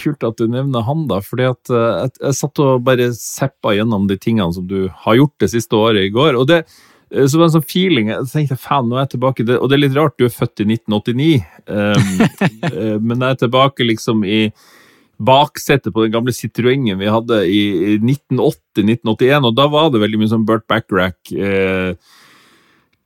kult 0.00 0.24
at 0.26 0.38
du 0.40 0.48
nevner 0.50 0.84
han, 0.86 1.06
da. 1.10 1.20
fordi 1.24 1.48
at 1.50 1.70
eh, 1.70 2.04
jeg, 2.04 2.14
jeg 2.20 2.38
satt 2.40 2.62
og 2.64 2.84
bare 2.86 3.10
seppa 3.16 3.74
gjennom 3.76 4.08
de 4.10 4.16
tingene 4.20 4.52
som 4.56 4.66
du 4.66 4.88
har 5.04 5.18
gjort 5.18 5.36
det 5.44 5.50
siste 5.52 5.76
året 5.76 6.08
i 6.08 6.14
går. 6.14 6.38
og 6.40 6.48
det 6.50 6.64
så 7.10 7.34
det 7.34 7.38
var 7.40 7.48
en 7.48 7.54
sånn 7.56 7.66
feeling, 7.66 8.10
jeg 8.12 8.26
tenkte 8.30 8.56
faen, 8.60 8.86
nå 8.86 8.94
er 8.94 9.00
jeg 9.02 9.16
tilbake, 9.16 9.42
det, 9.42 9.56
og 9.58 9.66
det 9.66 9.74
er 9.76 9.80
litt 9.82 9.96
rart, 9.98 10.14
du 10.14 10.28
er 10.28 10.30
født 10.30 10.62
i 10.62 10.66
1989, 10.76 11.40
um, 11.66 12.12
eh, 12.70 12.98
men 13.02 13.16
jeg 13.24 13.34
er 13.34 13.40
tilbake 13.40 13.86
liksom 13.88 14.22
i 14.22 14.44
baksetet 15.20 15.92
på 15.92 16.02
den 16.06 16.12
gamle 16.14 16.32
Citroengen 16.32 16.98
vi 16.98 17.10
hadde 17.12 17.42
i, 17.46 17.60
i 17.94 17.98
1980-1981, 18.00 19.44
og 19.50 19.54
da 19.58 19.66
var 19.68 19.90
det 19.92 20.00
veldig 20.00 20.20
mye 20.22 20.30
sånn 20.32 20.46
Burt 20.48 20.64
Backrack, 20.70 21.18
eh, 21.36 21.92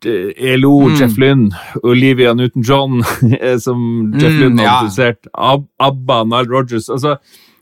ELO, 0.04 0.88
Mm. 0.90 0.96
Jeff 1.00 1.16
Lynn, 1.18 1.46
Olivia 1.82 2.34
Newton-John, 2.36 3.00
eh, 3.40 3.56
som 3.58 4.12
Jeff 4.20 4.32
Mm, 4.32 4.40
Lynn 4.42 4.58
har 4.58 4.66
ja. 4.66 4.74
produsert, 4.82 5.26
Ab 5.32 5.64
ABBA, 5.80 6.18
Nile 6.28 6.50
Rogers 6.52 6.90
altså, 6.92 7.14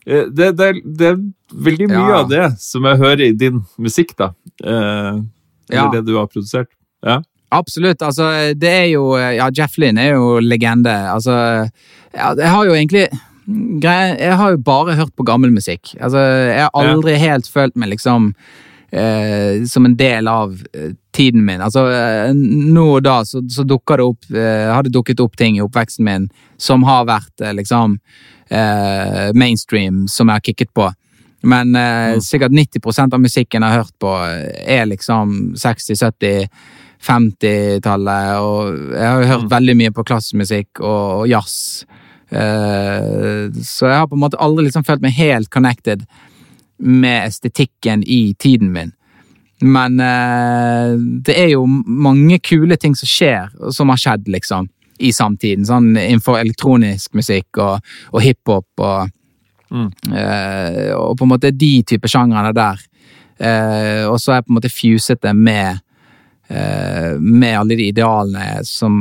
eh, 0.06 0.24
det, 0.28 0.48
det, 0.58 0.70
det 0.98 1.06
er 1.12 1.20
veldig 1.54 1.88
mye 1.92 2.08
Ja. 2.08 2.20
av 2.24 2.28
det 2.32 2.46
som 2.60 2.84
jeg 2.90 2.98
hører 2.98 3.24
i 3.28 3.32
din 3.32 3.62
musikk, 3.78 4.16
da. 4.18 4.32
Eh, 4.64 5.20
eller 5.70 5.84
Ja. 5.84 5.90
det 5.94 6.04
du 6.06 6.16
har 6.18 6.26
produsert. 6.26 6.68
Ja. 7.06 7.20
Absolutt. 7.52 8.00
altså 8.02 8.54
Det 8.58 8.68
er 8.70 8.86
jo 8.94 9.14
Ja, 9.16 9.48
Jeff 9.54 9.76
Lynne 9.78 9.98
er 10.00 10.14
jo 10.16 10.38
legende. 10.40 10.92
Altså 11.12 11.32
ja, 12.14 12.34
Jeg 12.34 12.48
har 12.48 12.64
jo 12.64 12.72
egentlig 12.72 13.08
Jeg 13.46 14.36
har 14.38 14.52
jo 14.54 14.60
bare 14.62 14.94
hørt 14.98 15.14
på 15.18 15.26
gammel 15.26 15.50
musikk. 15.54 15.94
Altså, 16.00 16.20
jeg 16.20 16.62
har 16.62 16.76
aldri 16.92 17.16
helt 17.18 17.48
følt 17.50 17.74
meg 17.78 17.90
liksom 17.96 18.32
eh, 18.92 19.64
som 19.66 19.86
en 19.86 19.96
del 19.96 20.28
av 20.28 20.54
eh, 20.72 20.92
tiden 21.14 21.44
min. 21.44 21.60
Altså, 21.60 21.86
eh, 21.90 22.30
nå 22.34 22.86
og 22.98 23.02
da 23.06 23.22
så, 23.26 23.42
så 23.50 23.64
dukker 23.66 23.98
det 23.98 24.06
opp 24.06 24.30
eh, 24.30 24.68
har 24.70 24.86
det 24.86 24.94
dukket 24.94 25.20
opp 25.24 25.36
ting 25.36 25.58
i 25.58 25.64
oppveksten 25.64 26.06
min 26.06 26.28
som 26.60 26.84
har 26.86 27.08
vært 27.08 27.42
eh, 27.42 27.54
liksom 27.58 27.98
eh, 28.48 29.32
mainstream, 29.34 30.06
som 30.08 30.28
jeg 30.30 30.40
har 30.40 30.46
kicket 30.50 30.74
på. 30.74 30.92
Men 31.42 31.74
eh, 31.76 32.20
sikkert 32.22 32.54
90% 32.54 33.16
av 33.16 33.20
musikken 33.20 33.64
jeg 33.64 33.74
har 33.74 33.82
hørt 33.82 33.98
på, 33.98 34.14
er 34.62 34.86
liksom 34.86 35.54
60-, 35.58 35.98
70-, 35.98 36.46
50-tallet. 37.02 38.36
Og 38.38 38.92
jeg 38.94 39.08
har 39.08 39.30
hørt 39.32 39.48
veldig 39.50 39.74
mye 39.80 39.94
på 39.94 40.04
klassisk 40.06 40.38
musikk 40.38 40.82
og, 40.84 41.24
og 41.24 41.26
jazz. 41.32 41.82
Eh, 42.32 43.50
så 43.62 43.86
jeg 43.90 43.98
har 44.00 44.08
på 44.08 44.16
en 44.16 44.24
måte 44.24 44.40
aldri 44.40 44.66
liksom 44.66 44.84
følt 44.88 45.02
meg 45.04 45.16
helt 45.18 45.50
connected 45.52 46.04
med 46.82 47.28
estetikken 47.28 48.02
i 48.08 48.34
tiden 48.40 48.72
min. 48.72 48.92
Men 49.62 50.00
eh, 50.02 50.94
det 51.22 51.36
er 51.38 51.50
jo 51.52 51.66
mange 51.66 52.40
kule 52.42 52.76
ting 52.80 52.96
som 52.98 53.06
skjer, 53.06 53.52
som 53.70 53.92
har 53.92 54.00
skjedd, 54.00 54.30
liksom, 54.32 54.66
i 54.98 55.12
samtiden. 55.14 55.66
Sånn 55.68 55.92
innenfor 55.92 56.40
elektronisk 56.40 57.14
musikk 57.14 57.60
og, 57.62 57.92
og 58.12 58.24
hiphop 58.24 58.86
og 58.86 59.18
Mm. 59.72 59.86
eh, 60.12 60.90
Og 60.92 61.16
på 61.16 61.24
en 61.24 61.30
måte 61.30 61.48
de 61.56 61.82
type 61.88 62.04
sjangrene 62.04 62.50
der. 62.52 62.76
Og 64.12 64.18
så 64.20 64.28
har 64.28 64.36
jeg 64.36 64.44
på 64.44 64.52
en 64.52 64.56
måte 64.58 64.68
fuset 64.68 65.22
det 65.24 65.32
med 65.32 65.78
med 66.52 67.54
alle 67.56 67.76
de 67.78 67.86
idealene 67.88 68.60
som 68.68 68.94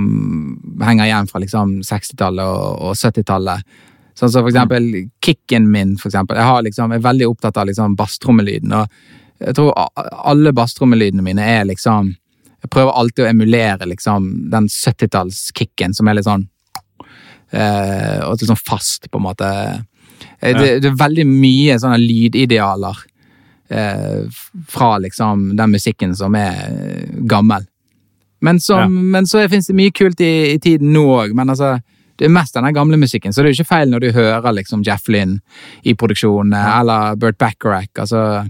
henger 0.80 1.10
igjen 1.10 1.28
fra 1.28 1.42
liksom 1.44 1.74
60-tallet 1.84 2.48
og, 2.48 2.78
og 2.88 2.94
70-tallet. 2.96 3.66
Sånn 4.16 4.32
som 4.32 4.44
for 4.44 4.52
eksempel 4.52 4.88
kicken 5.26 5.66
min, 5.72 5.98
for 6.00 6.12
eksempel. 6.12 6.38
Jeg, 6.40 6.48
har 6.48 6.64
liksom, 6.64 6.94
jeg 6.94 7.02
er 7.02 7.08
veldig 7.08 7.28
opptatt 7.32 7.58
av 7.58 7.68
liksom 7.68 7.98
basstrommelyden. 8.00 8.76
Og 8.78 9.46
jeg 9.48 9.58
tror 9.58 9.74
alle 10.32 10.54
basstrommelydene 10.54 11.26
mine 11.26 11.46
er 11.58 11.64
liksom 11.70 12.16
Jeg 12.62 12.70
prøver 12.70 12.94
alltid 12.94 13.24
å 13.26 13.30
emulere 13.32 13.88
liksom 13.90 14.28
den 14.54 14.68
70-tallskicken 14.70 15.96
som 15.98 16.08
er 16.08 16.20
litt 16.20 16.28
sånn 16.28 16.44
eh, 17.50 18.20
Og 18.28 18.36
litt 18.36 18.52
sånn 18.52 18.60
fast, 18.60 19.10
på 19.10 19.18
en 19.18 19.26
måte. 19.26 19.50
Eh, 20.40 20.54
Det, 20.54 20.68
det 20.84 20.92
er 20.92 21.00
veldig 21.00 21.26
mye 21.26 21.80
sånne 21.82 21.98
lydidealer 22.04 23.02
eh, 23.02 23.11
fra 24.68 24.98
liksom 25.00 25.56
den 25.56 25.72
musikken 25.72 26.16
som 26.16 26.36
er 26.36 26.58
eh, 26.68 27.16
gammel. 27.30 27.66
Men, 28.42 28.60
som, 28.60 28.80
Ja. 28.80 28.88
men 28.90 29.28
så 29.30 29.44
finnes 29.50 29.68
det 29.70 29.76
mye 29.78 29.92
kult 29.94 30.22
i, 30.22 30.32
i 30.56 30.60
tiden 30.60 30.94
nå 30.94 31.04
òg. 31.14 31.34
Men 31.38 31.50
altså, 31.54 31.76
det 32.18 32.26
er 32.26 32.34
mest 32.34 32.54
den 32.58 32.74
gamle 32.74 32.98
musikken, 32.98 33.34
så 33.34 33.42
det 33.42 33.50
er 33.50 33.54
jo 33.54 33.60
ikke 33.62 33.70
feil 33.76 33.90
når 33.90 34.00
du 34.04 34.12
hører 34.16 34.54
liksom 34.58 34.84
Jeff 34.86 35.08
Lynne 35.10 35.40
i 35.84 35.94
produksjonen, 35.98 36.54
eller 36.54 37.16
Burt 37.22 37.38
Bacharach. 37.38 37.90
Altså, 38.02 38.48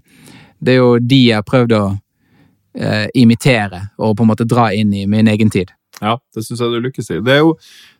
det 0.63 0.73
er 0.73 0.79
jo 0.81 0.97
de 0.99 1.19
jeg 1.27 1.37
har 1.39 1.45
prøvd 1.47 1.75
å 1.77 1.83
eh, 2.75 3.07
imitere 3.15 3.85
og 3.99 4.17
på 4.17 4.23
en 4.25 4.31
måte 4.31 4.47
dra 4.47 4.69
inn 4.73 4.93
i 4.95 5.05
min 5.11 5.27
egen 5.27 5.49
tid. 5.51 5.71
Ja, 6.01 6.15
det 6.33 6.43
syns 6.47 6.59
jeg 6.63 6.71
du 6.73 6.79
lykkes 6.87 7.11
i. 7.13 7.19
Det 7.21 7.33
er 7.35 7.41
jo 7.43 7.57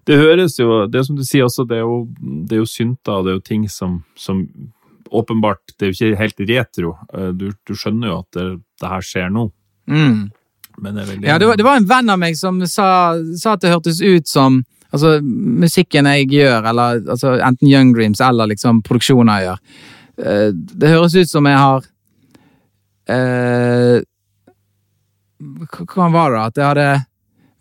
Det 0.10 0.16
høres 0.18 0.56
jo 0.58 0.88
Det 0.90 0.98
er 0.98 1.04
som 1.06 1.16
du 1.16 1.22
sier 1.28 1.44
også, 1.46 1.68
det 1.70 1.78
er 1.78 1.84
jo, 1.86 2.08
det 2.48 2.56
er 2.56 2.62
jo 2.64 2.66
synter, 2.66 3.20
og 3.20 3.26
det 3.28 3.32
er 3.32 3.36
jo 3.36 3.44
ting 3.46 3.68
som, 3.70 4.00
som 4.18 4.40
åpenbart 5.12 5.74
Det 5.78 5.86
er 5.88 5.92
jo 5.92 5.98
ikke 5.98 6.20
helt 6.20 6.40
retro. 6.50 6.92
Eh, 7.14 7.32
Du, 7.38 7.52
du 7.68 7.74
skjønner 7.76 8.08
jo 8.12 8.20
at 8.20 8.32
det, 8.38 8.46
det 8.82 8.90
her 8.90 9.02
skjer 9.02 9.30
nå, 9.32 9.50
Mm. 9.92 10.30
men 10.80 10.96
det 10.96 11.02
er 11.04 11.08
veldig 11.12 11.28
Ja, 11.28 11.38
det 11.42 11.48
var, 11.48 11.56
det 11.58 11.66
var 11.66 11.76
en 11.82 11.88
venn 11.90 12.10
av 12.10 12.20
meg 12.22 12.36
som 12.38 12.60
sa, 12.68 13.16
sa 13.36 13.54
at 13.54 13.62
det 13.66 13.72
hørtes 13.74 14.00
ut 14.02 14.28
som 14.28 14.62
altså, 14.94 15.18
musikken 15.24 16.06
jeg 16.06 16.30
gjør, 16.32 16.68
eller 16.70 17.02
altså, 17.12 17.34
enten 17.44 17.68
Young 17.68 17.94
Dreams 17.96 18.22
eller 18.22 18.48
liksom 18.54 18.82
produksjoner 18.84 19.40
jeg 19.42 19.48
gjør. 19.50 19.60
eh, 20.26 20.52
Det 20.54 20.90
høres 20.94 21.16
ut 21.16 21.30
som 21.30 21.46
jeg 21.50 21.58
har 21.58 21.84
eh, 23.10 24.02
Hva 25.42 26.10
var 26.14 26.32
det? 26.36 26.42
At 26.46 26.58
jeg 26.62 26.68
hadde 26.70 26.90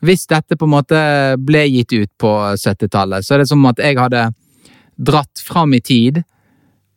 Hvis 0.07 0.27
dette 0.31 0.57
på 0.57 0.69
en 0.69 0.75
måte 0.77 1.01
ble 1.41 1.65
gitt 1.69 1.93
ut 1.97 2.11
på 2.21 2.31
70-tallet, 2.57 3.25
så 3.27 3.35
er 3.35 3.43
det 3.43 3.49
som 3.51 3.67
at 3.69 3.81
jeg 3.83 3.99
hadde 3.99 4.23
dratt 5.01 5.43
fram 5.45 5.75
i 5.77 5.81
tid 5.81 6.23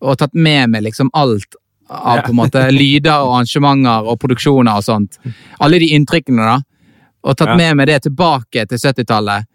og 0.04 0.18
tatt 0.20 0.34
med 0.36 0.70
meg 0.74 0.84
liksom 0.84 1.10
alt 1.16 1.56
av 1.90 2.24
på 2.26 2.32
en 2.34 2.40
måte 2.42 2.62
lyder 2.82 3.24
og 3.24 3.38
arrangementer 3.40 4.08
og 4.12 4.20
produksjoner 4.22 4.78
og 4.80 4.84
sånt. 4.86 5.18
Alle 5.64 5.80
de 5.80 5.92
inntrykkene, 5.96 6.44
da. 6.44 6.60
Og 7.24 7.38
tatt 7.40 7.54
Ja. 7.54 7.56
med 7.60 7.78
meg 7.80 7.88
det 7.88 8.02
tilbake 8.04 8.66
til 8.68 8.78
70-tallet, 8.82 9.46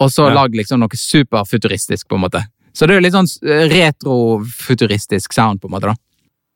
og 0.00 0.08
så 0.10 0.28
Ja. 0.28 0.34
lagd 0.42 0.54
liksom 0.56 0.80
noe 0.80 0.88
superfuturistisk, 0.96 2.08
på 2.08 2.16
en 2.16 2.22
måte. 2.24 2.44
Så 2.72 2.86
det 2.86 2.94
er 2.94 3.00
jo 3.00 3.06
litt 3.08 3.16
sånn 3.16 3.28
eh, 3.48 3.66
retrofuturistisk 3.68 5.32
sound, 5.32 5.60
på 5.60 5.68
en 5.68 5.72
måte, 5.76 5.90
da. 5.92 5.94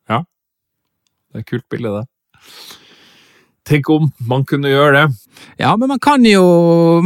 Ja. 0.08 0.18
Det 1.32 1.36
er 1.36 1.40
et 1.40 1.50
kult 1.50 1.68
bilde, 1.68 1.90
det. 2.00 2.06
Tenk 3.68 3.88
om 3.94 4.08
man 4.26 4.42
kunne 4.48 4.70
gjøre 4.72 4.92
det. 4.96 5.04
Ja, 5.62 5.76
men 5.78 5.88
man 5.92 6.00
kan 6.02 6.24
jo, 6.26 6.42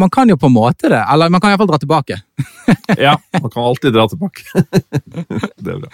man 0.00 0.08
kan 0.10 0.28
jo 0.32 0.38
på 0.40 0.48
en 0.48 0.54
måte 0.56 0.88
det. 0.88 1.02
Eller 1.12 1.28
man 1.32 1.40
kan 1.42 1.52
iallfall 1.52 1.68
dra 1.72 1.80
tilbake. 1.82 2.20
Ja, 2.98 3.12
man 3.42 3.50
kan 3.52 3.62
alltid 3.62 3.92
dra 3.94 4.06
tilbake. 4.10 4.42
det 5.62 5.72
er 5.74 5.78
bra. 5.84 5.90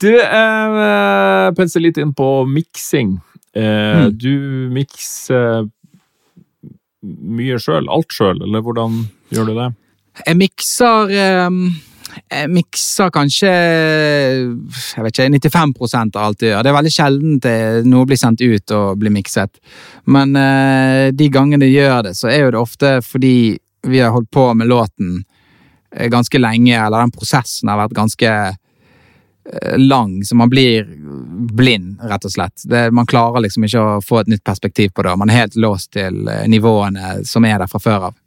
Du, 0.00 0.08
eh, 0.20 1.48
penser 1.58 1.82
litt 1.84 1.98
inn 2.00 2.14
på 2.16 2.28
miksing. 2.50 3.16
Eh, 3.54 3.62
Mm. 4.04 4.14
Du 4.18 4.32
mikser 4.74 5.68
mye 7.04 7.58
sjøl, 7.62 7.86
alt 7.92 8.10
sjøl, 8.16 8.40
eller 8.42 8.62
hvordan 8.64 8.96
gjør 9.34 9.46
du 9.50 9.54
det? 9.58 9.68
Jeg 10.26 10.38
mikser 10.40 11.12
eh, 11.14 11.50
Jeg 12.30 12.50
mikser 12.52 13.10
kanskje 13.14 13.50
jeg 13.50 15.04
vet 15.04 15.18
ikke, 15.18 15.58
95 15.58 15.74
av 16.14 16.22
alt 16.24 16.42
jeg 16.42 16.52
gjør. 16.52 16.62
Det 16.62 16.70
er 16.70 16.78
veldig 16.78 16.94
sjelden 16.94 17.90
noe 17.90 18.08
blir 18.08 18.20
sendt 18.20 18.44
ut 18.44 18.74
og 18.76 19.00
blir 19.00 19.14
mikset. 19.14 19.60
Men 20.06 20.36
eh, 20.38 21.10
de 21.16 21.28
gangene 21.32 21.68
jeg 21.68 21.84
gjør 21.84 22.08
det, 22.08 22.16
så 22.18 22.30
er 22.30 22.44
jo 22.44 22.54
det 22.54 22.62
ofte 22.62 22.96
fordi 23.04 23.36
vi 23.84 24.00
har 24.00 24.10
holdt 24.10 24.30
på 24.30 24.54
med 24.54 24.66
låten 24.66 25.24
eh, 25.96 26.08
ganske 26.08 26.38
lenge, 26.38 26.86
eller 26.86 26.98
den 26.98 27.14
prosessen 27.14 27.68
har 27.68 27.80
vært 27.82 27.96
ganske 27.96 28.30
eh, 28.30 29.76
lang, 29.76 30.24
så 30.24 30.36
man 30.36 30.50
blir 30.50 30.88
blind, 31.54 32.00
rett 32.02 32.24
og 32.24 32.32
slett. 32.32 32.64
Det, 32.64 32.88
man 32.90 33.06
klarer 33.06 33.44
liksom 33.44 33.66
ikke 33.68 33.84
å 33.84 34.02
få 34.04 34.22
et 34.22 34.32
nytt 34.32 34.44
perspektiv 34.44 34.94
på 34.94 35.04
det, 35.04 35.16
man 35.20 35.32
er 35.32 35.44
helt 35.44 35.56
låst 35.60 35.92
til 35.98 36.28
eh, 36.28 36.46
nivåene 36.48 37.20
som 37.28 37.44
er 37.44 37.60
der 37.60 37.70
fra 37.70 37.82
før 37.82 38.10
av. 38.10 38.20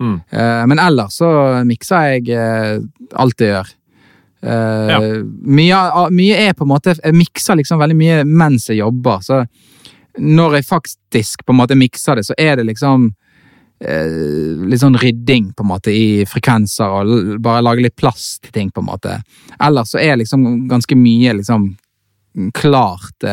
Mm. 0.00 0.20
Eh, 0.32 0.66
Men 0.66 0.78
ellers 0.80 1.18
så 1.20 1.28
mikser 1.68 2.06
jeg 2.14 2.30
eh, 2.32 2.78
alt 3.20 3.40
jeg 3.40 3.50
gjør. 3.52 3.72
Eh, 4.42 4.88
Ja. 4.90 4.98
mye, 5.44 5.80
mye 6.10 6.36
er 6.48 6.54
på 6.56 6.64
en 6.64 6.70
måte 6.72 6.94
Jeg 7.04 7.12
mikser 7.14 7.56
liksom 7.60 7.78
veldig 7.78 7.96
mye 7.96 8.22
mens 8.24 8.68
jeg 8.70 8.78
jobber, 8.80 9.20
så 9.20 9.42
når 10.18 10.54
jeg 10.56 10.64
faktisk 10.66 11.44
på 11.46 11.52
en 11.52 11.58
måte 11.60 11.76
mikser 11.76 12.16
det, 12.16 12.24
så 12.26 12.34
er 12.38 12.56
det 12.56 12.64
liksom 12.66 13.10
litt 13.80 14.80
sånn 14.82 14.96
rydding 15.00 15.52
på 15.56 15.62
en 15.64 15.68
måte 15.70 15.88
i 15.94 16.24
frekvenser, 16.28 16.84
og 16.84 17.38
bare 17.40 17.62
lage 17.62 17.80
litt 17.80 17.96
plass 17.96 18.38
til 18.42 18.52
ting, 18.52 18.70
på 18.70 18.82
en 18.82 18.88
måte. 18.90 19.22
Ellers 19.60 19.92
så 19.94 20.00
er 20.02 20.18
liksom 20.20 20.66
ganske 20.68 20.96
mye 20.98 21.32
liksom 21.38 21.70
klart. 22.52 23.24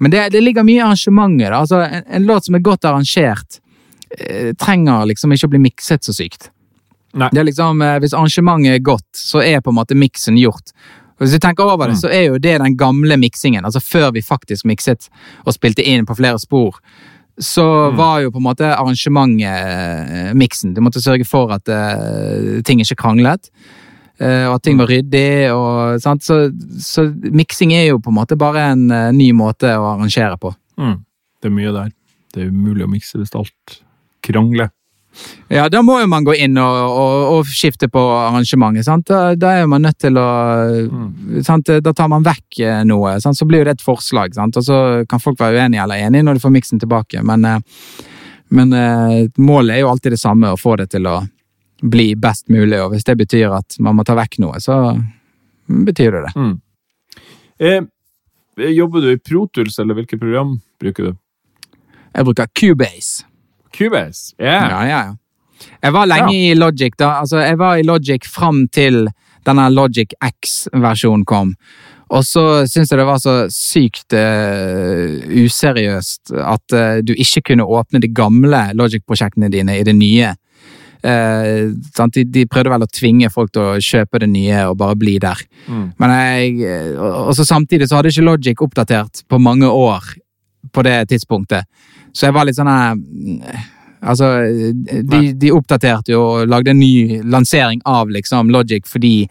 Men 0.00 0.10
det, 0.10 0.30
det 0.32 0.42
ligger 0.42 0.64
mye 0.66 0.82
i 0.82 1.44
det. 1.44 1.52
Altså, 1.54 1.82
en, 1.86 2.02
en 2.08 2.26
låt 2.26 2.46
som 2.48 2.54
er 2.58 2.64
godt 2.66 2.84
arrangert, 2.84 3.60
trenger 4.58 5.06
liksom 5.10 5.32
ikke 5.32 5.46
å 5.48 5.52
bli 5.52 5.58
mikset 5.70 6.04
så 6.06 6.12
sykt. 6.16 6.50
Nei. 7.14 7.28
Det 7.32 7.40
er 7.40 7.44
liksom, 7.48 7.80
eh, 7.82 7.98
Hvis 8.00 8.12
arrangementet 8.14 8.74
er 8.74 8.78
godt, 8.84 9.06
så 9.16 9.40
er 9.42 9.60
på 9.60 9.70
en 9.72 9.78
måte 9.80 9.96
miksen 9.96 10.36
gjort. 10.38 10.72
Og 11.18 11.26
Hvis 11.26 11.32
du 11.32 11.38
tenker 11.38 11.64
over 11.64 11.88
det, 11.88 11.96
Mm. 11.96 12.00
så 12.00 12.08
er 12.12 12.26
jo 12.28 12.38
det 12.38 12.58
den 12.60 12.76
gamle 12.76 13.16
miksingen. 13.16 13.64
Altså 13.64 13.80
før 13.80 14.12
vi 14.12 14.20
faktisk 14.20 14.64
mikset 14.64 15.08
og 15.46 15.52
spilte 15.54 15.82
inn 15.84 16.06
på 16.06 16.14
flere 16.16 16.38
spor, 16.38 16.76
så 17.40 17.90
Mm. 17.90 17.96
var 17.96 18.20
jo 18.22 18.30
på 18.30 18.36
en 18.36 18.42
måte 18.42 18.76
arrangementet 18.76 19.42
eh, 19.42 20.32
miksen. 20.34 20.74
Du 20.74 20.80
måtte 20.80 21.00
sørge 21.02 21.26
for 21.26 21.50
at 21.52 21.68
eh, 21.68 22.60
ting 22.62 22.78
ikke 22.80 22.96
kranglet. 22.96 23.48
eh, 24.20 24.46
og 24.48 24.56
at 24.56 24.62
ting 24.64 24.76
var 24.76 24.86
ryddig. 24.88 25.50
Og, 25.54 26.00
sant? 26.00 26.22
Så, 26.22 26.50
så 26.78 27.06
miksing 27.32 27.72
er 27.72 27.86
jo 27.88 27.98
på 28.00 28.08
en 28.10 28.14
måte 28.16 28.36
bare 28.36 28.72
en 28.72 28.90
eh, 28.90 29.10
ny 29.12 29.32
måte 29.32 29.70
å 29.78 29.94
arrangere 29.96 30.36
på. 30.38 30.54
Mm. 30.76 31.04
Det 31.40 31.46
er 31.50 31.54
mye 31.54 31.72
der. 31.72 31.92
Det 32.34 32.42
er 32.42 32.50
umulig 32.50 32.84
å 32.84 32.90
mikse 32.90 33.14
hvis 33.18 33.34
alt 33.34 33.80
krangler. 34.28 34.70
Ja, 35.48 35.64
da 35.72 35.80
må 35.82 35.96
jo 36.00 36.06
man 36.10 36.26
gå 36.26 36.34
inn 36.36 36.58
og, 36.60 36.76
og, 36.92 37.22
og 37.32 37.48
skifte 37.50 37.88
på 37.90 38.00
arrangementet. 38.12 38.84
sant? 38.86 39.08
Da, 39.08 39.32
da 39.34 39.54
er 39.56 39.70
man 39.70 39.82
nødt 39.86 39.98
til 40.04 40.18
å 40.20 40.28
sant? 41.44 41.72
Da 41.82 41.94
tar 41.96 42.10
man 42.12 42.26
vekk 42.26 42.60
eh, 42.60 42.82
noe, 42.86 43.16
sant? 43.24 43.38
så 43.38 43.48
blir 43.48 43.64
jo 43.64 43.68
det 43.70 43.78
et 43.78 43.86
forslag. 43.86 44.36
Sant? 44.36 44.58
Og 44.60 44.66
så 44.66 44.78
kan 45.08 45.22
folk 45.22 45.40
være 45.40 45.58
uenige 45.64 45.82
eller 45.86 46.04
enige 46.04 46.26
når 46.28 46.38
de 46.38 46.44
får 46.44 46.54
miksen 46.58 46.82
tilbake, 46.84 47.24
men, 47.26 47.48
eh, 47.48 48.04
men 48.54 48.76
eh, 48.76 49.18
målet 49.40 49.78
er 49.78 49.82
jo 49.82 49.90
alltid 49.94 50.14
det 50.14 50.22
samme, 50.22 50.52
å 50.52 50.60
få 50.60 50.76
det 50.82 50.90
til 50.92 51.08
å 51.08 51.22
bli 51.80 52.10
best 52.18 52.48
mulig, 52.50 52.78
og 52.82 52.92
hvis 52.92 53.06
det 53.06 53.16
betyr 53.20 53.54
at 53.54 53.78
man 53.82 53.96
må 53.96 54.04
ta 54.06 54.16
vekk 54.18 54.40
noe, 54.42 54.58
så 54.60 54.96
betyr 55.68 56.16
det 56.16 56.24
det. 56.26 56.32
Mm. 56.34 56.54
Eh, 57.58 58.70
jobber 58.74 59.00
du 59.04 59.12
i 59.12 59.18
Protuls, 59.18 59.78
eller 59.78 59.96
hvilket 59.98 60.20
program 60.20 60.58
bruker 60.82 61.10
du? 61.10 61.18
Jeg 62.12 62.26
bruker 62.26 62.50
Cubase. 62.52 63.24
Cubase? 63.78 64.34
Yeah. 64.40 64.68
Ja, 64.70 64.82
ja, 64.84 65.00
ja. 65.06 65.16
Jeg 65.82 65.94
var 65.94 66.08
lenge 66.10 66.34
i 66.34 66.54
Logic, 66.58 66.94
da. 66.98 67.18
Altså, 67.22 67.40
jeg 67.42 67.58
var 67.58 67.78
i 67.78 67.86
Logic 67.86 68.26
fram 68.26 68.66
til 68.74 69.06
denne 69.46 69.68
Logic 69.72 70.12
X-versjonen 70.18 71.24
kom. 71.28 71.54
Og 72.08 72.24
så 72.24 72.42
syns 72.68 72.90
jeg 72.90 73.00
det 73.00 73.06
var 73.08 73.20
så 73.20 73.34
sykt 73.52 74.16
uh, 74.16 75.18
useriøst 75.28 76.32
at 76.40 76.76
uh, 76.76 77.00
du 77.04 77.12
ikke 77.12 77.50
kunne 77.50 77.66
åpne 77.68 78.00
de 78.00 78.08
gamle 78.08 78.62
Logic-prosjektene 78.78 79.50
dine 79.52 79.76
i 79.80 79.84
det 79.86 79.96
nye. 79.98 80.32
Uh? 81.04 81.76
De, 82.14 82.24
de 82.24 82.46
prøvde 82.50 82.72
vel 82.72 82.86
å 82.86 82.90
tvinge 82.90 83.28
folk 83.30 83.52
til 83.54 83.66
å 83.66 83.82
kjøpe 83.82 84.22
det 84.24 84.30
nye 84.32 84.64
og 84.70 84.78
bare 84.80 84.96
bli 84.98 85.18
der. 85.22 85.42
Mm. 85.68 85.84
Men 86.00 86.16
jeg, 86.16 86.56
og, 86.96 87.28
og 87.28 87.36
så 87.38 87.46
samtidig 87.46 87.90
så 87.90 88.00
hadde 88.00 88.14
ikke 88.14 88.26
Logic 88.30 88.64
oppdatert 88.64 89.22
på 89.28 89.42
mange 89.42 89.68
år 89.68 90.08
på 90.78 90.86
det 90.86 91.00
tidspunktet. 91.10 91.66
Så 92.14 92.28
jeg 92.28 92.36
var 92.38 92.48
litt 92.48 92.58
sånn 92.58 92.70
mm, 92.70 93.74
Altså, 93.98 94.28
de, 95.10 95.32
de 95.34 95.48
oppdaterte 95.50 96.12
jo 96.12 96.20
og 96.22 96.50
lagde 96.50 96.70
en 96.70 96.78
ny 96.78 97.18
lansering 97.26 97.80
av 97.82 98.12
liksom 98.14 98.52
Logic 98.54 98.86
fordi 98.86 99.24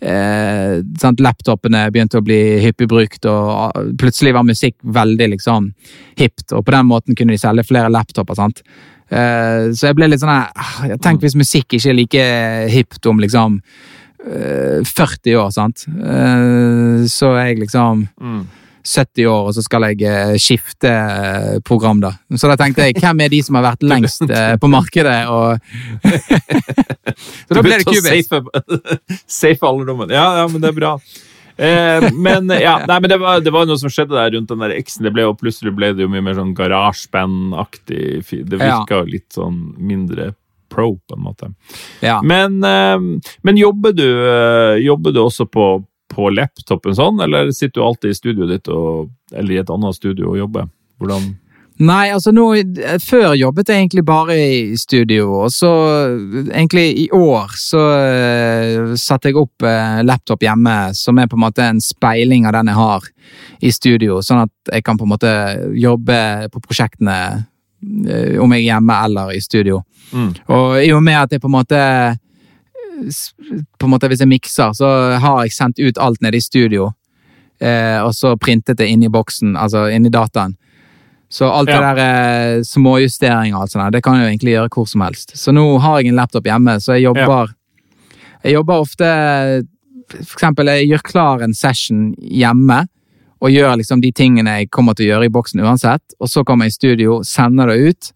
eh, 0.00 0.78
sant, 1.00 1.20
laptopene 1.20 1.82
begynte 1.92 2.20
å 2.20 2.24
bli 2.24 2.40
hyppig 2.64 2.88
brukt, 2.88 3.28
og 3.28 3.50
ah, 3.52 3.84
plutselig 4.00 4.32
var 4.36 4.46
musikk 4.48 4.76
veldig 4.80 5.30
liksom 5.34 5.70
hipt, 6.16 6.48
og 6.52 6.64
på 6.64 6.74
den 6.78 6.88
måten 6.88 7.18
kunne 7.18 7.36
de 7.36 7.42
selge 7.44 7.66
flere 7.68 7.92
laptoper. 7.92 8.38
sant? 8.38 8.62
Eh, 9.08 9.72
så 9.76 9.90
jeg 9.90 9.98
ble 9.98 10.10
litt 10.10 10.24
sånn 10.24 10.32
her 10.32 10.48
ah, 10.50 10.96
Tenk 10.98 11.20
hvis 11.22 11.36
musikk 11.38 11.76
ikke 11.76 11.92
er 11.92 12.00
like 12.00 12.22
hipt 12.72 13.06
om 13.06 13.20
liksom 13.22 13.60
eh, 14.26 14.80
40 14.82 15.36
år, 15.42 15.50
sant? 15.54 15.86
Eh, 15.92 17.04
så 17.10 17.36
jeg 17.38 17.66
liksom 17.66 18.08
Mm. 18.16 18.46
70 18.86 19.26
år, 19.26 19.48
og 19.48 19.54
så 19.56 19.64
skal 19.64 19.88
jeg 19.90 20.06
eh, 20.06 20.34
skifte 20.40 20.90
eh, 20.90 21.58
program, 21.66 22.00
da. 22.04 22.14
Så 22.38 22.50
da 22.50 22.56
tenkte 22.60 22.86
jeg, 22.86 22.96
hvem 23.02 23.24
er 23.24 23.32
de 23.32 23.42
som 23.44 23.58
har 23.58 23.66
vært 23.72 23.86
lengst 23.92 24.26
eh, 24.28 24.54
på 24.60 24.70
markedet, 24.72 25.18
og 25.28 25.56
Så 27.46 27.56
da 27.56 27.62
ble 27.64 27.78
det 27.80 27.86
Cubase. 27.86 28.26
Safe, 28.28 28.42
safe 29.40 29.66
alderdommen. 29.66 30.12
Ja, 30.12 30.26
ja, 30.42 30.46
men 30.50 30.62
det 30.62 30.70
er 30.72 30.76
bra. 30.76 30.96
Eh, 31.56 32.08
men 32.12 32.50
ja, 32.52 32.76
nei, 32.84 32.98
men 33.00 33.10
det 33.10 33.16
var, 33.22 33.40
det 33.40 33.52
var 33.54 33.68
noe 33.68 33.80
som 33.80 33.92
skjedde 33.92 34.16
der 34.16 34.34
rundt 34.36 34.50
den 34.52 34.64
der 34.64 34.74
X-en. 34.76 35.06
Det 35.06 35.14
ble 35.14 35.24
jo 35.24 35.36
Plutselig 35.40 35.72
ble 35.76 35.92
det 35.96 36.04
jo 36.04 36.10
mye 36.12 36.24
mer 36.24 36.36
sånn 36.36 36.54
garasjeband-aktig. 36.56 38.02
Det 38.28 38.60
virka 38.60 39.00
ja. 39.00 39.06
litt 39.08 39.30
sånn 39.36 39.60
mindre 39.78 40.34
pro, 40.72 40.96
på 40.98 41.16
en 41.16 41.24
måte. 41.24 41.50
Ja. 42.04 42.18
Men, 42.26 42.58
eh, 42.66 43.32
men 43.46 43.60
jobber, 43.60 43.96
du, 43.96 44.08
jobber 44.82 45.16
du 45.16 45.22
også 45.24 45.48
på, 45.48 45.70
på 46.16 46.30
laptopen 46.32 46.96
sånn, 46.96 47.20
eller 47.24 47.52
sitter 47.54 47.80
du 47.80 47.86
alltid 47.86 48.12
i 48.14 48.18
studioet 48.18 48.54
ditt 48.54 48.70
og, 48.72 49.10
eller 49.34 49.56
i 49.56 49.60
et 49.62 49.72
annet 49.72 49.98
studio 49.98 50.32
og 50.32 50.40
jobber? 50.40 50.70
Hvordan 50.96 51.34
Nei, 51.76 52.08
altså 52.08 52.32
nå, 52.32 52.44
før 53.04 53.34
jobbet 53.36 53.68
jeg 53.68 53.82
egentlig 53.82 54.02
bare 54.08 54.36
i 54.40 54.76
studio, 54.80 55.26
og 55.42 55.50
så 55.52 55.70
egentlig 56.46 56.86
i 57.02 57.04
år 57.12 57.52
så 57.60 57.82
uh, 58.00 58.94
satte 58.96 59.28
jeg 59.28 59.36
opp 59.36 59.66
uh, 59.66 60.00
laptop 60.06 60.46
hjemme, 60.46 60.76
som 60.96 61.20
er 61.20 61.28
på 61.28 61.36
en 61.36 61.44
måte 61.44 61.66
en 61.66 61.82
speiling 61.84 62.48
av 62.48 62.56
den 62.56 62.72
jeg 62.72 62.80
har 62.80 63.10
i 63.60 63.74
studio, 63.76 64.22
sånn 64.24 64.46
at 64.46 64.72
jeg 64.72 64.86
kan 64.86 64.96
på 64.96 65.04
en 65.04 65.12
måte 65.12 65.34
jobbe 65.76 66.48
på 66.54 66.64
prosjektene 66.64 67.18
uh, 67.44 68.34
om 68.40 68.56
jeg 68.56 68.62
er 68.62 68.68
hjemme 68.70 69.00
eller 69.10 69.36
i 69.36 69.44
studio. 69.44 69.82
Mm. 70.16 70.30
Og 70.56 70.78
i 70.80 70.88
og 70.96 71.04
med 71.04 71.26
at 71.26 71.36
jeg 71.36 71.44
på 71.44 71.50
en 71.50 71.58
måte 71.58 71.82
på 73.78 73.86
en 73.86 73.90
måte 73.92 74.08
Hvis 74.08 74.20
jeg 74.24 74.28
mikser, 74.30 74.72
så 74.76 74.88
har 75.20 75.42
jeg 75.44 75.52
sendt 75.52 75.78
ut 75.82 75.98
alt 75.98 76.20
nede 76.24 76.36
i 76.38 76.44
studio, 76.44 76.92
eh, 77.60 78.00
og 78.02 78.12
så 78.14 78.36
printet 78.40 78.78
det 78.78 78.88
inn 78.88 79.02
i 79.04 79.08
boksen, 79.12 79.56
altså 79.56 79.86
inn 79.92 80.06
i 80.06 80.12
dataen. 80.12 80.56
Så 81.28 81.48
alt 81.50 81.68
Ja. 81.68 81.80
det 81.80 81.96
der 81.96 82.02
eh, 82.58 82.62
småjusteringer 82.62 83.56
og 83.56 83.62
alt 83.62 83.72
sånt, 83.72 83.92
det 83.92 84.02
kan 84.02 84.14
jeg 84.14 84.22
jo 84.24 84.30
egentlig 84.30 84.52
gjøre 84.54 84.68
hvor 84.70 84.86
som 84.88 85.00
helst. 85.02 85.36
Så 85.36 85.52
nå 85.52 85.78
har 85.82 86.00
jeg 86.00 86.08
en 86.12 86.16
laptop 86.20 86.44
hjemme, 86.44 86.78
så 86.80 86.94
jeg 86.94 87.02
jobber 87.08 87.54
Jeg 88.44 88.52
jobber 88.52 88.74
ofte 88.74 89.04
For 90.10 90.36
eksempel, 90.38 90.66
jeg 90.66 90.88
gjør 90.88 91.02
klar 91.02 91.42
en 91.42 91.54
session 91.54 92.14
hjemme, 92.20 92.86
og 93.42 93.50
gjør 93.50 93.76
liksom 93.76 94.00
de 94.00 94.12
tingene 94.12 94.52
jeg 94.60 94.70
kommer 94.70 94.94
til 94.94 95.06
å 95.06 95.08
gjøre 95.16 95.26
i 95.26 95.32
boksen 95.34 95.60
uansett, 95.60 96.14
og 96.20 96.28
så 96.28 96.44
kommer 96.44 96.64
jeg 96.64 96.70
i 96.70 96.76
studio, 96.76 97.22
sender 97.24 97.66
det 97.66 97.76
ut, 97.88 98.12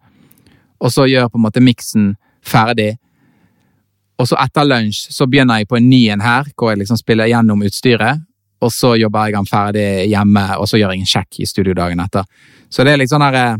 og 0.81 0.91
så 0.95 1.05
gjør 1.11 1.29
på 1.29 1.37
en 1.41 1.43
måte 1.43 1.61
miksen 1.61 2.13
ferdig. 2.47 2.97
Og 4.21 4.29
så 4.29 4.37
etter 4.43 4.67
lunsj 4.69 5.07
så 5.15 5.27
begynner 5.31 5.63
jeg 5.63 5.71
på 5.71 5.79
en 5.79 5.89
ny 5.89 6.03
en 6.13 6.21
her, 6.25 6.51
hvor 6.57 6.75
jeg 6.75 6.83
liksom 6.83 6.99
spiller 7.01 7.31
gjennom 7.31 7.63
utstyret. 7.67 8.21
Og 8.61 8.73
så 8.75 8.93
jobber 9.01 9.31
jeg 9.31 9.39
den 9.39 9.49
ferdig 9.49 9.87
hjemme, 10.11 10.43
og 10.61 10.69
så 10.69 10.77
gjør 10.77 10.93
jeg 10.93 11.01
en 11.07 11.09
sjekk 11.15 11.41
i 11.41 11.49
studiodagen 11.49 12.03
etter. 12.05 12.27
Så 12.69 12.85
det 12.85 12.93
er 12.93 13.01
litt 13.01 13.13
sånn 13.13 13.25
her 13.25 13.39
eh, 13.41 13.59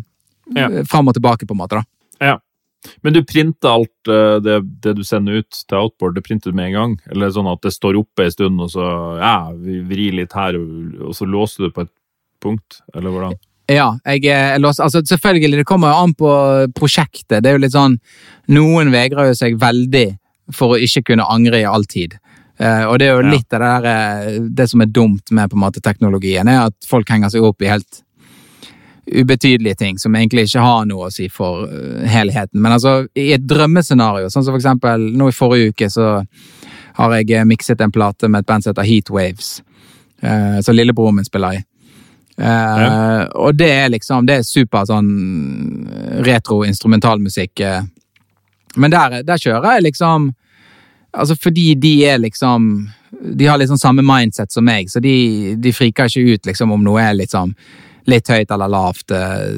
Ja. 0.57 0.67
fram 0.91 1.09
og 1.09 1.15
tilbake, 1.17 1.47
på 1.47 1.55
en 1.55 1.61
måte, 1.63 1.81
da. 1.81 2.27
Ja. 2.27 2.37
Men 3.05 3.15
du 3.15 3.21
printer 3.25 3.71
alt 3.71 4.09
eh, 4.09 4.37
det, 4.45 4.59
det 4.85 4.97
du 4.99 5.03
sender 5.05 5.41
ut 5.41 5.51
til 5.69 5.79
outboard, 5.79 6.17
det 6.17 6.25
printer 6.27 6.51
du 6.53 6.57
med 6.57 6.71
en 6.71 6.77
gang? 6.77 6.97
Eller 7.13 7.33
sånn 7.33 7.49
at 7.49 7.63
det 7.65 7.73
står 7.73 7.97
oppe 8.01 8.27
en 8.27 8.35
stund, 8.35 8.61
og 8.61 8.73
så 8.73 8.87
ja, 9.21 9.35
vi 9.57 9.81
vrir 9.89 10.17
litt 10.21 10.37
her, 10.37 10.59
og, 10.61 11.01
og 11.09 11.17
så 11.17 11.29
låser 11.29 11.69
du 11.69 11.75
på 11.77 11.87
et 11.87 11.93
punkt? 12.45 12.81
Eller 12.95 13.15
hvordan? 13.15 13.37
Ja, 13.71 13.93
jeg, 14.05 14.25
eh, 14.27 14.49
jeg 14.57 14.61
låser, 14.65 14.85
altså 14.85 15.01
selvfølgelig, 15.07 15.63
det 15.63 15.69
kommer 15.69 15.93
jo 15.95 16.05
an 16.05 16.15
på 16.19 16.31
prosjektet. 16.77 17.41
Det 17.41 17.49
er 17.49 17.57
jo 17.57 17.65
litt 17.65 17.77
sånn 17.77 18.01
Noen 18.51 18.91
vegrer 18.93 19.31
jo 19.31 19.37
seg 19.39 19.61
veldig 19.61 20.09
for 20.53 20.77
å 20.77 20.81
ikke 20.81 21.03
kunne 21.13 21.27
angre 21.29 21.61
i 21.61 21.65
all 21.69 21.85
tid. 21.85 22.19
Eh, 22.59 22.85
og 22.85 22.99
det 22.99 23.09
er 23.09 23.15
jo 23.17 23.23
Ja. 23.25 23.31
litt 23.31 23.53
av 23.55 23.61
det 23.61 23.69
der 23.83 24.31
eh, 24.35 24.39
Det 24.51 24.69
som 24.69 24.81
er 24.83 24.87
dumt 24.87 25.31
med 25.31 25.51
på 25.51 25.57
en 25.57 25.63
måte 25.65 25.81
teknologien, 25.81 26.49
er 26.49 26.67
at 26.67 26.75
folk 26.87 27.09
henger 27.09 27.31
seg 27.31 27.43
opp 27.43 27.63
i 27.63 27.67
helt 27.73 28.03
ubetydelige 29.13 29.75
ting 29.79 29.99
som 29.99 30.15
egentlig 30.15 30.45
ikke 30.47 30.61
har 30.63 30.85
noe 30.87 31.09
å 31.09 31.13
si 31.13 31.29
for 31.29 31.65
eh, 31.67 32.07
helheten. 32.11 32.61
Men 32.61 32.73
altså, 32.77 33.07
i 33.19 33.33
et 33.33 33.47
drømmescenario, 33.49 34.29
sånn 34.31 34.45
som 34.45 34.53
for 34.53 34.61
eksempel 34.61 35.09
nå 35.17 35.29
i 35.29 35.35
forrige 35.35 35.73
uke, 35.73 35.89
så 35.91 36.23
har 37.01 37.17
jeg 37.17 37.47
mikset 37.49 37.81
en 37.81 37.91
plate 37.95 38.29
med 38.29 38.41
et 38.45 38.47
band 38.47 38.63
som 38.63 38.75
heter 38.75 38.87
Heatwaves, 38.87 39.63
eh, 40.23 40.61
som 40.61 40.77
lillebroren 40.77 41.17
min 41.17 41.25
spiller 41.25 41.59
i. 41.59 41.65
Eh, 42.41 43.27
Og 43.35 43.57
det 43.57 43.69
er 43.71 43.89
liksom 43.91 44.25
Det 44.27 44.39
er 44.39 44.43
super 44.43 44.85
sånn 44.89 46.23
retro 46.25 46.63
instrumentalmusikk. 46.65 47.61
eh. 47.61 47.83
Men 48.77 48.91
der, 48.93 49.23
der 49.27 49.37
kjører 49.41 49.77
jeg 49.77 49.83
liksom 49.91 50.31
Altså 51.19 51.35
fordi 51.35 51.75
de 51.75 52.05
er 52.07 52.21
liksom 52.23 52.67
De 53.35 53.47
har 53.51 53.59
liksom 53.59 53.79
samme 53.83 54.03
mindset 54.07 54.53
som 54.55 54.63
meg, 54.65 54.87
så 54.93 55.01
de, 55.03 55.57
de 55.59 55.73
friker 55.75 56.07
ikke 56.07 56.37
ut 56.37 56.47
liksom 56.47 56.71
om 56.71 56.85
noe 56.87 57.03
er 57.03 57.17
liksom 57.19 57.55
litt 58.07 58.29
høyt 58.31 58.51
eller 58.55 58.71
lavt. 58.71 59.11
eh, 59.11 59.51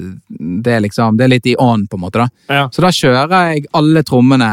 Det 0.65 0.73
er 0.73 0.81
liksom 0.81 1.17
Det 1.21 1.25
er 1.27 1.33
litt 1.35 1.47
i 1.47 1.57
ånd, 1.61 1.91
på 1.91 1.97
en 1.97 2.05
måte, 2.07 2.25
da. 2.25 2.29
Ja. 2.49 2.65
Så 2.73 2.81
da 2.83 2.89
kjører 2.91 3.53
jeg 3.53 3.67
alle 3.77 4.03
trommene 4.03 4.51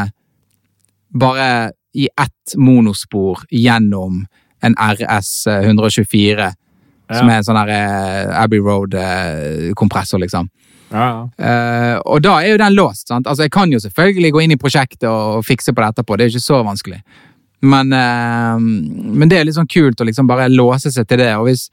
bare 1.10 1.72
i 1.96 2.06
ett 2.06 2.54
monospor 2.56 3.40
gjennom 3.50 4.26
en 4.62 4.74
RS 4.78 5.46
124. 5.48 6.52
Som 7.10 7.26
er 7.32 7.40
en 7.40 7.44
sånn 7.48 7.58
der 7.58 7.72
eh, 7.74 8.42
Abbey 8.44 8.60
Road-kompressor, 8.62 10.20
liksom. 10.22 10.46
Eh, 11.38 11.96
og 12.02 12.22
da 12.24 12.36
er 12.40 12.52
jo 12.52 12.60
den 12.60 12.74
låst. 12.74 13.08
sant? 13.08 13.26
Altså, 13.26 13.42
Jeg 13.42 13.50
kan 13.50 13.72
jo 13.72 13.78
selvfølgelig 13.78 14.32
gå 14.32 14.42
inn 14.42 14.52
i 14.52 14.60
prosjektet 14.60 15.08
og 15.08 15.44
fikse 15.44 15.72
på 15.72 15.82
det 15.82 15.88
etterpå, 15.94 16.16
det 16.16 16.24
er 16.24 16.30
jo 16.30 16.38
ikke 16.38 16.50
så 16.50 16.62
vanskelig. 16.66 17.02
Men, 17.62 17.92
uh, 17.92 18.56
men 18.58 19.28
det 19.28 19.36
er 19.36 19.44
litt 19.44 19.58
sånn 19.58 19.68
kult 19.68 20.00
å 20.00 20.06
liksom 20.08 20.26
bare 20.26 20.48
låse 20.48 20.90
seg 20.90 21.06
til 21.06 21.20
det. 21.20 21.34
og 21.36 21.44
hvis, 21.44 21.68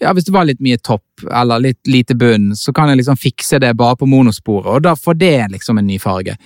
ja, 0.00 0.12
hvis 0.12 0.26
det 0.26 0.34
var 0.34 0.48
litt 0.48 0.60
mye 0.60 0.78
topp 0.78 1.22
eller 1.30 1.62
litt 1.62 1.86
lite 1.86 2.16
bunn, 2.18 2.50
så 2.56 2.74
kan 2.74 2.88
jeg 2.88 2.98
liksom 2.98 3.16
fikse 3.16 3.60
det 3.60 3.76
bare 3.76 3.96
på 3.96 4.08
monosporet, 4.10 4.66
og 4.66 4.82
da 4.82 4.96
får 4.96 5.18
det 5.18 5.50
liksom 5.52 5.78
en 5.78 5.86
ny 5.86 5.98
farge. 5.98 6.36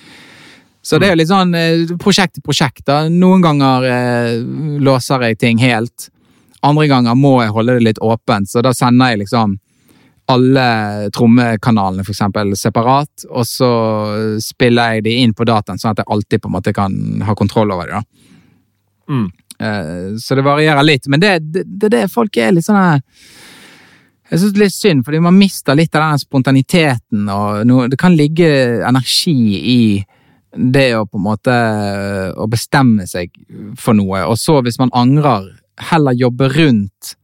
Så 0.85 0.99
det 0.99 1.09
er 1.09 1.15
jo 1.15 1.21
litt 1.23 1.33
sånn 1.33 1.55
eh, 1.57 1.95
prosjekt 1.97 2.35
til 2.37 2.45
prosjekt. 2.45 2.85
da. 2.85 3.09
Noen 3.09 3.41
ganger 3.41 3.87
låser 4.85 5.23
jeg 5.25 5.39
ting 5.41 5.63
helt. 5.63 6.11
Andre 6.61 6.85
ganger 6.89 7.17
må 7.17 7.39
jeg 7.41 7.55
holde 7.57 7.79
det 7.79 7.87
litt 7.87 8.03
åpent, 8.05 8.51
så 8.51 8.61
da 8.61 8.75
sender 8.77 9.15
jeg 9.15 9.25
liksom 9.25 9.57
alle 10.27 11.11
trommekanalene 11.13 12.05
for 12.05 12.15
eksempel 12.15 12.55
separat, 12.57 13.27
og 13.29 13.45
så 13.45 13.71
spiller 14.41 14.97
jeg 14.97 15.05
de 15.05 15.17
inn 15.21 15.35
på 15.37 15.45
dataen, 15.49 15.81
sånn 15.81 15.93
at 15.93 16.01
jeg 16.01 16.11
alltid 16.15 16.43
på 16.43 16.49
en 16.49 16.55
måte 16.57 16.73
kan 16.77 16.95
ha 17.27 17.35
kontroll 17.37 17.75
over 17.75 17.91
det. 17.91 17.99
da. 18.01 18.05
Mm. 19.13 19.27
Eh, 19.61 20.17
Så 20.19 20.35
det 20.35 20.47
varierer 20.47 20.83
litt, 20.83 21.07
men 21.09 21.21
det 21.21 21.39
det, 21.45 21.65
det, 21.67 21.91
det 21.93 22.07
folk 22.13 22.37
er 22.37 22.53
litt 22.57 22.65
sånn 22.65 22.81
her 22.81 23.03
Jeg 24.31 24.41
syns 24.41 24.55
det 24.55 24.59
er 24.59 24.65
litt 24.65 24.75
synd, 24.75 25.05
fordi 25.05 25.21
man 25.21 25.37
mister 25.37 25.77
litt 25.77 25.95
av 25.95 26.09
den 26.09 26.23
spontaniteten, 26.23 27.29
og 27.29 27.67
noe, 27.69 27.89
det 27.93 28.01
kan 28.01 28.17
ligge 28.17 28.49
energi 28.81 29.37
i 29.61 29.83
det 30.57 30.95
å 30.97 31.05
på 31.05 31.19
en 31.19 31.27
måte 31.27 31.55
å 32.39 32.47
bestemme 32.49 33.05
seg 33.11 33.31
for 33.77 33.95
noe, 33.95 34.25
og 34.25 34.39
så 34.41 34.61
hvis 34.65 34.79
man 34.81 34.91
angrer, 34.97 35.53
heller 35.91 36.17
jobbe 36.17 36.49
rundt 36.55 37.17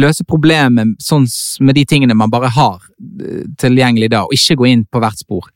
Løse 0.00 0.24
problemet 0.24 0.96
sånn 1.02 1.26
med 1.60 1.76
de 1.76 1.84
tingene 1.88 2.16
man 2.16 2.32
bare 2.32 2.50
har 2.52 2.80
eh, 2.80 3.44
tilgjengelig 3.60 4.12
da, 4.14 4.24
og 4.24 4.36
ikke 4.36 4.58
gå 4.60 4.70
inn 4.70 4.86
på 4.88 5.02
hvert 5.02 5.20
spor. 5.20 5.48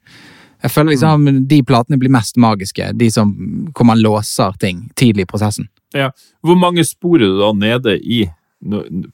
Jeg 0.65 0.73
føler 0.73 0.95
liksom 0.95 1.27
de 1.49 1.61
platene 1.69 1.99
blir 2.01 2.13
mest 2.13 2.39
magiske, 2.41 2.89
de 2.97 3.11
som, 3.13 3.33
hvor 3.77 3.87
man 3.89 4.01
låser 4.03 4.57
ting 4.61 4.87
tidlig 4.99 5.27
i 5.27 5.31
prosessen. 5.31 5.69
Ja. 5.95 6.11
Hvor 6.45 6.59
mange 6.59 6.85
spor 6.85 7.21
er 7.21 7.29
du 7.29 7.41
da 7.41 7.53
nede 7.57 7.99
i 8.01 8.25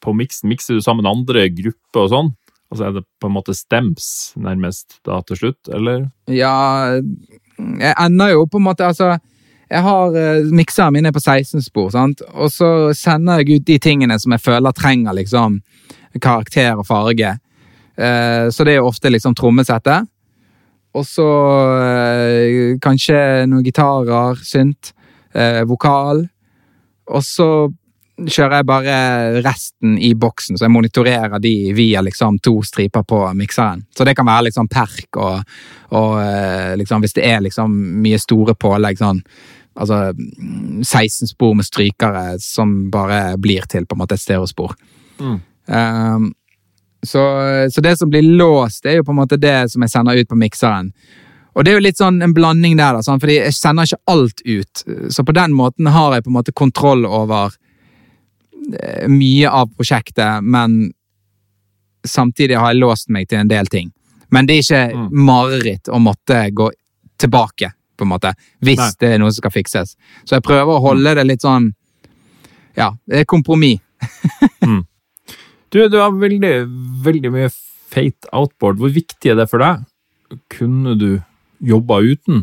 på 0.01 0.15
miksen? 0.17 0.49
Mikser 0.49 0.79
du 0.79 0.85
sammen 0.85 1.09
andre 1.09 1.49
grupper 1.53 2.07
og 2.07 2.13
sånn? 2.13 2.31
Altså 2.73 2.87
Er 2.87 2.95
det 2.97 3.03
på 3.21 3.29
en 3.29 3.35
måte 3.35 3.55
stems 3.57 4.07
nærmest 4.41 4.97
da 5.05 5.19
til 5.29 5.43
slutt, 5.43 5.69
eller? 5.69 6.07
Ja, 6.31 6.97
jeg 7.59 7.95
ender 8.01 8.33
jo 8.33 8.47
på 8.49 8.63
en 8.63 8.65
måte 8.71 8.87
Altså, 8.89 9.19
jeg 9.73 9.85
har 9.87 10.17
uh, 10.17 10.53
mikserne 10.53 10.93
mine 10.99 11.13
på 11.15 11.23
16 11.23 11.65
spor, 11.65 11.91
sant? 11.95 12.21
og 12.33 12.53
så 12.53 12.93
sender 12.97 13.41
jeg 13.41 13.61
ut 13.63 13.69
de 13.69 13.79
tingene 13.83 14.19
som 14.21 14.35
jeg 14.37 14.45
føler 14.45 14.77
trenger 14.77 15.17
liksom 15.17 15.61
karakter 16.21 16.77
og 16.77 16.87
farge. 16.87 17.37
Uh, 17.97 18.49
så 18.53 18.65
det 18.65 18.77
er 18.77 18.83
jo 18.83 18.91
ofte 18.91 19.13
liksom 19.13 19.37
trommesettet. 19.39 20.09
Og 20.93 21.07
så 21.09 21.25
uh, 21.25 22.75
kanskje 22.85 23.47
noen 23.49 23.65
gitarer, 23.65 24.41
synt, 24.45 24.93
eh, 25.35 25.63
vokal. 25.65 26.27
Og 27.13 27.25
så 27.25 27.49
kjører 28.23 28.61
jeg 28.61 28.69
bare 28.69 28.97
resten 29.43 29.97
i 29.99 30.13
boksen, 30.15 30.59
så 30.59 30.67
jeg 30.67 30.75
monitorerer 30.75 31.41
de 31.43 31.73
via 31.75 32.03
liksom 32.05 32.39
to 32.45 32.59
striper 32.67 33.03
på 33.09 33.23
mikseren. 33.39 33.83
Så 33.97 34.05
det 34.05 34.15
kan 34.19 34.29
være 34.29 34.51
liksom 34.51 34.69
perk 34.71 35.17
og, 35.17 35.57
og 35.97 36.21
eh, 36.21 36.77
liksom 36.79 37.03
hvis 37.03 37.17
det 37.17 37.27
er 37.27 37.43
liksom 37.49 37.75
mye 38.05 38.21
store 38.21 38.55
pålegg 38.55 39.01
sånn 39.01 39.23
Altså 39.75 40.13
mm, 40.13 40.83
16 40.85 41.29
spor 41.33 41.55
med 41.57 41.65
strykere 41.65 42.39
som 42.43 42.91
bare 42.93 43.39
blir 43.41 43.65
til 43.73 43.87
på 43.87 43.97
en 43.97 44.03
måte 44.03 44.19
et 44.19 44.21
stereospor. 44.25 44.75
Mm. 45.21 45.39
Um, 45.67 46.31
så, 47.03 47.23
så 47.73 47.81
det 47.81 47.97
som 47.99 48.11
blir 48.11 48.23
låst, 48.23 48.83
det 48.85 48.93
er 48.93 49.01
jo 49.01 49.05
på 49.09 49.15
en 49.15 49.21
måte 49.23 49.41
det 49.41 49.71
som 49.73 49.83
jeg 49.83 49.91
sender 49.91 50.21
ut 50.21 50.29
på 50.29 50.39
mikseren. 50.39 50.93
Og 51.55 51.65
det 51.65 51.73
er 51.73 51.77
jo 51.81 51.85
litt 51.85 51.99
sånn 52.01 52.23
en 52.25 52.33
blanding 52.37 52.77
der, 52.79 52.97
da, 52.97 53.17
fordi 53.21 53.41
jeg 53.41 53.57
sender 53.57 53.89
ikke 53.89 54.13
alt 54.13 54.41
ut. 54.45 54.85
Så 55.13 55.25
på 55.25 55.35
den 55.37 55.53
måten 55.57 55.91
har 55.93 56.15
jeg 56.15 56.25
på 56.25 56.31
en 56.33 56.37
måte 56.39 56.55
kontroll 56.57 57.05
over 57.09 57.53
eh, 58.79 59.09
mye 59.11 59.51
av 59.51 59.73
prosjektet, 59.77 60.41
men 60.45 60.93
samtidig 62.09 62.57
har 62.59 62.73
jeg 62.73 62.81
låst 62.81 63.11
meg 63.13 63.29
til 63.29 63.43
en 63.43 63.51
del 63.51 63.69
ting. 63.73 63.93
Men 64.33 64.49
det 64.49 64.55
er 64.55 64.63
ikke 64.65 64.97
Mm. 64.97 65.09
mareritt 65.27 65.89
å 65.89 65.99
måtte 66.01 66.39
gå 66.51 66.71
tilbake, 67.21 67.73
på 68.03 68.09
en 68.09 68.13
måte, 68.13 68.35
hvis 68.65 68.81
Nei. 68.83 68.91
det 69.01 69.13
er 69.15 69.23
noe 69.23 69.33
som 69.33 69.41
skal 69.45 69.55
fikses. 69.55 69.97
Så 70.27 70.37
jeg 70.37 70.45
prøver 70.45 70.75
å 70.75 70.83
holde 70.83 71.15
det 71.19 71.27
litt 71.29 71.47
sånn 71.47 71.71
Ja, 72.77 72.93
det 73.07 73.23
er 73.23 73.29
kompromiss. 73.29 73.81
Du, 75.73 75.79
du 75.89 75.95
har 75.97 76.13
veldig, 76.13 76.67
veldig 77.01 77.31
mye 77.33 77.49
feit 77.93 78.27
outboard. 78.29 78.77
Hvor 78.77 78.91
viktig 78.93 79.31
er 79.33 79.39
det 79.39 79.47
for 79.49 79.63
deg? 79.65 79.87
Kunne 80.53 80.93
du 81.01 81.07
jobba 81.65 82.03
uten? 82.05 82.43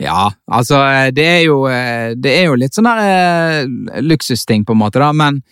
Ja, 0.00 0.30
altså 0.50 0.78
det 1.14 1.26
er 1.26 1.42
jo, 1.44 1.64
eh, 1.70 2.14
det 2.18 2.32
er 2.38 2.48
jo 2.48 2.56
litt 2.58 2.76
sånn 2.76 2.88
der 2.88 3.02
eh, 3.02 4.00
luksusting, 4.02 4.64
på 4.66 4.74
en 4.74 4.80
måte, 4.80 5.02
da, 5.02 5.10
men 5.14 5.42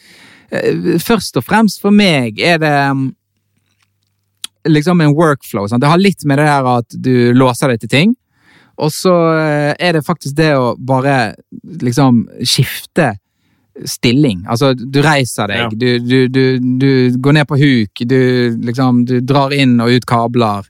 eh, 0.51 0.97
først 1.03 1.39
og 1.39 1.47
fremst 1.47 1.83
for 1.83 1.95
meg 1.95 2.41
er 2.43 2.59
det 2.63 2.75
mm, 2.95 3.05
liksom 4.73 5.03
en 5.05 5.15
workflow. 5.19 5.69
Sant? 5.69 5.83
Det 5.85 5.91
har 5.91 6.03
litt 6.03 6.25
med 6.27 6.41
det 6.41 6.49
der 6.49 6.71
at 6.73 6.99
du 7.09 7.13
låser 7.37 7.75
deg 7.75 7.85
til 7.85 7.93
ting, 7.95 8.17
og 8.79 8.93
så 8.95 9.13
eh, 9.39 9.75
er 9.79 9.93
det 9.99 10.05
faktisk 10.07 10.37
det 10.39 10.53
å 10.57 10.75
bare 10.79 11.35
liksom 11.83 12.29
skifte 12.47 13.17
stilling. 13.87 14.45
Altså, 14.51 14.73
du 14.75 15.01
reiser 15.03 15.47
deg, 15.51 15.59
Ja. 15.59 15.69
du, 15.71 15.99
du, 15.99 16.29
du, 16.29 16.59
du 16.79 17.19
går 17.23 17.33
ned 17.37 17.47
på 17.49 17.59
huk, 17.61 18.01
du 18.11 18.57
liksom 18.67 19.05
Du 19.07 19.21
drar 19.21 19.53
inn 19.55 19.77
og 19.81 19.91
ut 19.91 20.07
kabler. 20.07 20.67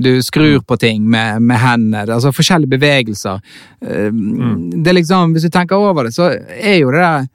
Du 0.00 0.22
skrur 0.24 0.60
på 0.64 0.78
ting 0.80 1.04
med, 1.10 1.42
med 1.42 1.58
hendene. 1.60 2.06
Altså 2.08 2.32
forskjellige 2.32 2.70
bevegelser. 2.78 3.38
Eh, 3.84 4.10
Det 4.10 4.88
er 4.88 4.96
liksom, 4.98 5.32
Hvis 5.34 5.42
du 5.46 5.50
tenker 5.50 5.76
over 5.76 6.04
det, 6.08 6.14
så 6.16 6.30
er 6.56 6.78
jo 6.80 6.90
det 6.90 7.02
der 7.04 7.28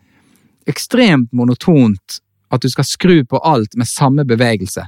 ekstremt 0.68 1.30
monotont 1.32 2.20
at 2.52 2.62
du 2.62 2.70
skal 2.70 2.84
skru 2.88 3.24
på 3.26 3.40
alt 3.46 3.76
med 3.78 3.88
samme 3.88 4.26
bevegelse. 4.26 4.88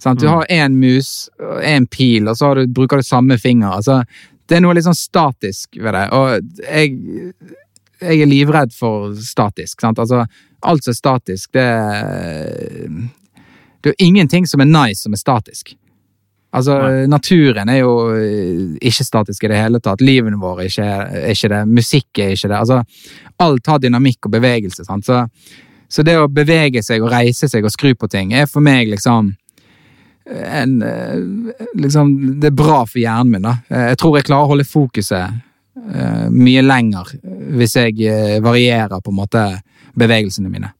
Sant? 0.00 0.20
Du 0.20 0.26
Mm. 0.26 0.32
har 0.32 0.46
én 0.50 0.72
mus, 0.80 1.28
én 1.62 1.86
pil, 1.90 2.28
og 2.28 2.36
så 2.36 2.46
har 2.46 2.54
du, 2.54 2.66
bruker 2.66 2.96
du 2.96 3.02
samme 3.02 3.36
finger. 3.38 3.68
Altså, 3.72 4.02
det 4.50 4.58
er 4.58 4.64
noe 4.64 4.74
litt 4.74 4.86
sånn 4.86 4.98
statisk 4.98 5.78
ved 5.78 5.94
det. 5.94 6.06
Og 6.16 6.64
jeg, 6.64 6.94
jeg 8.02 8.22
er 8.24 8.30
livredd 8.30 8.74
for 8.74 9.14
statisk. 9.14 9.78
Sant? 9.78 10.00
Altså, 10.02 10.24
alt 10.66 10.86
som 10.86 10.92
er 10.94 10.98
statisk, 10.98 11.52
det 11.54 11.68
Det 13.80 13.88
er 13.88 13.94
jo 13.94 14.06
ingenting 14.10 14.44
som 14.44 14.60
er 14.60 14.68
nice 14.68 15.06
som 15.06 15.14
er 15.16 15.20
statisk. 15.22 15.70
Altså, 16.52 16.74
Nei. 16.82 17.06
naturen 17.06 17.68
er 17.70 17.78
jo 17.78 17.92
eh, 18.12 18.74
ikke 18.90 19.06
statisk 19.06 19.44
i 19.46 19.50
det 19.52 19.60
hele 19.60 19.80
tatt. 19.80 20.02
Livet 20.02 20.34
vårt 20.36 20.66
er 20.66 21.06
er 21.06 21.30
ikke 21.30 21.48
det. 21.48 21.60
Musikk 21.70 22.18
er 22.18 22.34
ikke 22.34 22.50
det. 22.50 22.58
Altså, 22.58 22.82
alt 23.38 23.66
har 23.66 23.78
dynamikk 23.78 24.26
og 24.26 24.34
bevegelse. 24.34 24.84
Sant? 24.84 25.06
Så, 25.06 25.22
så 25.88 26.02
det 26.02 26.18
å 26.18 26.28
bevege 26.28 26.82
seg 26.82 27.00
og 27.00 27.12
reise 27.14 27.48
seg 27.48 27.64
og 27.64 27.72
skru 27.72 27.94
på 27.94 28.10
ting 28.10 28.34
er 28.34 28.50
for 28.50 28.60
meg 28.60 28.90
liksom 28.90 29.32
en, 30.30 30.82
eh, 30.82 31.18
liksom, 31.74 32.40
det 32.40 32.46
er 32.46 32.56
bra 32.56 32.84
for 32.86 32.98
hjernen 32.98 33.30
min. 33.30 33.42
da. 33.42 33.56
Eh, 33.68 33.88
Jeg 33.90 33.98
tror 33.98 34.16
jeg 34.16 34.28
klarer 34.28 34.46
å 34.46 34.52
holde 34.52 34.64
fokuset 34.64 35.32
eh, 35.94 36.28
mye 36.30 36.62
lenger 36.62 37.14
hvis 37.56 37.76
jeg 37.76 38.42
varierer 38.42 39.00
på 39.00 39.10
en 39.10 39.18
måte 39.18 39.44
bevegelsene 39.98 40.50
mine. 40.50 40.72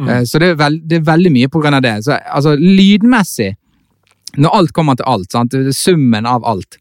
Mm. 0.00 0.26
Så 0.26 0.38
det 0.40 0.50
er, 0.50 0.54
veld, 0.56 0.82
det 0.88 0.96
er 0.96 1.04
veldig 1.04 1.30
mye 1.32 1.48
på 1.52 1.60
grunn 1.60 1.76
av 1.76 1.82
det. 1.84 1.94
Så, 2.04 2.16
altså, 2.16 2.54
lydmessig, 2.56 3.54
når 4.36 4.56
alt 4.56 4.72
kommer 4.72 4.96
til 4.96 5.08
alt, 5.08 5.32
sant? 5.32 5.56
summen 5.76 6.26
av 6.26 6.44
alt, 6.48 6.78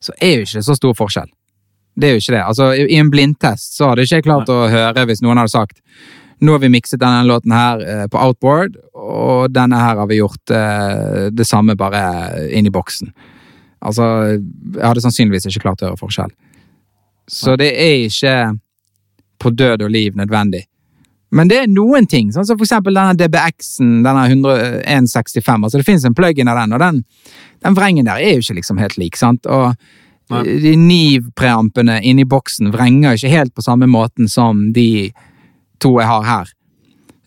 så 0.00 0.14
er 0.20 0.36
jo 0.38 0.46
ikke 0.46 0.62
så 0.62 0.76
stor 0.78 0.94
forskjell. 0.98 1.30
Det 1.98 2.08
er 2.08 2.14
jo 2.14 2.22
ikke 2.22 2.36
det. 2.36 2.42
Altså, 2.46 2.70
I 2.74 2.98
en 3.00 3.10
blindtest 3.10 3.76
så 3.76 3.90
hadde 3.90 4.06
ikke 4.06 4.20
jeg 4.20 4.26
klart 4.26 4.50
å 4.50 4.68
høre 4.70 5.06
hvis 5.06 5.22
noen 5.22 5.40
hadde 5.42 5.52
sagt 5.52 5.80
nå 6.40 6.54
har 6.54 6.62
vi 6.62 6.70
mikset 6.72 7.00
denne 7.00 7.24
låten 7.28 7.52
her 7.52 7.82
eh, 7.84 8.06
på 8.10 8.20
outboard, 8.20 8.78
og 8.94 9.52
denne 9.52 9.80
her 9.80 10.00
har 10.00 10.08
vi 10.08 10.20
gjort 10.20 10.52
eh, 10.54 11.28
det 11.32 11.46
samme 11.48 11.76
bare 11.78 12.48
inn 12.56 12.68
i 12.68 12.72
boksen. 12.72 13.12
Altså, 13.80 14.06
jeg 14.36 14.84
hadde 14.84 15.04
sannsynligvis 15.04 15.48
ikke 15.48 15.64
klart 15.66 15.84
å 15.84 15.90
høre 15.90 16.00
forskjell. 16.00 16.32
Så 17.30 17.54
det 17.60 17.70
er 17.76 18.08
ikke 18.08 18.34
på 19.40 19.52
død 19.56 19.86
og 19.86 19.92
liv 19.94 20.16
nødvendig. 20.18 20.66
Men 21.30 21.48
det 21.48 21.60
er 21.62 21.70
noen 21.70 22.08
ting, 22.10 22.32
sånn 22.34 22.46
som 22.46 22.58
for 22.58 22.66
eksempel 22.66 22.96
denne 22.96 23.14
DBX-en, 23.14 24.00
denne 24.02 24.26
165, 24.26 25.64
altså 25.64 25.78
det 25.78 25.86
finnes 25.86 26.04
en 26.08 26.16
plug-in 26.16 26.50
av 26.50 26.58
den, 26.58 26.74
og 26.74 26.82
den, 26.82 27.02
den 27.62 27.76
vrengen 27.78 28.08
der 28.08 28.18
er 28.18 28.34
jo 28.34 28.42
ikke 28.42 28.58
liksom 28.58 28.80
helt 28.82 28.98
lik, 28.98 29.18
sant? 29.18 29.46
Og 29.46 29.70
Nei. 30.30 30.42
de 30.64 30.74
Niv-preampene 30.78 32.00
inni 32.06 32.26
boksen 32.28 32.72
vrenger 32.74 33.16
ikke 33.16 33.32
helt 33.32 33.54
på 33.54 33.64
samme 33.66 33.86
måten 33.90 34.30
som 34.30 34.68
de 34.74 35.10
to 35.80 35.94
jeg 36.00 36.06
har 36.10 36.24
her. 36.28 36.52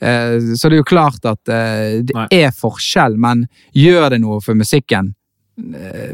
Eh, 0.04 0.40
Så 0.56 0.70
det 0.70 0.78
er 0.78 0.82
jo 0.84 0.90
klart 0.90 1.26
at 1.26 1.50
eh, 1.50 2.02
det 2.04 2.16
Nei. 2.16 2.28
er 2.32 2.52
forskjell, 2.52 3.18
men 3.18 3.48
gjør 3.74 4.10
det 4.14 4.22
noe 4.22 4.42
for 4.42 4.54
musikken? 4.60 5.14
Eh, 5.58 6.14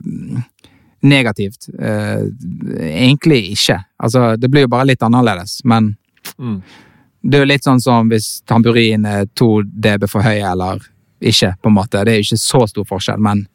Negativt? 1.02 1.70
Egentlig 1.80 3.52
ikke. 3.54 3.78
Altså, 4.04 4.36
det 4.38 4.50
blir 4.52 4.66
jo 4.66 4.72
bare 4.74 4.86
litt 4.90 5.04
annerledes, 5.06 5.62
men 5.64 5.96
Mm. 6.38 6.62
det 7.24 7.36
er 7.38 7.46
jo 7.46 7.48
litt 7.54 7.64
sånn 7.64 7.80
som 7.82 8.10
hvis 8.10 8.42
tamburin 8.46 9.06
er 9.06 9.26
to 9.36 9.62
dB 9.64 10.08
for 10.10 10.22
høy 10.22 10.42
eller 10.44 10.80
ikke, 11.22 11.54
på 11.62 11.68
en 11.70 11.74
måte. 11.76 12.04
Det 12.06 12.12
er 12.14 12.20
jo 12.20 12.28
ikke 12.28 12.38
så 12.44 12.68
stor 12.68 12.84
forskjell, 12.86 13.18
men 13.20 13.48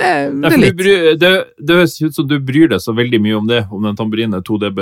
det, 0.00 0.50
det 0.50 0.58
litt. 0.60 0.76
bryr- 0.78 1.18
det, 1.20 1.30
det 1.60 1.76
høres 1.76 1.94
ut 2.02 2.14
som 2.16 2.26
du 2.30 2.36
bryr 2.40 2.68
deg 2.72 2.80
så 2.82 2.94
veldig 2.96 3.20
mye 3.22 3.36
om 3.38 3.46
det, 3.50 3.60
om 3.70 3.84
den 3.86 3.96
tamburinen 3.98 4.38
er 4.38 4.44
2 4.46 4.58
dB 4.64 4.80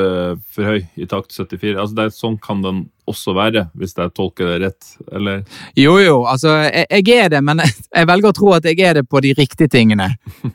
for 0.55 0.71
høy 0.71 0.79
i 0.97 1.09
takt 1.11 1.35
74. 1.37 1.75
Altså, 1.77 1.95
det 1.99 2.07
er, 2.07 2.15
sånn 2.17 2.39
kan 2.43 2.63
den 2.65 2.85
også 3.09 3.35
være, 3.37 3.67
hvis 3.79 3.97
jeg 3.99 4.15
tolker 4.17 4.51
det 4.53 4.59
rett, 4.67 4.91
eller? 5.13 5.43
Jo, 5.79 5.97
jo, 6.03 6.17
altså, 6.29 6.55
jeg, 6.69 6.87
jeg 7.03 7.19
er 7.27 7.29
det, 7.37 7.43
men 7.45 7.61
jeg 7.97 8.09
velger 8.13 8.31
å 8.33 8.37
tro 8.41 8.53
at 8.57 8.65
jeg 8.71 8.81
er 8.85 9.01
det 9.01 9.07
på 9.09 9.21
de 9.25 9.35
riktige 9.39 9.69
tingene. 9.75 10.13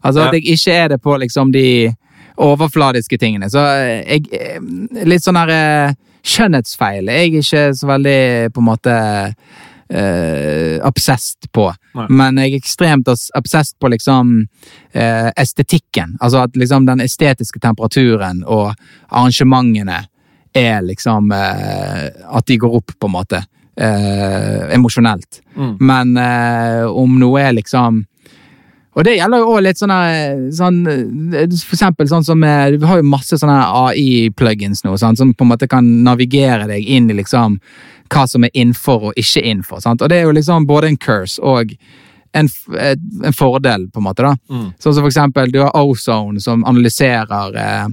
Altså 0.00 0.22
Ja. 0.22 0.28
at 0.30 0.34
jeg 0.38 0.46
ikke 0.54 0.72
er 0.72 0.88
det 0.94 0.96
på 1.04 1.12
liksom 1.20 1.50
de 1.52 1.66
overfladiske 2.40 3.18
tingene. 3.20 3.50
Så 3.52 3.60
jeg 3.60 4.24
Litt 5.04 5.24
sånn 5.26 5.36
her 5.36 5.50
eh, 5.52 5.94
skjønnhetsfeil. 6.24 7.10
Jeg 7.10 7.20
er 7.34 7.38
ikke 7.42 7.64
så 7.76 7.90
veldig 7.90 8.16
på 8.54 8.62
en 8.62 8.68
måte 8.70 8.94
eh, 8.94 9.34
obsessed 10.84 11.50
på. 11.52 11.68
Nei. 11.94 12.06
Men 12.08 12.38
jeg 12.40 12.54
er 12.54 12.62
ekstremt 12.62 13.08
obsessed 13.10 13.76
på 13.78 13.90
liksom 13.92 14.32
eh, 14.92 15.28
estetikken. 15.36 16.16
Altså 16.20 16.44
at 16.46 16.56
liksom 16.56 16.86
den 16.88 17.04
estetiske 17.04 17.60
temperaturen 17.62 18.40
og 18.46 18.72
arrangementene 19.10 20.00
er 20.54 20.82
liksom 20.86 21.32
eh, 21.32 22.08
At 22.30 22.46
de 22.46 22.56
går 22.58 22.76
opp, 22.80 22.92
på 22.98 23.10
en 23.10 23.12
måte. 23.12 23.44
Eh, 23.76 24.74
emosjonelt. 24.74 25.42
Mm. 25.56 25.76
Men 25.80 26.16
eh, 26.16 26.84
om 26.86 27.18
noe 27.18 27.42
er 27.42 27.56
liksom 27.56 28.04
og 28.94 29.04
det 29.04 29.16
gjelder 29.16 29.38
jo 29.42 29.48
også 29.50 29.62
litt 29.66 29.80
sånne, 29.80 29.98
sånn, 30.54 30.78
eh, 31.34 31.48
for 31.66 31.74
eksempel 31.76 32.06
sånn 32.10 32.24
som 32.26 32.42
eh, 32.46 32.76
Vi 32.78 32.86
har 32.86 33.00
jo 33.00 33.06
masse 33.10 33.38
sånne 33.40 33.56
AI-plugins 33.82 34.84
nå, 34.84 34.94
sånn, 35.00 35.16
som 35.18 35.32
på 35.34 35.44
en 35.44 35.50
måte 35.50 35.68
kan 35.70 35.88
navigere 36.06 36.66
deg 36.70 36.86
inn 36.86 37.10
i 37.10 37.16
liksom 37.18 37.58
hva 38.14 38.26
som 38.30 38.44
er 38.44 38.50
innenfor 38.54 39.08
og 39.10 39.16
ikke 39.18 39.42
innenfor. 39.42 39.80
Sant? 39.82 40.02
Og 40.04 40.08
det 40.12 40.18
er 40.20 40.26
jo 40.28 40.34
liksom 40.36 40.66
både 40.68 40.92
en 40.92 40.96
curse 41.00 41.40
og 41.42 41.72
en, 42.36 42.48
en 43.24 43.32
fordel, 43.34 43.88
på 43.90 43.98
en 44.02 44.04
måte. 44.06 44.22
da. 44.22 44.34
Mm. 44.50 44.68
Sånn 44.78 44.94
som 44.94 45.02
for 45.02 45.10
eksempel, 45.10 45.50
du 45.54 45.60
har 45.62 45.72
Ozone 45.78 46.40
som 46.42 46.62
analyserer 46.68 47.54
eh, 47.58 47.86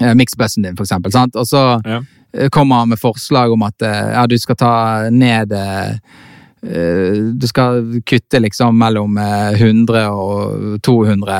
eh, 0.00 0.14
mixbussen 0.18 0.62
din, 0.66 0.76
for 0.78 0.86
eksempel. 0.86 1.12
Sant? 1.14 1.36
Og 1.36 1.46
så 1.46 1.62
Ja. 1.86 2.00
eh, 2.32 2.48
kommer 2.48 2.76
han 2.82 2.88
med 2.94 2.98
forslag 3.02 3.52
om 3.52 3.62
at 3.66 3.82
eh, 3.82 4.12
ja, 4.16 4.26
du 4.26 4.38
skal 4.38 4.56
ta 4.56 4.72
ned 5.10 5.52
eh, 5.52 5.90
eh, 5.90 5.98
Du 6.66 7.46
skal 7.46 8.00
kutte 8.06 8.40
liksom 8.42 8.78
mellom 8.78 9.18
eh, 9.22 9.60
100 9.60 10.06
og 10.10 10.80
200 10.82 11.36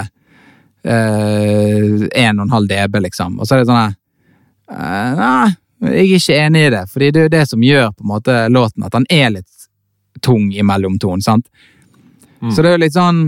eh, 0.86 2.06
1,5 2.30 2.68
dB, 2.68 3.00
liksom. 3.00 3.40
Og 3.40 3.48
så 3.48 3.56
er 3.56 3.62
det 3.62 3.70
sånn 3.70 3.80
eh, 3.82 5.16
Nei, 5.18 5.54
jeg 5.86 6.04
er 6.04 6.12
ikke 6.18 6.38
enig 6.40 6.66
i 6.66 6.74
det, 6.74 6.84
fordi 6.92 7.10
det 7.10 7.20
er 7.20 7.26
jo 7.26 7.34
det 7.36 7.46
som 7.50 7.64
gjør 7.64 7.90
på 7.92 8.04
en 8.06 8.12
måte 8.12 8.36
låten 8.52 8.86
at 8.86 8.94
den 8.94 9.08
er 9.12 9.32
litt 9.38 9.66
tung 10.24 10.48
i 10.54 10.64
mellomtonen, 10.64 11.24
sant? 11.24 11.50
Mm. 12.40 12.52
Så 12.52 12.62
det 12.62 12.70
er 12.70 12.76
jo 12.76 12.84
litt 12.84 12.96
sånn 12.96 13.20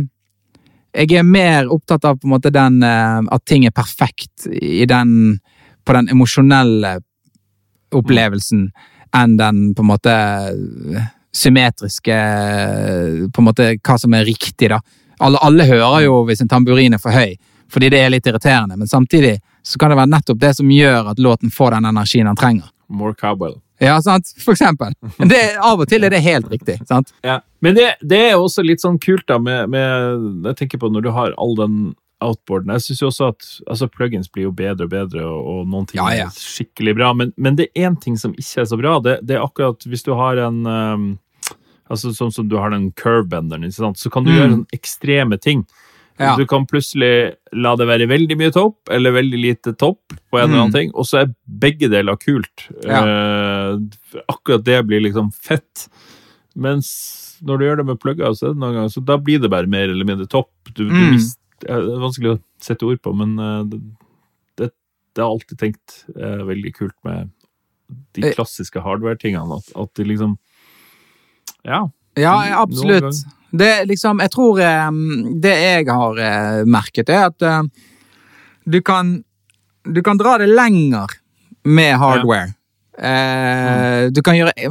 Jeg 0.98 1.14
er 1.16 1.24
mer 1.24 1.68
opptatt 1.72 2.04
av 2.04 2.16
på 2.18 2.26
en 2.28 2.32
måte 2.34 2.52
den 2.52 2.82
eh, 2.84 3.20
at 3.32 3.44
ting 3.48 3.66
er 3.68 3.74
perfekt 3.76 4.48
i 4.48 4.86
den 4.88 5.38
på 5.84 5.94
den 5.96 6.10
emosjonelle 6.12 6.98
opplevelsen 7.96 8.66
enn 9.16 9.36
den 9.38 9.60
på 9.76 9.84
en 9.84 9.88
måte 9.88 10.14
symmetriske 11.34 12.16
På 13.34 13.42
en 13.42 13.46
måte 13.46 13.68
hva 13.76 13.98
som 14.00 14.14
er 14.16 14.26
riktig, 14.28 14.70
da. 14.72 14.80
Alle, 15.18 15.38
alle 15.42 15.66
hører 15.66 16.04
jo 16.06 16.22
hvis 16.28 16.42
en 16.44 16.50
tamburin 16.50 16.94
er 16.94 17.02
for 17.02 17.14
høy, 17.14 17.34
fordi 17.72 17.90
det 17.92 18.00
er 18.00 18.12
litt 18.14 18.26
irriterende, 18.26 18.76
men 18.78 18.88
samtidig 18.88 19.38
så 19.66 19.78
kan 19.78 19.90
det 19.90 19.98
være 19.98 20.12
nettopp 20.12 20.38
det 20.40 20.52
som 20.56 20.70
gjør 20.70 21.10
at 21.12 21.18
låten 21.18 21.50
får 21.52 21.74
den 21.76 21.88
energien 21.90 22.28
den 22.30 22.38
trenger. 22.38 22.70
More 22.88 23.14
cowbell. 23.18 23.58
Ja, 23.78 23.98
sant? 24.02 24.30
For 24.42 24.56
eksempel. 24.56 24.94
Det, 25.18 25.42
av 25.62 25.82
og 25.82 25.88
til 25.90 26.06
er 26.06 26.14
det 26.14 26.22
helt 26.24 26.48
riktig. 26.50 26.78
sant? 26.88 27.12
Ja. 27.26 27.40
Men 27.62 27.76
det, 27.76 27.92
det 28.02 28.20
er 28.30 28.38
også 28.38 28.62
litt 28.66 28.82
sånn 28.82 28.98
kult 29.02 29.26
da, 29.28 29.38
med, 29.42 29.70
med 29.70 30.46
Jeg 30.50 30.58
tenker 30.62 30.80
på 30.82 30.90
når 30.94 31.04
du 31.06 31.10
har 31.14 31.34
all 31.38 31.56
den 31.58 31.78
outboarden. 32.20 32.72
Jeg 32.74 32.82
syns 32.82 33.00
jo 33.02 33.08
også 33.12 33.28
at 33.32 33.46
altså, 33.70 33.86
plugins 33.88 34.30
blir 34.32 34.48
jo 34.48 34.52
bedre 34.52 34.84
og 34.88 34.90
bedre, 34.90 35.22
og, 35.24 35.46
og 35.52 35.68
noen 35.70 35.86
ting 35.86 36.00
Ja, 36.00 36.08
ja. 36.16 36.26
er 36.26 36.34
skikkelig 36.34 36.96
bra. 36.98 37.12
Men, 37.14 37.32
men 37.36 37.56
det 37.56 37.68
er 37.74 37.88
én 37.88 37.98
ting 38.02 38.16
som 38.18 38.32
ikke 38.34 38.62
er 38.64 38.70
så 38.72 38.78
bra. 38.80 38.96
Det, 39.04 39.18
det 39.22 39.36
er 39.38 39.44
akkurat 39.46 39.86
hvis 39.86 40.02
du 40.06 40.12
har 40.18 40.36
en 40.48 40.64
um, 40.66 41.04
altså 41.88 42.10
Sånn 42.12 42.32
som 42.34 42.48
du 42.50 42.56
har 42.60 42.70
den 42.74 42.90
curve-benderen, 42.92 43.70
så 43.72 44.10
kan 44.12 44.24
du 44.26 44.30
Mm. 44.30 44.36
gjøre 44.36 44.50
sånne 44.56 44.76
ekstreme 44.76 45.38
ting. 45.40 45.62
Ja. 46.18 46.34
Du 46.36 46.42
kan 46.50 46.66
plutselig 46.66 47.36
la 47.54 47.76
det 47.78 47.86
være 47.86 48.08
veldig 48.10 48.36
mye 48.36 48.50
topp, 48.52 48.90
eller 48.90 49.14
veldig 49.14 49.38
lite 49.38 49.72
topp, 49.78 50.00
på 50.28 50.36
en 50.40 50.48
eller 50.50 50.58
annen 50.64 50.72
Mm. 50.72 50.74
ting, 50.74 50.90
og 50.98 51.06
så 51.06 51.20
er 51.22 51.30
begge 51.46 51.88
deler 51.88 52.18
kult. 52.18 52.66
Eh, 52.84 53.78
akkurat 54.28 54.64
det 54.66 54.82
blir 54.86 55.00
liksom 55.06 55.30
fett. 55.32 55.86
Mens 56.58 57.38
når 57.40 57.58
du 57.58 57.64
gjør 57.68 57.76
det 57.80 57.86
med 57.86 58.00
plugger, 58.02 58.34
så, 58.34 58.50
er 58.50 58.58
ganger, 58.58 58.88
så 58.90 59.00
da 59.06 59.16
blir 59.16 59.38
det 59.40 59.48
bare 59.52 59.70
mer 59.70 59.88
eller 59.88 60.04
mindre 60.04 60.26
topp. 60.26 60.50
Du, 60.74 60.88
du 60.88 60.92
Mm. 60.92 61.18
Det 61.62 61.70
er 61.74 61.86
vanskelig 62.02 62.34
å 62.36 62.38
sette 62.62 62.86
ord 62.86 63.00
på, 63.02 63.12
men 63.16 63.38
eh, 63.38 63.62
det, 63.72 63.78
det, 64.60 64.68
det 65.16 65.24
har 65.24 65.30
alltid 65.34 65.58
tenkt 65.58 65.96
er 66.16 66.44
veldig 66.48 66.74
kult 66.76 66.96
med 67.04 67.30
de 68.14 68.24
Eh. 68.26 68.34
klassiske 68.36 68.82
hardware-tingene. 68.84 69.56
At, 69.62 69.70
at 69.80 69.94
de 69.96 70.04
liksom 70.04 70.36
Ja. 71.64 71.88
Ja, 72.18 72.34
absolutt. 72.62 73.24
Det 73.50 73.86
liksom, 73.88 74.18
jeg 74.20 74.30
tror 74.34 74.58
eh, 74.60 74.90
Det 75.40 75.54
jeg 75.56 75.86
har 75.88 76.18
eh, 76.20 76.64
merket, 76.68 77.08
er 77.08 77.30
at 77.30 77.42
eh, 77.42 77.62
du 78.68 78.80
kan 78.84 79.22
Du 79.88 80.02
kan 80.04 80.18
dra 80.20 80.36
det 80.38 80.48
lenger 80.52 81.06
med 81.64 81.96
hardware. 81.96 82.52
Eh, 82.98 84.10
Du 84.12 84.20
kan 84.22 84.36
gjøre 84.36 84.52
eh, 84.56 84.70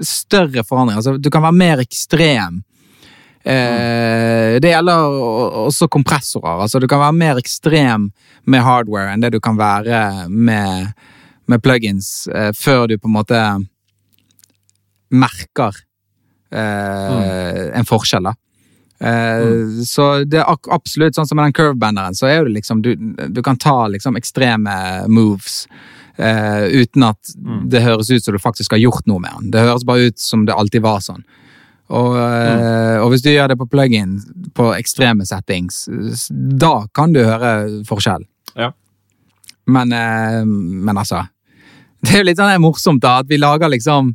større 0.00 0.64
forandringer. 0.64 1.02
Altså, 1.02 1.16
du 1.18 1.28
kan 1.30 1.42
være 1.44 1.58
mer 1.58 1.82
ekstrem. 1.84 2.62
Eh, 3.44 4.56
det 4.60 4.70
gjelder 4.70 5.16
også 5.66 5.88
kompressorer. 5.92 6.62
Altså, 6.64 6.80
du 6.80 6.88
kan 6.88 7.02
være 7.02 7.16
mer 7.18 7.40
ekstrem 7.40 8.08
med 8.48 8.64
hardware 8.64 9.12
enn 9.12 9.24
det 9.24 9.34
du 9.34 9.40
kan 9.44 9.58
være 9.60 10.28
med, 10.32 10.94
med 11.52 11.64
plugins, 11.64 12.26
eh, 12.32 12.52
før 12.56 12.88
du 12.88 12.96
på 12.96 13.10
en 13.10 13.18
måte 13.18 13.42
merker 15.14 15.76
eh, 16.54 17.68
en 17.76 17.88
forskjell, 17.88 18.30
da. 18.30 18.34
Eh, 19.04 19.82
Så 19.84 20.08
det 20.24 20.40
er 20.40 20.70
absolutt 20.72 21.18
sånn 21.18 21.28
som 21.28 21.36
med 21.36 21.50
den 21.50 21.58
curvebenderen, 21.58 22.16
så 22.16 22.30
er 22.30 22.46
det 22.46 22.56
liksom 22.56 22.80
Du, 22.80 22.94
du 22.96 23.42
kan 23.42 23.60
ta 23.60 23.84
liksom 23.88 24.16
ekstreme 24.16 25.04
moves 25.08 25.66
Uh, 26.14 26.70
uten 26.70 27.02
at 27.02 27.32
det 27.66 27.80
høres 27.82 28.06
ut 28.06 28.22
som 28.22 28.36
du 28.36 28.38
faktisk 28.38 28.76
har 28.76 28.78
gjort 28.78 29.08
noe 29.10 29.18
med 29.18 29.32
den. 29.34 29.48
Det 29.50 29.64
høres 29.66 29.82
bare 29.82 30.12
ut 30.12 30.20
som 30.22 30.44
det 30.46 30.54
alltid 30.54 30.84
var 30.84 31.00
sånn. 31.02 31.24
Og, 31.92 32.14
mm. 32.16 33.02
og 33.04 33.10
hvis 33.12 33.22
du 33.24 33.28
gjør 33.28 33.52
det 33.52 33.58
på 33.60 33.68
plug-in 33.68 34.16
på 34.56 34.70
ekstreme 34.72 35.26
settings, 35.28 35.84
da 36.32 36.86
kan 36.96 37.12
du 37.12 37.20
høre 37.20 37.84
forskjell. 37.88 38.24
Ja. 38.56 38.70
Men, 39.66 39.92
eh, 39.92 40.44
men 40.44 40.98
altså 41.00 41.26
Det 42.04 42.12
er 42.12 42.20
jo 42.20 42.28
litt 42.28 42.40
sånn 42.40 42.60
morsomt 42.60 43.00
da, 43.00 43.18
at 43.22 43.28
vi 43.30 43.38
lager 43.40 43.70
liksom 43.72 44.12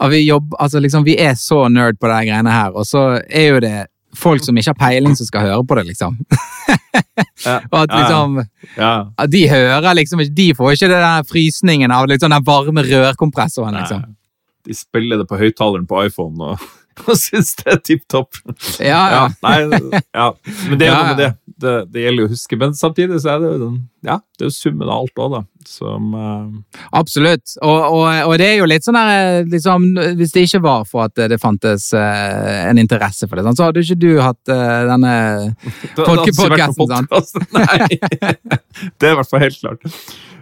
at 0.00 0.08
vi, 0.12 0.22
jobb, 0.24 0.54
altså 0.58 0.80
liksom, 0.80 1.04
vi 1.04 1.16
er 1.20 1.34
så 1.36 1.66
nerd 1.68 1.98
på 2.00 2.08
de 2.08 2.20
greiene 2.30 2.52
her, 2.54 2.70
og 2.72 2.86
så 2.88 3.18
er 3.28 3.50
jo 3.50 3.58
det 3.60 3.74
folk 4.16 4.42
som 4.44 4.56
ikke 4.56 4.72
har 4.72 4.78
peiling, 4.78 5.16
som 5.16 5.28
skal 5.28 5.44
høre 5.44 5.64
på 5.66 5.76
det, 5.78 5.90
liksom. 5.92 6.16
Ja. 7.44 7.58
Og 7.72 7.76
at 7.82 7.92
liksom 7.92 8.34
ja. 8.76 8.92
at 9.18 9.30
De 9.32 9.40
hører 9.48 9.94
liksom 9.96 10.20
ikke 10.20 10.34
De 10.36 10.46
får 10.56 10.74
ikke 10.74 10.88
den 10.92 11.26
frysningen 11.28 11.92
av 11.92 12.06
liksom 12.08 12.32
den 12.32 12.44
varme 12.44 12.84
rørkompressoren, 12.84 13.76
liksom. 13.80 14.02
De 14.68 14.76
spiller 14.76 15.20
det 15.20 15.26
på 15.28 15.38
høyttaleren 15.40 15.86
på 15.88 16.04
iPhone 16.04 16.52
og, 16.52 16.64
og 17.08 17.16
syns 17.18 17.54
det 17.60 17.68
er 17.74 17.80
tipp 17.84 18.02
topp. 18.10 18.40
Ja, 18.80 19.00
ja. 19.12 19.20
Ja, 19.20 19.28
nei, 19.44 20.02
ja. 20.14 20.26
Men 20.68 20.80
det 20.80 20.88
er 20.88 20.94
noe 20.96 21.08
med 21.12 21.20
det. 21.22 21.30
det. 21.60 21.74
Det 21.94 22.04
gjelder 22.04 22.24
jo 22.24 22.28
å 22.28 22.32
huske. 22.34 22.58
Men 22.60 22.74
samtidig 22.78 23.20
så 23.22 23.34
er 23.34 23.42
det 23.44 23.50
jo 23.60 23.70
ja, 24.06 24.14
det 24.38 24.46
er 24.46 24.48
jo 24.48 24.54
summen 24.56 24.88
av 24.88 25.02
alt 25.02 25.20
òg, 25.20 25.34
da. 25.34 25.40
Som 25.68 26.14
uh... 26.16 26.78
Absolutt. 26.96 27.52
Og, 27.60 27.80
og, 27.92 28.06
og 28.30 28.32
det 28.40 28.46
er 28.46 28.54
jo 28.62 28.68
litt 28.70 28.86
sånn 28.86 28.96
der 28.96 29.42
liksom, 29.52 29.90
Hvis 30.16 30.32
det 30.32 30.46
ikke 30.46 30.62
var 30.64 30.86
for 30.88 31.04
at 31.10 31.20
det 31.28 31.36
fantes 31.42 31.90
uh, 31.92 32.64
en 32.70 32.80
interesse 32.80 33.28
for 33.28 33.36
det, 33.36 33.44
sånn, 33.44 33.58
så 33.58 33.68
hadde 33.68 33.84
ikke 33.84 33.98
du 34.00 34.08
hatt 34.24 34.40
uh, 34.48 34.88
denne 34.88 35.12
det- 35.52 35.92
det 35.98 36.08
hadde 36.08 36.26
ikke 36.32 36.48
vært 36.48 36.78
Folkepodcasten, 36.80 36.88
noen 36.88 37.10
podcast. 37.12 37.36
Nei! 37.58 38.88
Det 38.96 39.10
er 39.10 39.12
i 39.12 39.20
hvert 39.20 39.30
fall 39.34 39.44
helt 39.44 39.60
klart. 39.60 40.00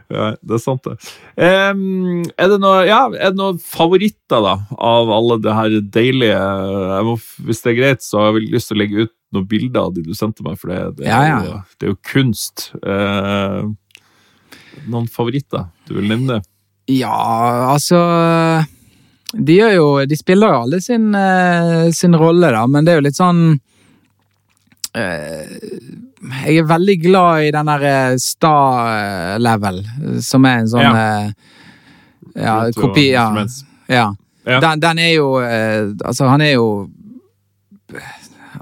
Ja, 0.09 0.31
det 0.41 0.57
er 0.57 0.63
sant, 0.63 0.87
det. 0.87 1.11
Um, 1.37 2.23
er, 2.33 2.49
det 2.49 2.57
noe, 2.63 2.81
ja, 2.89 3.03
noen 3.37 3.59
favoritter, 3.61 4.41
da, 4.41 4.55
av 4.73 5.11
alle 5.13 5.37
det 5.45 5.57
her 5.59 5.75
deilige 5.99 6.39
må, 7.05 7.19
Hvis 7.45 7.61
det 7.65 7.75
er 7.75 7.77
greit, 7.77 8.05
så 8.07 8.23
har 8.23 8.39
jeg 8.39 8.49
lyst 8.55 8.73
til 8.73 8.79
å 8.79 8.81
legge 8.81 9.05
ut 9.05 9.15
noen 9.37 9.49
bilder 9.51 9.83
av 9.83 9.93
de 9.93 10.07
du 10.07 10.15
sendte 10.17 10.47
meg, 10.47 10.57
for 10.61 10.73
det, 10.73 10.81
det, 11.01 11.11
Ja, 11.11 11.21
ja. 11.29 11.39
Jo, 11.45 11.61
det 11.77 11.89
er 11.89 11.93
jo 11.93 12.01
kunst. 12.09 12.71
Uh, 12.81 13.69
noen 14.89 15.09
favoritter 15.13 15.69
du 15.89 15.99
vil 15.99 16.09
nevne? 16.09 16.41
Ja, 16.89 17.13
altså 17.75 17.99
De 19.35 19.57
gjør 19.59 19.75
jo 19.75 19.89
De 20.09 20.17
spiller 20.17 20.55
jo 20.55 20.61
alle 20.65 20.81
sin, 20.81 21.11
eh, 21.15 21.91
sin 21.93 22.17
rolle, 22.17 22.49
da, 22.55 22.65
men 22.71 22.87
det 22.87 22.95
er 22.95 23.03
jo 23.03 23.07
litt 23.11 23.19
sånn 23.19 23.43
Jeg 24.95 26.55
er 26.59 26.67
veldig 26.67 26.97
glad 27.03 27.49
i 27.49 27.51
den 27.55 27.69
der 27.71 27.85
sta 28.19 28.55
Star-level, 29.37 29.83
som 30.25 30.47
er 30.49 30.63
en 30.63 30.71
sånn 30.71 30.97
eh, 31.03 31.29
ja, 32.39 32.57
kopi 32.77 33.11
ja, 33.13 33.29
ja. 33.87 34.09
Ja. 34.49 34.61
Den, 34.65 34.81
den 34.81 34.99
er 35.03 35.13
jo 35.13 35.27
eh, 35.43 35.91
Altså, 36.05 36.25
han 36.31 36.41
er 36.41 36.55
jo 36.55 36.69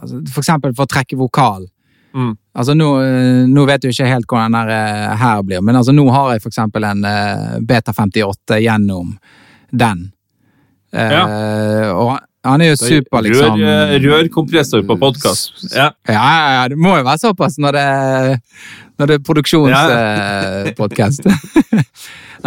altså, 0.00 0.20
For 0.32 0.42
eksempel 0.42 0.74
for 0.74 0.86
å 0.86 0.90
trekke 0.90 1.18
vokal. 1.18 1.68
Mm. 2.16 2.32
Altså 2.56 2.74
nå, 2.74 2.88
eh, 3.04 3.42
nå 3.52 3.64
vet 3.68 3.84
du 3.84 3.90
ikke 3.90 4.08
helt 4.08 4.26
hvordan 4.30 4.54
den 4.54 4.70
der 4.70 4.70
eh, 4.72 5.16
her 5.20 5.42
blir, 5.44 5.60
men 5.60 5.76
altså 5.76 5.92
nå 5.92 6.06
har 6.08 6.32
jeg 6.32 6.46
for 6.46 6.52
eksempel 6.54 6.86
en 6.88 7.04
eh, 7.04 7.58
Beta 7.60 7.92
58 7.92 8.60
gjennom 8.64 9.16
den. 9.70 10.06
ja, 10.96 11.24
Og 11.92 12.14
han- 12.46 12.60
er 12.64 12.70
jo 12.72 12.76
super, 12.80 13.22
liksom. 13.26 13.58
Rør, 13.60 13.94
eh, 13.94 13.98
rørkompressor 14.06 14.82
på 14.86 14.96
podkast. 15.00 15.66
Ja. 15.74 15.90
Ja, 16.08 16.14
ja, 16.14 16.50
ja, 16.62 16.68
det 16.68 16.78
må 16.78 16.96
jo 16.96 17.04
være 17.04 17.18
såpass 17.22 17.58
når 17.58 17.72
det, 17.78 18.40
når 18.98 19.10
det 19.10 19.18
er 19.18 19.24
produksjonspodkast. 19.26 21.26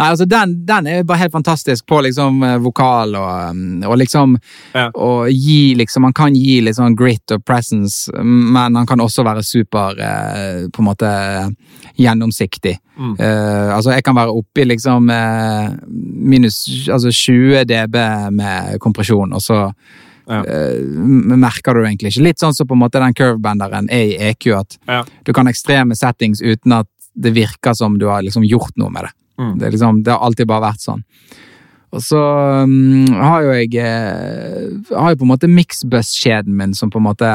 Nei, 0.00 0.06
altså 0.06 0.24
den, 0.24 0.52
den 0.64 0.86
er 0.88 1.02
bare 1.04 1.18
helt 1.24 1.34
fantastisk 1.34 1.84
på 1.90 1.98
liksom 2.06 2.38
eh, 2.46 2.56
vokal 2.62 3.14
og, 3.18 3.50
um, 3.50 3.82
og 3.84 3.98
liksom 4.00 4.36
Ja. 4.72 4.86
og 4.94 5.28
gi 5.30 5.74
liksom 5.76 6.04
Han 6.06 6.14
kan 6.16 6.34
gi 6.34 6.60
litt 6.64 6.76
sånn 6.78 6.94
grit 6.96 7.30
og 7.34 7.42
presence, 7.44 8.08
men 8.22 8.76
han 8.78 8.86
kan 8.86 9.00
også 9.02 9.24
være 9.26 9.42
super 9.44 9.98
eh, 9.98 10.68
på 10.72 10.82
en 10.82 10.88
måte 10.88 11.10
gjennomsiktig. 12.00 12.78
Mm. 12.96 13.16
Eh, 13.18 13.76
altså 13.76 13.90
jeg 13.96 14.04
kan 14.06 14.16
være 14.16 14.32
oppi 14.36 14.64
liksom 14.64 15.10
eh, 15.10 15.72
minus 15.88 16.62
altså 16.88 17.10
20 17.10 17.64
dB 17.68 17.96
med 18.36 18.78
kompresjon, 18.80 19.32
og 19.36 19.42
så 19.44 19.66
Ja. 20.30 20.44
eh, 20.46 20.78
merker 21.36 21.74
du 21.74 21.80
egentlig 21.84 22.08
ikke. 22.14 22.22
Litt 22.28 22.38
sånn 22.38 22.54
som 22.54 22.66
på 22.70 22.74
en 22.76 22.80
måte 22.84 23.00
den 23.02 23.14
curvebenderen 23.18 23.86
er 23.90 24.04
i 24.06 24.14
EQ, 24.30 24.44
at 24.60 24.70
Ja. 24.88 25.00
du 25.26 25.32
kan 25.34 25.46
ekstreme 25.50 25.94
settings 25.98 26.38
uten 26.40 26.72
at 26.80 26.86
det 27.18 27.32
virker 27.34 27.74
som 27.74 27.98
du 27.98 28.06
har 28.06 28.22
liksom 28.22 28.44
gjort 28.46 28.70
noe 28.78 28.90
med 28.94 29.02
det. 29.08 29.12
Mm. 29.40 29.54
Det, 29.58 29.70
liksom, 29.74 30.02
det 30.04 30.12
har 30.14 30.20
alltid 30.22 30.46
bare 30.46 30.60
vært 30.70 30.80
sånn. 30.86 31.02
Og 31.92 32.00
så 32.06 32.20
um, 32.62 33.06
har 33.18 33.42
jo 33.42 33.50
jeg 33.50 33.74
uh, 33.82 34.70
har 34.94 35.10
jo 35.10 35.16
på 35.18 35.24
en 35.26 35.32
måte 35.32 35.48
mixbus-kjeden 35.50 36.54
min 36.54 36.70
som 36.78 36.86
på 36.90 36.98
en 37.02 37.08
måte 37.08 37.26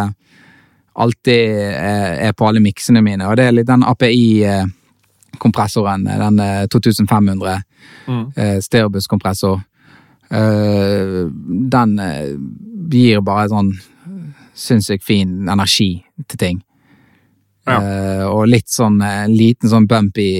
alltid 0.96 1.44
uh, 1.76 2.16
er 2.30 2.32
på 2.32 2.48
alle 2.48 2.62
miksene 2.64 3.02
mine, 3.04 3.28
og 3.28 3.36
det 3.36 3.50
er 3.50 3.56
litt 3.58 3.68
den 3.68 3.84
API-kompressoren, 3.84 6.08
den 6.08 6.40
eh, 6.40 6.68
2500 6.72 7.64
Mm. 8.08 8.32
stereobuss-kompressor. 8.62 9.62
Eh, 10.30 11.30
den 11.70 12.00
gir 12.92 13.22
bare 13.26 13.50
sånn 13.52 13.74
sinnssykt 14.56 15.04
fin 15.04 15.50
energi 15.50 15.90
til 16.28 16.40
ting. 16.40 16.62
Ja. 17.66 17.80
Uh, 17.82 18.26
og 18.30 18.48
litt 18.52 18.70
sånn 18.70 19.00
en 19.02 19.34
liten 19.34 19.72
sånn 19.72 19.88
bump 19.90 20.20
i 20.22 20.32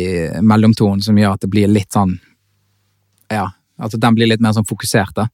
mellomtonen 0.46 1.02
som 1.02 1.18
gjør 1.18 1.34
at 1.34 1.42
det 1.42 1.50
blir 1.50 1.72
litt 1.72 1.90
sånn 1.90 2.20
Ja, 3.34 3.48
altså 3.82 3.98
den 3.98 4.14
blir 4.14 4.30
litt 4.30 4.44
mer 4.46 4.54
sånn 4.54 4.68
fokusert, 4.70 5.16
da. 5.18 5.26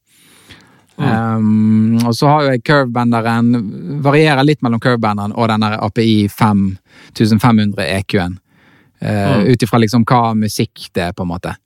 Um, 0.96 1.98
og 2.04 2.14
så 2.14 2.28
har 2.28 2.44
jo 2.44 2.50
jeg 2.52 2.62
curvebenderen 2.68 4.00
Varierer 4.04 4.44
litt 4.44 4.60
mellom 4.62 4.80
curvebenderen 4.80 5.32
og 5.34 5.48
den 5.48 5.64
der 5.64 5.78
API 5.82 6.28
5500 6.28 7.88
EQ-en. 7.98 8.38
Uh, 9.02 9.10
Mm. 9.42 9.48
Ut 9.50 9.62
ifra 9.62 9.78
liksom 9.82 10.04
hva 10.06 10.34
musikk 10.38 10.86
det 10.94 11.08
er, 11.08 11.12
på 11.12 11.24
en 11.24 11.28
måte. 11.32 11.56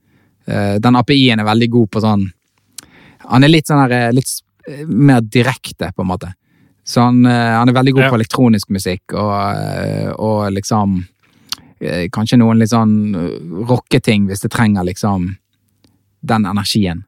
Uh, 0.49 0.79
den 0.81 0.97
API-en 0.97 1.43
er 1.43 1.45
veldig 1.45 1.69
god 1.71 1.91
på 1.91 2.01
sånn 2.01 2.23
Han 3.27 3.45
er 3.45 3.51
litt 3.51 3.67
sånn 3.67 3.81
her, 3.83 3.93
eh, 3.93 4.13
litt 4.15 4.31
eh, 4.31 4.46
mer 4.87 5.21
direkte, 5.21 5.93
på 5.95 6.03
en 6.03 6.09
måte. 6.09 6.33
Så 6.87 7.01
han, 7.03 7.25
eh, 7.27 7.33
han 7.59 7.69
er 7.69 7.73
veldig 7.75 7.93
god 7.95 8.03
Ja. 8.05 8.11
på 8.11 8.19
elektronisk 8.21 8.71
musikk, 8.71 9.13
og, 9.13 9.57
eh, 9.57 10.11
og 10.13 10.53
liksom 10.53 11.07
eh, 11.81 12.09
Kanskje 12.09 12.39
noen 12.39 12.59
litt 12.59 12.71
sånn 12.71 13.67
rocketing, 13.69 14.27
hvis 14.27 14.41
det 14.41 14.51
trenger 14.51 14.85
liksom 14.85 15.37
den 16.25 16.47
energien. 16.47 17.05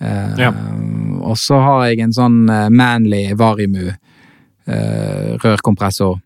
Ja. 0.00 0.50
Uh, 0.50 1.20
Og 1.22 1.36
så 1.36 1.56
har 1.62 1.86
jeg 1.86 2.00
en 2.00 2.12
sånn 2.12 2.44
Manly 2.70 3.32
Varimu 3.34 3.94
eh, 4.66 5.36
rørkompressor 5.40 6.20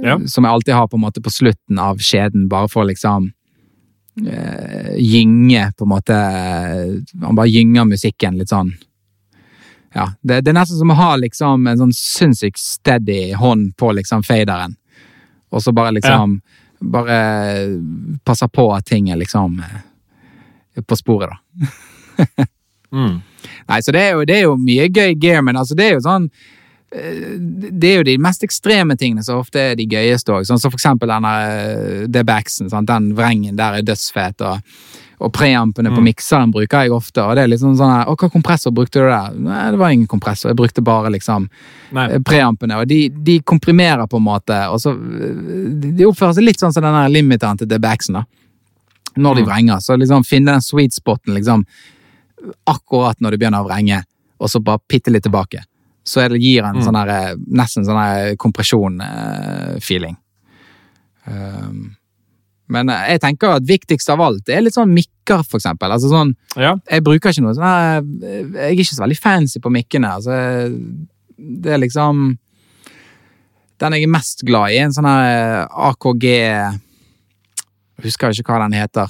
Ja. 0.00 0.18
som 0.26 0.44
jeg 0.44 0.52
alltid 0.52 0.74
har 0.74 0.86
på 0.86 0.94
en 0.96 1.00
måte 1.02 1.20
på 1.20 1.30
slutten 1.30 1.78
av 1.78 1.98
skjeden, 1.98 2.48
bare 2.48 2.68
for 2.68 2.84
liksom 2.84 3.32
uh, 4.20 4.94
gynge, 4.96 5.72
på 5.76 5.84
en 5.84 5.88
måte 5.88 6.14
Han 7.22 7.34
bare 7.34 7.48
gynger 7.50 7.84
musikken 7.84 8.38
litt 8.38 8.48
sånn. 8.48 8.74
Ja, 9.94 10.10
det, 10.20 10.42
det 10.44 10.52
er 10.52 10.58
nesten 10.58 10.78
som 10.80 10.92
å 10.92 10.98
ha 10.98 11.12
liksom 11.16 11.66
en 11.66 11.80
sånn 11.80 11.94
sinnssykt 11.96 12.60
steady 12.60 13.32
hånd 13.38 13.72
på 13.80 13.92
liksom 13.96 14.24
faderen, 14.26 14.76
og 15.50 15.64
så 15.64 15.74
bare 15.74 15.96
liksom 15.98 16.40
Bare 16.78 17.14
passer 18.22 18.46
på 18.54 18.68
at 18.70 18.84
ting 18.86 19.08
er 19.10 19.16
liksom 19.18 19.56
eh, 19.66 20.82
på 20.86 20.96
sporet, 20.96 21.32
da. 21.34 22.46
Mm. 22.88 23.18
Nei, 23.68 23.82
så 23.84 23.92
det 23.92 24.00
er 24.00 24.14
jo, 24.16 24.22
det 24.24 24.36
er 24.38 24.46
jo 24.46 24.54
mye 24.56 24.86
gøy 24.88 25.10
gear, 25.20 25.42
men 25.44 25.58
altså 25.60 25.74
det 25.76 25.84
er 25.84 25.90
jo 25.98 26.04
sånn 26.06 26.28
eh, 26.96 27.34
det 27.36 27.90
er 27.90 27.98
jo 27.98 28.06
de 28.08 28.14
mest 28.24 28.46
ekstreme 28.46 28.96
tingene 28.96 29.20
som 29.26 29.42
ofte 29.42 29.60
er 29.60 29.74
de 29.76 29.84
gøyeste 29.84 30.32
òg. 30.32 30.46
Sånn 30.48 30.62
som 30.62 30.72
for 30.72 30.80
eksempel 30.80 31.12
denne 31.12 31.34
D-backsen. 32.08 32.70
sant? 32.72 32.88
Den 32.88 33.10
vrengen 33.18 33.58
der 33.60 33.76
er 33.76 33.84
dødsfet. 33.84 34.40
Og, 34.40 34.72
og 35.20 35.32
preampene 35.32 35.90
på 35.90 35.98
Mm. 36.00 36.04
mikseren 36.14 36.52
bruker 36.52 36.82
jeg 36.84 36.90
ofte. 36.92 37.22
Og 37.22 37.34
det 37.34 37.42
er 37.44 37.48
liksom 37.48 37.74
sånn 37.76 37.90
her 37.90 38.06
Å, 38.06 38.16
hva 38.16 38.28
kompressor 38.30 38.70
brukte 38.72 39.00
du 39.02 39.08
der? 39.08 39.32
Nei, 39.34 39.70
det 39.72 39.78
var 39.78 39.90
ingen 39.90 40.06
kompressor. 40.06 40.50
Jeg 40.50 40.56
brukte 40.56 40.82
bare 40.84 41.10
liksom 41.10 41.48
eh, 41.96 42.18
preampene. 42.20 42.78
Og 42.78 42.86
de, 42.86 43.08
de 43.08 43.40
komprimerer 43.40 44.06
på 44.06 44.16
en 44.16 44.22
måte, 44.22 44.58
og 44.70 44.78
så 44.78 44.92
eh, 44.94 45.92
De 45.98 46.04
oppfører 46.06 46.34
seg 46.34 46.44
litt 46.44 46.60
sånn 46.60 46.72
som 46.72 46.82
den 46.82 47.12
limiteren 47.12 47.58
til 47.58 47.66
D-backsen, 47.66 48.14
da. 48.14 48.24
Når 49.16 49.34
de 49.36 49.42
Mm. 49.42 49.48
vrenger. 49.48 49.80
Så 49.82 49.96
liksom 49.98 50.24
finne 50.24 50.52
den 50.52 50.60
sweet 50.62 50.92
spoten 50.94 51.34
liksom 51.34 51.64
akkurat 52.66 53.18
når 53.20 53.30
du 53.32 53.38
begynner 53.38 53.64
å 53.64 53.66
vrenge, 53.68 54.04
og 54.40 54.48
så 54.48 54.62
bare 54.62 54.78
bitte 54.88 55.10
litt 55.10 55.24
tilbake. 55.24 55.64
Så 56.04 56.28
det, 56.28 56.38
gir 56.40 56.62
en 56.64 56.76
Mm. 56.76 56.82
sånn 56.84 56.94
her, 56.96 57.34
nesten 57.50 57.84
sånn 57.84 58.36
kompresjon-feeling. 58.36 60.16
Um, 61.26 61.96
men 62.68 62.88
eh, 62.92 63.04
jeg 63.14 63.20
tenker 63.24 63.54
at 63.56 63.66
viktigst 63.68 64.10
av 64.12 64.20
alt 64.24 64.48
er 64.52 64.60
litt 64.64 64.76
sånn 64.76 64.92
mikker, 64.94 65.44
for 65.48 65.58
eksempel. 65.60 65.92
Altså 65.94 66.10
sånn, 66.12 66.34
Ja. 66.56 66.74
jeg 66.90 67.04
bruker 67.04 67.30
ikke 67.32 67.44
noe 67.44 67.54
sånn 67.56 68.22
Jeg 68.22 68.44
er 68.56 68.72
ikke 68.74 68.88
så 68.88 69.02
veldig 69.04 69.18
fancy 69.20 69.60
på 69.60 69.72
mikkene. 69.72 70.10
Altså, 70.18 70.68
det 71.38 71.72
er 71.74 71.78
liksom 71.78 72.38
Den 73.78 73.92
jeg 73.94 74.02
er 74.08 74.10
mest 74.10 74.42
glad 74.44 74.72
i, 74.74 74.78
en 74.82 74.90
sånn 74.92 75.06
her 75.06 75.68
AKG 75.70 76.24
Jeg 76.26 76.78
husker 78.02 78.30
ikke 78.34 78.52
hva 78.56 78.64
den 78.66 78.78
heter. 78.78 79.08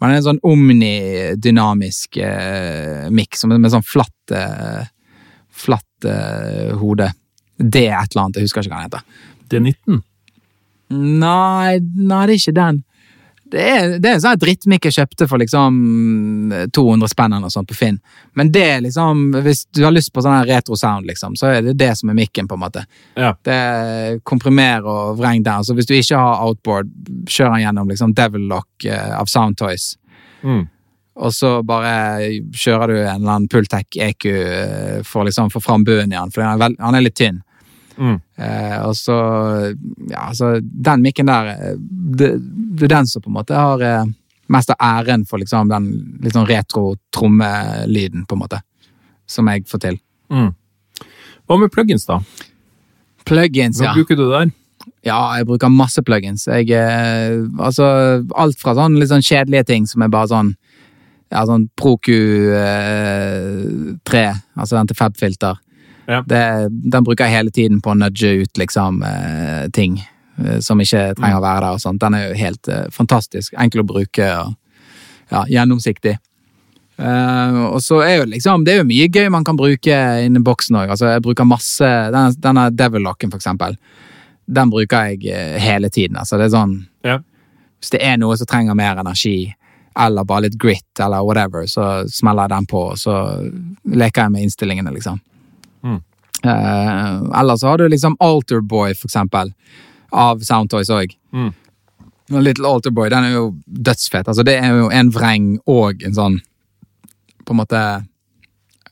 Men 0.00 0.10
det 0.10 0.16
er 0.16 0.20
en 0.20 0.26
sånn 0.28 0.42
omnidynamisk 0.44 2.18
eh, 2.20 3.06
mikk 3.10 3.38
med 3.48 3.70
sånn 3.72 3.86
flatt 3.86 4.34
eh, 4.36 4.84
Flatt 5.56 6.04
eh, 6.04 6.74
hode. 6.76 7.06
Det 7.56 7.86
er 7.88 7.96
et 8.02 8.12
eller 8.12 8.26
annet, 8.26 8.36
jeg 8.36 8.44
husker 8.44 8.60
ikke 8.66 8.74
hva 8.74 8.82
den 8.82 8.90
heter. 8.90 9.04
D19. 9.48 10.02
Nei, 10.92 11.78
nei, 11.80 12.26
det 12.26 12.36
er 12.36 12.38
ikke 12.38 12.56
den. 12.56 12.84
Det 13.46 13.62
er, 13.62 13.92
det 14.02 14.08
er 14.10 14.16
en 14.16 14.22
sånn 14.24 14.38
drittmikk 14.42 14.88
jeg 14.88 14.96
kjøpte 14.96 15.26
for 15.30 15.38
liksom 15.38 15.76
200 16.74 17.10
spenn 17.12 17.36
eller 17.36 17.52
sånt 17.52 17.68
på 17.70 17.76
Finn. 17.78 17.98
Men 18.34 18.50
det 18.54 18.64
er 18.72 18.80
liksom, 18.82 19.28
hvis 19.44 19.64
du 19.70 19.84
har 19.84 19.94
lyst 19.94 20.10
på 20.14 20.24
sånn 20.24 20.40
retro 20.48 20.74
sound, 20.78 21.06
liksom, 21.06 21.36
så 21.38 21.52
er 21.52 21.68
det 21.68 21.76
det 21.78 21.92
som 21.98 22.10
er 22.10 22.18
mikken, 22.18 22.48
på 22.50 22.58
en 22.58 22.64
måte. 22.64 22.82
Ja. 23.14 23.36
Det 23.46 23.54
er 23.54 24.18
komprimer 24.26 24.86
og 24.86 25.20
vreng 25.20 25.46
der. 25.46 25.62
Så 25.62 25.78
hvis 25.78 25.86
du 25.86 25.94
ikke 25.94 26.18
har 26.18 26.42
outboard, 26.42 26.90
kjør 27.30 27.54
den 27.54 27.62
gjennom 27.68 27.92
liksom 27.92 28.16
Devil 28.18 28.48
Lock 28.50 28.88
eh, 28.88 29.14
av 29.14 29.30
Soundtoys. 29.30 29.92
Mm. 30.42 30.66
Og 31.16 31.32
så 31.32 31.52
bare 31.64 31.92
kjører 32.52 32.92
du 32.92 32.98
en 32.98 33.22
eller 33.22 33.36
annen 33.36 33.50
Pultec 33.52 33.94
EQ 34.08 34.26
eh, 34.32 35.02
for 35.06 35.28
liksom 35.28 35.54
få 35.54 35.62
fram 35.62 35.86
bunnen 35.86 36.10
i 36.10 36.18
den, 36.18 36.34
for 36.34 36.42
han 36.42 36.98
er 36.98 37.04
litt 37.04 37.16
tynn. 37.16 37.44
Mm. 37.96 38.18
Eh, 38.36 38.78
og 38.84 38.92
så 38.96 39.14
Ja, 40.10 40.26
altså, 40.28 40.58
den 40.60 41.00
mikken 41.00 41.30
der 41.30 41.46
eh, 41.54 41.78
Det, 41.80 42.34
det 42.76 42.84
er 42.84 42.92
den 42.98 43.06
som 43.08 43.22
på 43.24 43.30
en 43.30 43.38
måte 43.38 43.56
har 43.56 43.80
eh, 43.80 44.10
mest 44.52 44.70
av 44.70 44.76
æren 44.84 45.24
for 45.26 45.40
liksom 45.40 45.70
den 45.72 45.88
litt 46.22 46.36
sånn 46.36 46.46
retro 46.46 46.94
trommelyden, 47.14 48.26
på 48.28 48.36
en 48.36 48.42
måte. 48.44 48.60
Som 49.26 49.48
jeg 49.50 49.64
får 49.66 49.82
til. 49.82 49.96
Mm. 50.30 50.52
Hva 51.46 51.58
med 51.58 51.72
plugins, 51.74 52.06
da? 52.06 52.20
Plugins, 53.26 53.80
Hva 53.80 53.88
ja. 53.90 53.96
bruker 53.96 54.18
du 54.18 54.28
der? 54.30 54.52
Ja, 55.06 55.18
jeg 55.38 55.48
bruker 55.48 55.70
masse 55.72 56.02
plugins. 56.06 56.46
Jeg 56.46 56.70
eh, 56.74 57.42
Altså, 57.58 57.86
alt 58.36 58.60
fra 58.60 58.76
sånn 58.78 58.98
litt 59.00 59.10
sånn 59.10 59.24
kjedelige 59.24 59.66
ting 59.72 59.86
som 59.90 60.04
er 60.04 60.12
bare 60.12 60.30
sånn 60.30 60.54
Ja, 61.32 61.42
sånn 61.48 61.66
ProQ 61.74 62.12
eh, 62.54 63.96
3, 64.06 64.26
altså 64.54 64.76
den 64.78 64.92
til 64.92 64.98
Fab-filter. 64.98 65.58
Ja. 66.06 66.22
Det, 66.26 66.42
den 66.70 67.06
bruker 67.06 67.26
jeg 67.26 67.36
hele 67.36 67.50
tiden 67.54 67.80
på 67.82 67.92
å 67.92 67.98
nudge 67.98 68.30
ut 68.42 68.60
liksom 68.60 69.02
eh, 69.06 69.66
ting 69.74 69.98
eh, 70.00 70.60
som 70.62 70.80
ikke 70.82 71.10
trenger 71.18 71.40
å 71.40 71.44
være 71.44 71.64
der 71.64 71.78
og 71.78 71.82
sånt. 71.82 72.00
Den 72.02 72.14
er 72.14 72.28
jo 72.28 72.38
helt 72.38 72.70
eh, 72.70 72.86
fantastisk. 72.94 73.56
Enkel 73.58 73.82
å 73.82 73.88
bruke 73.88 74.30
og 74.38 74.54
ja, 75.32 75.42
gjennomsiktig. 75.50 76.16
Eh, 76.96 77.60
og 77.66 77.82
så 77.84 77.98
er 78.00 78.14
jo 78.22 78.28
liksom 78.30 78.62
Det 78.64 78.72
er 78.72 78.78
jo 78.78 78.86
mye 78.88 79.08
gøy 79.12 79.26
man 79.28 79.44
kan 79.44 79.58
bruke 79.58 79.98
inni 80.24 80.40
boksen 80.40 80.78
òg. 80.80 80.94
Altså, 80.94 81.10
jeg 81.12 81.24
bruker 81.26 81.48
masse 81.48 81.84
Denne, 81.84 82.32
denne 82.40 82.70
Devil 82.72 83.04
Locken, 83.04 83.32
for 83.32 83.42
eksempel. 83.42 83.76
Den 84.46 84.70
bruker 84.72 85.10
jeg 85.10 85.26
eh, 85.34 85.58
hele 85.60 85.90
tiden. 85.90 86.16
Altså, 86.22 86.38
det 86.40 86.48
er 86.48 86.56
sånn 86.56 86.78
Ja. 87.06 87.20
Hvis 87.76 87.92
det 87.92 88.00
er 88.00 88.16
noe 88.16 88.32
som 88.40 88.48
trenger 88.48 88.74
mer 88.74 88.96
energi, 89.02 89.52
eller 90.00 90.24
bare 90.24 90.46
litt 90.46 90.56
grit, 90.58 91.00
eller 91.00 91.24
whatever, 91.24 91.66
så 91.68 92.06
smeller 92.08 92.46
jeg 92.46 92.54
den 92.54 92.68
på, 92.70 92.80
og 92.94 92.96
så 92.96 93.16
leker 93.84 94.22
jeg 94.22 94.32
med 94.32 94.46
innstillingene, 94.46 94.92
liksom. 94.94 95.20
Mm. 95.86 96.00
Eh, 96.46 97.38
eller 97.40 97.56
så 97.60 97.70
har 97.70 97.78
du 97.78 97.88
liksom 97.88 98.16
Alterboy, 98.22 98.94
for 98.94 99.08
eksempel, 99.10 99.52
av 100.12 100.42
Soundtoys 100.46 100.90
òg. 100.92 101.14
Mm. 101.32 101.52
Little 102.42 102.68
Alterboy, 102.68 103.10
den 103.12 103.24
er 103.28 103.36
jo 103.36 103.46
dødsfet. 103.66 104.26
Altså, 104.26 104.44
det 104.46 104.58
er 104.58 104.74
jo 104.74 104.90
en 104.90 105.12
vreng 105.14 105.52
og 105.70 106.02
en 106.02 106.16
sånn 106.16 106.40
På 107.46 107.54
en 107.54 107.60
måte 107.60 107.80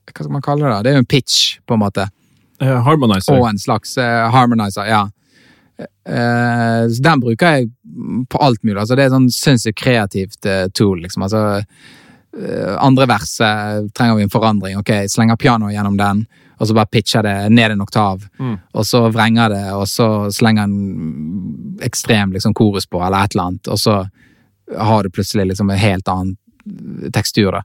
Hva 0.06 0.20
skal 0.20 0.30
man 0.30 0.44
kalle 0.44 0.62
det? 0.62 0.70
da? 0.70 0.82
Det 0.84 0.92
er 0.92 1.00
jo 1.00 1.02
en 1.02 1.10
pitch, 1.10 1.38
på 1.66 1.74
en 1.74 1.82
måte. 1.82 2.04
Eh, 2.62 2.78
Harmonizer. 2.86 3.34
Og 3.34 3.48
en 3.48 3.58
slags 3.58 3.96
eh, 3.98 4.30
harmonizer, 4.30 4.86
ja. 4.86 5.02
Eh, 5.80 6.82
så 6.92 7.02
den 7.02 7.20
bruker 7.20 7.56
jeg 7.56 7.70
på 8.30 8.38
alt 8.38 8.62
mulig. 8.62 8.78
Altså, 8.78 8.94
det 8.94 9.06
er 9.06 9.14
sånn 9.14 9.30
sinnssykt 9.32 9.80
kreativt 9.80 10.46
eh, 10.46 10.68
tool, 10.76 11.00
liksom. 11.02 11.24
Altså, 11.26 11.42
eh, 12.38 12.74
andre 12.78 13.08
verset 13.10 13.90
trenger 13.96 14.20
vi 14.20 14.28
en 14.28 14.34
forandring. 14.34 14.78
Ok, 14.78 14.92
slenger 15.10 15.40
pianoet 15.40 15.74
gjennom 15.74 15.98
den, 15.98 16.24
og 16.58 16.68
så 16.68 16.74
bare 16.74 16.86
pitcher 16.86 17.22
det 17.26 17.34
ned 17.50 17.74
en 17.74 17.82
oktav. 17.84 18.22
Mm. 18.38 18.56
Og 18.72 18.86
så 18.86 19.08
vrenger 19.10 19.48
det, 19.50 19.64
og 19.74 19.88
så 19.90 20.30
slenger 20.32 20.68
en 20.68 21.78
ekstrem 21.82 22.32
liksom, 22.32 22.54
korus 22.54 22.86
på, 22.86 23.02
eller 23.02 23.24
et 23.24 23.34
eller 23.34 23.48
annet. 23.50 23.68
Og 23.68 23.78
så 23.78 24.00
har 24.78 25.02
du 25.02 25.10
plutselig 25.10 25.46
liksom 25.50 25.70
en 25.70 25.78
helt 25.78 26.08
annen 26.08 26.36
tekstur, 27.12 27.52
da. 27.52 27.64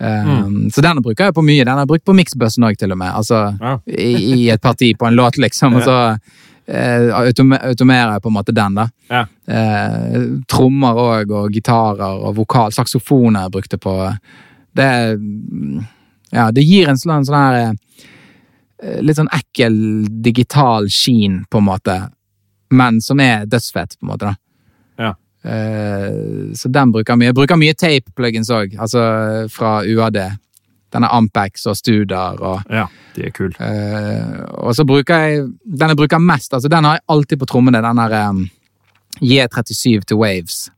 Um, 0.00 0.70
Så 0.72 0.80
den 0.80 1.02
bruker 1.02 1.28
jeg 1.28 1.34
på 1.36 1.42
mye. 1.44 1.64
Den 1.64 1.74
har 1.74 1.82
jeg 1.82 1.90
brukt 1.90 2.06
på 2.08 2.14
miksbøssen 2.16 2.64
òg, 2.64 2.78
til 2.80 2.92
og 2.94 2.98
med. 3.02 3.12
Altså, 3.12 3.40
Ja. 3.60 3.78
i, 3.86 4.12
I 4.46 4.48
et 4.50 4.62
parti 4.62 4.94
på 4.96 5.06
en 5.06 5.14
låt, 5.18 5.36
liksom. 5.36 5.74
Og 5.76 5.82
så 5.84 5.96
uh, 6.16 7.08
automerer 7.20 8.14
jeg 8.14 8.22
på 8.22 8.30
en 8.30 8.36
måte 8.38 8.54
den, 8.56 8.78
da. 8.80 8.86
Ja. 9.10 9.24
Uh, 9.44 10.40
trommer 10.48 10.96
òg, 10.96 11.30
og 11.30 11.52
gitarer 11.52 12.16
og 12.16 12.36
vokal. 12.36 12.72
Saksofoner 12.72 13.44
jeg 13.48 13.52
brukte 13.58 13.78
på. 13.78 13.96
Det 14.76 15.18
mm, 15.18 15.84
Ja, 16.30 16.50
det 16.54 16.64
gir 16.66 16.90
en 16.90 16.98
sånn, 16.98 17.26
sånn 17.26 17.38
her 17.38 17.58
eh, 17.60 19.00
Litt 19.04 19.18
sånn 19.18 19.28
ekkel 19.34 19.74
digital 20.24 20.86
skin, 20.88 21.42
på 21.52 21.60
en 21.60 21.66
måte. 21.66 21.96
Men 22.72 23.00
som 23.04 23.20
er 23.20 23.44
dødsfett, 23.50 23.98
på 23.98 24.06
en 24.06 24.12
måte, 24.14 24.30
da. 24.30 24.38
Ja. 25.04 25.10
Uh, 25.44 26.52
så 26.56 26.68
den 26.72 26.92
bruker 26.94 27.18
mye. 27.18 27.28
Jeg 27.28 27.36
bruker 27.36 27.60
mye 27.60 27.76
tape-plugins 27.76 28.48
òg, 28.56 28.78
altså 28.80 29.02
fra 29.52 29.80
UAD. 29.84 30.22
Denne 30.90 31.06
Ampex 31.14 31.68
og 31.70 31.76
Studar 31.78 32.40
og 32.42 32.72
ja, 32.72 32.88
de 33.14 33.28
er 33.28 33.34
kule. 33.36 33.54
Uh, 33.60 34.40
og 34.64 34.72
så 34.74 34.82
bruker 34.82 35.22
jeg 35.22 35.44
Den 35.62 35.92
jeg 35.92 36.00
bruker 36.00 36.18
mest, 36.18 36.50
altså 36.56 36.72
den 36.72 36.88
har 36.88 36.98
jeg 36.98 37.06
alltid 37.14 37.38
på 37.38 37.50
trommene. 37.52 37.82
Den 37.84 38.00
der 38.00 38.16
um, 38.30 38.40
J37 39.20 40.08
to 40.08 40.18
Waves. 40.18 40.70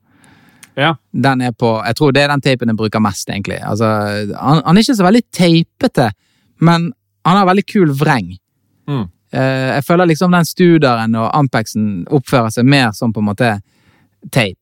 Ja. 0.76 0.94
Den 1.12 1.42
er 1.44 1.52
på 1.52 1.70
Jeg 1.84 1.94
tror 1.98 2.12
det 2.16 2.22
er 2.22 2.28
den 2.32 2.40
teipen 2.40 2.70
jeg 2.72 2.76
bruker 2.78 3.00
mest, 3.04 3.28
egentlig. 3.28 3.58
Altså, 3.60 3.86
han, 4.32 4.62
han 4.64 4.76
er 4.76 4.80
ikke 4.84 4.96
så 4.96 5.04
veldig 5.04 5.22
teipete, 5.32 6.10
men 6.60 6.92
han 7.26 7.36
har 7.36 7.46
veldig 7.46 7.66
kul 7.68 7.92
vreng. 7.98 8.32
Mm. 8.88 9.04
Eh, 9.32 9.68
jeg 9.76 9.84
føler 9.84 10.08
liksom 10.10 10.32
den 10.32 10.44
Studeren 10.48 11.14
og 11.16 11.30
Ampexen 11.36 12.06
oppfører 12.10 12.50
seg 12.52 12.64
mer 12.68 12.90
som 12.96 13.12
på 13.12 13.20
en 13.22 13.28
måte 13.30 13.50
teip. 14.32 14.58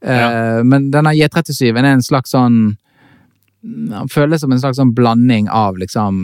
Eh, 0.00 0.60
Men 0.64 0.90
denne 0.92 1.12
J37 1.16 1.76
er 1.76 1.84
en 1.84 2.00
slags 2.02 2.32
sånn 2.32 2.76
Han 3.92 4.08
føles 4.08 4.40
som 4.40 4.52
en 4.54 4.60
slags 4.62 4.78
sånn 4.80 4.94
blanding 4.96 5.50
av 5.52 5.76
liksom 5.76 6.22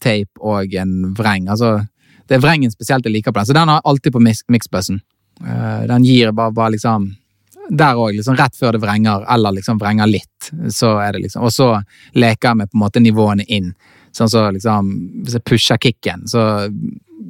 teip 0.00 0.30
og 0.40 0.72
en 0.80 1.10
vreng. 1.12 1.48
Altså, 1.52 1.82
det 2.26 2.38
er 2.38 2.40
vrengen 2.44 2.72
spesielt 2.72 3.04
jeg 3.04 3.12
liker 3.18 3.34
på 3.34 3.40
den, 3.42 3.48
så 3.50 3.56
den 3.56 3.68
har 3.68 3.80
jeg 3.82 3.88
alltid 3.90 4.14
på 4.14 4.22
mix 4.24 4.40
mixbussen. 4.48 5.02
Eh, 5.44 5.82
Den 5.90 6.04
gir 6.08 6.32
bare, 6.32 6.52
bare 6.56 6.72
liksom 6.78 7.10
Der 7.70 7.94
òg, 7.94 8.16
liksom 8.16 8.34
rett 8.38 8.56
før 8.58 8.74
det 8.74 8.82
vrenger, 8.82 9.22
eller 9.30 9.54
liksom 9.54 9.78
vrenger 9.78 10.08
litt, 10.10 10.50
så 10.74 10.96
er 10.98 11.14
det 11.14 11.20
liksom 11.26 11.44
Og 11.46 11.52
så 11.54 11.68
leker 12.18 12.48
jeg 12.48 12.58
med 12.58 12.70
på 12.70 12.78
en 12.78 12.82
måte 12.82 13.02
nivåene 13.02 13.46
inn. 13.46 13.70
Sånn 14.10 14.30
så 14.30 14.48
liksom 14.50 14.88
Hvis 15.22 15.36
jeg 15.38 15.46
pusher 15.46 15.78
kicken, 15.78 16.26
så 16.26 16.42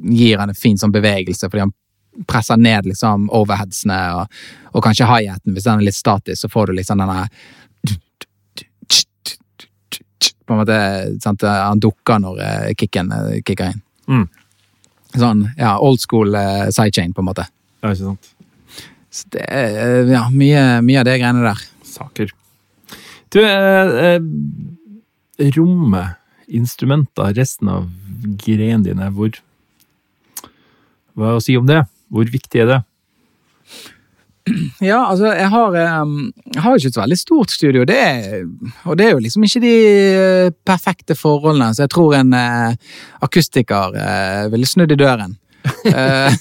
gir 0.01 0.39
han 0.41 0.49
en 0.49 0.57
fin 0.57 0.79
sånn 0.81 0.93
bevegelse, 0.93 1.49
fordi 1.49 1.67
han 1.67 1.73
presser 2.27 2.57
ned 2.57 2.87
liksom 2.89 3.29
overheadsene, 3.29 3.99
og, 4.17 4.41
og 4.73 4.83
kanskje 4.83 5.07
high-haten. 5.07 5.53
Hvis 5.53 5.67
den 5.67 5.79
er 5.79 5.87
litt 5.87 5.97
statisk, 5.97 6.41
så 6.41 6.49
får 6.51 6.71
du 6.71 6.79
liksom 6.79 7.03
denne 7.03 7.27
På 10.45 10.55
en 10.55 10.59
måte 10.59 10.77
sant? 11.23 11.43
Han 11.45 11.79
dukker 11.79 12.19
når 12.19 12.39
eh, 12.43 12.71
kicken 12.75 13.11
eh, 13.15 13.37
kicker 13.45 13.71
inn. 13.71 13.83
Mm. 14.09 14.25
Sånn 15.13 15.45
ja, 15.55 15.77
old 15.79 16.01
school 16.03 16.35
eh, 16.35 16.67
sidechain, 16.73 17.13
på 17.13 17.23
en 17.23 17.29
måte. 17.29 17.45
Ja, 17.83 17.93
ikke 17.93 18.09
sant? 18.09 18.33
Så 19.11 19.27
det 19.35 19.45
er 19.51 19.79
eh, 19.83 20.11
ja, 20.13 20.25
mye, 20.31 20.63
mye 20.85 21.01
av 21.01 21.07
det 21.07 21.17
greiene 21.19 21.43
der. 21.43 21.63
Saker. 21.87 22.31
Du, 23.31 23.39
eh, 23.43 23.95
eh, 24.15 25.49
rommet, 25.57 26.19
instrumenter, 26.51 27.33
resten 27.35 27.71
av 27.71 27.89
greiene 28.41 28.83
dine, 28.87 29.11
hvor 29.15 29.39
Hva 31.11 31.33
å 31.35 31.41
si 31.43 31.57
om 31.59 31.67
det? 31.67 31.81
Hvor 32.11 32.29
viktig 32.31 32.63
er 32.63 32.69
det? 32.69 32.77
Ja, 34.81 35.03
altså, 35.05 35.27
jeg 35.35 35.49
har, 35.53 35.75
eh, 35.77 36.13
jeg 36.55 36.63
har 36.63 36.77
ikke 36.77 36.91
et 36.91 36.99
veldig 37.01 37.17
stort 37.19 37.51
studio, 37.53 37.83
det 37.85 37.97
er, 37.99 38.47
og 38.89 38.97
det 38.97 39.05
er 39.05 39.11
jo 39.13 39.21
liksom 39.21 39.43
ikke 39.45 39.61
de 39.63 39.73
eh, 39.75 40.53
perfekte 40.65 41.15
forholdene, 41.19 41.75
så 41.75 41.85
jeg 41.85 41.93
tror 41.93 42.15
en 42.17 42.33
eh, 42.33 42.95
akustiker 43.21 43.99
eh, 43.99 44.47
ville 44.51 44.67
snudd 44.67 44.95
i 44.95 44.99
døren. 44.99 45.37
Eh, 45.85 46.33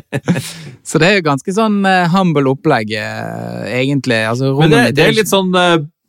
så 0.88 1.00
det 1.00 1.08
er 1.08 1.16
jo 1.18 1.28
ganske 1.30 1.54
sånn 1.54 1.80
eh, 1.88 2.10
humble 2.12 2.52
opplegg, 2.52 2.92
eh, 2.98 3.64
egentlig. 3.80 4.20
Altså, 4.28 4.52
Men 4.58 4.72
det, 4.72 4.82
det 4.98 5.06
er 5.06 5.16
litt 5.16 5.32
sånn 5.32 5.52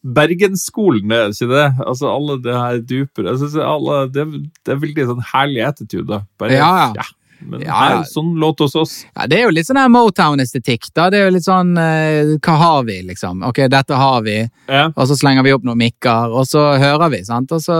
Bergensskolen, 0.01 1.11
er 1.13 1.29
det 1.29 1.37
ikke 1.37 1.51
det? 1.51 1.67
Altså 1.85 2.09
alle 2.09 2.37
det 2.41 2.53
her 2.57 2.79
duper 2.89 3.27
jeg 3.29 3.41
synes 3.43 3.57
alle, 3.61 3.97
det, 4.09 4.23
det 4.65 4.73
er 4.73 4.79
veldig 4.81 5.07
sånn 5.11 5.25
herlig 5.33 5.65
attitude. 5.67 6.21
Bare, 6.41 6.57
Ja, 6.57 6.71
ja. 6.97 7.05
Men 7.41 7.61
Ja, 7.65 7.73
her, 7.79 8.03
sånn 8.07 8.35
låt 8.39 8.59
hos 8.63 8.75
oss. 8.75 8.93
Ja, 9.15 9.25
det 9.27 9.39
er 9.39 9.47
jo 9.47 9.53
litt 9.55 9.67
sånn 9.67 9.79
Motown-estetikk, 9.91 10.89
da. 10.93 11.09
Det 11.09 11.19
er 11.19 11.25
jo 11.29 11.33
litt 11.35 11.47
sånn 11.47 11.73
uh, 11.77 12.35
Hva 12.37 12.55
har 12.61 12.83
vi, 12.87 12.99
liksom? 13.07 13.43
Ok, 13.47 13.63
dette 13.71 13.97
har 13.97 14.21
vi. 14.25 14.37
Ja. 14.67 14.87
Og 14.95 15.07
så 15.09 15.17
slenger 15.17 15.43
vi 15.47 15.53
opp 15.55 15.65
noen 15.67 15.81
mikker, 15.81 16.31
og 16.31 16.45
så 16.49 16.65
hører 16.81 17.11
vi, 17.13 17.23
sant. 17.27 17.51
Og 17.51 17.61
så 17.63 17.77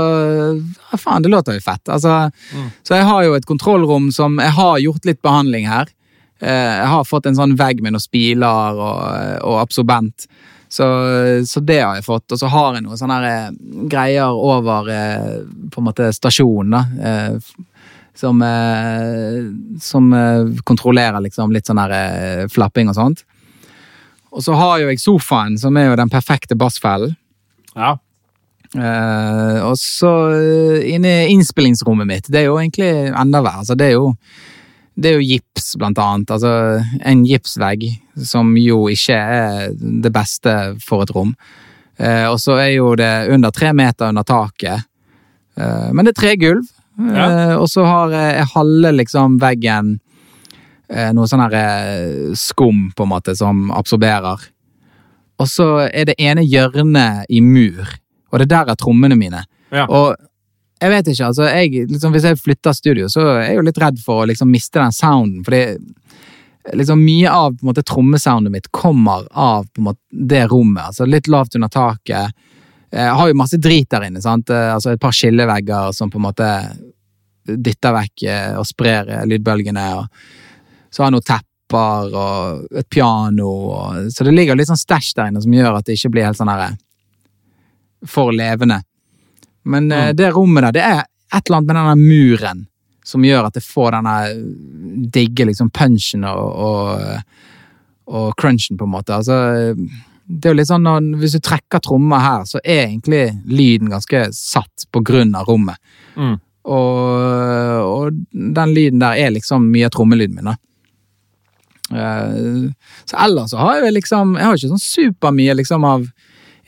Ja, 0.92 0.98
faen, 0.98 1.22
det 1.26 1.32
låter 1.34 1.58
jo 1.58 1.64
fett. 1.66 1.84
Altså, 1.90 2.32
Mm. 2.52 2.70
Så 2.84 2.96
jeg 2.98 3.06
har 3.08 3.24
jo 3.24 3.34
et 3.36 3.46
kontrollrom 3.46 4.12
som 4.12 4.38
Jeg 4.40 4.52
har 4.52 4.80
gjort 4.80 5.06
litt 5.06 5.22
behandling 5.22 5.68
her. 5.70 5.88
Uh, 6.42 6.48
Jeg 6.82 6.88
har 6.88 7.04
fått 7.06 7.26
en 7.30 7.36
sånn 7.38 7.56
vegg 7.58 7.82
med 7.82 7.94
noen 7.94 8.02
spiler 8.04 8.74
og, 8.82 9.44
og 9.46 9.60
absorbent. 9.62 10.28
Så, 10.72 10.86
så 11.46 11.60
det 11.60 11.82
har 11.82 11.98
jeg 11.98 12.06
fått. 12.06 12.32
Og 12.32 12.40
så 12.40 12.48
har 12.48 12.76
jeg 12.78 12.86
noen 12.86 12.96
sånne 13.00 13.18
eh, 13.28 13.48
greier 13.92 14.32
over 14.32 14.88
eh, 14.88 15.42
på 15.68 15.82
en 15.82 15.88
måte 15.90 16.08
stasjonen, 16.16 16.96
eh, 17.04 17.34
Som, 18.18 18.42
eh, 18.44 19.40
som 19.80 20.12
eh, 20.14 20.62
kontrollerer 20.68 21.24
liksom 21.24 21.54
litt 21.56 21.70
sånn 21.70 21.80
her 21.80 21.94
eh, 21.96 22.46
flapping 22.52 22.92
og 22.92 22.98
sånt. 22.98 23.26
Og 24.32 24.44
så 24.44 24.56
har 24.56 24.80
jo 24.82 24.90
jeg 24.92 25.02
sofaen, 25.02 25.58
som 25.60 25.78
er 25.80 25.90
jo 25.90 26.00
den 26.00 26.12
perfekte 26.12 26.56
bassfellen. 26.60 27.16
Ja. 27.76 27.96
Eh, 28.72 29.58
og 29.64 29.76
så 29.80 30.12
inne 30.88 31.16
i 31.24 31.34
innspillingsrommet 31.34 32.08
mitt, 32.08 32.32
det 32.32 32.44
er 32.44 32.50
jo 32.50 32.60
egentlig 32.60 32.92
enda 33.10 33.42
verre. 33.44 33.64
Altså, 33.64 33.80
det 33.80 33.90
er 33.90 33.98
jo 33.98 34.12
det 35.02 35.10
er 35.10 35.18
jo 35.18 35.26
gips, 35.26 35.74
blant 35.80 36.00
annet. 36.02 36.32
Altså, 36.36 36.52
en 37.08 37.24
gipsvegg, 37.26 37.88
som 38.28 38.54
jo 38.60 38.84
ikke 38.92 39.18
er 39.18 39.74
det 39.76 40.12
beste 40.14 40.56
for 40.84 41.06
et 41.06 41.14
rom. 41.16 41.34
Eh, 41.98 42.28
og 42.28 42.38
så 42.42 42.58
er 42.60 42.74
jo 42.76 42.94
det 43.00 43.12
under 43.32 43.54
tre 43.56 43.72
meter 43.78 44.12
under 44.12 44.28
taket. 44.28 44.88
Eh, 45.58 45.90
men 45.94 46.06
det 46.06 46.16
er 46.16 46.22
tregulv. 46.22 46.68
Ja. 47.10 47.28
Eh, 47.28 47.56
og 47.58 47.68
så 47.72 47.86
har 47.88 48.14
jeg 48.16 48.38
jeg 48.38 48.50
halve 48.54 48.94
liksom 49.00 49.38
veggen 49.42 49.94
eh, 50.92 51.12
noe 51.16 51.30
sånn 51.30 51.44
her 51.46 51.56
eh, 51.60 52.34
skum, 52.38 52.90
på 52.96 53.08
en 53.08 53.14
måte, 53.14 53.36
som 53.38 53.70
absorberer. 53.76 54.44
Og 55.42 55.50
så 55.50 55.70
er 55.88 56.12
det 56.12 56.20
ene 56.22 56.44
hjørnet 56.46 57.30
i 57.30 57.42
mur, 57.42 57.88
og 58.32 58.44
det 58.44 58.52
der 58.52 58.70
er 58.70 58.80
trommene 58.80 59.18
mine. 59.18 59.46
Ja. 59.74 59.88
Og 59.88 60.14
jeg 60.82 60.90
vet 60.90 61.10
ikke, 61.12 61.30
altså, 61.30 61.48
jeg, 61.50 61.88
liksom, 61.90 62.14
hvis 62.14 62.26
jeg 62.26 62.42
flytter 62.42 62.78
studio, 62.78 63.10
så 63.10 63.26
er 63.36 63.42
jeg 63.52 63.60
jo 63.60 63.66
litt 63.68 63.82
redd 63.82 64.00
for 64.02 64.24
å 64.24 64.30
liksom 64.30 64.50
miste 64.50 64.82
den 64.82 64.96
sounden, 64.96 65.44
fordi 65.46 66.74
liksom 66.78 67.02
mye 67.02 67.30
av 67.30 67.56
på 67.56 67.64
en 67.66 67.70
måte 67.72 67.84
trommesoundet 67.86 68.54
mitt 68.54 68.70
kommer 68.76 69.26
av 69.32 69.66
på 69.70 69.82
en 69.82 69.88
måte 69.90 70.02
det 70.12 70.44
rommet, 70.52 70.92
altså 70.92 71.08
litt 71.10 71.30
lavt 71.32 71.58
under 71.58 71.72
taket. 71.74 72.38
Jeg 72.92 73.14
har 73.16 73.30
jo 73.30 73.38
masse 73.40 73.58
drit 73.62 73.88
der 73.92 74.08
inne, 74.10 74.22
sant? 74.24 74.50
Eh, 74.52 74.74
altså 74.74 74.92
et 74.92 75.02
par 75.02 75.14
skillevegger 75.16 75.94
som 75.96 76.10
på 76.12 76.20
en 76.20 76.26
måte 76.28 76.48
dytter 77.48 77.96
vekk 77.96 78.24
eh, 78.28 78.52
og 78.60 78.68
sprer 78.68 79.08
eh, 79.10 79.24
lydbølgene, 79.32 79.86
og 79.98 80.92
så 80.92 81.04
har 81.04 81.10
jeg 81.10 81.16
noen 81.16 81.28
tepper 81.30 82.16
og 82.20 82.78
et 82.82 82.90
piano, 82.92 83.48
og, 83.72 84.10
så 84.12 84.28
det 84.28 84.34
ligger 84.36 84.60
litt 84.60 84.68
sånn 84.68 84.80
stæsj 84.80 85.14
der 85.16 85.32
inne 85.32 85.42
som 85.44 85.54
gjør 85.56 85.78
at 85.80 85.88
det 85.88 85.96
ikke 85.96 86.12
blir 86.18 86.28
helt 86.28 86.40
sånn 86.40 86.52
der 86.52 86.76
for 88.12 88.34
levende. 88.36 88.82
Men 89.64 89.92
eh, 89.92 90.10
Mm. 90.12 90.16
det 90.18 90.34
rommet 90.36 90.64
der, 90.68 90.72
det 90.76 90.84
er 90.84 91.02
et 91.32 91.48
eller 91.48 91.58
annet 91.62 91.68
med 91.68 91.76
denne 91.80 91.96
muren 92.02 92.68
som 93.08 93.24
gjør 93.26 93.48
at 93.48 93.56
det 93.56 93.64
får 93.64 93.96
denne 93.96 94.16
digge 95.16 95.46
liksom 95.48 95.72
punchen 95.74 96.26
og, 96.28 96.52
og, 96.68 97.24
og 98.12 98.34
crunchen, 98.38 98.78
på 98.78 98.86
en 98.86 98.94
måte. 98.94 99.16
Altså, 99.16 99.76
det 100.26 100.48
er 100.48 100.54
jo 100.54 100.60
litt 100.60 100.70
sånn 100.70 100.86
når, 100.86 101.08
Hvis 101.22 101.36
du 101.36 101.42
trekker 101.44 101.82
trommer 101.84 102.24
her, 102.24 102.46
så 102.48 102.62
er 102.64 102.86
egentlig 102.86 103.26
lyden 103.50 103.92
ganske 103.92 104.28
satt 104.36 104.88
på 104.92 105.04
grunn 105.06 105.36
av 105.36 105.50
rommet. 105.50 105.80
Mm. 106.16 106.36
Og, 106.72 108.20
den 108.32 108.76
lyden 108.76 109.02
der 109.02 109.18
er 109.18 109.34
liksom 109.34 109.66
mye 109.74 109.88
av 109.90 109.96
trommelyden 109.96 110.38
min. 110.38 110.52
da. 110.52 110.58
Eh, 111.92 112.70
så 113.10 113.18
ellers 113.26 113.52
så 113.52 113.58
har 113.60 113.82
jeg 113.82 113.96
liksom 113.98 114.38
Jeg 114.38 114.46
har 114.46 114.56
ikke 114.56 114.70
sånn 114.72 114.86
supermye 114.86 115.58
liksom 115.60 115.84
av 115.84 116.06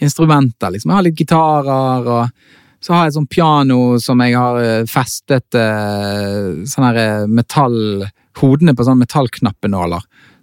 instrumenter. 0.01 0.71
liksom. 0.71 0.91
Jeg 0.91 0.95
har 0.95 1.07
litt 1.07 1.19
gitarer, 1.19 2.07
og 2.07 2.83
så 2.83 2.93
har 2.93 3.05
jeg 3.05 3.13
et 3.13 3.19
sånn 3.19 3.31
piano 3.31 3.99
som 3.99 4.19
jeg 4.19 4.35
har 4.35 4.59
eh, 4.59 4.89
festet 4.89 5.55
eh, 5.55 6.65
sånne 6.67 7.27
metall 7.31 8.09
Hodene 8.33 8.73
på 8.73 8.81
sånne 8.81 9.05
metallknappenåler. 9.05 10.01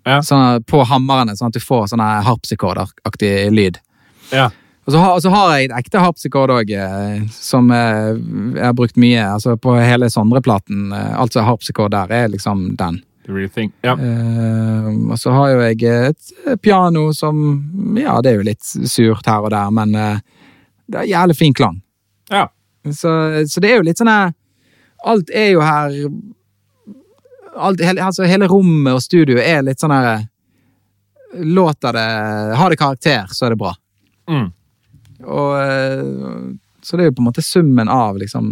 Ja. 0.08 0.20
Sånn, 0.24 0.64
på 0.64 0.82
hammerne, 0.88 1.36
sånn 1.36 1.52
at 1.52 1.58
du 1.58 1.62
får 1.62 1.90
sånne 1.92 2.08
harpsikordaktig 2.26 3.34
lyd. 3.52 3.78
Ja. 4.32 4.48
Og 4.88 4.94
så 4.94 5.02
har, 5.02 5.12
og 5.14 5.22
så 5.22 5.30
har 5.34 5.50
jeg 5.52 5.68
et 5.68 5.76
ekte 5.76 6.00
harpsikord 6.02 6.50
òg, 6.54 6.72
som 7.34 7.68
eh, 7.74 8.16
jeg 8.56 8.64
har 8.64 8.74
brukt 8.74 8.96
mye. 8.98 9.26
altså 9.36 9.54
På 9.60 9.76
hele 9.78 10.08
Sondre-platen. 10.10 10.88
Altså 10.92 11.42
alt 11.42 11.48
harpsikord 11.50 11.92
der, 11.94 12.10
er 12.10 12.32
liksom 12.32 12.70
den. 12.80 13.02
Ja. 13.84 13.94
Uh, 13.94 15.10
og 15.12 15.18
så 15.20 15.30
har 15.30 15.52
jo 15.52 15.60
jeg 15.62 15.84
et 16.10 16.62
piano 16.62 17.12
som 17.14 17.36
Ja, 17.94 18.16
det 18.24 18.32
er 18.32 18.40
jo 18.40 18.46
litt 18.48 18.64
surt 18.64 19.28
her 19.28 19.44
og 19.44 19.52
der, 19.54 19.70
men 19.70 19.94
uh, 19.94 20.18
det 20.90 21.04
er 21.04 21.12
jævlig 21.12 21.36
fin 21.38 21.54
klang. 21.54 21.82
ja. 22.30 22.48
Så, 22.80 23.10
så 23.44 23.60
det 23.60 23.68
er 23.68 23.76
jo 23.76 23.84
litt 23.84 23.98
sånn 24.00 24.08
Alt 24.08 25.28
er 25.36 25.50
jo 25.52 25.60
her 25.60 25.92
alt, 27.56 27.80
hele, 27.80 28.02
altså 28.04 28.28
hele 28.28 28.48
rommet 28.50 28.94
og 28.94 29.02
studioet 29.02 29.44
er 29.46 29.64
litt 29.66 29.80
sånn 29.82 29.94
her 29.94 30.26
Låter 31.30 31.94
det 31.94 32.06
Har 32.58 32.72
det 32.72 32.78
karakter, 32.80 33.28
så 33.30 33.46
er 33.46 33.52
det 33.52 33.60
bra. 33.60 33.70
Mm. 34.26 34.48
Og, 35.22 35.52
eh, 35.62 36.00
så 36.82 36.96
det 36.96 37.04
er 37.04 37.10
jo 37.10 37.14
på 37.20 37.22
en 37.22 37.28
måte 37.28 37.44
summen 37.46 37.88
av 37.88 38.18
liksom, 38.18 38.48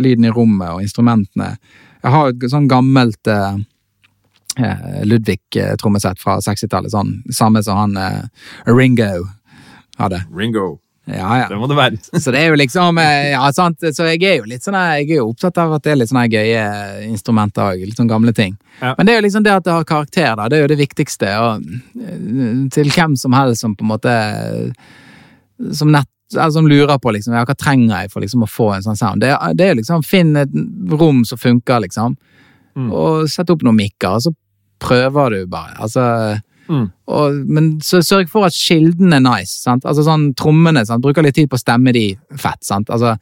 lyden 0.00 0.24
i 0.24 0.32
rommet 0.32 0.70
og 0.70 0.80
instrumentene. 0.80 1.50
Jeg 2.00 2.14
har 2.14 2.30
et 2.30 2.46
sånn 2.48 2.70
gammelt 2.70 3.28
eh, 3.28 3.58
eh, 4.62 4.98
Ludvig-trommesett 5.04 6.22
fra 6.22 6.38
60-tallet. 6.40 6.94
Sånn, 6.94 7.18
samme 7.36 7.60
som 7.66 7.82
han 7.82 8.00
eh, 8.00 8.48
Ringo 8.70 9.26
hadde. 10.00 10.22
Ringo. 10.32 10.78
Ja, 11.06 11.38
ja. 11.38 11.46
Det 11.48 11.58
må 11.58 11.68
det 11.70 11.76
være. 11.78 11.98
Så 12.22 12.32
det 12.34 12.40
er 12.40 12.50
jo 12.50 12.58
liksom 12.58 12.98
eh, 12.98 13.30
Ja, 13.30 13.44
sant. 13.54 13.78
Så 13.94 14.08
jeg 14.08 14.24
er 14.26 14.40
jo 14.40 14.48
litt 14.50 14.64
sånn 14.66 14.74
Jeg 14.74 15.06
er 15.06 15.20
jo 15.20 15.28
opptatt 15.30 15.60
av 15.62 15.76
at 15.76 15.84
det 15.86 15.92
er 15.92 16.00
litt 16.00 16.10
sånne 16.10 16.26
gøye 16.32 16.64
instrumenter 17.06 17.70
òg. 17.70 17.84
Litt 17.86 18.00
sånn 18.00 18.10
gamle 18.10 18.34
ting. 18.34 18.56
Ja. 18.80 18.96
Men 18.98 19.06
det 19.06 19.14
er 19.14 19.20
jo 19.20 19.26
liksom 19.28 19.46
det 19.46 19.54
at 19.54 19.68
det 19.68 19.76
har 19.76 19.86
karakter, 19.86 20.32
da. 20.34 20.48
Det 20.50 20.58
er 20.58 20.66
jo 20.66 20.72
det 20.74 20.80
viktigste. 20.82 21.30
Og 21.46 21.70
eh, 22.02 22.66
til 22.74 22.90
hvem 22.90 23.14
som 23.20 23.36
helst 23.38 23.62
som 23.62 23.78
på 23.78 23.86
en 23.86 23.92
måte 23.94 24.18
Som 25.78 25.94
nett 25.94 26.10
eller 26.34 26.50
som 26.50 26.66
lurer 26.66 26.98
på 26.98 27.12
liksom, 27.14 27.36
ja, 27.38 27.44
hva 27.46 27.54
trenger 27.54 28.00
jeg 28.02 28.10
for 28.10 28.24
liksom 28.24 28.42
å 28.42 28.48
få 28.50 28.72
en 28.74 28.82
sånn 28.82 28.98
sound. 28.98 29.22
Det, 29.22 29.30
det 29.54 29.68
er 29.70 29.76
liksom 29.78 30.02
Finn 30.02 30.32
et 30.40 30.50
rom 30.90 31.20
som 31.22 31.38
funker, 31.38 31.84
liksom. 31.84 32.16
Mm. 32.74 32.88
Og 32.90 33.28
sett 33.30 33.52
opp 33.54 33.62
noen 33.62 33.78
mikker, 33.78 34.16
og 34.16 34.24
så 34.24 34.32
prøver 34.82 35.36
du 35.36 35.52
bare. 35.52 35.76
Altså 35.78 36.02
Mm. 36.68 36.86
og, 37.08 37.34
men 37.48 37.66
så 37.84 38.00
sørg 38.02 38.28
for 38.28 38.44
at 38.48 38.52
kilden 38.56 39.12
er 39.14 39.20
nice. 39.22 39.52
sant? 39.62 39.84
Altså 39.84 40.02
sånn 40.06 40.32
Trommene. 40.34 40.82
sant? 40.86 41.02
Bruker 41.04 41.22
litt 41.22 41.34
tid 41.36 41.48
på 41.50 41.54
å 41.58 41.62
stemme 41.62 41.92
de 41.92 42.16
fett. 42.36 42.62
sant? 42.64 42.88
Altså, 42.90 43.16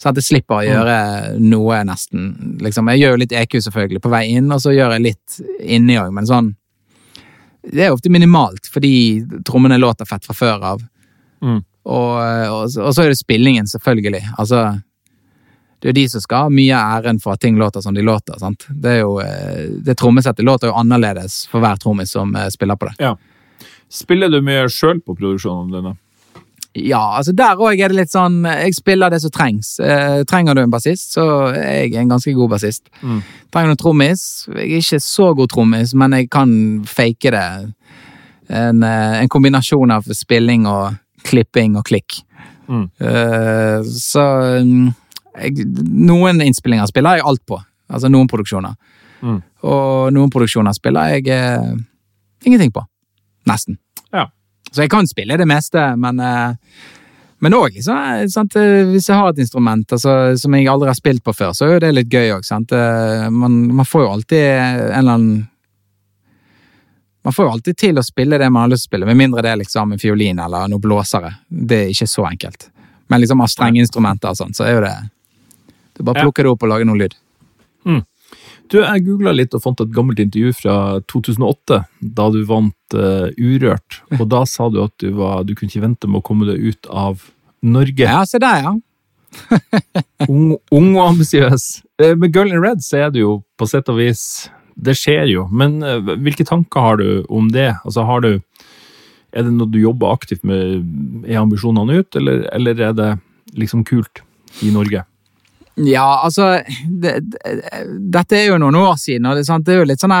Sånn 0.00 0.14
at 0.14 0.16
jeg 0.16 0.24
slipper 0.30 0.54
å 0.56 0.64
gjøre 0.64 1.38
noe, 1.44 1.82
nesten. 1.84 2.58
liksom. 2.64 2.86
Jeg 2.88 3.00
gjør 3.02 3.10
jo 3.10 3.18
litt 3.20 3.32
EQ, 3.36 3.58
selvfølgelig, 3.66 4.00
på 4.00 4.08
vei 4.08 4.22
inn, 4.32 4.46
og 4.50 4.60
så 4.62 4.72
gjør 4.72 4.94
jeg 4.96 5.02
litt 5.02 5.40
inni 5.60 5.98
òg, 6.00 6.08
men 6.16 6.24
sånn 6.24 6.54
Det 7.62 7.82
er 7.84 7.92
ofte 7.92 8.08
minimalt, 8.08 8.64
fordi 8.72 9.20
trommene 9.44 9.76
låter 9.78 10.08
fett 10.08 10.24
fra 10.24 10.32
før 10.34 10.62
av. 10.64 10.80
Mm. 11.44 11.58
Og, 11.84 12.16
og, 12.16 12.70
så- 12.72 12.86
og 12.86 12.94
så 12.96 13.02
er 13.04 13.08
det 13.12 13.18
spillingen, 13.20 13.66
selvfølgelig. 13.68 14.22
Altså 14.38 14.80
det 15.80 15.88
er 15.88 15.94
jo 15.94 15.96
de 15.96 16.08
som 16.12 16.20
skal 16.20 16.46
ha 16.46 16.52
mye 16.52 16.76
av 16.76 17.00
æren 17.00 17.18
for 17.22 17.32
at 17.32 17.40
ting 17.40 17.56
låter 17.58 17.80
som 17.80 17.94
de 17.96 18.04
låter. 18.04 18.36
sant? 18.38 18.66
Det 18.68 18.90
er 18.90 19.00
jo, 19.00 19.16
eh, 19.24 19.66
det 19.80 19.96
trommesettet 19.96 20.44
låter 20.44 20.68
jo 20.68 20.76
annerledes 20.76 21.46
for 21.48 21.64
hver 21.64 21.80
trommis 21.80 22.12
som 22.12 22.34
eh, 22.36 22.50
spiller 22.52 22.76
på 22.76 22.90
det. 22.90 22.94
Ja. 23.00 23.16
Spiller 23.90 24.28
du 24.28 24.42
mye 24.44 24.68
sjøl 24.68 25.00
på 25.00 25.16
produksjonene 25.16 25.80
dine? 25.80 25.96
Ja, 26.78 27.16
altså 27.18 27.32
der 27.34 27.58
òg 27.58 27.80
er 27.82 27.90
det 27.90 27.96
litt 27.98 28.12
sånn 28.12 28.44
Jeg 28.46 28.76
spiller 28.76 29.10
det 29.10 29.18
som 29.24 29.32
trengs. 29.34 29.72
Eh, 29.82 30.20
trenger 30.30 30.54
du 30.54 30.62
en 30.62 30.70
bassist, 30.70 31.16
så 31.16 31.24
er 31.50 31.88
jeg 31.88 31.96
en 31.98 32.12
ganske 32.12 32.34
god 32.36 32.52
bassist. 32.52 32.86
Mm. 33.02 33.24
Trenger 33.50 33.74
du 33.74 33.80
trommis? 33.80 34.22
Jeg 34.52 34.68
er 34.68 34.84
ikke 34.84 35.02
så 35.02 35.32
god 35.34 35.50
trommis, 35.50 35.94
men 35.98 36.14
jeg 36.14 36.30
kan 36.30 36.52
fake 36.86 37.34
det. 37.34 37.46
En, 38.50 38.82
eh, 38.86 39.18
en 39.22 39.32
kombinasjon 39.32 39.90
av 39.90 40.06
spilling 40.14 40.68
og 40.70 40.94
klipping 41.26 41.74
og 41.80 41.88
klikk. 41.90 42.22
Mm. 42.70 42.86
Eh, 43.02 43.82
så 43.90 44.26
mm, 44.62 44.92
jeg, 45.40 45.66
Noen 45.90 46.42
innspillinger 46.44 46.88
spiller 46.90 47.18
jeg 47.18 47.26
alt 47.26 47.42
på. 47.48 47.58
Altså 47.90 48.10
noen 48.12 48.28
produksjoner. 48.30 48.76
Mm. 49.20 49.40
Og 49.66 50.12
noen 50.14 50.30
produksjoner 50.32 50.76
spiller 50.76 51.16
jeg 51.16 51.28
eh, 51.34 51.72
ingenting 52.46 52.72
på. 52.72 52.84
Nesten. 53.50 53.80
Ja. 54.14 54.28
Så 54.70 54.84
jeg 54.84 54.92
kan 54.92 55.08
spille 55.10 55.38
det 55.40 55.48
meste, 55.50 55.92
men 55.98 56.20
eh, 56.22 56.56
men 57.40 57.54
òg 57.56 57.72
liksom, 57.72 57.96
eh, 57.96 58.62
eh, 58.62 58.88
hvis 58.92 59.06
jeg 59.08 59.16
har 59.16 59.30
et 59.30 59.38
instrument 59.40 59.92
altså, 59.96 60.36
som 60.36 60.54
jeg 60.54 60.68
aldri 60.68 60.90
har 60.90 60.98
spilt 60.98 61.24
på 61.24 61.32
før, 61.32 61.54
så 61.56 61.64
er 61.64 61.72
jo 61.72 61.84
det 61.86 61.92
litt 61.96 62.12
gøy 62.12 62.34
òg. 62.34 62.44
Man, 63.32 63.54
man 63.78 63.88
får 63.88 64.04
jo 64.04 64.10
alltid 64.10 64.44
en 64.44 64.98
eller 64.98 65.14
annen 65.14 65.46
Man 67.22 67.34
får 67.36 67.44
jo 67.44 67.52
alltid 67.52 67.76
til 67.76 67.98
å 68.00 68.02
spille 68.02 68.38
det 68.40 68.46
man 68.48 68.62
har 68.64 68.70
lyst 68.72 68.86
til 68.86 68.88
å 68.88 68.90
spille, 68.90 69.06
med 69.06 69.16
mindre 69.16 69.42
det 69.44 69.50
er 69.50 69.58
liksom 69.60 69.90
en 69.92 70.00
fiolin 70.00 70.38
eller 70.40 70.68
noe 70.72 70.80
blåsere. 70.80 71.34
Det 71.48 71.76
er 71.76 71.90
ikke 71.92 72.06
så 72.08 72.24
enkelt. 72.24 72.70
Men 73.12 73.20
liksom 73.20 73.42
av 73.44 73.50
strengeinstrumenter 73.52 74.32
og 74.32 74.38
sånn, 74.38 74.54
så 74.56 74.64
er 74.64 74.72
jo 74.72 74.84
det 74.86 74.94
Du 76.00 76.06
bare 76.08 76.24
plukker 76.24 76.46
det 76.46 76.54
opp 76.54 76.64
og 76.64 76.72
lager 76.72 76.88
noe 76.88 76.96
lyd. 76.96 77.14
Du, 78.70 78.78
Jeg 78.78 79.02
googla 79.04 79.32
litt 79.34 79.54
og 79.56 79.64
fant 79.64 79.80
et 79.82 79.90
gammelt 79.92 80.20
intervju 80.22 80.54
fra 80.54 80.74
2008, 81.10 81.80
da 82.00 82.28
du 82.30 82.38
vant 82.46 82.94
uh, 82.94 83.26
Urørt. 83.34 83.98
Og 84.16 84.28
da 84.30 84.44
sa 84.48 84.70
du 84.70 84.78
at 84.84 84.94
du, 85.02 85.10
var, 85.18 85.42
du 85.44 85.56
kunne 85.58 85.72
ikke 85.72 85.82
vente 85.82 86.08
med 86.08 86.22
å 86.22 86.26
komme 86.26 86.46
deg 86.48 86.62
ut 86.62 86.88
av 86.88 87.26
Norge. 87.66 88.06
Ja, 88.06 88.22
se 88.28 88.40
der, 88.40 88.62
ja. 88.64 88.76
Ung, 90.30 90.54
ung 90.74 90.88
og 90.96 91.04
ambisiøs. 91.12 91.66
Eh, 92.02 92.16
Med 92.18 92.34
Girl 92.34 92.50
in 92.50 92.62
Red 92.62 92.80
så 92.82 93.04
er 93.04 93.12
det 93.14 93.20
jo 93.22 93.36
på 93.60 93.68
sett 93.70 93.86
og 93.92 94.00
vis 94.00 94.48
Det 94.74 94.96
skjer 94.98 95.28
jo, 95.30 95.44
men 95.54 95.76
eh, 95.86 96.00
hvilke 96.18 96.42
tanker 96.48 96.82
har 96.82 96.98
du 96.98 97.22
om 97.30 97.46
det? 97.54 97.68
Altså, 97.84 98.02
har 98.08 98.24
du 98.24 98.32
Er 99.30 99.46
det 99.46 99.52
noe 99.54 99.70
du 99.70 99.78
jobber 99.78 100.16
aktivt 100.16 100.42
med? 100.42 100.82
Er 101.28 101.44
ambisjonene 101.44 102.00
ut, 102.02 102.18
eller, 102.18 102.42
eller 102.50 102.82
er 102.88 102.96
det 102.98 103.10
liksom 103.54 103.84
kult 103.86 104.24
i 104.66 104.72
Norge? 104.74 105.04
Ja, 105.86 106.20
altså 106.24 106.60
det, 106.88 107.20
det, 107.20 107.40
Dette 108.12 108.36
er 108.36 108.50
jo 108.50 108.60
noen 108.60 108.76
år 108.80 108.96
siden, 109.00 109.28
og 109.30 109.38
det, 109.38 109.46
sant, 109.48 109.66
det 109.66 109.74
er 109.74 109.82
jo 109.82 109.88
litt 109.88 110.02
sånn 110.02 110.14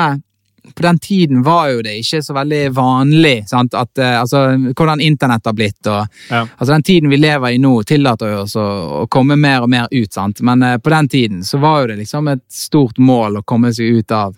På 0.74 0.84
den 0.84 0.98
tiden 1.02 1.42
var 1.44 1.70
jo 1.72 1.82
det 1.84 1.96
ikke 2.00 2.22
så 2.24 2.36
veldig 2.36 2.60
vanlig 2.76 3.34
sant, 3.50 3.74
at 3.74 3.98
eh, 3.98 4.16
altså, 4.20 4.44
hvordan 4.76 5.00
internett 5.04 5.46
har 5.46 5.56
blitt. 5.56 5.80
og 5.86 6.06
Ja. 6.30 6.46
altså 6.56 6.72
Den 6.72 6.82
tiden 6.82 7.10
vi 7.10 7.16
lever 7.16 7.56
i 7.56 7.58
nå, 7.58 7.82
tillater 7.82 8.34
jo 8.34 8.42
oss 8.44 8.56
å, 8.56 8.66
å 9.02 9.06
komme 9.06 9.36
mer 9.36 9.64
og 9.64 9.72
mer 9.72 9.88
ut. 9.90 10.12
sant? 10.12 10.40
Men 10.40 10.62
uh, 10.62 10.76
på 10.78 10.90
den 10.90 11.08
tiden 11.08 11.42
så 11.44 11.58
var 11.58 11.80
jo 11.80 11.92
det 11.92 12.02
liksom 12.02 12.28
et 12.28 12.44
stort 12.48 12.98
mål 12.98 13.40
å 13.40 13.42
komme 13.42 13.72
seg 13.74 14.00
ut 14.00 14.12
av 14.12 14.36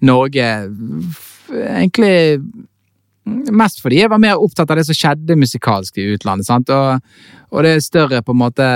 Norge. 0.00 0.48
Egentlig 1.50 2.40
mest 3.52 3.82
fordi 3.82 4.00
jeg 4.00 4.10
var 4.10 4.20
mer 4.22 4.40
opptatt 4.40 4.70
av 4.70 4.80
det 4.80 4.86
som 4.88 4.96
skjedde 4.96 5.36
musikalsk 5.38 5.98
i 6.00 6.08
utlandet. 6.14 6.48
sant? 6.48 6.70
Og, 6.72 7.00
og 7.52 7.64
det 7.64 7.76
er 7.76 7.84
større 7.84 8.22
på 8.24 8.34
en 8.34 8.42
måte 8.42 8.66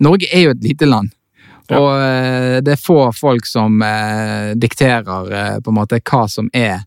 Norge 0.00 0.28
er 0.32 0.46
jo 0.46 0.50
et 0.54 0.62
lite 0.64 0.86
land. 0.88 1.10
Ja. 1.70 1.78
Og 1.78 1.90
eh, 2.02 2.60
det 2.66 2.72
er 2.74 2.80
få 2.82 2.98
folk 3.14 3.46
som 3.46 3.80
eh, 3.86 4.52
dikterer 4.58 5.28
eh, 5.32 5.58
på 5.62 5.70
en 5.70 5.76
måte 5.76 6.00
hva 6.02 6.24
som 6.28 6.48
er 6.56 6.80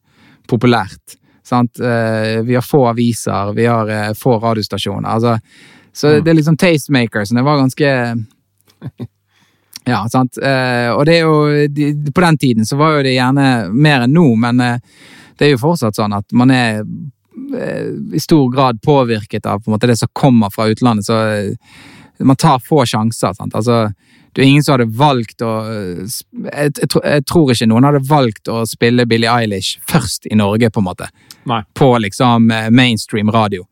populært. 0.50 1.16
Sant? 1.48 1.80
Eh, 1.80 2.42
vi 2.48 2.56
har 2.58 2.66
få 2.66 2.86
aviser, 2.90 3.54
vi 3.56 3.66
har 3.70 3.90
eh, 3.92 4.10
få 4.18 4.38
radiostasjoner. 4.44 5.08
Altså, 5.08 5.38
så 5.94 6.10
Mm. 6.18 6.24
det 6.24 6.32
er 6.32 6.36
liksom 6.40 6.58
tastemakers. 6.58 7.30
Det 7.30 7.44
var 7.46 7.58
ganske 7.62 7.90
Ja, 9.86 10.06
sant. 10.10 10.38
Eh, 10.38 10.90
og 10.96 11.06
det 11.06 11.18
er 11.20 11.26
jo 11.28 11.68
de, 11.68 11.90
På 12.16 12.22
den 12.24 12.38
tiden 12.40 12.66
så 12.66 12.78
var 12.80 12.96
jo 12.98 13.04
det 13.04 13.16
gjerne 13.18 13.48
mer 13.74 14.06
enn 14.06 14.14
nå, 14.16 14.24
men 14.40 14.58
det 15.38 15.44
er 15.48 15.52
jo 15.54 15.60
fortsatt 15.60 15.96
sånn 16.00 16.16
at 16.16 16.32
man 16.32 16.52
er 16.56 16.84
i 18.14 18.20
stor 18.22 18.48
grad 18.54 18.80
påvirket 18.82 19.46
av 19.50 19.60
på 19.62 19.70
en 19.70 19.76
måte 19.76 19.90
det 19.90 19.98
som 20.00 20.10
kommer 20.16 20.50
fra 20.54 20.66
utlandet. 20.72 21.06
Så 21.06 21.18
man 22.24 22.36
tar 22.40 22.60
få 22.64 22.86
sjanser. 22.90 23.34
sant? 23.38 23.56
Altså, 23.56 23.92
det 24.34 24.42
er 24.42 24.48
ingen 24.50 24.64
som 24.66 24.74
hadde 24.78 24.90
valgt 24.98 25.42
å 25.46 25.52
jeg, 25.70 26.72
jeg, 26.74 26.90
tror- 26.90 27.06
jeg 27.06 27.26
tror 27.30 27.52
ikke 27.54 27.68
noen 27.70 27.86
hadde 27.86 28.02
valgt 28.10 28.50
å 28.50 28.64
spille 28.70 29.06
Billie 29.10 29.30
Eilish 29.30 29.78
først 29.90 30.26
i 30.32 30.36
Norge, 30.40 30.70
på 30.74 30.82
en 30.82 30.88
måte. 30.88 31.10
Nei. 31.50 31.62
På 31.78 31.92
liksom 32.02 32.50
eh, 32.52 32.70
mainstream 32.74 33.30
radio. 33.32 33.66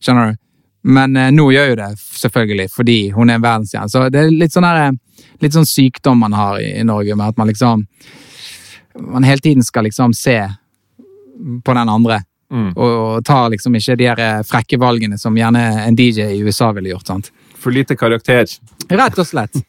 Skjønner 0.00 0.32
du? 0.32 0.38
Men 0.86 1.16
eh, 1.18 1.32
nå 1.34 1.48
gjør 1.52 1.72
jo 1.72 1.78
det 1.82 1.90
selvfølgelig 1.98 2.68
fordi 2.72 2.98
hun 3.16 3.30
er 3.30 3.40
en 3.40 3.44
verdensstjerne. 3.44 3.90
Så 3.90 4.06
det 4.14 4.22
er 4.22 4.30
litt 4.32 4.54
sånn 4.54 4.64
her, 4.68 4.84
eh, 4.86 5.26
litt 5.42 5.56
sånn 5.56 5.66
sykdom 5.68 6.22
man 6.22 6.36
har 6.38 6.60
i, 6.62 6.70
i 6.80 6.86
Norge, 6.86 7.16
med 7.18 7.34
at 7.34 7.36
man 7.42 7.50
liksom 7.52 7.84
Man 8.96 9.26
hele 9.28 9.42
tiden 9.44 9.60
skal 9.62 9.84
liksom 9.84 10.14
se 10.16 10.38
på 11.64 11.72
den 11.76 11.88
andre. 11.92 12.22
Mm. 12.48 12.70
Og, 12.76 12.92
og 13.18 13.24
tar 13.26 13.50
liksom 13.52 13.74
ikke 13.76 13.96
de 14.00 14.06
her 14.08 14.20
eh, 14.24 14.42
frekke 14.46 14.78
valgene 14.80 15.18
som 15.20 15.36
gjerne 15.36 15.60
en 15.82 15.96
DJ 15.98 16.30
i 16.32 16.40
USA 16.46 16.70
ville 16.72 16.94
gjort. 16.94 17.06
sant? 17.10 17.28
For 17.66 17.74
lite 17.74 17.96
karakter. 17.98 18.46
Rett 18.88 19.18
og 19.18 19.26
slett. 19.26 19.58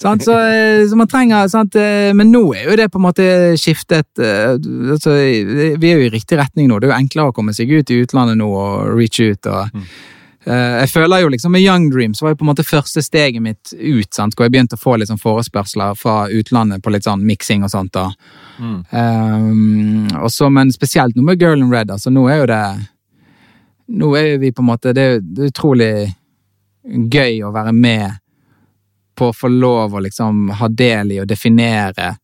Så, 0.00 0.40
eh, 0.40 0.88
så 0.88 0.96
man 0.96 1.08
trenger 1.10 1.48
sant? 1.48 1.74
eh, 1.74 2.12
Men 2.14 2.30
nå 2.32 2.42
er 2.54 2.68
jo 2.68 2.76
det 2.78 2.86
på 2.92 3.00
en 3.00 3.06
måte 3.08 3.24
skiftet 3.58 4.22
eh, 4.22 4.54
altså, 4.94 5.16
Vi 5.18 5.90
er 5.90 5.98
jo 5.98 6.06
i 6.06 6.12
riktig 6.14 6.38
retning 6.38 6.68
nå. 6.70 6.78
Det 6.78 6.88
er 6.88 6.94
jo 6.94 7.00
enklere 7.02 7.32
å 7.32 7.36
komme 7.36 7.52
seg 7.56 7.72
ut 7.74 7.90
i 7.90 7.98
utlandet 8.04 8.38
nå 8.38 8.46
og 8.54 8.94
reach 8.94 9.18
ut. 9.20 9.50
og 9.50 9.74
mm. 9.74 9.84
Jeg 10.44 10.88
føler 10.92 11.22
jo 11.24 11.28
liksom 11.32 11.54
Med 11.56 11.64
Young 11.64 11.90
Dreams 11.90 12.22
var 12.22 12.34
jo 12.34 12.38
på 12.40 12.44
en 12.44 12.52
måte 12.52 12.66
første 12.68 13.02
steget 13.02 13.42
mitt 13.42 13.72
ut, 13.72 14.08
sant? 14.14 14.36
hvor 14.36 14.46
jeg 14.46 14.54
begynte 14.54 14.78
å 14.78 14.82
få 14.82 14.98
litt 15.00 15.08
sånn 15.08 15.20
forespørsler 15.20 15.96
fra 15.98 16.26
utlandet 16.28 16.84
på 16.84 16.92
litt 16.94 17.08
sånn 17.08 17.24
miksing 17.26 17.64
og 17.64 17.72
sånt. 17.72 17.96
da. 17.96 18.10
Um, 18.60 20.04
og 20.20 20.28
så, 20.30 20.50
men 20.52 20.70
spesielt 20.72 21.16
nå 21.16 21.24
med 21.24 21.40
Girl 21.42 21.58
in 21.58 21.72
Red. 21.72 21.90
altså 21.90 22.12
Nå 22.14 22.28
er 22.30 22.44
jo 22.44 22.50
det 22.52 22.64
Nå 23.98 24.12
er 24.16 24.28
jo 24.34 24.42
vi 24.44 24.52
på 24.54 24.62
en 24.62 24.68
måte 24.68 24.92
Det 24.94 25.02
er 25.02 25.18
det 25.24 25.48
er 25.48 25.50
utrolig 25.50 25.94
gøy 26.84 27.42
å 27.44 27.52
være 27.54 27.72
med 27.72 28.20
på 29.14 29.30
å 29.30 29.36
få 29.36 29.48
lov 29.48 29.94
å 29.94 30.02
liksom 30.02 30.48
ha 30.58 30.68
del 30.68 31.12
i 31.14 31.20
å 31.22 31.28
definere 31.28 32.16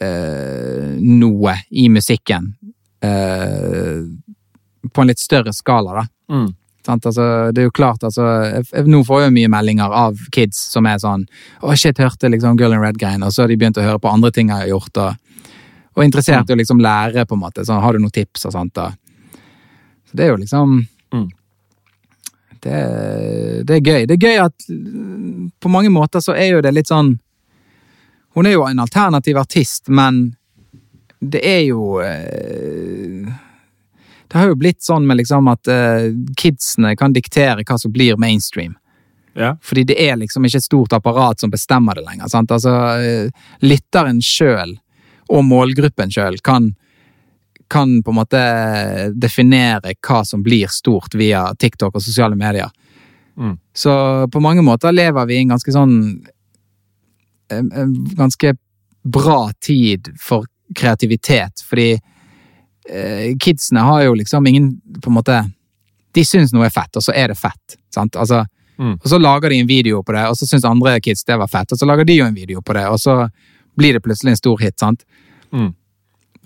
eh, 0.00 0.94
noe 1.02 1.56
i 1.70 1.88
musikken 1.90 2.52
eh, 3.02 3.98
på 4.92 5.02
en 5.02 5.10
litt 5.10 5.20
større 5.20 5.52
skala, 5.52 5.98
da. 5.98 6.04
Mm. 6.34 6.48
Sant? 6.86 7.08
Altså, 7.10 7.24
det 7.52 7.62
er 7.62 7.66
jo 7.68 7.74
klart, 7.74 8.04
altså, 8.06 8.24
jeg, 8.46 8.84
Nå 8.88 9.02
får 9.04 9.20
jeg 9.20 9.28
jo 9.28 9.34
mye 9.34 9.50
meldinger 9.52 9.92
av 9.92 10.20
kids 10.32 10.60
som 10.72 10.86
er 10.88 11.00
sånn 11.02 11.26
Å, 11.60 11.74
shit, 11.76 11.98
hørte 12.00 12.30
liksom 12.30 12.56
Girl 12.60 12.76
in 12.76 12.80
Red-greien, 12.84 13.24
og 13.26 13.34
så 13.34 13.42
har 13.44 13.50
de 13.50 13.58
begynt 13.60 13.80
å 13.80 13.84
høre 13.84 14.00
på 14.00 14.12
andre 14.12 14.30
ting 14.32 14.52
jeg 14.52 14.62
har 14.62 14.70
gjort, 14.70 15.02
og, 15.02 15.50
og 15.98 16.06
interessert 16.06 16.48
i 16.48 16.54
å 16.54 16.60
liksom 16.60 16.80
lære, 16.80 17.26
på 17.26 17.36
en 17.36 17.42
måte. 17.42 17.66
Sånn, 17.66 17.82
har 17.82 17.92
du 17.92 18.00
noen 18.00 18.14
tips 18.14 18.46
og 18.48 18.54
sånt, 18.54 18.78
da? 18.78 18.92
Så 20.08 20.16
det 20.16 20.28
er 20.28 20.32
jo 20.32 20.40
liksom 20.44 20.78
Mm. 21.08 21.30
Det, 22.68 23.62
det 23.68 23.78
er 23.78 23.80
gøy. 23.84 24.06
Det 24.08 24.16
er 24.18 24.26
gøy 24.28 24.42
at 24.44 24.68
på 25.60 25.72
mange 25.72 25.90
måter 25.90 26.22
så 26.24 26.36
er 26.36 26.52
jo 26.52 26.64
det 26.64 26.74
litt 26.76 26.90
sånn 26.90 27.16
Hun 28.36 28.46
er 28.46 28.54
jo 28.54 28.66
en 28.68 28.78
alternativ 28.78 29.38
artist, 29.40 29.88
men 29.88 30.36
det 31.18 31.40
er 31.42 31.62
jo 31.66 31.98
eh, 32.04 33.26
Det 34.28 34.38
har 34.38 34.50
jo 34.52 34.58
blitt 34.60 34.84
sånn 34.84 35.06
med 35.08 35.18
liksom 35.22 35.48
at 35.50 35.70
eh, 35.72 36.10
kidsene 36.38 36.94
kan 36.96 37.16
diktere 37.16 37.64
hva 37.64 37.78
som 37.80 37.92
blir 37.92 38.18
mainstream. 38.20 38.76
Ja. 39.38 39.54
Fordi 39.62 39.86
det 39.88 39.96
er 40.02 40.18
liksom 40.20 40.44
ikke 40.44 40.60
et 40.60 40.66
stort 40.66 40.92
apparat 40.92 41.40
som 41.40 41.50
bestemmer 41.50 41.96
det 41.96 42.04
lenger. 42.04 42.28
sant? 42.28 42.52
Altså, 42.52 42.74
eh, 43.00 43.48
Lytteren 43.64 44.20
sjøl 44.22 44.76
og 45.28 45.44
målgruppen 45.44 46.12
sjøl 46.12 46.38
kan, 46.44 46.74
kan 47.70 48.02
på 48.02 48.10
en 48.12 48.18
måte 48.18 48.42
definere 49.14 49.94
hva 50.08 50.22
som 50.24 50.42
blir 50.42 50.70
stort 50.72 51.14
via 51.14 51.48
TikTok 51.54 51.94
og 51.94 52.04
sosiale 52.04 52.36
medier. 52.36 52.70
Mm. 53.38 53.58
Så 53.76 53.92
på 54.32 54.40
mange 54.42 54.64
måter 54.66 54.92
lever 54.92 55.26
vi 55.28 55.38
i 55.38 55.42
en 55.44 55.54
ganske 55.54 55.72
sånn 55.72 55.94
en, 57.52 57.72
en 57.72 57.92
ganske 58.16 58.54
bra 59.04 59.50
tid 59.64 60.10
for 60.20 60.48
kreativitet, 60.76 61.62
fordi 61.64 61.92
eh, 61.94 63.36
kidsene 63.40 63.84
har 63.86 64.02
jo 64.04 64.18
liksom 64.18 64.46
ingen 64.46 64.74
på 65.00 65.08
en 65.10 65.16
måte 65.16 65.38
De 66.12 66.24
syns 66.24 66.50
noe 66.52 66.66
er 66.66 66.72
fett, 66.72 66.96
og 66.96 67.04
så 67.04 67.12
er 67.14 67.28
det 67.30 67.36
fett. 67.38 67.76
sant? 67.94 68.16
Altså, 68.16 68.42
Mm. 68.78 68.94
Og 68.94 69.08
så 69.10 69.18
lager 69.18 69.50
de 69.50 69.58
en 69.58 69.66
video 69.66 70.02
på 70.02 70.14
det, 70.14 70.24
og 70.30 70.36
så 70.38 70.46
syns 70.46 70.64
andre 70.64 71.00
kids 71.02 71.24
det 71.26 71.36
var 71.38 71.50
fett, 71.50 71.72
og 71.72 71.80
så 71.80 71.86
lager 71.86 72.06
de 72.06 72.20
jo 72.20 72.26
en 72.28 72.34
video 72.34 72.62
på 72.62 72.76
det, 72.76 72.86
og 72.86 73.00
så 73.02 73.24
blir 73.78 73.96
det 73.96 74.02
plutselig 74.04 74.36
en 74.36 74.38
stor 74.38 74.58
hit. 74.62 74.78
sant? 74.78 75.02
Mm. 75.52 75.72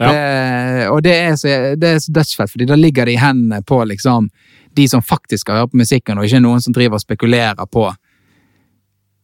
Ja. 0.00 0.08
Det, 0.08 0.86
og 0.90 1.02
det 1.04 1.12
er, 1.14 1.34
så, 1.36 1.50
det 1.78 1.88
er 1.88 1.98
så 2.02 2.14
dødsfett, 2.16 2.50
fordi 2.50 2.66
da 2.70 2.78
ligger 2.78 3.06
det 3.06 3.16
i 3.16 3.20
hendene 3.20 3.60
på 3.66 3.82
liksom 3.86 4.30
de 4.72 4.86
som 4.88 5.04
faktisk 5.04 5.44
skal 5.44 5.60
høre 5.60 5.70
på 5.72 5.82
musikken, 5.82 6.18
og 6.18 6.26
ikke 6.26 6.40
noen 6.40 6.62
som 6.64 6.74
driver 6.74 6.96
og 6.96 7.04
spekulerer 7.04 7.68
på 7.70 7.90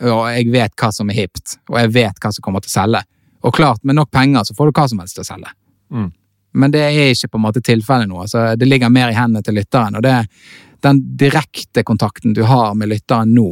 og 0.07 0.29
jeg 0.31 0.51
vet 0.53 0.75
hva 0.79 0.91
som 0.95 1.11
er 1.11 1.25
hipt, 1.25 1.57
og 1.73 1.79
jeg 1.81 1.91
vet 1.97 2.21
hva 2.23 2.31
som 2.31 2.45
kommer 2.45 2.63
til 2.63 2.71
å 2.71 2.77
selge. 2.77 3.03
Og 3.47 3.55
klart, 3.55 3.83
med 3.87 3.99
nok 3.99 4.11
penger 4.15 4.47
så 4.47 4.55
får 4.55 4.71
du 4.71 4.79
hva 4.79 4.87
som 4.91 5.03
helst 5.03 5.19
til 5.19 5.25
å 5.25 5.29
selge. 5.29 5.51
Mm. 5.95 6.09
Men 6.59 6.75
det 6.75 6.83
er 6.87 7.13
ikke 7.13 7.33
på 7.33 7.39
en 7.39 7.45
måte 7.45 7.63
tilfellet 7.65 8.11
nå. 8.11 8.21
altså 8.23 8.55
Det 8.59 8.67
ligger 8.67 8.93
mer 8.95 9.13
i 9.13 9.17
hendene 9.17 9.43
til 9.45 9.59
lytteren. 9.59 9.99
og 9.99 10.03
det, 10.03 10.15
Den 10.83 11.03
direkte 11.19 11.83
kontakten 11.83 12.35
du 12.35 12.45
har 12.47 12.75
med 12.75 12.91
lytteren 12.93 13.35
nå, 13.35 13.51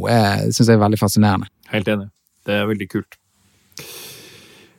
syns 0.51 0.67
jeg 0.67 0.75
er 0.75 0.83
veldig 0.83 0.99
fascinerende. 0.99 1.51
Helt 1.71 1.87
enig. 1.87 2.09
Det 2.47 2.55
er 2.55 2.67
veldig 2.67 2.89
kult. 2.91 3.19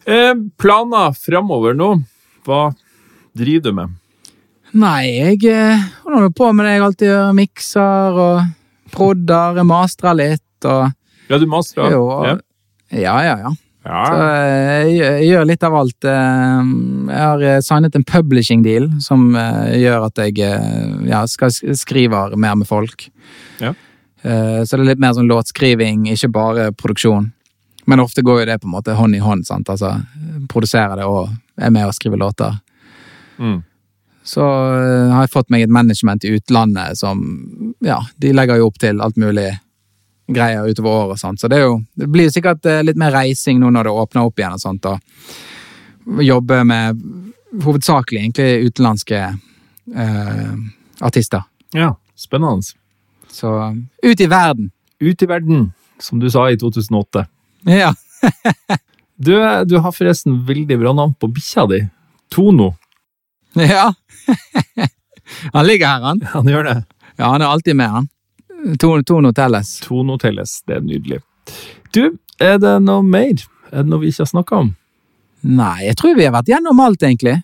Eh, 0.09 0.35
planer 0.57 1.13
framover 1.13 1.77
nå? 1.77 1.91
Hva 2.49 2.61
driver 3.37 3.69
du 3.69 3.77
med? 3.77 3.97
Nei, 4.79 5.05
jeg 5.17 5.45
eh, 5.53 5.87
holder 6.05 6.33
på 6.37 6.51
med 6.57 6.67
det 6.69 6.75
jeg 6.75 6.85
alltid 6.87 7.09
gjør. 7.09 7.31
Mikser 7.37 8.19
og 8.25 8.93
prodder, 8.93 9.63
mastrer 9.69 10.17
litt 10.17 10.69
og 10.69 10.91
Ja, 11.29 11.39
du 11.41 11.47
masterer? 11.49 11.93
Jo, 11.93 12.05
Ja. 12.25 12.37
ja, 12.91 13.17
ja. 13.25 13.35
ja. 13.45 13.55
Så 14.09 14.19
eh, 14.29 14.89
jeg, 14.89 14.99
jeg 14.99 15.29
gjør 15.31 15.49
litt 15.49 15.65
av 15.69 15.77
alt. 15.81 16.05
eh, 16.09 16.71
Jeg 17.09 17.23
har 17.25 17.45
signet 17.65 17.97
en 17.97 18.05
publishing 18.09 18.65
deal 18.65 18.89
som 19.05 19.31
gjør 19.37 20.09
at 20.09 20.21
jeg 20.25 20.37
ja, 21.09 21.23
skal 21.29 21.53
skrive 21.53 21.77
skriver 21.85 22.37
mer 22.37 22.57
med 22.61 22.69
folk. 22.69 23.09
Ja. 23.61 23.75
Så 24.21 24.75
det 24.77 24.83
er 24.83 24.89
litt 24.91 25.01
mer 25.01 25.13
sånn 25.15 25.29
låtskriving, 25.31 26.09
ikke 26.11 26.29
bare 26.35 26.71
produksjon. 26.77 27.31
Men 27.89 28.01
ofte 28.03 28.21
går 28.27 28.43
jo 28.43 28.49
det 28.51 28.57
på 28.61 28.67
en 28.69 28.75
måte 28.75 28.97
hånd 28.99 29.15
i 29.17 29.21
hånd. 29.23 29.47
sant? 29.49 29.69
Altså, 29.73 29.95
Produserer 30.51 30.99
det 31.01 31.07
og 31.09 31.31
er 31.59 31.73
med 31.75 31.89
og 31.89 31.95
skriver 31.97 32.21
låter. 32.21 32.59
Mm. 33.39 33.63
Så 34.29 34.45
eh, 34.45 35.13
har 35.15 35.25
jeg 35.25 35.33
fått 35.33 35.51
meg 35.51 35.65
et 35.65 35.73
management 35.73 36.25
i 36.25 36.35
utlandet 36.37 36.99
som 36.99 37.23
Ja, 37.85 38.03
de 38.17 38.33
legger 38.35 38.59
jo 38.59 38.69
opp 38.69 38.79
til 38.83 39.01
alt 39.01 39.17
mulig 39.17 39.51
greier 40.29 40.67
utover 40.69 40.91
året 40.91 41.15
og 41.17 41.21
sånt. 41.23 41.41
Så 41.41 41.49
det, 41.49 41.63
jo, 41.63 41.79
det 41.97 42.09
blir 42.13 42.29
jo 42.29 42.35
sikkert 42.35 42.67
eh, 42.69 42.83
litt 42.85 42.99
mer 43.01 43.15
reising 43.15 43.61
nå 43.63 43.71
når 43.73 43.89
det 43.89 43.95
åpner 44.03 44.29
opp 44.29 44.41
igjen 44.41 44.59
og 44.59 44.61
sånt. 44.61 44.89
Og 44.91 46.21
jobbe 46.25 46.61
med 46.69 47.01
hovedsakelig 47.65 48.21
egentlig 48.21 48.69
utenlandske 48.69 49.23
eh, 49.95 50.53
artister. 51.01 51.49
ja. 51.77 51.95
Spennende. 52.19 52.63
Så 53.31 53.77
ut 54.03 54.21
i 54.21 54.27
verden! 54.27 54.73
Ut 55.01 55.23
i 55.23 55.27
verden, 55.27 55.73
som 56.03 56.19
du 56.19 56.27
sa 56.31 56.49
i 56.51 56.57
2008. 56.59 57.27
Ja. 57.63 57.93
Du, 59.19 59.35
du 59.67 59.79
har 59.83 59.93
forresten 59.93 60.45
veldig 60.47 60.79
bra 60.79 60.93
navn 60.95 61.15
på 61.19 61.27
bikkja 61.35 61.67
di. 61.67 61.81
Tono. 62.31 62.75
ja. 63.59 63.89
han 65.53 65.67
ligger 65.67 65.87
her, 65.87 66.05
han. 66.07 66.21
Han 66.35 66.47
gjør 66.49 66.69
det. 66.69 66.77
Ja, 67.17 67.33
han 67.33 67.43
er 67.43 67.51
alltid 67.51 67.77
med, 67.77 67.91
han. 67.91 68.09
Tono, 68.79 69.03
Tono 69.03 69.33
Telles. 69.35 69.81
Tono 69.83 70.19
Telles. 70.23 70.61
Det 70.67 70.79
er 70.79 70.87
nydelig. 70.87 71.19
Du, 71.95 72.05
er 72.39 72.61
det 72.63 72.77
noe 72.85 73.03
mer? 73.03 73.43
Er 73.73 73.83
det 73.83 73.91
noe 73.91 74.05
vi 74.05 74.13
ikke 74.13 74.23
har 74.23 74.31
snakka 74.31 74.63
om? 74.63 74.71
Nei, 75.49 75.89
jeg 75.89 75.99
tror 75.99 76.15
vi 76.19 76.27
har 76.29 76.35
vært 76.35 76.53
gjennom 76.55 76.79
alt, 76.87 77.03
egentlig. 77.03 77.41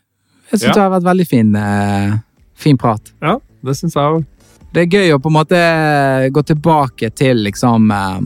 Jeg 0.52 0.60
syns 0.60 0.68
Ja. 0.68 0.74
det 0.76 0.82
har 0.84 0.94
vært 0.94 1.10
veldig 1.10 1.26
fin, 1.26 1.54
eh, 1.56 2.14
fin 2.54 2.78
prat. 2.78 3.12
Ja, 3.22 3.38
det 3.66 3.76
syns 3.78 3.98
jeg 3.98 4.14
òg. 4.18 4.24
Det 4.74 4.82
er 4.82 4.94
gøy 4.98 5.14
å 5.14 5.20
på 5.22 5.30
en 5.30 5.38
måte 5.42 5.58
gå 6.34 6.42
tilbake 6.46 7.10
til 7.14 7.42
liksom 7.50 7.90
eh, 7.90 8.20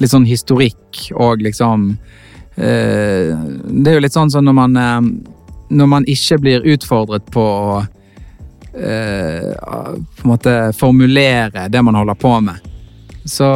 Litt 0.00 0.08
sånn 0.14 0.24
historikk 0.24 1.10
og 1.12 1.42
liksom 1.44 1.90
eh, 1.92 2.19
Det 2.56 3.90
er 3.90 3.94
jo 3.94 4.02
litt 4.02 4.16
sånn 4.16 4.30
som 4.32 4.44
når 4.44 4.54
man 4.56 4.76
eh, 4.76 4.96
Når 5.70 5.86
man 5.88 6.06
ikke 6.10 6.40
blir 6.42 6.66
utfordret 6.66 7.28
på 7.30 7.44
å 7.44 7.76
eh, 8.74 9.52
på 9.54 10.24
en 10.24 10.32
måte 10.32 10.56
formulere 10.76 11.68
det 11.70 11.82
man 11.82 11.94
holder 11.94 12.18
på 12.18 12.32
med, 12.42 12.66
så, 13.24 13.50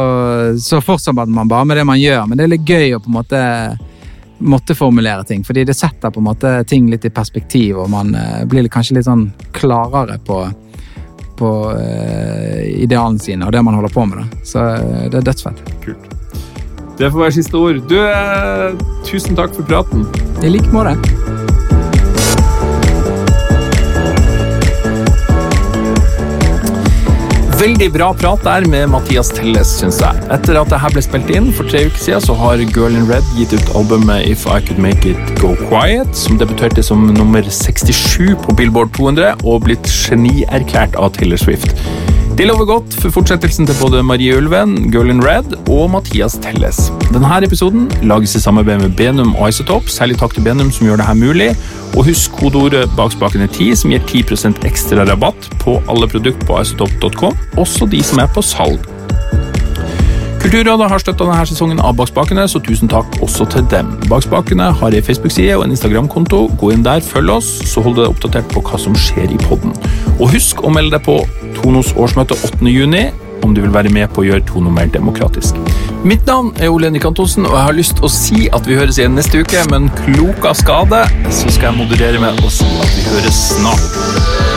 så 0.59 0.79
fortsetter 0.81 1.27
man 1.27 1.47
bare 1.51 1.65
med 1.65 1.77
det 1.77 1.85
man 1.85 1.99
gjør. 1.99 2.23
Men 2.25 2.37
det 2.39 2.45
er 2.45 2.53
litt 2.55 2.69
gøy 2.69 2.95
å 2.95 3.01
på 3.03 3.11
en 3.11 3.17
måte 3.19 3.43
måtte 4.37 4.75
formulere 4.75 5.23
ting, 5.23 5.43
fordi 5.43 5.63
det 5.63 5.73
setter 5.73 6.11
på 6.11 6.19
en 6.19 6.27
måte 6.27 6.51
ting 6.67 6.89
litt 6.91 7.05
i 7.07 7.09
perspektiv, 7.09 7.77
og 7.79 7.89
man 7.89 8.15
eh, 8.15 8.43
blir 8.47 8.67
kanskje 8.71 8.99
litt 8.99 9.07
sånn 9.07 9.29
klarere 9.55 10.19
på 10.27 10.43
på 11.35 11.49
eh, 11.75 12.83
idealene 12.83 13.19
sine 13.19 13.45
og 13.45 13.51
det 13.51 13.61
man 13.61 13.75
holder 13.75 13.91
på 13.91 14.05
med. 14.07 14.21
Da. 14.23 14.43
Så 14.47 14.65
eh, 14.75 15.07
det 15.11 15.19
er 15.19 15.31
dødsfett. 15.31 15.63
Kult. 15.83 16.14
Det 16.97 17.11
får 17.11 17.19
være 17.19 17.31
siste 17.35 17.59
ord. 17.59 17.81
Du, 17.89 17.97
eh, 17.99 18.75
tusen 19.03 19.35
takk 19.35 19.55
for 19.55 19.67
praten. 19.67 20.07
I 20.43 20.49
like 20.49 20.71
måte. 20.71 20.95
Veldig 27.59 27.87
bra 27.91 28.13
prat 28.13 28.43
der 28.43 28.67
med 28.69 28.89
Mathias 28.93 29.29
Telles, 29.33 29.67
syns 29.79 29.99
jeg. 30.03 30.23
Etter 30.31 30.59
at 30.59 30.71
dette 30.71 30.91
ble 30.93 31.03
spilt 31.03 31.31
inn 31.35 31.51
for 31.55 31.67
tre 31.67 31.85
uker 31.87 31.99
siden, 31.99 32.23
så 32.23 32.35
har 32.39 32.63
Girl 32.75 32.95
in 32.95 33.07
Red 33.11 33.27
gitt 33.35 33.55
ut 33.55 33.75
albumet 33.75 34.27
If 34.31 34.45
I 34.47 34.59
Could 34.63 34.79
Make 34.79 35.15
It 35.15 35.39
Go 35.41 35.55
Quiet, 35.67 36.15
som 36.15 36.39
debuterte 36.39 36.83
som 36.83 37.07
nummer 37.15 37.43
67 37.43 38.35
på 38.43 38.55
Billboard 38.55 38.93
200 38.95 39.43
og 39.43 39.63
blitt 39.67 39.87
genierklært 39.87 40.95
av 40.95 41.15
Taylor 41.17 41.41
Swift. 41.41 41.75
Det 42.35 42.43
lover 42.49 42.65
godt 42.67 42.95
for 42.99 43.13
fortsettelsen 43.15 43.63
til 43.63 43.77
både 43.79 44.01
Marie 44.03 44.35
Ulven, 44.35 44.73
Girl 44.91 45.07
in 45.07 45.21
Red 45.23 45.53
og 45.71 45.85
Mathias 45.93 46.33
Telles. 46.43 46.89
Denne 47.07 47.37
episoden 47.47 47.85
lages 48.03 48.33
i 48.35 48.41
samarbeid 48.43 48.81
med 48.81 48.97
Benum 48.99 49.31
og 49.39 49.53
Isotop. 49.53 49.87
Særlig 49.87 50.17
takk 50.19 50.35
til 50.35 50.43
Benum 50.43 50.67
som 50.75 50.83
gjør 50.89 50.99
dette 50.99 51.15
mulig. 51.15 51.47
Og 51.95 52.09
husk 52.09 52.35
kodeordet 52.35 52.91
bakspakene 52.97 53.47
10, 53.47 53.69
som 53.79 53.93
gir 53.95 54.03
10% 54.03 54.67
ekstra 54.67 55.07
rabatt 55.07 55.47
på 55.63 55.77
alle 55.87 56.11
produkter 56.11 56.43
på 56.49 56.59
isotop.com, 56.59 57.39
også 57.55 57.87
de 57.87 58.03
som 58.03 58.19
er 58.19 58.27
på 58.35 58.43
salg. 58.43 58.83
Kulturrådet 60.45 60.91
har 60.91 61.01
støtta 61.01 61.25
denne 61.25 61.45
sesongen 61.49 61.79
av 61.81 61.95
Bakspakene, 61.97 62.43
så 62.45 62.59
tusen 62.61 62.85
takk 62.85 63.15
også 63.25 63.47
til 63.49 63.63
dem. 63.71 63.87
Bakspakene 64.05 64.67
har 64.77 64.93
ei 64.93 65.01
Facebook-side 65.01 65.55
og 65.57 65.63
en 65.65 65.73
Instagram-konto. 65.73 66.43
Gå 66.61 66.69
inn 66.75 66.83
der, 66.85 67.01
følg 67.01 67.31
oss, 67.33 67.47
så 67.65 67.81
hold 67.81 67.95
deg 67.97 68.11
oppdatert 68.11 68.53
på 68.53 68.61
hva 68.67 68.77
som 68.77 68.93
skjer 68.93 69.33
i 69.33 69.39
podden. 69.41 69.73
Og 70.19 70.29
husk 70.35 70.61
å 70.61 70.69
melde 70.69 70.99
deg 70.99 71.07
på 71.07 71.17
Tonos 71.57 71.95
årsmøte 71.97 72.37
8. 72.37 72.61
juni 72.69 73.07
om 73.41 73.55
du 73.57 73.63
vil 73.63 73.73
være 73.73 73.89
med 73.89 74.13
på 74.13 74.21
å 74.21 74.27
gjøre 74.27 74.45
Tono 74.45 74.69
mer 74.69 74.91
demokratisk. 74.93 75.57
Mitt 76.05 76.29
navn 76.29 76.53
er 76.61 76.69
Ole 76.69 76.91
Henrik 76.91 77.09
Antonsen, 77.09 77.49
og 77.49 77.57
jeg 77.57 77.65
har 77.71 77.79
lyst 77.81 77.97
til 77.97 78.05
å 78.05 78.13
si 78.13 78.45
at 78.53 78.69
vi 78.69 78.77
høres 78.77 79.01
igjen 79.01 79.17
neste 79.17 79.41
uke, 79.41 79.65
men 79.73 79.89
klok 80.03 80.45
av 80.45 80.61
skade 80.61 81.01
så 81.25 81.49
skal 81.49 81.71
jeg 81.71 81.79
moderere 81.81 82.21
med 82.21 82.45
å 82.45 82.53
si 82.53 82.69
at 82.85 82.93
vi 82.93 83.09
høres 83.09 83.47
snart. 83.55 84.54